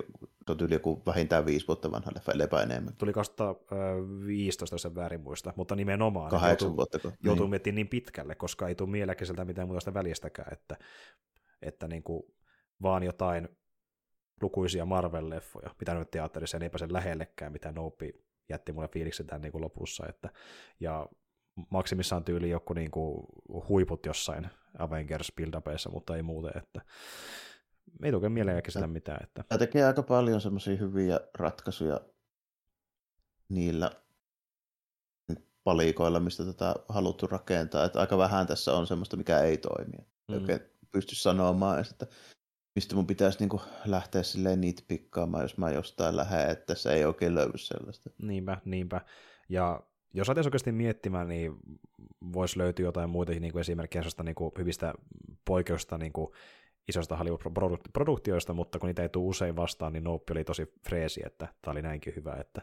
on 0.49 0.57
yli 0.61 0.73
joku 0.73 1.01
vähintään 1.05 1.45
viisi 1.45 1.67
vuotta 1.67 1.91
vanha 1.91 2.11
leffa, 2.15 2.31
ellei 2.31 2.47
enemmän. 2.63 2.93
tuli 2.97 3.13
2015, 3.13 4.73
jos 4.73 4.85
en 4.85 4.95
väärin 4.95 5.21
muista, 5.21 5.53
mutta 5.55 5.75
nimenomaan 5.75 6.29
Kahdeksan 6.29 6.65
joutuu, 6.65 6.77
vuotta. 6.77 6.99
kun- 6.99 7.13
joutuu 7.23 7.43
niin. 7.45 7.49
miettimään 7.49 7.75
niin 7.75 7.87
pitkälle, 7.87 8.35
koska 8.35 8.67
ei 8.67 8.75
tule 8.75 8.89
mieleen 8.89 9.11
äkkiseltä 9.11 9.45
mitään 9.45 9.67
muuta 9.67 9.79
sitä 9.79 9.93
väljestäkään, 9.93 10.53
että, 10.53 10.77
että 11.61 11.87
niin 11.87 12.03
kuin, 12.03 12.23
vaan 12.81 13.03
jotain 13.03 13.49
lukuisia 14.41 14.85
Marvel-leffoja, 14.85 15.75
mitä 15.79 15.93
nyt 15.93 16.11
teatterissa, 16.11 16.57
ei 16.61 16.69
pääse 16.69 16.87
lähellekään, 16.89 17.51
mitä 17.51 17.71
Nope 17.71 18.13
jätti 18.49 18.71
mulle 18.71 18.87
fiiliksi 18.87 19.23
tämän 19.23 19.41
niin 19.41 19.51
kuin 19.51 19.61
lopussa, 19.61 20.07
että, 20.09 20.29
ja 20.79 21.07
maksimissaan 21.69 22.23
tyyli 22.23 22.49
joku 22.49 22.73
niin 22.73 22.91
kuin 22.91 23.25
huiput 23.69 24.05
jossain 24.05 24.47
Avengers 24.79 25.31
build 25.35 25.53
mutta 25.91 26.15
ei 26.15 26.23
muuten, 26.23 26.57
että 26.57 26.81
ei 28.03 28.11
tule 28.11 28.29
mieleen 28.29 28.57
äkkiseltä 28.57 28.87
mitään, 28.87 29.23
että 29.23 29.43
Tämä 29.43 29.59
tekee 29.59 29.85
aika 29.85 30.03
paljon 30.03 30.41
semmoisia 30.41 30.77
hyviä 30.77 31.19
ratkaisuja 31.33 32.01
niillä 33.49 33.91
palikoilla, 35.63 36.19
mistä 36.19 36.45
tätä 36.45 36.75
haluttu 36.89 37.27
rakentaa. 37.27 37.85
Että 37.85 37.99
aika 37.99 38.17
vähän 38.17 38.47
tässä 38.47 38.73
on 38.73 38.87
semmoista, 38.87 39.17
mikä 39.17 39.39
ei 39.39 39.57
toimi. 39.57 39.97
Mm. 40.27 40.35
Oikein 40.35 40.59
pysty 40.91 41.15
sanomaan, 41.15 41.79
että 41.79 42.07
mistä 42.77 42.95
mun 42.95 43.07
pitäisi 43.07 43.39
niin 43.39 43.61
lähteä 43.85 44.23
silleen 44.23 44.61
nitpikkaamaan, 44.61 45.43
jos 45.43 45.57
mä 45.57 45.71
jostain 45.71 46.15
lähden, 46.15 46.49
että 46.49 46.65
tässä 46.65 46.93
ei 46.93 47.05
oikein 47.05 47.35
löydy 47.35 47.57
sellaista. 47.57 48.09
Niinpä, 48.21 48.57
niinpä. 48.65 49.01
Ja 49.49 49.83
jos 50.13 50.29
aletaan 50.29 50.45
oikeasti 50.45 50.71
miettimään, 50.71 51.27
niin 51.27 51.57
voisi 52.33 52.57
löytyä 52.57 52.85
jotain 52.85 53.09
muita 53.09 53.31
niin 53.31 53.51
kuin 53.51 53.59
esimerkkejä 53.61 54.03
niin 54.23 54.35
kuin 54.35 54.51
hyvistä 54.57 54.93
poikkeusta 55.45 55.97
niin 55.97 56.13
kuin 56.13 56.27
isoista 56.87 57.17
Hollywood-produktioista, 57.17 58.53
mutta 58.53 58.79
kun 58.79 58.87
niitä 58.87 59.01
ei 59.01 59.09
tule 59.09 59.29
usein 59.29 59.55
vastaan, 59.55 59.93
niin 59.93 60.03
Nope 60.03 60.31
oli 60.31 60.43
tosi 60.43 60.73
freesi, 60.87 61.21
että 61.25 61.47
tämä 61.61 61.71
oli 61.71 61.81
näinkin 61.81 62.15
hyvä, 62.15 62.33
että 62.39 62.61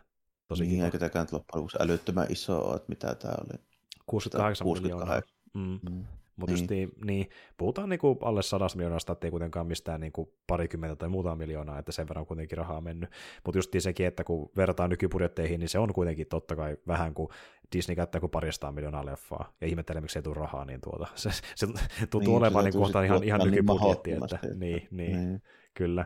tosi 0.48 0.66
niin, 0.66 0.84
eikä 0.84 0.98
tämäkään 0.98 1.26
loppujen 1.32 1.60
lopuksi 1.60 1.78
älyttömän 1.80 2.26
iso 2.28 2.76
että 2.76 2.88
mitä 2.88 3.14
tämä 3.14 3.34
oli. 3.38 3.60
68 4.06 4.66
miljoonaa. 4.66 5.06
68. 5.06 5.34
Mm. 5.54 5.80
Mm. 5.90 6.04
Mutta 6.36 6.54
Niin. 6.54 6.66
niin. 6.70 6.90
niin, 7.04 7.28
puhutaan 7.56 7.88
niinku 7.88 8.18
alle 8.22 8.42
sadasta 8.42 8.76
miljoonasta, 8.76 9.12
ettei 9.12 9.30
kuitenkaan 9.30 9.66
mistään 9.66 10.00
niinku 10.00 10.34
parikymmentä 10.46 10.96
tai 10.96 11.08
muuta 11.08 11.36
miljoonaa, 11.36 11.78
että 11.78 11.92
sen 11.92 12.08
verran 12.08 12.20
on 12.20 12.26
kuitenkin 12.26 12.58
rahaa 12.58 12.80
mennyt. 12.80 13.10
Mutta 13.44 13.58
just 13.58 13.72
sekin, 13.78 14.06
että 14.06 14.24
kun 14.24 14.50
vertaa 14.56 14.88
nykybudjetteihin, 14.88 15.60
niin 15.60 15.68
se 15.68 15.78
on 15.78 15.92
kuitenkin 15.92 16.26
totta 16.26 16.56
kai 16.56 16.76
vähän 16.86 17.14
kuin 17.14 17.28
Disney 17.76 17.96
käyttää 17.96 18.20
kuin 18.20 18.30
paristaa 18.30 18.72
miljoonaa 18.72 19.06
leffaa, 19.06 19.52
ja 19.60 19.66
ihmettelee, 19.66 20.00
miksi 20.00 20.18
ei 20.18 20.22
tule 20.22 20.34
rahaa, 20.34 20.64
niin 20.64 20.80
tuota, 20.80 21.06
se, 21.14 21.30
se 21.54 21.66
tuntuu 21.66 22.20
Niin, 22.20 22.28
niin, 22.28 22.36
olemaan 22.36 22.64
niin 22.64 22.72
täytyy 22.72 22.80
kohta 22.80 22.98
sit 23.00 23.06
ihan, 23.06 23.24
ihan 23.24 23.40
niin 23.40 23.50
nykybudjetti, 23.50 24.10
että 24.12 24.20
mahdottomasti, 24.20 24.58
niin, 24.58 24.88
niin, 24.90 25.12
Niin. 25.12 25.42
kyllä. 25.74 26.04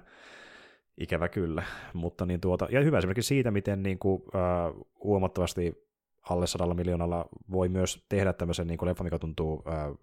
Ikävä 1.01 1.29
kyllä, 1.29 1.63
mutta 1.95 2.27
niin 2.27 2.41
tuota, 2.41 2.69
ja 2.71 2.81
hyvä 2.81 2.99
esimerkiksi 2.99 3.29
siitä, 3.29 3.51
miten 3.51 3.83
niin 3.83 3.99
kuin, 3.99 4.23
äh, 4.35 4.87
huomattavasti 5.05 5.88
alle 6.31 6.47
sadalla 6.47 6.75
miljoonalla 6.75 7.29
voi 7.51 7.69
myös 7.69 8.05
tehdä 8.09 8.33
tämmöisen 8.33 8.67
niin 8.67 8.79
kuin 8.79 8.95
mikä 9.03 9.19
tuntuu 9.19 9.63
äh, 9.69 9.99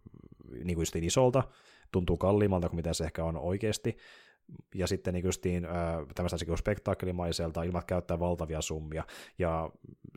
niin 0.64 0.76
kuin 0.76 1.04
isolta, 1.04 1.44
tuntuu 1.92 2.18
kalliimmalta 2.18 2.70
kuin 2.70 2.76
mitä 2.76 2.94
se 2.94 3.04
ehkä 3.04 3.24
on 3.24 3.38
oikeasti, 3.38 3.98
ja 4.76 4.88
sitten 4.88 5.14
niin 5.14 5.26
justiin 5.26 5.68
tämmöistä 6.16 6.38
niin 6.46 6.58
spektaakelimaiselta 6.58 7.64
ilman 7.64 7.84
käyttää 7.88 8.20
valtavia 8.20 8.62
summia, 8.62 9.04
ja 9.40 9.70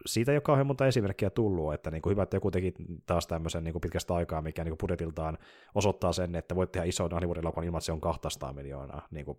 siitä 0.07 0.33
ei 0.33 0.37
ole 0.37 0.43
kauhean 0.43 0.67
monta 0.67 0.87
esimerkkiä 0.87 1.31
tullut, 1.31 1.75
että 1.75 1.91
niin 1.91 2.03
kuin 2.03 2.11
hyvä, 2.11 2.23
että 2.23 2.37
joku 2.37 2.51
teki 2.51 2.75
taas 3.07 3.27
tämmöisen 3.27 3.65
niin 3.65 3.73
kuin 3.73 3.81
pitkästä 3.81 4.15
aikaa, 4.15 4.43
mikä 4.43 4.65
niin 4.65 4.71
kuin 4.71 4.79
budjetiltaan 4.79 5.39
osoittaa 5.75 6.13
sen, 6.13 6.35
että 6.35 6.57
voit 6.57 6.73
tehdä 6.73 6.87
ison 6.87 7.11
Hollywood-elokuvan 7.11 7.65
ilman, 7.67 7.79
että 7.79 7.87
se 7.87 7.93
on 7.93 8.01
200 8.01 8.53
miljoonaa, 8.53 9.09
niin 9.11 9.25
kuin 9.25 9.39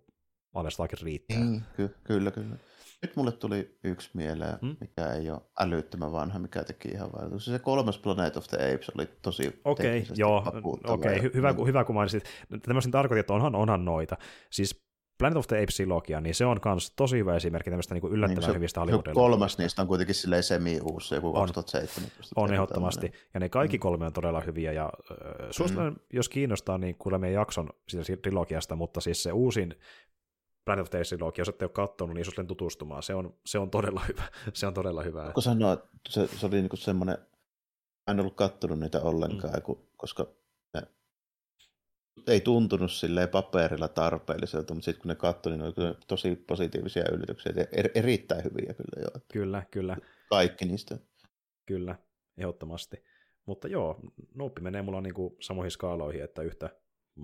alle 0.54 0.70
riittää. 1.02 1.38
Niin, 1.38 1.62
ky- 1.76 1.94
kyllä, 2.04 2.30
kyllä. 2.30 2.56
Nyt 3.02 3.16
mulle 3.16 3.32
tuli 3.32 3.78
yksi 3.84 4.10
mieleen, 4.14 4.58
Hmm? 4.62 4.76
mikä 4.80 5.12
ei 5.12 5.30
ole 5.30 5.40
älyttömän 5.60 6.12
vanha, 6.12 6.38
mikä 6.38 6.64
teki 6.64 6.88
ihan 6.88 7.12
vaikutuksen. 7.12 7.54
Se 7.54 7.58
kolmas 7.58 7.98
Planet 7.98 8.36
of 8.36 8.46
the 8.46 8.56
Apes 8.74 8.90
oli 8.98 9.08
tosi 9.22 9.60
Okei, 9.64 9.86
teknisesti 9.86 10.20
joo, 10.20 10.42
okei, 10.84 11.18
hy- 11.18 11.34
hyvä, 11.34 11.54
ku- 11.54 11.66
hyvä 11.66 11.84
kun 11.84 11.94
mainitsit. 11.94 12.24
Tämmöisen 12.62 12.90
tarkoitin, 12.92 13.20
että 13.20 13.32
onhan, 13.32 13.54
onhan 13.54 13.84
noita. 13.84 14.16
Siis 14.50 14.84
Planet 15.18 15.36
of 15.38 15.46
the 15.46 15.56
Apes-trilogia, 15.56 16.20
niin 16.20 16.34
se 16.34 16.46
on 16.46 16.60
myös 16.64 16.92
tosi 16.96 17.18
hyvä 17.18 17.36
esimerkki 17.36 17.70
tämmöistä 17.70 17.94
niin 17.94 18.12
yllättävän 18.12 18.42
se- 18.50 18.54
hyvistä 18.54 18.74
se 18.76 18.80
hollywood 18.80 19.14
kolmas 19.14 19.58
niistä 19.58 19.82
on 19.82 19.88
kuitenkin 19.88 20.14
silleen 20.14 20.42
semi-uusi, 20.42 21.14
joku 21.14 21.28
On. 21.28 21.34
2017. 21.34 22.32
On 22.40 22.52
ehdottomasti, 22.52 23.12
ja 23.34 23.40
ne 23.40 23.48
kaikki 23.48 23.78
kolme 23.78 24.06
on 24.06 24.12
todella 24.12 24.40
hyviä, 24.40 24.72
ja 24.72 24.84
äh, 25.10 25.16
suosittelen, 25.50 25.96
jos 26.12 26.28
kiinnostaa, 26.28 26.78
niin 26.78 26.94
kuule 26.98 27.18
meidän 27.18 27.34
jakson 27.40 27.70
siitä 27.88 28.22
trilogiasta, 28.22 28.76
mutta 28.76 29.00
siis 29.00 29.22
se 29.22 29.32
uusin 29.32 29.74
Planet 30.70 30.82
of 30.82 30.90
the 30.90 30.98
Apes-trilogia, 30.98 31.40
jos 31.40 31.48
ette 31.48 31.64
ole 31.64 31.70
katsonut, 31.72 32.14
niin 32.14 32.24
suosittelen 32.24 32.46
tutustumaan, 32.46 33.02
se 33.02 33.14
on, 33.14 33.34
se 33.46 33.58
on 33.58 33.70
todella 33.70 34.02
hyvä, 34.08 34.22
se 34.54 34.66
on 34.66 34.74
todella 34.74 35.02
hyvä. 35.02 35.30
Kun 35.34 35.42
sanoa, 35.42 35.72
että 35.72 35.88
se, 36.08 36.26
se 36.26 36.46
oli 36.46 36.56
niinku 36.60 36.76
semmoinen, 36.76 37.18
en 38.10 38.20
ollut 38.20 38.34
kattonut 38.34 38.78
niitä 38.78 39.00
ollenkaan, 39.00 39.54
Mm. 39.54 39.62
kun, 39.62 39.88
koska 39.96 40.26
ne 40.74 40.82
ei 42.26 42.40
tuntunut 42.40 42.92
silleen 42.92 43.28
paperilla 43.28 43.88
tarpeelliselta, 43.88 44.74
mutta 44.74 44.84
sitten 44.84 45.02
kun 45.02 45.08
ne 45.08 45.14
katsoi, 45.14 45.52
niin 45.52 45.60
ne 45.60 45.66
oli 45.86 45.96
tosi 46.08 46.36
positiivisia 46.36 47.04
yllätyksiä, 47.12 47.52
ja 47.56 47.64
er, 47.72 47.88
erittäin 47.94 48.44
hyviä 48.44 48.74
kyllä 48.74 49.02
jo, 49.02 49.20
Kyllä, 49.32 49.62
kyllä. 49.70 49.96
kaikki 50.28 50.64
niistä. 50.64 50.98
Kyllä, 51.66 51.98
ehdottomasti. 52.38 53.04
Mutta 53.46 53.68
joo, 53.68 54.00
Nope 54.34 54.60
menee 54.60 54.82
mulla 54.82 55.00
niinku 55.00 55.36
samoihin 55.40 55.70
skaaloihin, 55.70 56.24
että 56.24 56.42
yhtä 56.42 56.70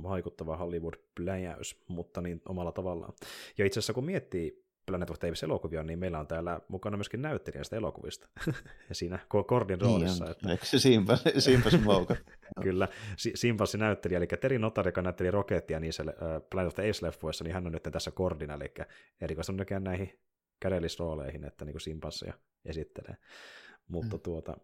vaikuttava 0.03 0.57
Hollywood-pläjäys, 0.57 1.83
mutta 1.89 2.21
niin 2.21 2.43
omalla 2.49 2.73
tavallaan. 2.73 3.13
Ja 3.59 3.67
itse 3.67 3.79
asiassa 3.79 3.93
kun 3.93 4.05
miettii 4.05 4.67
Planet 4.87 5.11
of 5.11 5.19
the 5.19 5.29
Apes 5.29 5.43
elokuvia, 5.43 5.83
niin 5.83 5.99
meillä 5.99 6.19
on 6.19 6.27
täällä 6.27 6.61
mukana 6.69 6.97
myöskin 6.97 7.23
näyttelijä 7.23 7.65
sitä 7.65 7.77
elokuvista. 7.77 8.29
ja 8.89 8.95
siinä 8.95 9.17
Ko- 9.17 9.45
Kordin 9.45 9.81
roolissa. 9.81 10.25
Niin, 10.25 10.31
että, 10.33 10.51
eikö 10.51 10.65
se 10.67 10.79
Simba, 10.79 11.17
Simba 11.39 11.71
Smoke? 11.71 12.17
kyllä, 12.63 12.89
Si- 13.17 13.33
Simpassi 13.35 13.79
näyttelijä, 13.79 14.19
eli 14.19 14.27
Terry 14.27 14.59
Notar, 14.59 14.89
joka 14.89 15.03
näytteli 15.03 15.31
Rocketia 15.31 15.81
niissä 15.81 16.03
äh, 16.09 16.15
Planet 16.51 16.69
of 16.69 16.75
the 16.75 16.83
Apes-leffoissa, 16.83 17.45
niin 17.45 17.55
hän 17.55 17.67
on 17.67 17.73
nyt 17.73 17.83
tässä 17.93 18.11
Kordina, 18.11 18.55
eli 18.55 18.73
erikoistunut 19.21 19.59
näkään 19.59 19.85
näihin 19.85 20.19
kädellisrooleihin, 20.61 21.45
että 21.45 21.65
niin 21.65 21.73
kuin 21.73 21.81
Simpassia 21.81 22.35
esittelee. 22.65 23.17
Mutta 23.89 24.17
Mm. 24.17 24.21
tuota, 24.23 24.57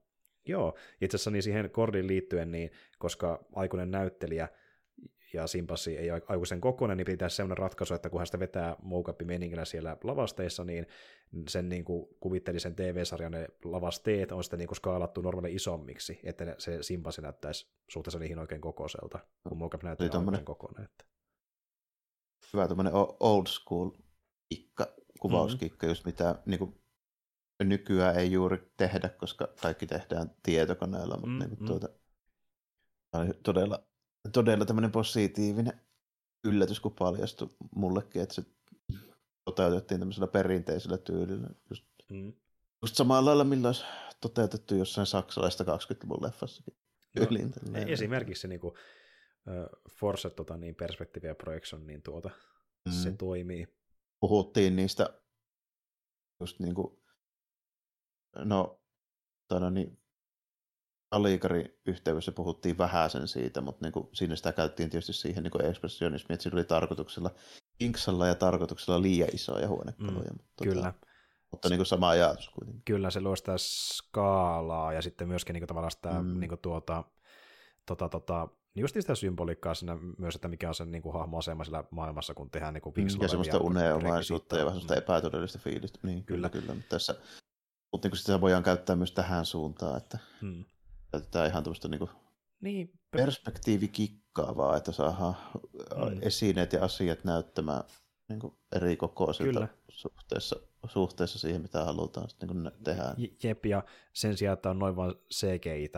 joo, 0.46 0.78
itse 1.00 1.16
asiassa 1.16 1.30
niin 1.30 1.42
siihen 1.42 1.70
Kordin 1.70 2.06
liittyen, 2.06 2.50
niin 2.50 2.70
koska 2.98 3.44
aikuinen 3.54 3.90
näyttelijä 3.90 4.48
ja 5.32 5.46
Simpassi 5.46 5.98
ei 5.98 6.10
ole 6.10 6.22
aikuisen 6.28 6.60
kokoinen, 6.60 6.96
niin 6.96 7.04
pitää 7.04 7.28
sellainen 7.28 7.58
ratkaisu, 7.58 7.94
että 7.94 8.10
kun 8.10 8.20
hän 8.20 8.26
sitä 8.26 8.38
vetää 8.38 8.76
moukappi 8.82 9.24
meningillä 9.24 9.64
siellä 9.64 9.96
lavasteissa, 10.04 10.64
niin 10.64 10.86
sen 11.48 11.68
niin 11.68 11.84
kuin 11.84 12.06
kuvitteli 12.20 12.60
sen 12.60 12.74
TV-sarjan 12.74 13.32
ne 13.32 13.48
lavasteet 13.64 14.32
on 14.32 14.44
sitten 14.44 14.58
niin 14.58 14.68
kuin 14.68 14.76
skaalattu 14.76 15.20
normaali 15.20 15.54
isommiksi, 15.54 16.20
että 16.24 16.54
se 16.58 16.82
Simpassi 16.82 17.22
näyttäisi 17.22 17.72
suhteessa 17.88 18.18
niihin 18.18 18.38
oikein 18.38 18.60
kokoiselta, 18.60 19.18
kun 19.48 19.58
moukappi 19.58 19.86
näyttää 19.86 20.18
oikein 20.18 20.44
kokoinen. 20.44 20.84
Että... 20.84 21.04
Hyvä 22.52 22.68
tämmöinen 22.68 22.92
old 23.20 23.46
school 23.46 23.90
kikka, 24.48 24.86
kuvauskikka, 25.20 25.86
mm-hmm. 25.86 25.90
just 25.90 26.06
mitä 26.06 26.42
niin 26.46 26.58
kuin 26.58 26.82
nykyään 27.64 28.16
ei 28.16 28.32
juuri 28.32 28.72
tehdä, 28.76 29.08
koska 29.08 29.48
kaikki 29.62 29.86
tehdään 29.86 30.30
tietokoneella, 30.42 31.16
mutta 31.16 31.28
mm, 31.28 31.38
niin 31.38 31.56
kuin, 31.56 31.66
tuota, 31.66 31.88
oli 33.12 33.28
todella, 33.42 33.86
todella 34.32 34.64
tämmöinen 34.64 34.92
positiivinen 34.92 35.80
yllätys, 36.44 36.80
kun 36.80 36.92
paljastui 36.92 37.48
mullekin, 37.76 38.22
että 38.22 38.34
se 38.34 38.42
toteutettiin 39.44 40.00
tämmöisellä 40.00 40.26
perinteisellä 40.26 40.98
tyylillä. 40.98 41.48
Just, 41.70 41.84
mm. 42.10 42.32
just 42.82 42.96
samalla 42.96 43.24
lailla, 43.24 43.44
millä 43.44 43.68
olisi 43.68 43.84
toteutettu 44.20 44.74
jossain 44.74 45.06
saksalaista 45.06 45.64
20-luvun 45.64 46.22
leffassakin. 46.22 46.74
No, 47.70 47.78
esimerkiksi 47.78 48.48
niin 48.48 48.60
kuin, 48.60 48.74
uh, 48.74 49.92
Force 49.98 50.30
tota, 50.30 50.56
niin, 50.56 50.74
perspektiivi 50.74 51.34
projection, 51.34 51.86
niin 51.86 52.02
tuota, 52.02 52.30
mm. 52.86 52.92
se 52.92 53.12
toimii. 53.12 53.66
Puhuttiin 54.20 54.76
niistä 54.76 55.20
just 56.40 56.60
niin 56.60 56.74
kuin, 56.74 57.02
no, 58.36 58.82
tada, 59.48 59.70
niin, 59.70 60.01
Alikari 61.12 61.80
yhteydessä 61.86 62.32
puhuttiin 62.32 62.78
vähäsen 62.78 63.28
siitä, 63.28 63.60
mutta 63.60 63.84
niin 63.84 63.92
kuin, 63.92 64.08
siinä 64.12 64.36
sitä 64.36 64.52
käytettiin 64.52 64.90
tietysti 64.90 65.12
siihen 65.12 65.42
niin 65.42 65.66
ekspressionismiin, 65.70 66.34
että 66.34 66.42
siinä 66.42 66.56
oli 66.56 66.64
tarkoituksella 66.64 67.30
inksalla 67.80 68.26
ja 68.26 68.34
tarkoituksella 68.34 69.02
liian 69.02 69.28
isoja 69.32 69.68
huonekaluja. 69.68 70.30
Mm, 70.30 70.36
mutta, 70.36 70.52
tota, 70.56 70.70
kyllä. 70.70 70.92
Tota, 70.92 71.06
mutta 71.50 71.68
niin 71.68 71.78
kuin 71.78 71.86
sama 71.86 72.08
ajatus 72.08 72.50
kuitenkin. 72.50 72.82
Kyllä, 72.84 73.10
se 73.10 73.20
luo 73.20 73.36
sitä 73.36 73.52
skaalaa 73.56 74.92
ja 74.92 75.02
sitten 75.02 75.28
myöskin 75.28 75.54
niin 75.54 75.60
kuin, 75.60 75.68
tavallaan 75.68 75.90
sitä 75.90 76.22
mm. 76.22 76.40
niin 76.40 76.48
kuin, 76.48 76.60
tuota, 76.60 77.04
tota, 77.86 78.08
tota, 78.08 78.48
just 78.74 78.94
sitä 78.94 79.14
symboliikkaa 79.14 79.74
siinä 79.74 79.98
myös, 80.18 80.34
että 80.34 80.48
mikä 80.48 80.68
on 80.68 80.74
sen 80.74 80.90
niin 80.90 81.02
kuin, 81.02 81.12
hahmoasema 81.12 81.64
siellä 81.64 81.84
maailmassa, 81.90 82.34
kun 82.34 82.50
tehdään 82.50 82.74
niin 82.74 82.82
kuin, 82.82 82.94
mm, 82.96 83.06
Ja 83.20 83.28
semmoista 83.28 83.58
uneomaisuutta 83.58 84.56
ja 84.56 84.64
vähän 84.64 84.80
semmoista 84.80 84.96
epätodellista 84.96 85.58
fiilistä. 85.58 85.98
Niin, 86.02 86.24
kyllä, 86.24 86.50
kyllä. 86.50 86.62
kyllä. 86.62 86.74
Mutta, 86.74 86.88
tässä, 86.88 87.14
mutta 87.92 88.06
niin 88.06 88.10
kuin 88.10 88.18
sitä 88.18 88.40
voidaan 88.40 88.62
käyttää 88.62 88.96
myös 88.96 89.12
tähän 89.12 89.46
suuntaan, 89.46 89.96
että 89.96 90.18
hmm 90.40 90.64
käytetään 91.12 91.50
ihan 91.50 91.62
tämmöistä 91.62 91.88
niin 91.88 92.08
niin. 92.62 92.92
perspektiivikikkaavaa, 93.10 94.76
että 94.76 94.92
saadaan 94.92 95.36
mm. 95.96 96.18
esineet 96.20 96.72
ja 96.72 96.84
asiat 96.84 97.24
näyttämään 97.24 97.82
niin 98.28 98.40
kuin 98.40 98.54
eri 98.76 98.96
kokoisilta 98.96 99.68
suhteessa, 99.88 100.56
suhteessa 100.86 101.38
siihen, 101.38 101.62
mitä 101.62 101.84
halutaan 101.84 102.28
sitten 102.28 102.48
niin 102.48 102.72
tehdä. 102.84 103.14
Jep, 103.42 103.66
ja 103.66 103.84
sen 104.12 104.36
sijaan, 104.36 104.52
että 104.52 104.70
on 104.70 104.78
noin 104.78 104.96
vain 104.96 105.14
cgi 105.34 105.90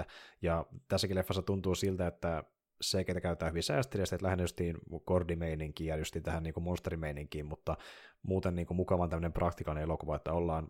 Ja 0.42 0.66
tässäkin 0.88 1.16
leffassa 1.16 1.42
tuntuu 1.42 1.74
siltä, 1.74 2.06
että 2.06 2.44
cgi 2.84 3.20
käytetään 3.22 3.52
hyvin 3.52 3.62
säästeliästi, 3.62 4.14
että 4.14 4.26
lähinnä 4.26 4.42
justiin 4.42 4.76
kordimeininkiin 5.04 5.88
ja 5.88 5.96
justiin 5.96 6.22
tähän 6.22 6.42
niin 6.42 6.54
monsterimeininkiin, 6.60 7.46
mutta 7.46 7.76
muuten 8.22 8.54
niin 8.54 8.66
kuin 8.66 8.76
mukavan 8.76 9.10
tämmöinen 9.10 9.32
praktikainen 9.32 9.84
elokuva, 9.84 10.16
että 10.16 10.32
ollaan 10.32 10.68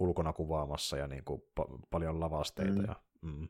ulkona 0.00 0.32
kuvaamassa 0.32 0.96
ja 0.96 1.06
niin 1.06 1.24
kuin 1.24 1.42
pa- 1.60 1.78
paljon 1.90 2.20
lavasteita. 2.20 2.82
Mm. 2.82 2.86
Ja, 2.88 2.96
mm 3.22 3.48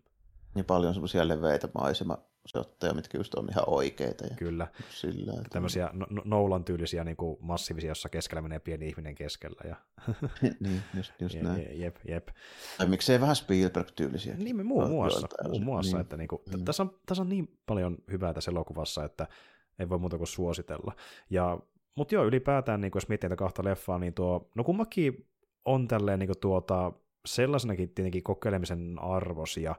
niin 0.54 0.64
paljon 0.64 0.94
semmoisia 0.94 1.28
leveitä 1.28 1.68
maisemashotteja, 1.74 2.94
mitkä 2.94 3.18
just 3.18 3.34
on 3.34 3.48
ihan 3.50 3.64
oikeita. 3.66 4.26
Ja 4.26 4.36
Kyllä. 4.36 4.66
Sillä, 4.90 5.32
että... 5.32 5.48
Tämmöisiä 5.50 5.90
no-, 5.92 6.06
no- 6.10 6.22
Noulan 6.24 6.64
tyylisiä 6.64 7.04
niin 7.04 7.16
kuin 7.16 7.36
massiivisia, 7.40 7.90
jossa 7.90 8.08
keskellä 8.08 8.42
menee 8.42 8.58
pieni 8.58 8.88
ihminen 8.88 9.14
keskellä. 9.14 9.60
Ja... 9.68 9.76
niin, 10.60 10.82
just, 10.96 11.12
just 11.20 11.34
je, 11.34 11.42
näin. 11.42 11.80
Jep, 11.80 11.96
jep. 12.08 12.28
Tai 12.78 12.86
miksei 12.86 13.20
vähän 13.20 13.36
Spielberg-tyylisiä. 13.36 14.34
Niin, 14.34 14.66
muun 14.66 14.90
muassa. 14.90 15.28
Muun 15.48 15.64
muassa 15.64 15.96
niin. 15.96 16.00
että 16.00 16.16
niin 16.16 16.28
kuin, 16.28 16.42
mm. 16.56 16.64
tässä, 16.64 16.82
on, 16.82 16.98
tässä 17.06 17.22
on 17.22 17.28
niin 17.28 17.58
paljon 17.66 17.98
hyvää 18.10 18.34
tässä 18.34 18.50
elokuvassa, 18.50 19.04
että 19.04 19.26
ei 19.78 19.88
voi 19.88 19.98
muuta 19.98 20.18
kuin 20.18 20.28
suositella. 20.28 20.92
Ja, 21.30 21.58
mutta 21.94 22.14
joo, 22.14 22.24
ylipäätään, 22.24 22.80
niin 22.80 22.90
kuin 22.90 23.00
jos 23.00 23.08
miettii 23.08 23.30
kahta 23.36 23.64
leffaa, 23.64 23.98
niin 23.98 24.14
tuo, 24.14 24.50
no 24.54 24.64
kummakin 24.64 25.26
on 25.64 25.88
tälleen 25.88 26.18
niin 26.18 26.28
kuin 26.28 26.40
tuota, 26.40 26.92
sellaisenakin 27.26 27.88
tietenkin 27.88 28.22
kokeilemisen 28.22 28.98
arvosia, 29.00 29.74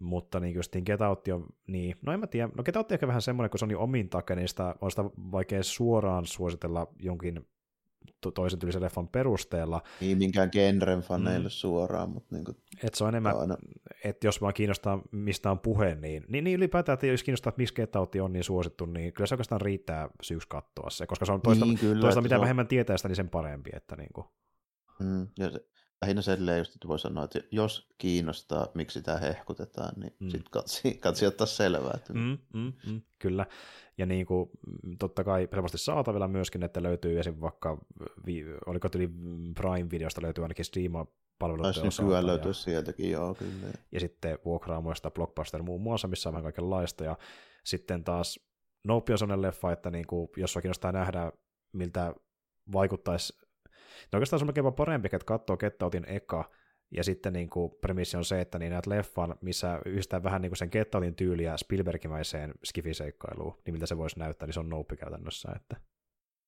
mutta 0.00 0.40
niin 0.40 0.54
justiin 0.54 0.84
Get 0.86 1.00
Out 1.00 1.28
on, 1.28 1.46
niin, 1.66 1.96
no 2.02 2.12
en 2.12 2.20
mä 2.20 2.26
tiedä, 2.26 2.48
no 2.56 2.62
Get 2.62 2.76
Out 2.76 2.90
on 2.90 2.94
ehkä 2.94 3.06
vähän 3.06 3.22
semmoinen, 3.22 3.50
kun 3.50 3.58
se 3.58 3.64
on 3.64 3.68
niin 3.68 3.78
omin 3.78 4.08
takia, 4.08 4.36
niin 4.36 4.48
sitä 4.48 4.74
on 4.80 4.90
sitä 4.90 5.04
vaikea 5.04 5.62
suoraan 5.62 6.26
suositella 6.26 6.86
jonkin 6.98 7.46
toisen 8.34 8.58
tyylisen 8.58 8.82
leffan 8.82 9.08
perusteella. 9.08 9.82
Niin 10.00 10.18
minkään 10.18 10.48
genren 10.52 11.00
faneille 11.00 11.48
mm. 11.48 11.50
suoraan, 11.50 12.10
mutta 12.10 12.34
niin 12.34 12.44
kuin, 12.44 12.56
Et 12.82 12.94
se 12.94 13.04
on 13.04 13.08
enemmän, 13.08 13.36
aina. 13.36 13.56
että 14.04 14.26
jos 14.26 14.40
vaan 14.40 14.54
kiinnostaa, 14.54 15.02
mistä 15.12 15.50
on 15.50 15.58
puhe, 15.58 15.94
niin, 15.94 16.24
niin, 16.28 16.44
niin 16.44 16.56
ylipäätään, 16.56 16.94
että 16.94 17.06
jos 17.06 17.22
kiinnostaa, 17.22 17.48
että 17.48 17.60
miksi 17.60 17.74
Get 17.74 17.96
Out 17.96 18.14
on 18.14 18.32
niin 18.32 18.44
suosittu, 18.44 18.86
niin 18.86 19.12
kyllä 19.12 19.26
se 19.26 19.34
oikeastaan 19.34 19.60
riittää 19.60 20.08
syyksi 20.22 20.48
katsoa 20.48 20.90
se, 20.90 21.06
koska 21.06 21.24
se 21.24 21.32
on 21.32 21.42
toista, 21.42 21.64
niin, 21.64 21.78
kyllä, 21.78 22.00
toista 22.00 22.20
mitä 22.20 22.34
on... 22.34 22.40
vähemmän 22.40 22.68
tietää 22.68 22.96
sitä, 22.96 23.08
niin 23.08 23.16
sen 23.16 23.30
parempi. 23.30 23.70
Että 23.74 23.96
niin 23.96 24.12
kuin. 24.12 24.26
Mm, 25.00 25.26
ja 25.38 25.50
se, 25.50 25.66
lähinnä 26.02 26.22
silleen 26.22 26.58
just, 26.58 26.74
että 26.74 26.88
voi 26.88 26.98
sanoa, 26.98 27.24
että 27.24 27.40
jos 27.50 27.88
kiinnostaa, 27.98 28.68
miksi 28.74 28.98
sitä 28.98 29.18
hehkutetaan, 29.18 30.00
niin 30.00 30.16
mm. 30.20 30.28
sitten 30.28 30.50
katsi, 30.50 30.94
katsi 30.94 31.26
ottaa 31.26 31.46
selvää. 31.46 31.92
Että... 31.94 32.12
Mm, 32.12 32.38
mm, 32.54 32.72
mm, 32.86 33.02
kyllä. 33.18 33.46
Ja 33.98 34.06
niin 34.06 34.26
kuin, 34.26 34.50
mm, 34.82 34.98
totta 34.98 35.24
kai 35.24 35.48
helposti 35.52 35.78
saatavilla 35.78 36.28
myöskin, 36.28 36.62
että 36.62 36.82
löytyy 36.82 37.20
esim. 37.20 37.34
vaikka, 37.40 37.78
oliko 38.66 38.88
tuli 38.88 39.10
Prime-videosta 39.54 40.22
löytyy 40.22 40.44
ainakin 40.44 40.64
Steam 40.64 40.92
palveluita. 41.38 41.80
Taisi 41.80 42.02
nykyään 42.02 42.26
löytyä 42.26 42.50
ja... 42.50 42.54
sieltäkin, 42.54 43.10
joo, 43.10 43.34
kyllä. 43.34 43.72
Ja 43.92 44.00
sitten 44.00 44.38
vuokraamoista 44.44 45.10
Blockbuster 45.10 45.62
muun 45.62 45.80
muassa, 45.80 46.08
missä 46.08 46.28
on 46.28 46.32
vähän 46.32 46.42
kaikenlaista. 46.42 47.04
Ja 47.04 47.18
sitten 47.64 48.04
taas 48.04 48.40
Nope 48.84 49.12
on 49.12 49.18
sellainen 49.18 49.42
leffa, 49.42 49.72
että 49.72 49.90
niin 49.90 50.06
kuin, 50.06 50.28
jos 50.36 50.56
on 50.56 50.62
kiinnostaa 50.62 50.92
nähdä, 50.92 51.32
miltä 51.72 52.14
vaikuttaisi 52.72 53.32
No 54.12 54.16
oikeastaan 54.16 54.40
se 54.40 54.44
on 54.44 54.46
melkein 54.46 54.74
parempi, 54.74 55.08
että 55.12 55.24
katsoo 55.24 55.56
Kettautin 55.56 56.04
eka, 56.08 56.50
ja 56.90 57.04
sitten 57.04 57.32
niin 57.32 57.50
kuin, 57.50 57.72
premissi 57.80 58.16
on 58.16 58.24
se, 58.24 58.40
että 58.40 58.58
niin 58.58 58.72
näet 58.72 58.86
leffan, 58.86 59.36
missä 59.40 59.80
yhdistää 59.86 60.22
vähän 60.22 60.42
niin 60.42 60.50
kuin 60.50 60.58
sen 60.58 60.70
Kettautin 60.70 61.14
tyyliä 61.14 61.56
Spielbergimäiseen 61.56 62.54
skifiseikkailuun, 62.64 63.62
niin 63.66 63.74
miltä 63.74 63.86
se 63.86 63.98
voisi 63.98 64.18
näyttää, 64.18 64.46
niin 64.46 64.54
se 64.54 64.60
on 64.60 64.68
nouppi 64.68 64.96
käytännössä, 64.96 65.52
että 65.56 65.76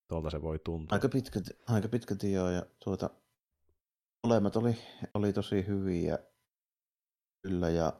tuolta 0.09 0.31
se 0.31 0.43
voi 0.43 0.59
tuntua. 0.59 0.95
Aika 0.95 1.09
pitkälti, 1.09 1.51
aika 1.69 1.89
pitkälti 1.89 2.33
joo, 2.33 2.51
ja 2.51 2.67
tuota, 2.85 3.11
molemmat 4.27 4.57
oli, 4.57 4.77
oli 5.15 5.33
tosi 5.33 5.67
hyviä, 5.67 6.19
kyllä, 7.43 7.71
ja 7.71 7.93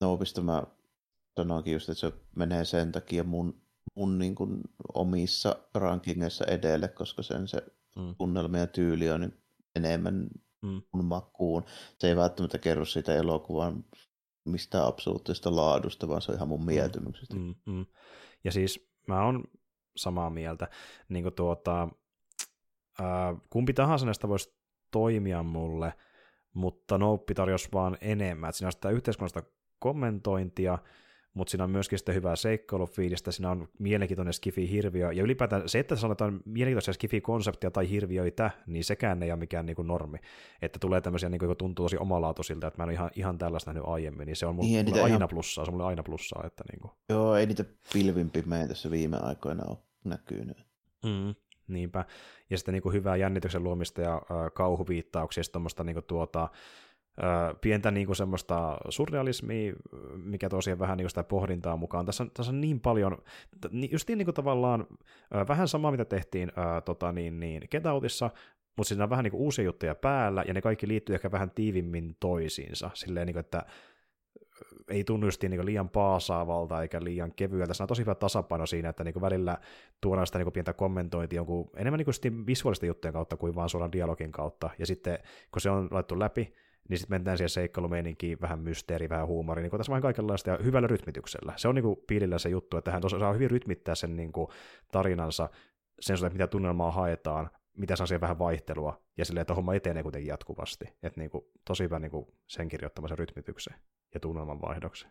Noopista 0.00 0.42
mä 0.42 0.62
sanoinkin 1.36 1.72
just, 1.72 1.88
että 1.88 2.00
se 2.00 2.12
menee 2.36 2.64
sen 2.64 2.92
takia 2.92 3.24
mun, 3.24 3.62
mun 3.94 4.18
niin 4.18 4.34
kuin 4.34 4.60
omissa 4.94 5.56
rankingeissa 5.74 6.44
edelle, 6.44 6.88
koska 6.88 7.22
sen 7.22 7.48
se 7.48 7.62
mm. 7.98 8.14
tunnelma 8.18 8.58
ja 8.58 8.66
tyyli 8.66 9.10
on 9.10 9.32
enemmän 9.76 10.28
mm. 10.62 10.82
mun 10.92 11.04
makuun. 11.04 11.64
Se 11.98 12.08
ei 12.08 12.16
välttämättä 12.16 12.58
kerro 12.58 12.84
siitä 12.84 13.14
elokuvan 13.14 13.84
mistään 14.44 14.86
absoluuttisesta 14.86 15.56
laadusta, 15.56 16.08
vaan 16.08 16.22
se 16.22 16.32
on 16.32 16.36
ihan 16.36 16.48
mun 16.48 16.60
mm. 16.60 16.66
mieltymyksestä. 16.66 17.36
Mm, 17.36 17.54
mm. 17.66 17.86
Ja 18.44 18.52
siis 18.52 18.90
mä 19.06 19.24
oon 19.24 19.44
samaa 19.96 20.30
mieltä. 20.30 20.68
Niin 21.08 21.22
kuin 21.22 21.34
tuota, 21.34 21.88
ää, 23.00 23.36
kumpi 23.50 23.72
tahansa 23.72 24.06
näistä 24.06 24.28
voisi 24.28 24.58
toimia 24.90 25.42
mulle, 25.42 25.94
mutta 26.54 26.98
Nope 26.98 27.34
tarjosi 27.34 27.68
vaan 27.72 27.98
enemmän. 28.00 28.48
Että 28.48 28.58
siinä 28.58 28.68
on 28.68 28.72
sitä 28.72 28.90
yhteiskunnasta 28.90 29.42
kommentointia, 29.78 30.78
mutta 31.38 31.50
siinä 31.50 31.64
on 31.64 31.70
myöskin 31.70 31.98
sitten 31.98 32.14
hyvää 32.14 32.36
seikkailufiilistä, 32.36 33.32
siinä 33.32 33.50
on 33.50 33.68
mielenkiintoinen 33.78 34.34
skifi-hirviö, 34.34 35.12
ja 35.12 35.22
ylipäätään 35.22 35.68
se, 35.68 35.78
että 35.78 35.96
sanotaan 35.96 36.40
mielenkiintoisia 36.44 36.94
skifi-konseptia 36.94 37.70
tai 37.70 37.90
hirviöitä, 37.90 38.50
niin 38.66 38.84
sekään 38.84 39.22
ei 39.22 39.30
ole 39.30 39.38
mikään 39.38 39.66
niin 39.66 39.76
kuin 39.76 39.88
normi. 39.88 40.18
Että 40.62 40.78
tulee 40.78 41.00
tämmöisiä, 41.00 41.28
niin 41.28 41.38
kuin, 41.38 41.56
tuntuu 41.56 41.84
tosi 41.84 41.96
omalaatuisilta, 41.96 42.66
että 42.66 42.78
mä 42.78 42.84
en 42.84 42.88
ole 42.88 42.92
ihan, 42.92 43.10
ihan 43.16 43.38
tällaista 43.38 43.70
nähnyt 43.70 43.88
aiemmin, 43.88 44.26
niin 44.26 44.36
se 44.36 44.46
on 44.46 44.54
mulle, 44.54 44.68
niin, 44.68 44.86
mulle 44.86 45.02
aina 45.02 45.16
ihan... 45.16 45.28
plussaa, 45.28 45.64
se 45.64 45.70
on 45.70 45.74
mulle 45.74 45.86
aina 45.86 46.02
plussaa. 46.02 46.42
Että 46.46 46.64
niin 46.72 46.80
kuin... 46.80 46.92
Joo, 47.08 47.36
ei 47.36 47.46
niitä 47.46 47.64
pilvin 47.92 48.30
pimeä 48.30 48.68
tässä 48.68 48.90
viime 48.90 49.16
aikoina 49.22 49.64
ole 49.68 49.78
näkynyt. 50.04 50.58
Mm, 51.04 51.34
niinpä. 51.68 52.04
Ja 52.50 52.58
sitten 52.58 52.72
niin 52.72 52.82
kuin 52.82 52.92
hyvää 52.92 53.16
jännityksen 53.16 53.64
luomista 53.64 54.00
ja 54.00 54.14
äh, 54.14 54.52
kauhuviittauksia, 54.54 55.40
ja 55.40 55.52
tuommoista 55.52 55.84
niin 55.84 55.94
kuin, 55.94 56.04
tuota, 56.04 56.48
pientä 57.60 57.90
niin 57.90 58.06
kuin 58.06 58.16
semmoista 58.16 58.78
surrealismia, 58.88 59.72
mikä 60.16 60.48
tosiaan 60.48 60.78
vähän 60.78 60.96
niin 60.96 61.04
kuin 61.04 61.10
sitä 61.10 61.24
pohdintaa 61.24 61.76
mukaan. 61.76 62.06
Tässä 62.06 62.26
tässä 62.34 62.52
on 62.52 62.60
niin 62.60 62.80
paljon, 62.80 63.18
just 63.90 64.08
niin 64.08 64.24
kuin 64.24 64.34
tavallaan 64.34 64.86
vähän 65.48 65.68
samaa, 65.68 65.90
mitä 65.90 66.04
tehtiin 66.04 66.52
tota, 66.84 67.12
niin, 67.12 67.40
niin, 67.40 67.62
Getautissa, 67.70 68.30
mutta 68.76 68.88
siinä 68.88 69.04
on 69.04 69.10
vähän 69.10 69.22
niin 69.22 69.32
kuin 69.32 69.40
uusia 69.40 69.64
juttuja 69.64 69.94
päällä, 69.94 70.44
ja 70.48 70.54
ne 70.54 70.60
kaikki 70.60 70.88
liittyy 70.88 71.14
ehkä 71.14 71.30
vähän 71.30 71.50
tiivimmin 71.50 72.16
toisiinsa. 72.20 72.90
Silleen, 72.94 73.26
niin 73.26 73.34
kuin, 73.34 73.40
että 73.40 73.62
ei 74.88 75.04
tunnu 75.04 75.26
just 75.26 75.42
niin 75.42 75.66
liian 75.66 75.88
paasaavalta 75.88 76.82
eikä 76.82 77.04
liian 77.04 77.32
kevyeltä. 77.34 77.74
Se 77.74 77.82
on 77.82 77.88
tosi 77.88 78.02
hyvä 78.02 78.14
tasapaino 78.14 78.66
siinä, 78.66 78.88
että 78.88 79.04
niin 79.04 79.20
välillä 79.20 79.58
tuodaan 80.00 80.26
sitä 80.26 80.38
niin 80.38 80.52
pientä 80.52 80.72
kommentointia 80.72 81.36
jonkun, 81.36 81.70
enemmän 81.76 82.00
niin 82.22 82.46
visuaalisten 82.46 82.86
juttujen 82.86 83.12
kautta 83.12 83.36
kuin 83.36 83.54
vaan 83.54 83.68
suoraan 83.68 83.92
dialogin 83.92 84.32
kautta. 84.32 84.70
Ja 84.78 84.86
sitten 84.86 85.18
kun 85.52 85.60
se 85.60 85.70
on 85.70 85.88
laittu 85.90 86.18
läpi, 86.18 86.54
niin 86.88 86.98
sitten 86.98 87.14
mennään 87.14 87.38
siihen 87.38 87.48
seikkailumeininkiin, 87.48 88.40
vähän 88.40 88.58
mysteeri, 88.58 89.08
vähän 89.08 89.26
huumori, 89.26 89.62
niin 89.62 89.70
tässä 89.70 89.90
vähän 89.90 90.02
kaikenlaista 90.02 90.50
ja 90.50 90.58
hyvällä 90.64 90.88
rytmityksellä. 90.88 91.52
Se 91.56 91.68
on 91.68 91.74
niin 91.74 91.82
kuin 91.82 91.96
Piilillä 92.06 92.38
se 92.38 92.48
juttu, 92.48 92.76
että 92.76 92.90
hän 92.90 93.02
tosiaan 93.02 93.20
saa 93.20 93.32
hyvin 93.32 93.50
rytmittää 93.50 93.94
sen 93.94 94.16
niin 94.16 94.32
kuin 94.32 94.48
tarinansa 94.92 95.50
sen 96.00 96.16
suhteen, 96.16 96.32
mitä 96.32 96.46
tunnelmaa 96.46 96.90
haetaan, 96.90 97.50
mitä 97.76 97.96
saa 97.96 98.06
siihen 98.06 98.20
vähän 98.20 98.38
vaihtelua, 98.38 99.02
ja 99.18 99.24
silleen, 99.24 99.42
että 99.42 99.54
homma 99.54 99.74
etenee 99.74 100.02
kuitenkin 100.02 100.28
jatkuvasti. 100.28 100.84
Että 101.02 101.20
niin 101.20 101.30
kuin, 101.30 101.44
tosi 101.64 101.84
hyvä 101.84 101.98
niin 101.98 102.10
kuin 102.10 102.26
sen 102.46 102.68
kirjoittamisen 102.68 103.18
rytmityksen 103.18 103.74
ja 104.14 104.20
tunnelman 104.20 104.60
vaihdoksen. 104.60 105.10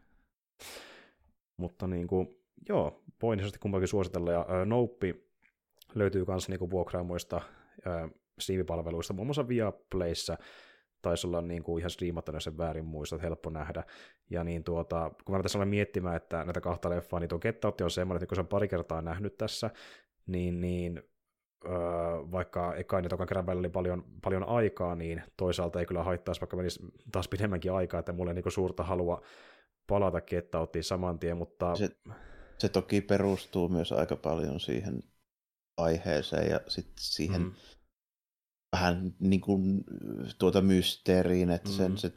Mutta 1.58 1.88
niin 1.88 2.08
kuin, 2.08 2.28
joo, 2.70 3.04
voin 3.22 3.40
isosti 3.40 3.60
kumpakin 3.60 3.88
suositella, 3.88 4.32
ja 4.32 4.40
äh, 4.40 4.66
Nouppi 4.66 5.28
löytyy 5.96 6.26
myös 6.28 6.50
niin 6.50 6.70
vuokraamoista 6.70 7.42
äh, 7.88 8.10
Steam-palveluista, 8.40 9.14
muun 9.14 9.28
muassa 9.28 9.48
Viaplayssä, 9.48 10.38
taisi 11.02 11.28
olla 11.28 11.42
niin 11.42 11.64
kuin 11.64 11.80
ihan 11.80 11.90
striimattuna 11.90 12.40
sen 12.40 12.58
väärin 12.58 12.86
muista, 12.86 13.16
että 13.16 13.28
helppo 13.28 13.50
nähdä. 13.50 13.84
Ja 14.30 14.44
niin 14.44 14.64
tuota, 14.64 15.12
kun 15.26 15.36
mä 15.36 15.44
tässä 15.44 15.58
olen 15.58 15.68
miettimään, 15.68 16.16
että 16.16 16.44
näitä 16.44 16.62
kahta 16.62 16.90
leffaa, 16.90 17.20
niin 17.20 17.30
tuo 17.30 17.40
Get 17.40 17.66
Out 17.66 17.82
on 17.82 17.92
semmoinen, 17.92 18.18
että 18.18 18.30
kun 18.30 18.36
se 18.36 18.42
on 18.42 18.48
pari 18.48 18.68
kertaa 18.68 19.02
nähnyt 19.02 19.38
tässä, 19.38 19.70
niin, 20.28 20.62
niin 20.62 21.04
öö, 21.66 21.72
vaikka 22.32 22.76
eka 22.76 23.00
ja 23.00 23.10
tokan 23.10 23.28
kerran 23.28 23.46
välillä 23.46 23.60
oli 23.60 23.70
paljon, 23.70 24.04
paljon 24.24 24.50
aikaa, 24.50 24.96
niin 24.96 25.24
toisaalta 25.38 25.80
ei 25.80 25.86
kyllä 25.86 26.04
haittaisi, 26.04 26.42
vaikka 26.42 26.58
menisi 26.58 26.80
taas 27.12 27.28
pidemmänkin 27.28 27.72
aikaa, 27.72 28.00
että 28.00 28.14
mulla 28.14 28.32
ei 28.32 28.36
niin 28.36 28.52
suurta 28.52 28.84
halua 28.84 29.22
palata 29.88 30.22
Get 30.22 30.56
Outiin 30.56 30.84
saman 30.84 31.20
tien, 31.20 31.38
mutta... 31.38 31.76
Se, 31.76 31.90
se 32.58 32.70
toki 32.70 33.02
perustuu 33.02 33.70
myös 33.70 33.92
aika 33.92 34.16
paljon 34.16 34.60
siihen 34.60 35.04
aiheeseen 35.78 36.52
ja 36.52 36.62
sitten 36.68 36.96
siihen 36.98 37.42
mm 37.42 37.52
vähän 38.72 39.14
niin 39.20 39.42
kuin 39.42 39.84
tuota 40.40 40.62
mysteeriin, 40.62 41.50
että 41.50 41.70
sen 41.70 41.92
mm. 41.92 41.98
se 41.98 42.12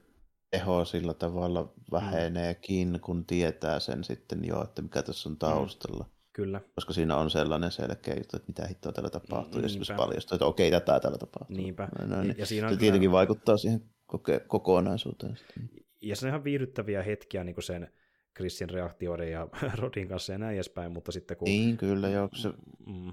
teho 0.51 0.85
sillä 0.85 1.15
tavalla 1.15 1.63
mm. 1.63 1.83
väheneekin, 1.93 2.99
kun 3.01 3.27
tietää 3.27 3.81
sen 3.81 4.05
sitten 4.05 4.45
jo, 4.45 4.63
että 4.63 4.83
mikä 4.83 5.03
tässä 5.03 5.29
on 5.29 5.33
mm. 5.33 5.39
taustalla. 5.39 6.05
Mm. 6.05 6.11
Kyllä. 6.33 6.61
Koska 6.75 6.93
siinä 6.93 7.17
on 7.17 7.31
sellainen 7.31 7.71
selkeä 7.71 8.15
juttu, 8.15 8.37
että 8.37 8.49
mitä 8.49 8.67
hittoa 8.67 8.93
tällä 8.93 9.11
tapahtuu, 9.11 9.61
Niinpä. 9.61 9.79
jos 9.79 9.93
paljastuu, 9.97 10.37
että 10.37 10.47
okei, 10.47 10.71
tätä 10.71 11.01
tällä 11.01 11.19
tapahtuu. 11.19 11.57
Niinpä. 11.57 11.89
No, 11.99 12.17
no, 12.17 12.23
niin. 12.23 12.35
ja 12.39 12.47
siinä 12.47 12.67
on 12.67 12.73
se 12.73 12.77
kyllä... 12.77 12.81
tietenkin 12.81 13.13
vaikuttaa 13.13 13.57
siihen 13.57 13.81
koke- 14.07 14.45
kokonaisuuteen. 14.47 15.37
Sitten. 15.37 15.71
Ja 16.03 16.17
se 16.17 16.27
on 16.27 16.29
ihan 16.29 16.45
viihdyttäviä 16.45 17.03
hetkiä 17.03 17.45
niin 17.45 17.55
kuin 17.55 17.65
sen 17.65 17.93
Chrisin 18.37 18.71
reaktioiden 18.71 19.33
ja 19.33 19.49
Rodin 19.81 20.09
kanssa 20.09 20.33
ja 20.33 20.39
näin 20.39 20.55
edespäin, 20.55 20.93
mutta 20.93 21.13
sitten 21.13 21.37
kun... 21.37 21.47
Niin, 21.47 21.77
kyllä 21.77 22.09
joo. 22.09 22.29
Se... 22.35 22.49
Mm, 22.87 23.13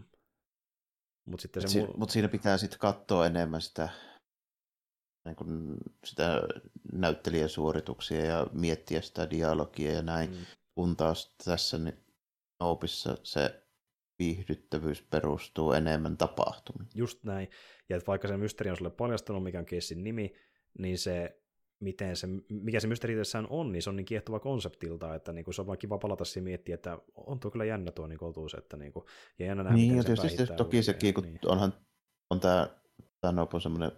mutta 1.27 1.41
sitten 1.41 1.61
se 1.61 1.67
si- 1.67 1.79
muu... 1.79 1.93
mut 1.97 2.09
siinä 2.09 2.27
pitää 2.27 2.57
sitten 2.57 2.79
katsoa 2.79 3.25
enemmän 3.25 3.61
sitä, 3.61 3.89
niin 5.25 5.35
kun 5.35 5.77
sitä 6.05 6.41
näyttelijän 6.93 7.49
suorituksia 7.49 8.25
ja 8.25 8.47
miettiä 8.51 9.01
sitä 9.01 9.29
dialogia 9.29 9.91
ja 9.91 10.01
näin, 10.01 10.29
mm. 10.29 10.45
kun 10.75 10.95
taas 10.95 11.35
tässä 11.45 11.77
niin 11.77 11.97
opissa 12.59 13.17
se 13.23 13.63
viihdyttävyys 14.19 15.01
perustuu 15.01 15.71
enemmän 15.71 16.17
tapahtumiin. 16.17 16.89
Just 16.95 17.23
näin. 17.23 17.49
Ja 17.89 17.97
että 17.97 18.07
vaikka 18.07 18.27
se 18.27 18.37
mysteeri 18.37 18.71
on 18.71 18.77
sulle 18.77 18.91
paljastunut, 18.91 19.43
mikä 19.43 19.59
on 19.59 19.65
keissin 19.65 20.03
nimi, 20.03 20.35
niin 20.79 20.97
se 20.97 21.41
miten 21.79 22.15
se, 22.15 22.27
mikä 22.49 22.79
se 22.79 22.87
mysteeri 22.87 23.15
on, 23.49 23.71
niin 23.71 23.81
se 23.81 23.89
on 23.89 23.95
niin 23.95 24.05
kiehtova 24.05 24.39
konseptilta, 24.39 25.15
että 25.15 25.33
niin 25.33 25.45
kuin 25.45 25.53
se 25.55 25.61
on 25.61 25.67
vaan 25.67 25.77
kiva 25.77 25.97
palata 25.97 26.25
siihen 26.25 26.43
miettiä, 26.43 26.75
että 26.75 26.97
on 27.15 27.39
tuo 27.39 27.51
kyllä 27.51 27.65
jännä 27.65 27.91
tuo 27.91 28.07
niin 28.07 28.23
otuus, 28.23 28.53
että 28.53 28.77
niin 28.77 28.93
kuin, 28.93 29.05
ja 29.39 29.45
jännä 29.45 29.63
nähdä, 29.63 29.77
niin, 29.77 29.95
miten 29.95 30.11
ja 30.11 30.15
se 30.15 30.27
tietysti 30.27 30.55
toki 30.55 30.83
sekin, 30.83 31.13
kun 31.13 31.23
niin. 31.23 31.39
onhan 31.45 31.73
on 32.29 32.39
tämä, 32.39 32.69
tämä 33.21 33.47
on 33.53 33.61
semmoinen 33.61 33.91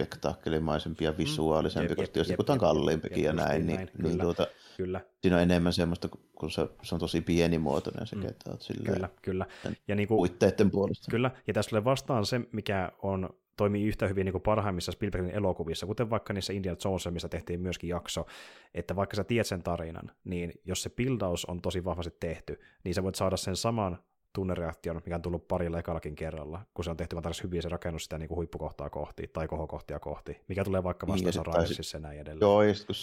spektaakkelimaisempia 0.00 1.10
ja 1.10 1.18
visuaalisempi, 1.18 1.88
mm, 1.88 1.96
koska 1.96 2.12
tietysti 2.12 2.36
kun 2.36 2.44
tämä 2.44 2.54
on 2.54 2.60
kalliimpikin 2.60 3.24
ja 3.24 3.32
näin, 3.32 3.66
niin, 3.66 3.76
näin. 3.76 3.90
niin 4.02 4.18
tuota, 4.18 4.46
kyllä. 4.76 5.00
siinä 5.22 5.36
on 5.36 5.42
enemmän 5.42 5.72
semmoista, 5.72 6.08
kun 6.08 6.50
se, 6.50 6.68
se 6.82 6.94
on 6.94 6.98
tosi 6.98 7.20
pienimuotoinen 7.20 8.06
se, 8.06 8.16
mm. 8.16 8.26
että 8.28 8.50
olet 8.50 8.84
Kyllä, 8.84 9.08
kyllä. 9.22 9.46
Ja 9.88 9.94
niin 9.94 10.08
kuin, 10.08 10.18
puitteiden 10.18 10.70
puolesta. 10.70 11.10
Kyllä, 11.10 11.30
ja 11.46 11.54
tässä 11.54 11.68
tulee 11.68 11.84
vastaan 11.84 12.26
se, 12.26 12.40
mikä 12.52 12.92
on 13.02 13.30
toimii 13.60 13.86
yhtä 13.86 14.08
hyvin 14.08 14.24
niin 14.24 14.32
kuin 14.32 14.42
parhaimmissa 14.42 14.92
Spielbergin 14.92 15.30
elokuvissa, 15.30 15.86
kuten 15.86 16.10
vaikka 16.10 16.32
niissä 16.32 16.52
Indiana 16.52 16.78
Jones, 16.84 17.08
missä 17.10 17.28
tehtiin 17.28 17.60
myöskin 17.60 17.90
jakso, 17.90 18.26
että 18.74 18.96
vaikka 18.96 19.16
sä 19.16 19.24
tiedät 19.24 19.46
sen 19.46 19.62
tarinan, 19.62 20.10
niin 20.24 20.52
jos 20.64 20.82
se 20.82 20.90
buildaus 20.90 21.44
on 21.44 21.62
tosi 21.62 21.84
vahvasti 21.84 22.16
tehty, 22.20 22.60
niin 22.84 22.94
sä 22.94 23.02
voit 23.02 23.14
saada 23.14 23.36
sen 23.36 23.56
saman 23.56 23.98
tunnereaktion, 24.32 25.00
mikä 25.04 25.14
on 25.14 25.22
tullut 25.22 25.48
parilla 25.48 25.78
ekallakin 25.78 26.14
kerralla, 26.14 26.60
kun 26.74 26.84
se 26.84 26.90
on 26.90 26.96
tehty 26.96 27.16
vaan 27.16 27.22
tarvitsen 27.22 27.44
hyvin 27.44 27.62
se 27.62 27.68
rakennus 27.68 28.02
sitä 28.02 28.18
niin 28.18 28.28
kuin 28.28 28.36
huippukohtaa 28.36 28.90
kohti 28.90 29.28
tai 29.28 29.48
kohokohtia 29.48 29.98
kohti, 29.98 30.40
mikä 30.48 30.64
tulee 30.64 30.82
vaikka 30.82 31.06
vastaan 31.06 31.44
niin, 31.46 31.54
Ridersissa 31.54 31.96
ja 31.96 32.00
näin 32.00 32.20
edelleen. 32.20 32.40
Joo, 32.40 32.62
ja 32.62 32.74
kun, 32.86 32.94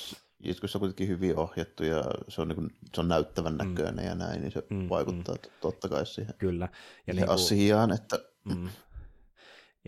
ja 0.43 0.53
kun 0.59 0.69
se 0.69 0.77
on 0.77 0.79
kuitenkin 0.79 1.07
hyvin 1.07 1.37
ohjattu 1.37 1.83
ja 1.83 2.03
se 2.27 2.41
on, 2.41 2.47
niin 2.47 2.55
kuin, 2.55 2.69
se 2.93 3.01
on 3.01 3.07
näyttävän 3.07 3.53
mm. 3.53 3.57
näköinen 3.57 4.05
mm. 4.05 4.09
ja 4.09 4.15
näin, 4.15 4.41
niin 4.41 4.51
se 4.51 4.63
mm, 4.69 4.89
vaikuttaa 4.89 5.35
mm. 5.35 5.51
totta 5.61 5.89
kai 5.89 6.05
siihen, 6.05 6.33
Kyllä. 6.37 6.69
Ja 7.07 7.13
niin 7.13 7.25
kuin, 7.25 7.35
asiaan, 7.35 7.91
että 7.91 8.19
mm. 8.45 8.69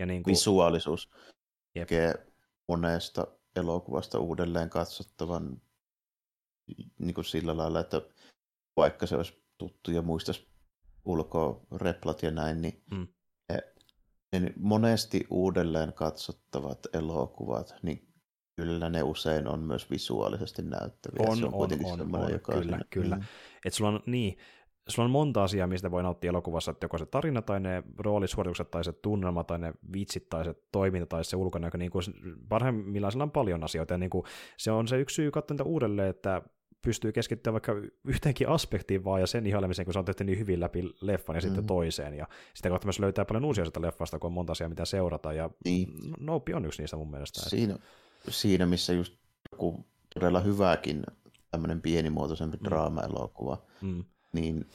Ja 0.00 0.06
niin 0.06 0.22
kuin... 0.22 0.32
Visuaalisuus 0.32 1.10
Jep. 1.74 1.88
tekee 1.88 2.14
monesta 2.68 3.26
elokuvasta 3.56 4.18
uudelleen 4.18 4.70
katsottavan 4.70 5.62
niin 6.98 7.14
kuin 7.14 7.24
sillä 7.24 7.56
lailla, 7.56 7.80
että 7.80 8.02
vaikka 8.76 9.06
se 9.06 9.16
olisi 9.16 9.44
tuttu 9.58 9.90
ja 9.90 10.02
muistaisi 10.02 10.48
ulkoa 11.04 11.66
replat 11.76 12.22
ja 12.22 12.30
näin, 12.30 12.62
niin 12.62 12.82
mm. 12.90 13.08
ne, 14.32 14.54
monesti 14.56 15.26
uudelleen 15.30 15.92
katsottavat 15.92 16.78
elokuvat, 16.92 17.74
niin 17.82 18.08
kyllä 18.56 18.90
ne 18.90 19.02
usein 19.02 19.48
on 19.48 19.60
myös 19.60 19.90
visuaalisesti 19.90 20.62
näyttäviä. 20.62 21.26
On, 21.28 21.38
se 21.38 21.44
on, 21.44 21.54
on, 21.54 21.70
on, 21.84 22.14
on 22.14 22.32
joka 22.32 22.52
kyllä, 22.52 22.62
sinne. 22.62 22.84
kyllä. 22.90 23.16
Mm. 23.16 23.22
Et 23.64 23.74
sulla 23.74 23.90
on, 23.90 24.02
niin, 24.06 24.38
sulla 24.88 25.06
on 25.06 25.10
monta 25.10 25.44
asiaa, 25.44 25.66
mistä 25.66 25.90
voi 25.90 26.02
nauttia 26.02 26.28
elokuvassa, 26.28 26.70
että 26.70 26.84
joko 26.84 26.98
se 26.98 27.06
tarina 27.06 27.42
tai 27.42 27.60
ne 27.60 27.82
roolisuoritukset 27.98 28.70
tai 28.70 28.84
se 28.84 28.92
tunnelma 28.92 29.44
tai 29.44 29.58
ne 29.58 29.72
vitsit 29.92 30.28
tai 30.28 30.44
se 30.44 30.54
toiminta 30.72 31.06
tai 31.06 31.24
se 31.24 31.36
ulkonäkö, 31.36 31.78
niin 31.78 31.90
kuin 31.90 32.04
parhaimmillaan 32.48 33.12
sillä 33.12 33.22
on 33.22 33.30
paljon 33.30 33.64
asioita 33.64 33.94
ja 33.94 33.98
niin 33.98 34.10
kuin, 34.10 34.24
se 34.56 34.70
on 34.70 34.88
se 34.88 35.00
yksi 35.00 35.14
syy 35.14 35.30
katsoa 35.30 35.56
uudelleen, 35.64 36.08
että 36.08 36.42
pystyy 36.82 37.12
keskittymään 37.12 37.52
vaikka 37.52 37.74
yhteenkin 38.04 38.48
aspektiin 38.48 39.04
vaan 39.04 39.20
ja 39.20 39.26
sen 39.26 39.46
ihailemiseen, 39.46 39.86
kun 39.86 39.92
se 39.92 39.98
on 39.98 40.04
tehty 40.04 40.24
niin 40.24 40.38
hyvin 40.38 40.60
läpi 40.60 40.82
leffan 41.00 41.36
ja 41.36 41.40
mm-hmm. 41.40 41.48
sitten 41.48 41.66
toiseen. 41.66 42.14
Ja 42.14 42.28
sitä 42.54 42.68
kautta 42.68 42.86
myös 42.86 42.98
löytää 42.98 43.24
paljon 43.24 43.44
uusia 43.44 43.64
sitä 43.64 43.82
leffasta, 43.82 44.18
kun 44.18 44.28
on 44.28 44.32
monta 44.32 44.52
asiaa, 44.52 44.68
mitä 44.68 44.84
seurata. 44.84 45.32
Ja 45.32 45.50
niin. 45.64 45.88
Nope 46.20 46.54
on 46.54 46.64
yksi 46.64 46.82
niistä 46.82 46.96
mun 46.96 47.10
mielestä. 47.10 47.50
Siinä, 47.50 47.78
siinä 48.28 48.66
missä 48.66 48.92
just 48.92 49.14
joku 49.52 49.86
todella 50.14 50.40
hyväkin 50.40 51.02
tämmöinen 51.50 51.82
pienimuotoisempi 51.82 52.56
mm. 52.56 52.64
draama-elokuva, 52.64 53.62
mm 53.80 54.04
niin 54.32 54.68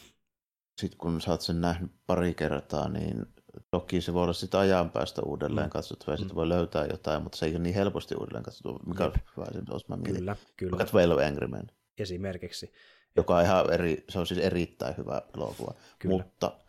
sitten 0.77 0.97
kun 0.97 1.21
sä 1.21 1.31
oot 1.31 1.41
sen 1.41 1.61
nähnyt 1.61 1.91
pari 2.07 2.33
kertaa, 2.33 2.89
niin 2.89 3.25
toki 3.71 4.01
se 4.01 4.13
voi 4.13 4.23
olla 4.23 4.33
sitten 4.33 4.59
ajan 4.59 4.89
päästä 4.89 5.21
uudelleen 5.21 5.67
mm. 5.67 5.71
katsottava 5.71 6.13
ja 6.13 6.17
sitten 6.17 6.33
mm. 6.33 6.35
voi 6.35 6.49
löytää 6.49 6.85
jotain, 6.85 7.23
mutta 7.23 7.37
se 7.37 7.45
ei 7.45 7.51
ole 7.51 7.59
niin 7.59 7.75
helposti 7.75 8.15
uudelleen 8.15 8.43
katsottava, 8.43 8.79
mikä 8.85 9.05
on 9.05 9.13
hyvä 9.37 9.45
esimerkiksi, 9.45 9.85
mä 9.89 9.95
mietin. 9.95 10.15
Kyllä, 10.15 10.35
kyllä. 10.57 10.71
Vaikka 10.71 10.91
12 10.91 11.27
Angry 11.27 11.47
Men. 11.47 11.71
Esimerkiksi. 11.97 12.73
Joka 13.15 13.37
on 13.37 13.43
ihan 13.43 13.73
eri, 13.73 14.03
se 14.09 14.19
on 14.19 14.27
siis 14.27 14.39
erittäin 14.39 14.97
hyvä 14.97 15.21
elokuva, 15.35 15.73
kyllä. 15.99 16.23
mutta 16.23 16.59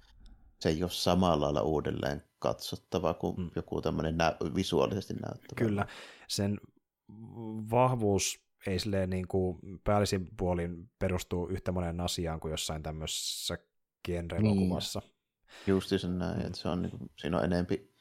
se 0.60 0.68
ei 0.68 0.82
ole 0.82 0.90
samalla 0.90 1.44
lailla 1.44 1.62
uudelleen 1.62 2.22
katsottava 2.38 3.14
kuin 3.14 3.40
mm. 3.40 3.50
joku 3.56 3.82
tämmöinen 3.82 4.16
nä- 4.16 4.36
visuaalisesti 4.54 5.14
näyttävä. 5.14 5.56
Kyllä, 5.56 5.86
sen 6.28 6.60
vahvuus 7.70 8.45
ei 8.66 8.78
silleen 8.78 9.10
niin 9.10 9.28
kuin 9.28 9.58
päällisin 9.84 10.28
puolin 10.36 10.90
perustuu 10.98 11.48
yhtä 11.48 11.72
monen 11.72 12.00
asiaan 12.00 12.40
kuin 12.40 12.50
jossain 12.50 12.82
tämmöisessä 12.82 13.58
genre-elokuvassa. 14.08 15.00
Niin. 15.00 15.12
Justi 15.66 15.98
sen 15.98 16.18
näin, 16.18 16.40
että 16.40 16.58
se 16.58 16.68
on, 16.68 16.82
niin 16.82 16.90
kuin, 16.90 17.10
siinä 17.16 17.38
on 17.38 17.44
enempi 17.44 17.96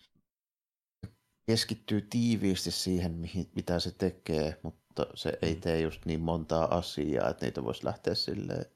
keskittyy 1.46 2.02
tiiviisti 2.02 2.72
siihen, 2.72 3.12
mihin, 3.12 3.52
mitä 3.56 3.80
se 3.80 3.92
tekee, 3.92 4.60
mutta 4.64 5.08
se 5.16 5.40
ei 5.42 5.56
mm. 5.56 5.62
tee 5.62 5.82
just 5.82 6.06
niin 6.06 6.22
montaa 6.22 6.78
asiaa, 6.78 7.30
että 7.30 7.46
niitä 7.46 7.64
voisi 7.64 7.86
lähteä 7.86 8.16
sille 8.16 8.72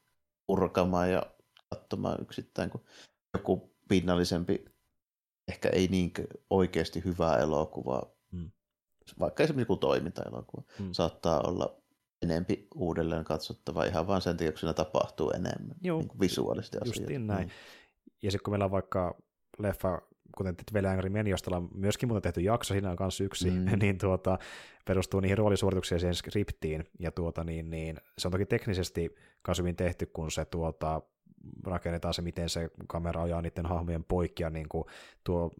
purkamaan 0.48 1.12
ja 1.12 1.24
katsomaan 1.70 2.22
yksittäin, 2.22 2.70
kun 2.70 2.86
joku 3.34 3.76
pinnallisempi, 3.88 4.66
ehkä 5.48 5.70
ei 5.70 5.88
niin 5.88 6.12
oikeasti 6.50 7.04
hyvää 7.04 7.38
elokuvaa. 7.38 8.19
Vaikka 9.20 9.44
esimerkiksi 9.44 9.72
joku 9.72 9.78
toimintaelokuva, 9.78 10.64
mm. 10.80 10.90
saattaa 10.92 11.42
olla 11.42 11.76
enempi 12.22 12.68
uudelleen 12.76 13.24
katsottava 13.24 13.84
ihan 13.84 14.08
vaan 14.08 14.22
sen 14.22 14.38
takia, 14.38 14.52
kun 14.52 14.60
siinä 14.60 14.74
tapahtuu 14.74 15.32
enemmän 15.32 15.76
Joo, 15.82 16.00
niin 16.00 16.08
kuin 16.08 16.20
visuaalisesti 16.20 16.78
asioita. 16.78 17.20
näin. 17.20 17.48
Mm. 17.48 17.52
Ja 18.22 18.32
sitten 18.32 18.44
kun 18.44 18.52
meillä 18.52 18.66
on 18.66 18.72
vaikka 18.72 19.18
leffa 19.60 20.02
kuten 20.38 20.56
Twelve 20.72 20.90
Angry 20.90 21.10
Men, 21.10 21.28
josta 21.28 21.58
on 21.58 21.70
myöskin 21.74 22.10
muuten 22.10 22.22
tehty 22.22 22.42
jakso, 22.42 22.74
siinä 22.74 22.90
on 22.90 22.98
myös 23.00 23.22
yksi, 23.22 23.52
mm. 23.52 23.66
niin 23.82 23.98
tuota, 23.98 24.38
perustuu 24.86 25.20
niihin 25.20 25.38
roolisuorituksiin 25.38 25.96
ja 25.96 26.00
siihen 26.00 26.16
skriptiin, 26.16 26.84
ja 27.00 27.12
tuota, 27.12 27.44
niin, 27.44 27.70
niin, 27.70 27.98
se 28.18 28.28
on 28.28 28.32
toki 28.32 28.46
teknisesti 28.46 29.16
myös 29.48 29.60
hyvin 29.60 29.76
tehty, 29.76 30.06
kun 30.06 30.32
se 30.32 30.46
tuota, 30.46 31.02
rakennetaan 31.66 32.14
se, 32.14 32.22
miten 32.22 32.50
se 32.50 32.70
kamera 32.88 33.24
ajaa 33.24 33.42
niiden 33.42 33.66
hahmojen 33.66 34.04
poikki, 34.04 34.44
ja 34.44 34.50
niin 34.50 34.70
kuin 34.70 34.84
tuo, 35.24 35.52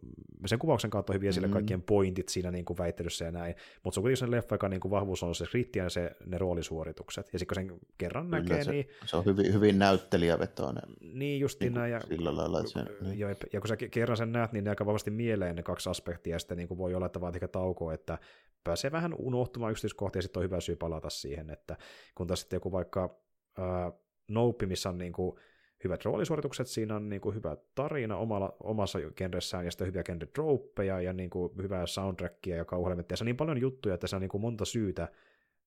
sen 0.46 0.58
kuvauksen 0.58 0.90
kautta 0.90 1.12
hyvin 1.12 1.28
esille 1.28 1.46
mm. 1.46 1.52
kaikkien 1.52 1.82
pointit 1.82 2.28
siinä 2.28 2.50
niin 2.50 2.64
kuin 2.64 2.78
väittelyssä 2.78 3.24
ja 3.24 3.30
näin, 3.30 3.54
mutta 3.84 3.94
se 3.94 4.00
on 4.00 4.02
kuitenkin 4.02 4.16
se 4.26 4.30
leffa, 4.30 4.54
joka 4.54 4.68
niin 4.68 4.80
kuin 4.80 4.90
vahvuus 4.90 5.22
on 5.22 5.34
se 5.34 5.44
skripti 5.44 5.78
ja 5.78 5.90
se, 5.90 6.16
ne 6.26 6.38
roolisuoritukset, 6.38 7.28
ja 7.32 7.38
sitten 7.38 7.64
kun 7.66 7.78
sen 7.78 7.88
kerran 7.98 8.24
Kyllä, 8.24 8.38
näkee, 8.38 8.64
se, 8.64 8.70
niin... 8.70 8.88
Se 9.04 9.16
on 9.16 9.24
hyvin, 9.24 9.52
hyvin 9.52 9.78
näyttelijävetoinen. 9.78 10.82
Niin, 11.00 11.40
just 11.40 11.60
niin 11.60 11.74
näin, 11.74 11.92
ja, 11.92 12.00
sillä 12.00 12.36
lailla, 12.36 12.60
että 12.60 12.72
se, 12.72 12.80
niin. 13.00 13.18
jo, 13.18 13.28
ja 13.28 13.60
kun 13.60 13.68
sä 13.68 13.76
kerran 13.76 14.16
sen 14.16 14.32
näet, 14.32 14.52
niin 14.52 14.64
ne 14.64 14.70
aika 14.70 14.86
vahvasti 14.86 15.10
mieleen 15.10 15.56
ne 15.56 15.62
kaksi 15.62 15.90
aspektia, 15.90 16.34
ja 16.34 16.38
sitten 16.38 16.56
niin 16.56 16.68
kuin 16.68 16.78
voi 16.78 16.94
olla, 16.94 17.06
että 17.06 17.20
vaatii 17.20 17.40
taukoa, 17.52 17.94
että 17.94 18.18
pääsee 18.64 18.92
vähän 18.92 19.14
unohtumaan 19.18 19.72
yksityiskohtia, 19.72 20.18
ja 20.18 20.22
sitten 20.22 20.40
on 20.40 20.44
hyvä 20.44 20.60
syy 20.60 20.76
palata 20.76 21.10
siihen, 21.10 21.50
että 21.50 21.76
kun 22.14 22.26
taas 22.26 22.40
sitten 22.40 22.56
joku 22.56 22.72
vaikka 22.72 23.20
ää, 23.58 23.92
Nope, 24.30 24.66
missä 24.66 24.88
on 24.88 24.98
niin 24.98 25.12
kuin, 25.12 25.40
hyvät 25.84 26.04
roolisuoritukset, 26.04 26.66
siinä 26.66 26.96
on 26.96 27.08
niin 27.08 27.20
kuin 27.20 27.34
hyvä 27.34 27.56
tarina 27.74 28.16
omalla, 28.16 28.56
omassa 28.62 28.98
genressään 29.16 29.64
ja 29.64 29.70
sitten 29.70 29.86
hyviä 29.86 30.02
genre 30.02 30.26
tropeja 30.26 31.00
ja 31.00 31.12
niin 31.12 31.30
kuin 31.30 31.52
hyvää 31.62 31.86
soundtrackia 31.86 32.56
ja 32.56 32.64
kauhuelementtejä. 32.64 33.16
Se 33.16 33.24
on 33.24 33.26
niin 33.26 33.36
paljon 33.36 33.60
juttuja, 33.60 33.94
että 33.94 34.06
se 34.06 34.16
on 34.16 34.22
niin 34.22 34.30
kuin 34.30 34.40
monta 34.40 34.64
syytä 34.64 35.08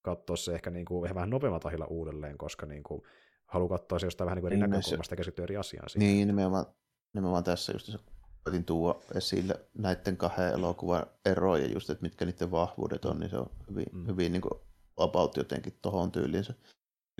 katsoa 0.01 0.35
se 0.35 0.53
ehkä 0.53 0.69
niin 0.69 0.85
kuin, 0.85 1.13
vähän 1.15 1.29
nopeamman 1.29 1.61
tahilla 1.61 1.85
uudelleen, 1.85 2.37
koska 2.37 2.65
niin 2.65 2.83
kuin, 2.83 3.01
haluaa 3.45 3.77
katsoa 3.77 3.99
se 3.99 4.07
jostain 4.07 4.25
vähän 4.25 4.35
niin 4.35 4.41
kuin 4.41 4.53
eri 4.53 4.61
niin, 4.61 4.69
näkökulmasta 4.69 5.13
ja 5.13 5.17
keskittyä 5.17 5.43
eri 5.43 5.57
asiaan. 5.57 5.89
Siihen. 5.89 6.07
Niin, 6.07 6.27
nimenomaan, 6.27 6.65
nimenomaan 7.13 7.43
tässä 7.43 7.73
just 7.73 7.85
se 7.85 7.97
koitin 8.43 8.65
tuoda 8.65 8.99
esille 9.15 9.55
näiden 9.77 10.17
kahden 10.17 10.53
elokuvan 10.53 11.05
eroja, 11.25 11.67
just, 11.67 11.89
että 11.89 12.01
mitkä 12.01 12.25
niiden 12.25 12.51
vahvuudet 12.51 13.05
on, 13.05 13.19
niin 13.19 13.29
se 13.29 13.37
on 13.37 13.49
hyvin, 13.69 13.85
mm. 13.91 14.07
hyvin 14.07 14.31
niin 14.31 14.41
kuin 14.41 14.59
about 14.97 15.37
jotenkin 15.37 15.73
tohon 15.81 16.11
tyyliin 16.11 16.43
se 16.43 16.53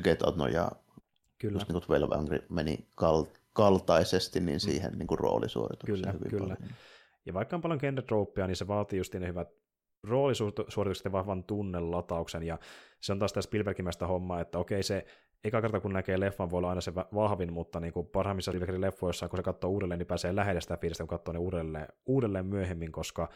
Get 0.03 0.21
Out 0.21 0.35
nojaa 0.35 0.83
Kyllä. 1.43 1.55
Just 1.55 1.67
niin 1.67 1.73
kuin 1.73 1.83
Twelve 1.83 2.15
Angry 2.15 2.45
meni 2.49 2.87
kal- 2.95 3.37
kaltaisesti 3.53 4.39
niin 4.39 4.55
mm. 4.55 4.59
siihen 4.59 4.91
mm. 4.91 4.97
niin 4.97 5.07
kuin 5.07 5.19
roolisuoritukseen 5.19 5.99
kyllä, 5.99 6.11
hyvin 6.11 6.29
kyllä. 6.29 6.55
paljon. 6.55 6.73
Ja 7.25 7.33
vaikka 7.33 7.55
on 7.55 7.61
paljon 7.61 7.79
genre 7.79 8.47
niin 8.47 8.55
se 8.55 8.67
vaatii 8.67 8.97
just 8.97 9.13
ne 9.13 9.27
hyvät 9.27 9.47
roolisuoritukset 10.03 11.05
ja 11.05 11.11
vahvan 11.11 11.43
tunnelatauksen, 11.43 12.43
ja 12.43 12.59
se 12.99 13.11
on 13.11 13.19
taas 13.19 13.33
tässä 13.33 13.47
Spielbergimästä 13.47 14.07
hommaa, 14.07 14.41
että 14.41 14.59
okei 14.59 14.83
se 14.83 15.05
eka 15.43 15.61
kerta 15.61 15.79
kun 15.79 15.93
näkee 15.93 16.19
leffan 16.19 16.51
voi 16.51 16.57
olla 16.57 16.69
aina 16.69 16.81
se 16.81 16.95
vahvin, 16.95 17.53
mutta 17.53 17.79
niin 17.79 17.93
kuin 17.93 18.07
parhaimmissa 18.07 18.51
Spielbergin 18.51 18.81
leffoissa, 18.81 19.29
kun 19.29 19.37
se 19.37 19.43
katsoo 19.43 19.69
uudelleen, 19.69 19.99
niin 19.99 20.07
pääsee 20.07 20.35
lähelle 20.35 20.61
sitä 20.61 20.77
fiilistä, 20.77 21.03
kun 21.03 21.07
katsoo 21.07 21.33
ne 21.33 21.39
uudelleen, 21.39 21.87
uudelleen 22.05 22.45
myöhemmin, 22.45 22.91
koska 22.91 23.29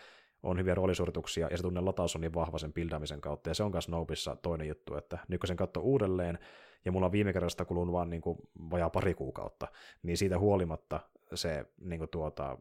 on 0.43 0.59
hyviä 0.59 0.75
roolisuorituksia, 0.75 1.47
ja 1.51 1.57
se 1.57 1.63
tunne 1.63 1.81
lataus 1.81 2.15
on 2.15 2.21
niin 2.21 2.33
vahva 2.33 2.57
sen 2.57 2.73
pildaamisen 2.73 3.21
kautta, 3.21 3.49
ja 3.49 3.53
se 3.53 3.63
on 3.63 3.71
myös 3.71 3.83
Snopissa 3.83 4.35
toinen 4.35 4.67
juttu, 4.67 4.95
että 4.95 5.17
nyt 5.27 5.41
kun 5.41 5.47
sen 5.47 5.57
katsoo 5.57 5.83
uudelleen, 5.83 6.39
ja 6.85 6.91
mulla 6.91 7.05
on 7.05 7.11
viime 7.11 7.33
kerrasta 7.33 7.65
kulunut 7.65 7.93
vaan 7.93 8.09
niin 8.09 8.21
kuin 8.21 8.37
vajaa 8.71 8.89
pari 8.89 9.13
kuukautta, 9.13 9.67
niin 10.03 10.17
siitä 10.17 10.39
huolimatta 10.39 10.99
se 11.33 11.65
niin 11.81 11.99
kuin 11.99 12.09
tuota, 12.09 12.57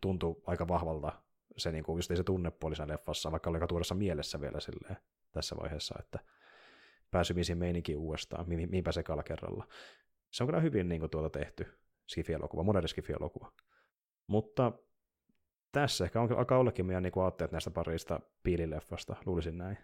tuntuu 0.00 0.42
aika 0.46 0.68
vahvalta 0.68 1.12
se 1.56 1.72
niin 1.72 1.84
kuin, 1.84 1.98
just 1.98 2.10
ei 2.10 2.16
se 2.16 2.24
tunnepuoli 2.24 2.76
siinä 2.76 2.92
leffassa, 2.92 3.32
vaikka 3.32 3.50
oli 3.50 3.58
tuoreessa 3.68 3.94
mielessä 3.94 4.40
vielä 4.40 4.60
silleen, 4.60 4.96
tässä 5.32 5.56
vaiheessa, 5.56 5.94
että 5.98 6.18
pääsy 7.10 7.34
meininkin 7.54 7.98
uudestaan, 7.98 8.48
mi- 8.48 8.66
mihinpä 8.66 8.92
sekalla 8.92 9.22
kerralla. 9.22 9.66
Se 10.30 10.42
on 10.42 10.48
kyllä 10.48 10.60
hyvin 10.60 10.88
niin 10.88 11.00
kuin, 11.00 11.10
tuota 11.10 11.30
tehty 11.30 11.78
skifi-elokuva, 12.08 12.62
moderni 12.62 12.88
skifi-elokuva. 12.88 13.52
Mutta 14.26 14.72
tässä 15.72 16.04
ehkä 16.04 16.20
on, 16.20 16.32
alkaa 16.32 16.58
ollakin 16.58 16.86
meidän 16.86 17.02
niin 17.02 17.12
aatteet 17.16 17.52
näistä 17.52 17.70
parista 17.70 18.20
piilileffasta, 18.42 19.16
luulisin 19.26 19.58
näin. 19.58 19.78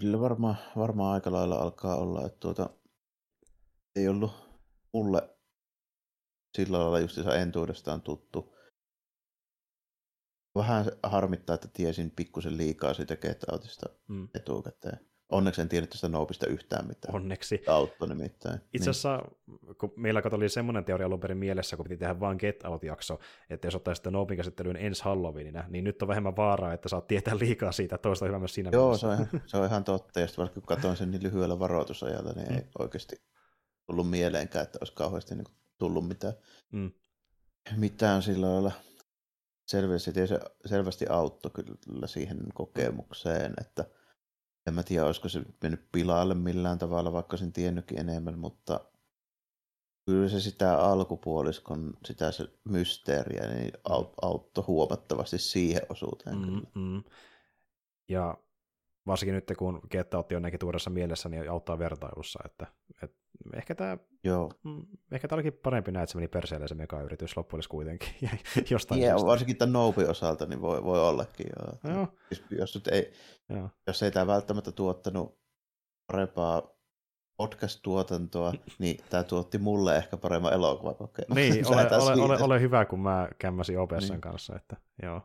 Kyllä 0.00 0.20
varmaan, 0.20 0.56
varmaan 0.76 1.14
aika 1.14 1.32
lailla 1.32 1.54
alkaa 1.54 1.96
olla, 1.96 2.26
että 2.26 2.38
tuota, 2.40 2.70
ei 3.96 4.08
ollut 4.08 4.32
mulle 4.92 5.38
sillä 6.56 6.78
lailla 6.78 7.00
justiinsa 7.00 7.36
entuudestaan 7.36 8.02
tuttu. 8.02 8.54
Vähän 10.54 10.84
harmittaa, 11.02 11.54
että 11.54 11.68
tiesin 11.72 12.10
pikkusen 12.10 12.56
liikaa 12.56 12.94
siitä 12.94 13.16
Get 13.16 13.44
Outista 13.52 13.86
mm. 14.08 14.28
etukäteen. 14.34 15.13
Onneksi 15.32 15.60
en 15.60 15.68
tiedä 15.68 15.86
tästä 15.86 16.08
Noopista 16.08 16.46
yhtään 16.46 16.86
mitään. 16.86 17.14
Onneksi. 17.14 17.62
Autto 17.66 18.06
nimittäin. 18.06 18.54
Itse 18.54 18.68
niin. 18.72 18.90
asiassa, 18.90 19.22
niin. 19.46 19.76
kun 19.76 19.92
meillä 19.96 20.22
oli 20.32 20.48
semmoinen 20.48 20.84
teoria 20.84 21.06
alun 21.06 21.20
perin 21.20 21.38
mielessä, 21.38 21.76
kun 21.76 21.84
piti 21.84 21.96
tehdä 21.96 22.20
vain 22.20 22.36
Get 22.40 22.64
Out-jakso, 22.64 23.18
että 23.50 23.66
jos 23.66 23.74
ottaisi 23.74 23.98
sitä 23.98 24.10
Noopin 24.10 24.36
käsittelyyn 24.36 24.76
ensi 24.76 25.04
Halloweenina, 25.04 25.64
niin 25.68 25.84
nyt 25.84 26.02
on 26.02 26.08
vähemmän 26.08 26.36
vaaraa, 26.36 26.72
että 26.72 26.88
saat 26.88 27.06
tietää 27.06 27.38
liikaa 27.38 27.72
siitä, 27.72 27.98
toista 27.98 28.26
hyvä 28.26 28.38
myös 28.38 28.54
siinä 28.54 28.70
Joo, 28.72 28.96
se 28.96 29.06
on, 29.06 29.14
ihan, 29.14 29.28
se 29.46 29.56
on 29.56 29.66
ihan 29.66 29.84
totta. 29.84 30.20
Ja 30.20 30.26
sitten 30.26 30.42
vaikka 30.42 30.60
kun 30.60 30.66
katsoin 30.66 30.96
sen 30.96 31.10
niin 31.10 31.22
lyhyellä 31.22 31.58
varoitusajalla, 31.58 32.32
niin 32.32 32.48
mm. 32.48 32.56
ei 32.56 32.64
oikeasti 32.78 33.16
tullut 33.86 34.10
mieleenkään, 34.10 34.62
että 34.62 34.78
olisi 34.80 34.92
kauheasti 34.92 35.34
niin 35.34 35.46
tullut 35.78 36.08
mitään, 36.08 36.34
mm. 36.72 36.92
mitään 37.76 38.22
sillä 38.22 38.46
lailla 38.46 38.72
selvästi, 39.66 40.26
se 40.26 40.40
selvästi 40.66 41.06
auttoi 41.08 41.50
kyllä 41.54 42.06
siihen 42.06 42.38
kokemukseen, 42.54 43.54
että– 43.60 43.84
en 44.66 44.74
mä 44.74 44.82
tiedä, 44.82 45.06
olisiko 45.06 45.28
se 45.28 45.42
mennyt 45.62 45.88
pilalle 45.92 46.34
millään 46.34 46.78
tavalla, 46.78 47.12
vaikka 47.12 47.36
sen 47.36 47.52
tiennytkin 47.52 47.98
enemmän, 47.98 48.38
mutta 48.38 48.80
kyllä 50.06 50.28
se 50.28 50.40
sitä 50.40 50.78
alkupuoliskon, 50.78 51.94
sitä 52.04 52.32
se 52.32 52.44
mysteeriä, 52.64 53.48
niin 53.48 53.72
auttoi 54.22 54.64
huomattavasti 54.66 55.38
siihen 55.38 55.82
osuuteen. 55.88 56.38
Mm-hmm. 56.38 57.02
Ja 58.08 58.38
varsinkin 59.06 59.34
nyt 59.34 59.52
kun 59.58 59.80
Get 59.90 60.14
Out 60.14 60.32
on 60.32 60.42
nekin 60.42 60.60
tuoreessa 60.60 60.90
mielessä, 60.90 61.28
niin 61.28 61.50
auttaa 61.50 61.78
vertailussa, 61.78 62.40
että, 62.44 62.66
että 63.02 63.23
ehkä 63.56 63.74
tämä 63.74 63.98
Joo. 64.24 64.50
Mm, 64.64 64.86
ehkä 65.12 65.28
tämä 65.28 65.36
olikin 65.36 65.52
parempi 65.52 65.92
näin, 65.92 66.02
että 66.02 66.12
se 66.12 66.18
meni 66.18 66.28
perseelle 66.28 66.68
se 66.68 66.74
mega-yritys 66.74 67.36
loppujen 67.36 67.62
kuitenkin. 67.68 68.08
Jostain 68.70 69.02
yeah, 69.02 69.24
varsinkin 69.24 69.56
tämän 69.56 69.72
Nope 69.72 70.08
osalta 70.08 70.46
niin 70.46 70.60
voi, 70.60 70.84
voi 70.84 71.00
ollakin. 71.00 71.46
Jo. 71.58 71.90
Joo. 71.92 72.08
Jos, 72.30 72.42
jos, 72.50 72.74
nyt 72.74 72.88
ei, 72.88 73.12
Joo. 73.48 73.70
jos 73.86 74.02
ei 74.02 74.10
tämä 74.10 74.26
välttämättä 74.26 74.72
tuottanut 74.72 75.38
parempaa 76.06 76.74
podcast-tuotantoa, 77.36 78.52
niin 78.78 78.96
tämä 79.10 79.22
tuotti 79.22 79.58
mulle 79.58 79.96
ehkä 79.96 80.16
paremman 80.16 80.52
elokuvakokemuksen. 80.52 81.52
Niin, 81.52 81.66
ole, 81.72 81.88
ole, 81.96 82.22
ole, 82.22 82.38
ole, 82.42 82.60
hyvä, 82.60 82.84
kun 82.84 83.00
mä 83.00 83.28
kämmäsin 83.38 83.78
OBSn 83.78 84.12
niin. 84.12 84.20
kanssa. 84.20 84.56
Että, 84.56 84.76
joo. 85.02 85.22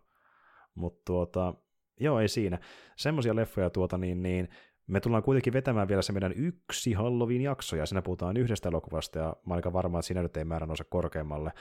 Mutta 0.75 1.01
tuota, 1.05 1.53
joo, 1.99 2.19
ei 2.19 2.27
siinä. 2.27 2.59
Semmoisia 2.97 3.35
leffoja 3.35 3.69
tuota, 3.69 3.97
niin, 3.97 4.23
niin 4.23 4.49
me 4.89 4.99
tullaan 4.99 5.23
kuitenkin 5.23 5.53
vetämään 5.53 5.87
vielä 5.87 6.01
se 6.01 6.13
meidän 6.13 6.33
yksi 6.35 6.93
Halloween-jakso, 6.93 7.75
ja 7.75 7.85
siinä 7.85 8.01
puhutaan 8.01 8.37
yhdestä 8.37 8.69
elokuvasta, 8.69 9.19
ja 9.19 9.35
mä 9.45 9.53
aika 9.53 9.73
varma, 9.73 9.99
että 9.99 10.07
siinä 10.07 10.21
nyt 10.21 10.37
ei 10.37 10.45
määrä 10.45 10.65
nouse 10.65 10.83
korkeammalle. 10.83 11.51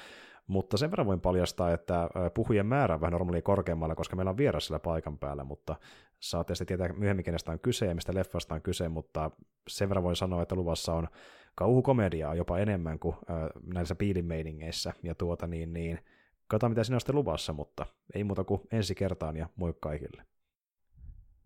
Mutta 0.47 0.77
sen 0.77 0.91
verran 0.91 1.07
voin 1.07 1.21
paljastaa, 1.21 1.73
että 1.73 2.09
puhujien 2.35 2.67
määrä 2.67 2.95
on 2.95 3.01
vähän 3.01 3.13
normaalia 3.13 3.43
korkeammalla, 3.43 3.95
koska 3.95 4.17
meillä 4.17 4.31
on 4.31 4.37
vieras 4.37 4.67
sillä 4.67 4.79
paikan 4.79 5.19
päällä, 5.19 5.45
mutta 5.45 5.77
saatte 6.21 6.55
sitten 6.55 6.79
tietää 6.79 6.97
myöhemmin, 6.99 7.25
kenestä 7.25 7.53
on 7.53 7.61
kyse 7.61 7.87
ja 7.87 7.95
mistä 7.95 8.15
leffasta 8.15 8.55
on 8.55 8.63
kyse, 8.63 8.89
mutta 8.89 9.31
sen 9.69 9.89
verran 9.89 10.05
voin 10.05 10.17
sanoa, 10.17 10.43
että 10.43 10.55
luvassa 10.55 10.95
on 10.95 11.09
kauhukomediaa 11.55 12.35
jopa 12.35 12.59
enemmän 12.59 12.99
kuin 12.99 13.17
näissä 13.75 13.95
piilimeiningeissä, 13.95 14.93
ja 15.03 15.15
tuota 15.15 15.47
niin, 15.47 15.73
niin 15.73 15.99
katsotaan 16.47 16.73
mitä 16.73 16.85
siinä 16.85 16.97
on 16.97 17.01
sitten 17.01 17.17
luvassa, 17.17 17.53
mutta 17.53 17.87
ei 18.15 18.25
muuta 18.25 18.45
kuin 18.45 18.61
ensi 18.73 18.95
kertaan 18.95 19.37
ja 19.37 19.49
moi 19.57 19.75
kaikille. 19.81 20.23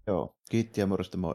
Joo, 0.07 0.37
kiitti 0.51 0.81
ja 0.81 0.87
morjesta 0.87 1.19
moi. 1.19 1.35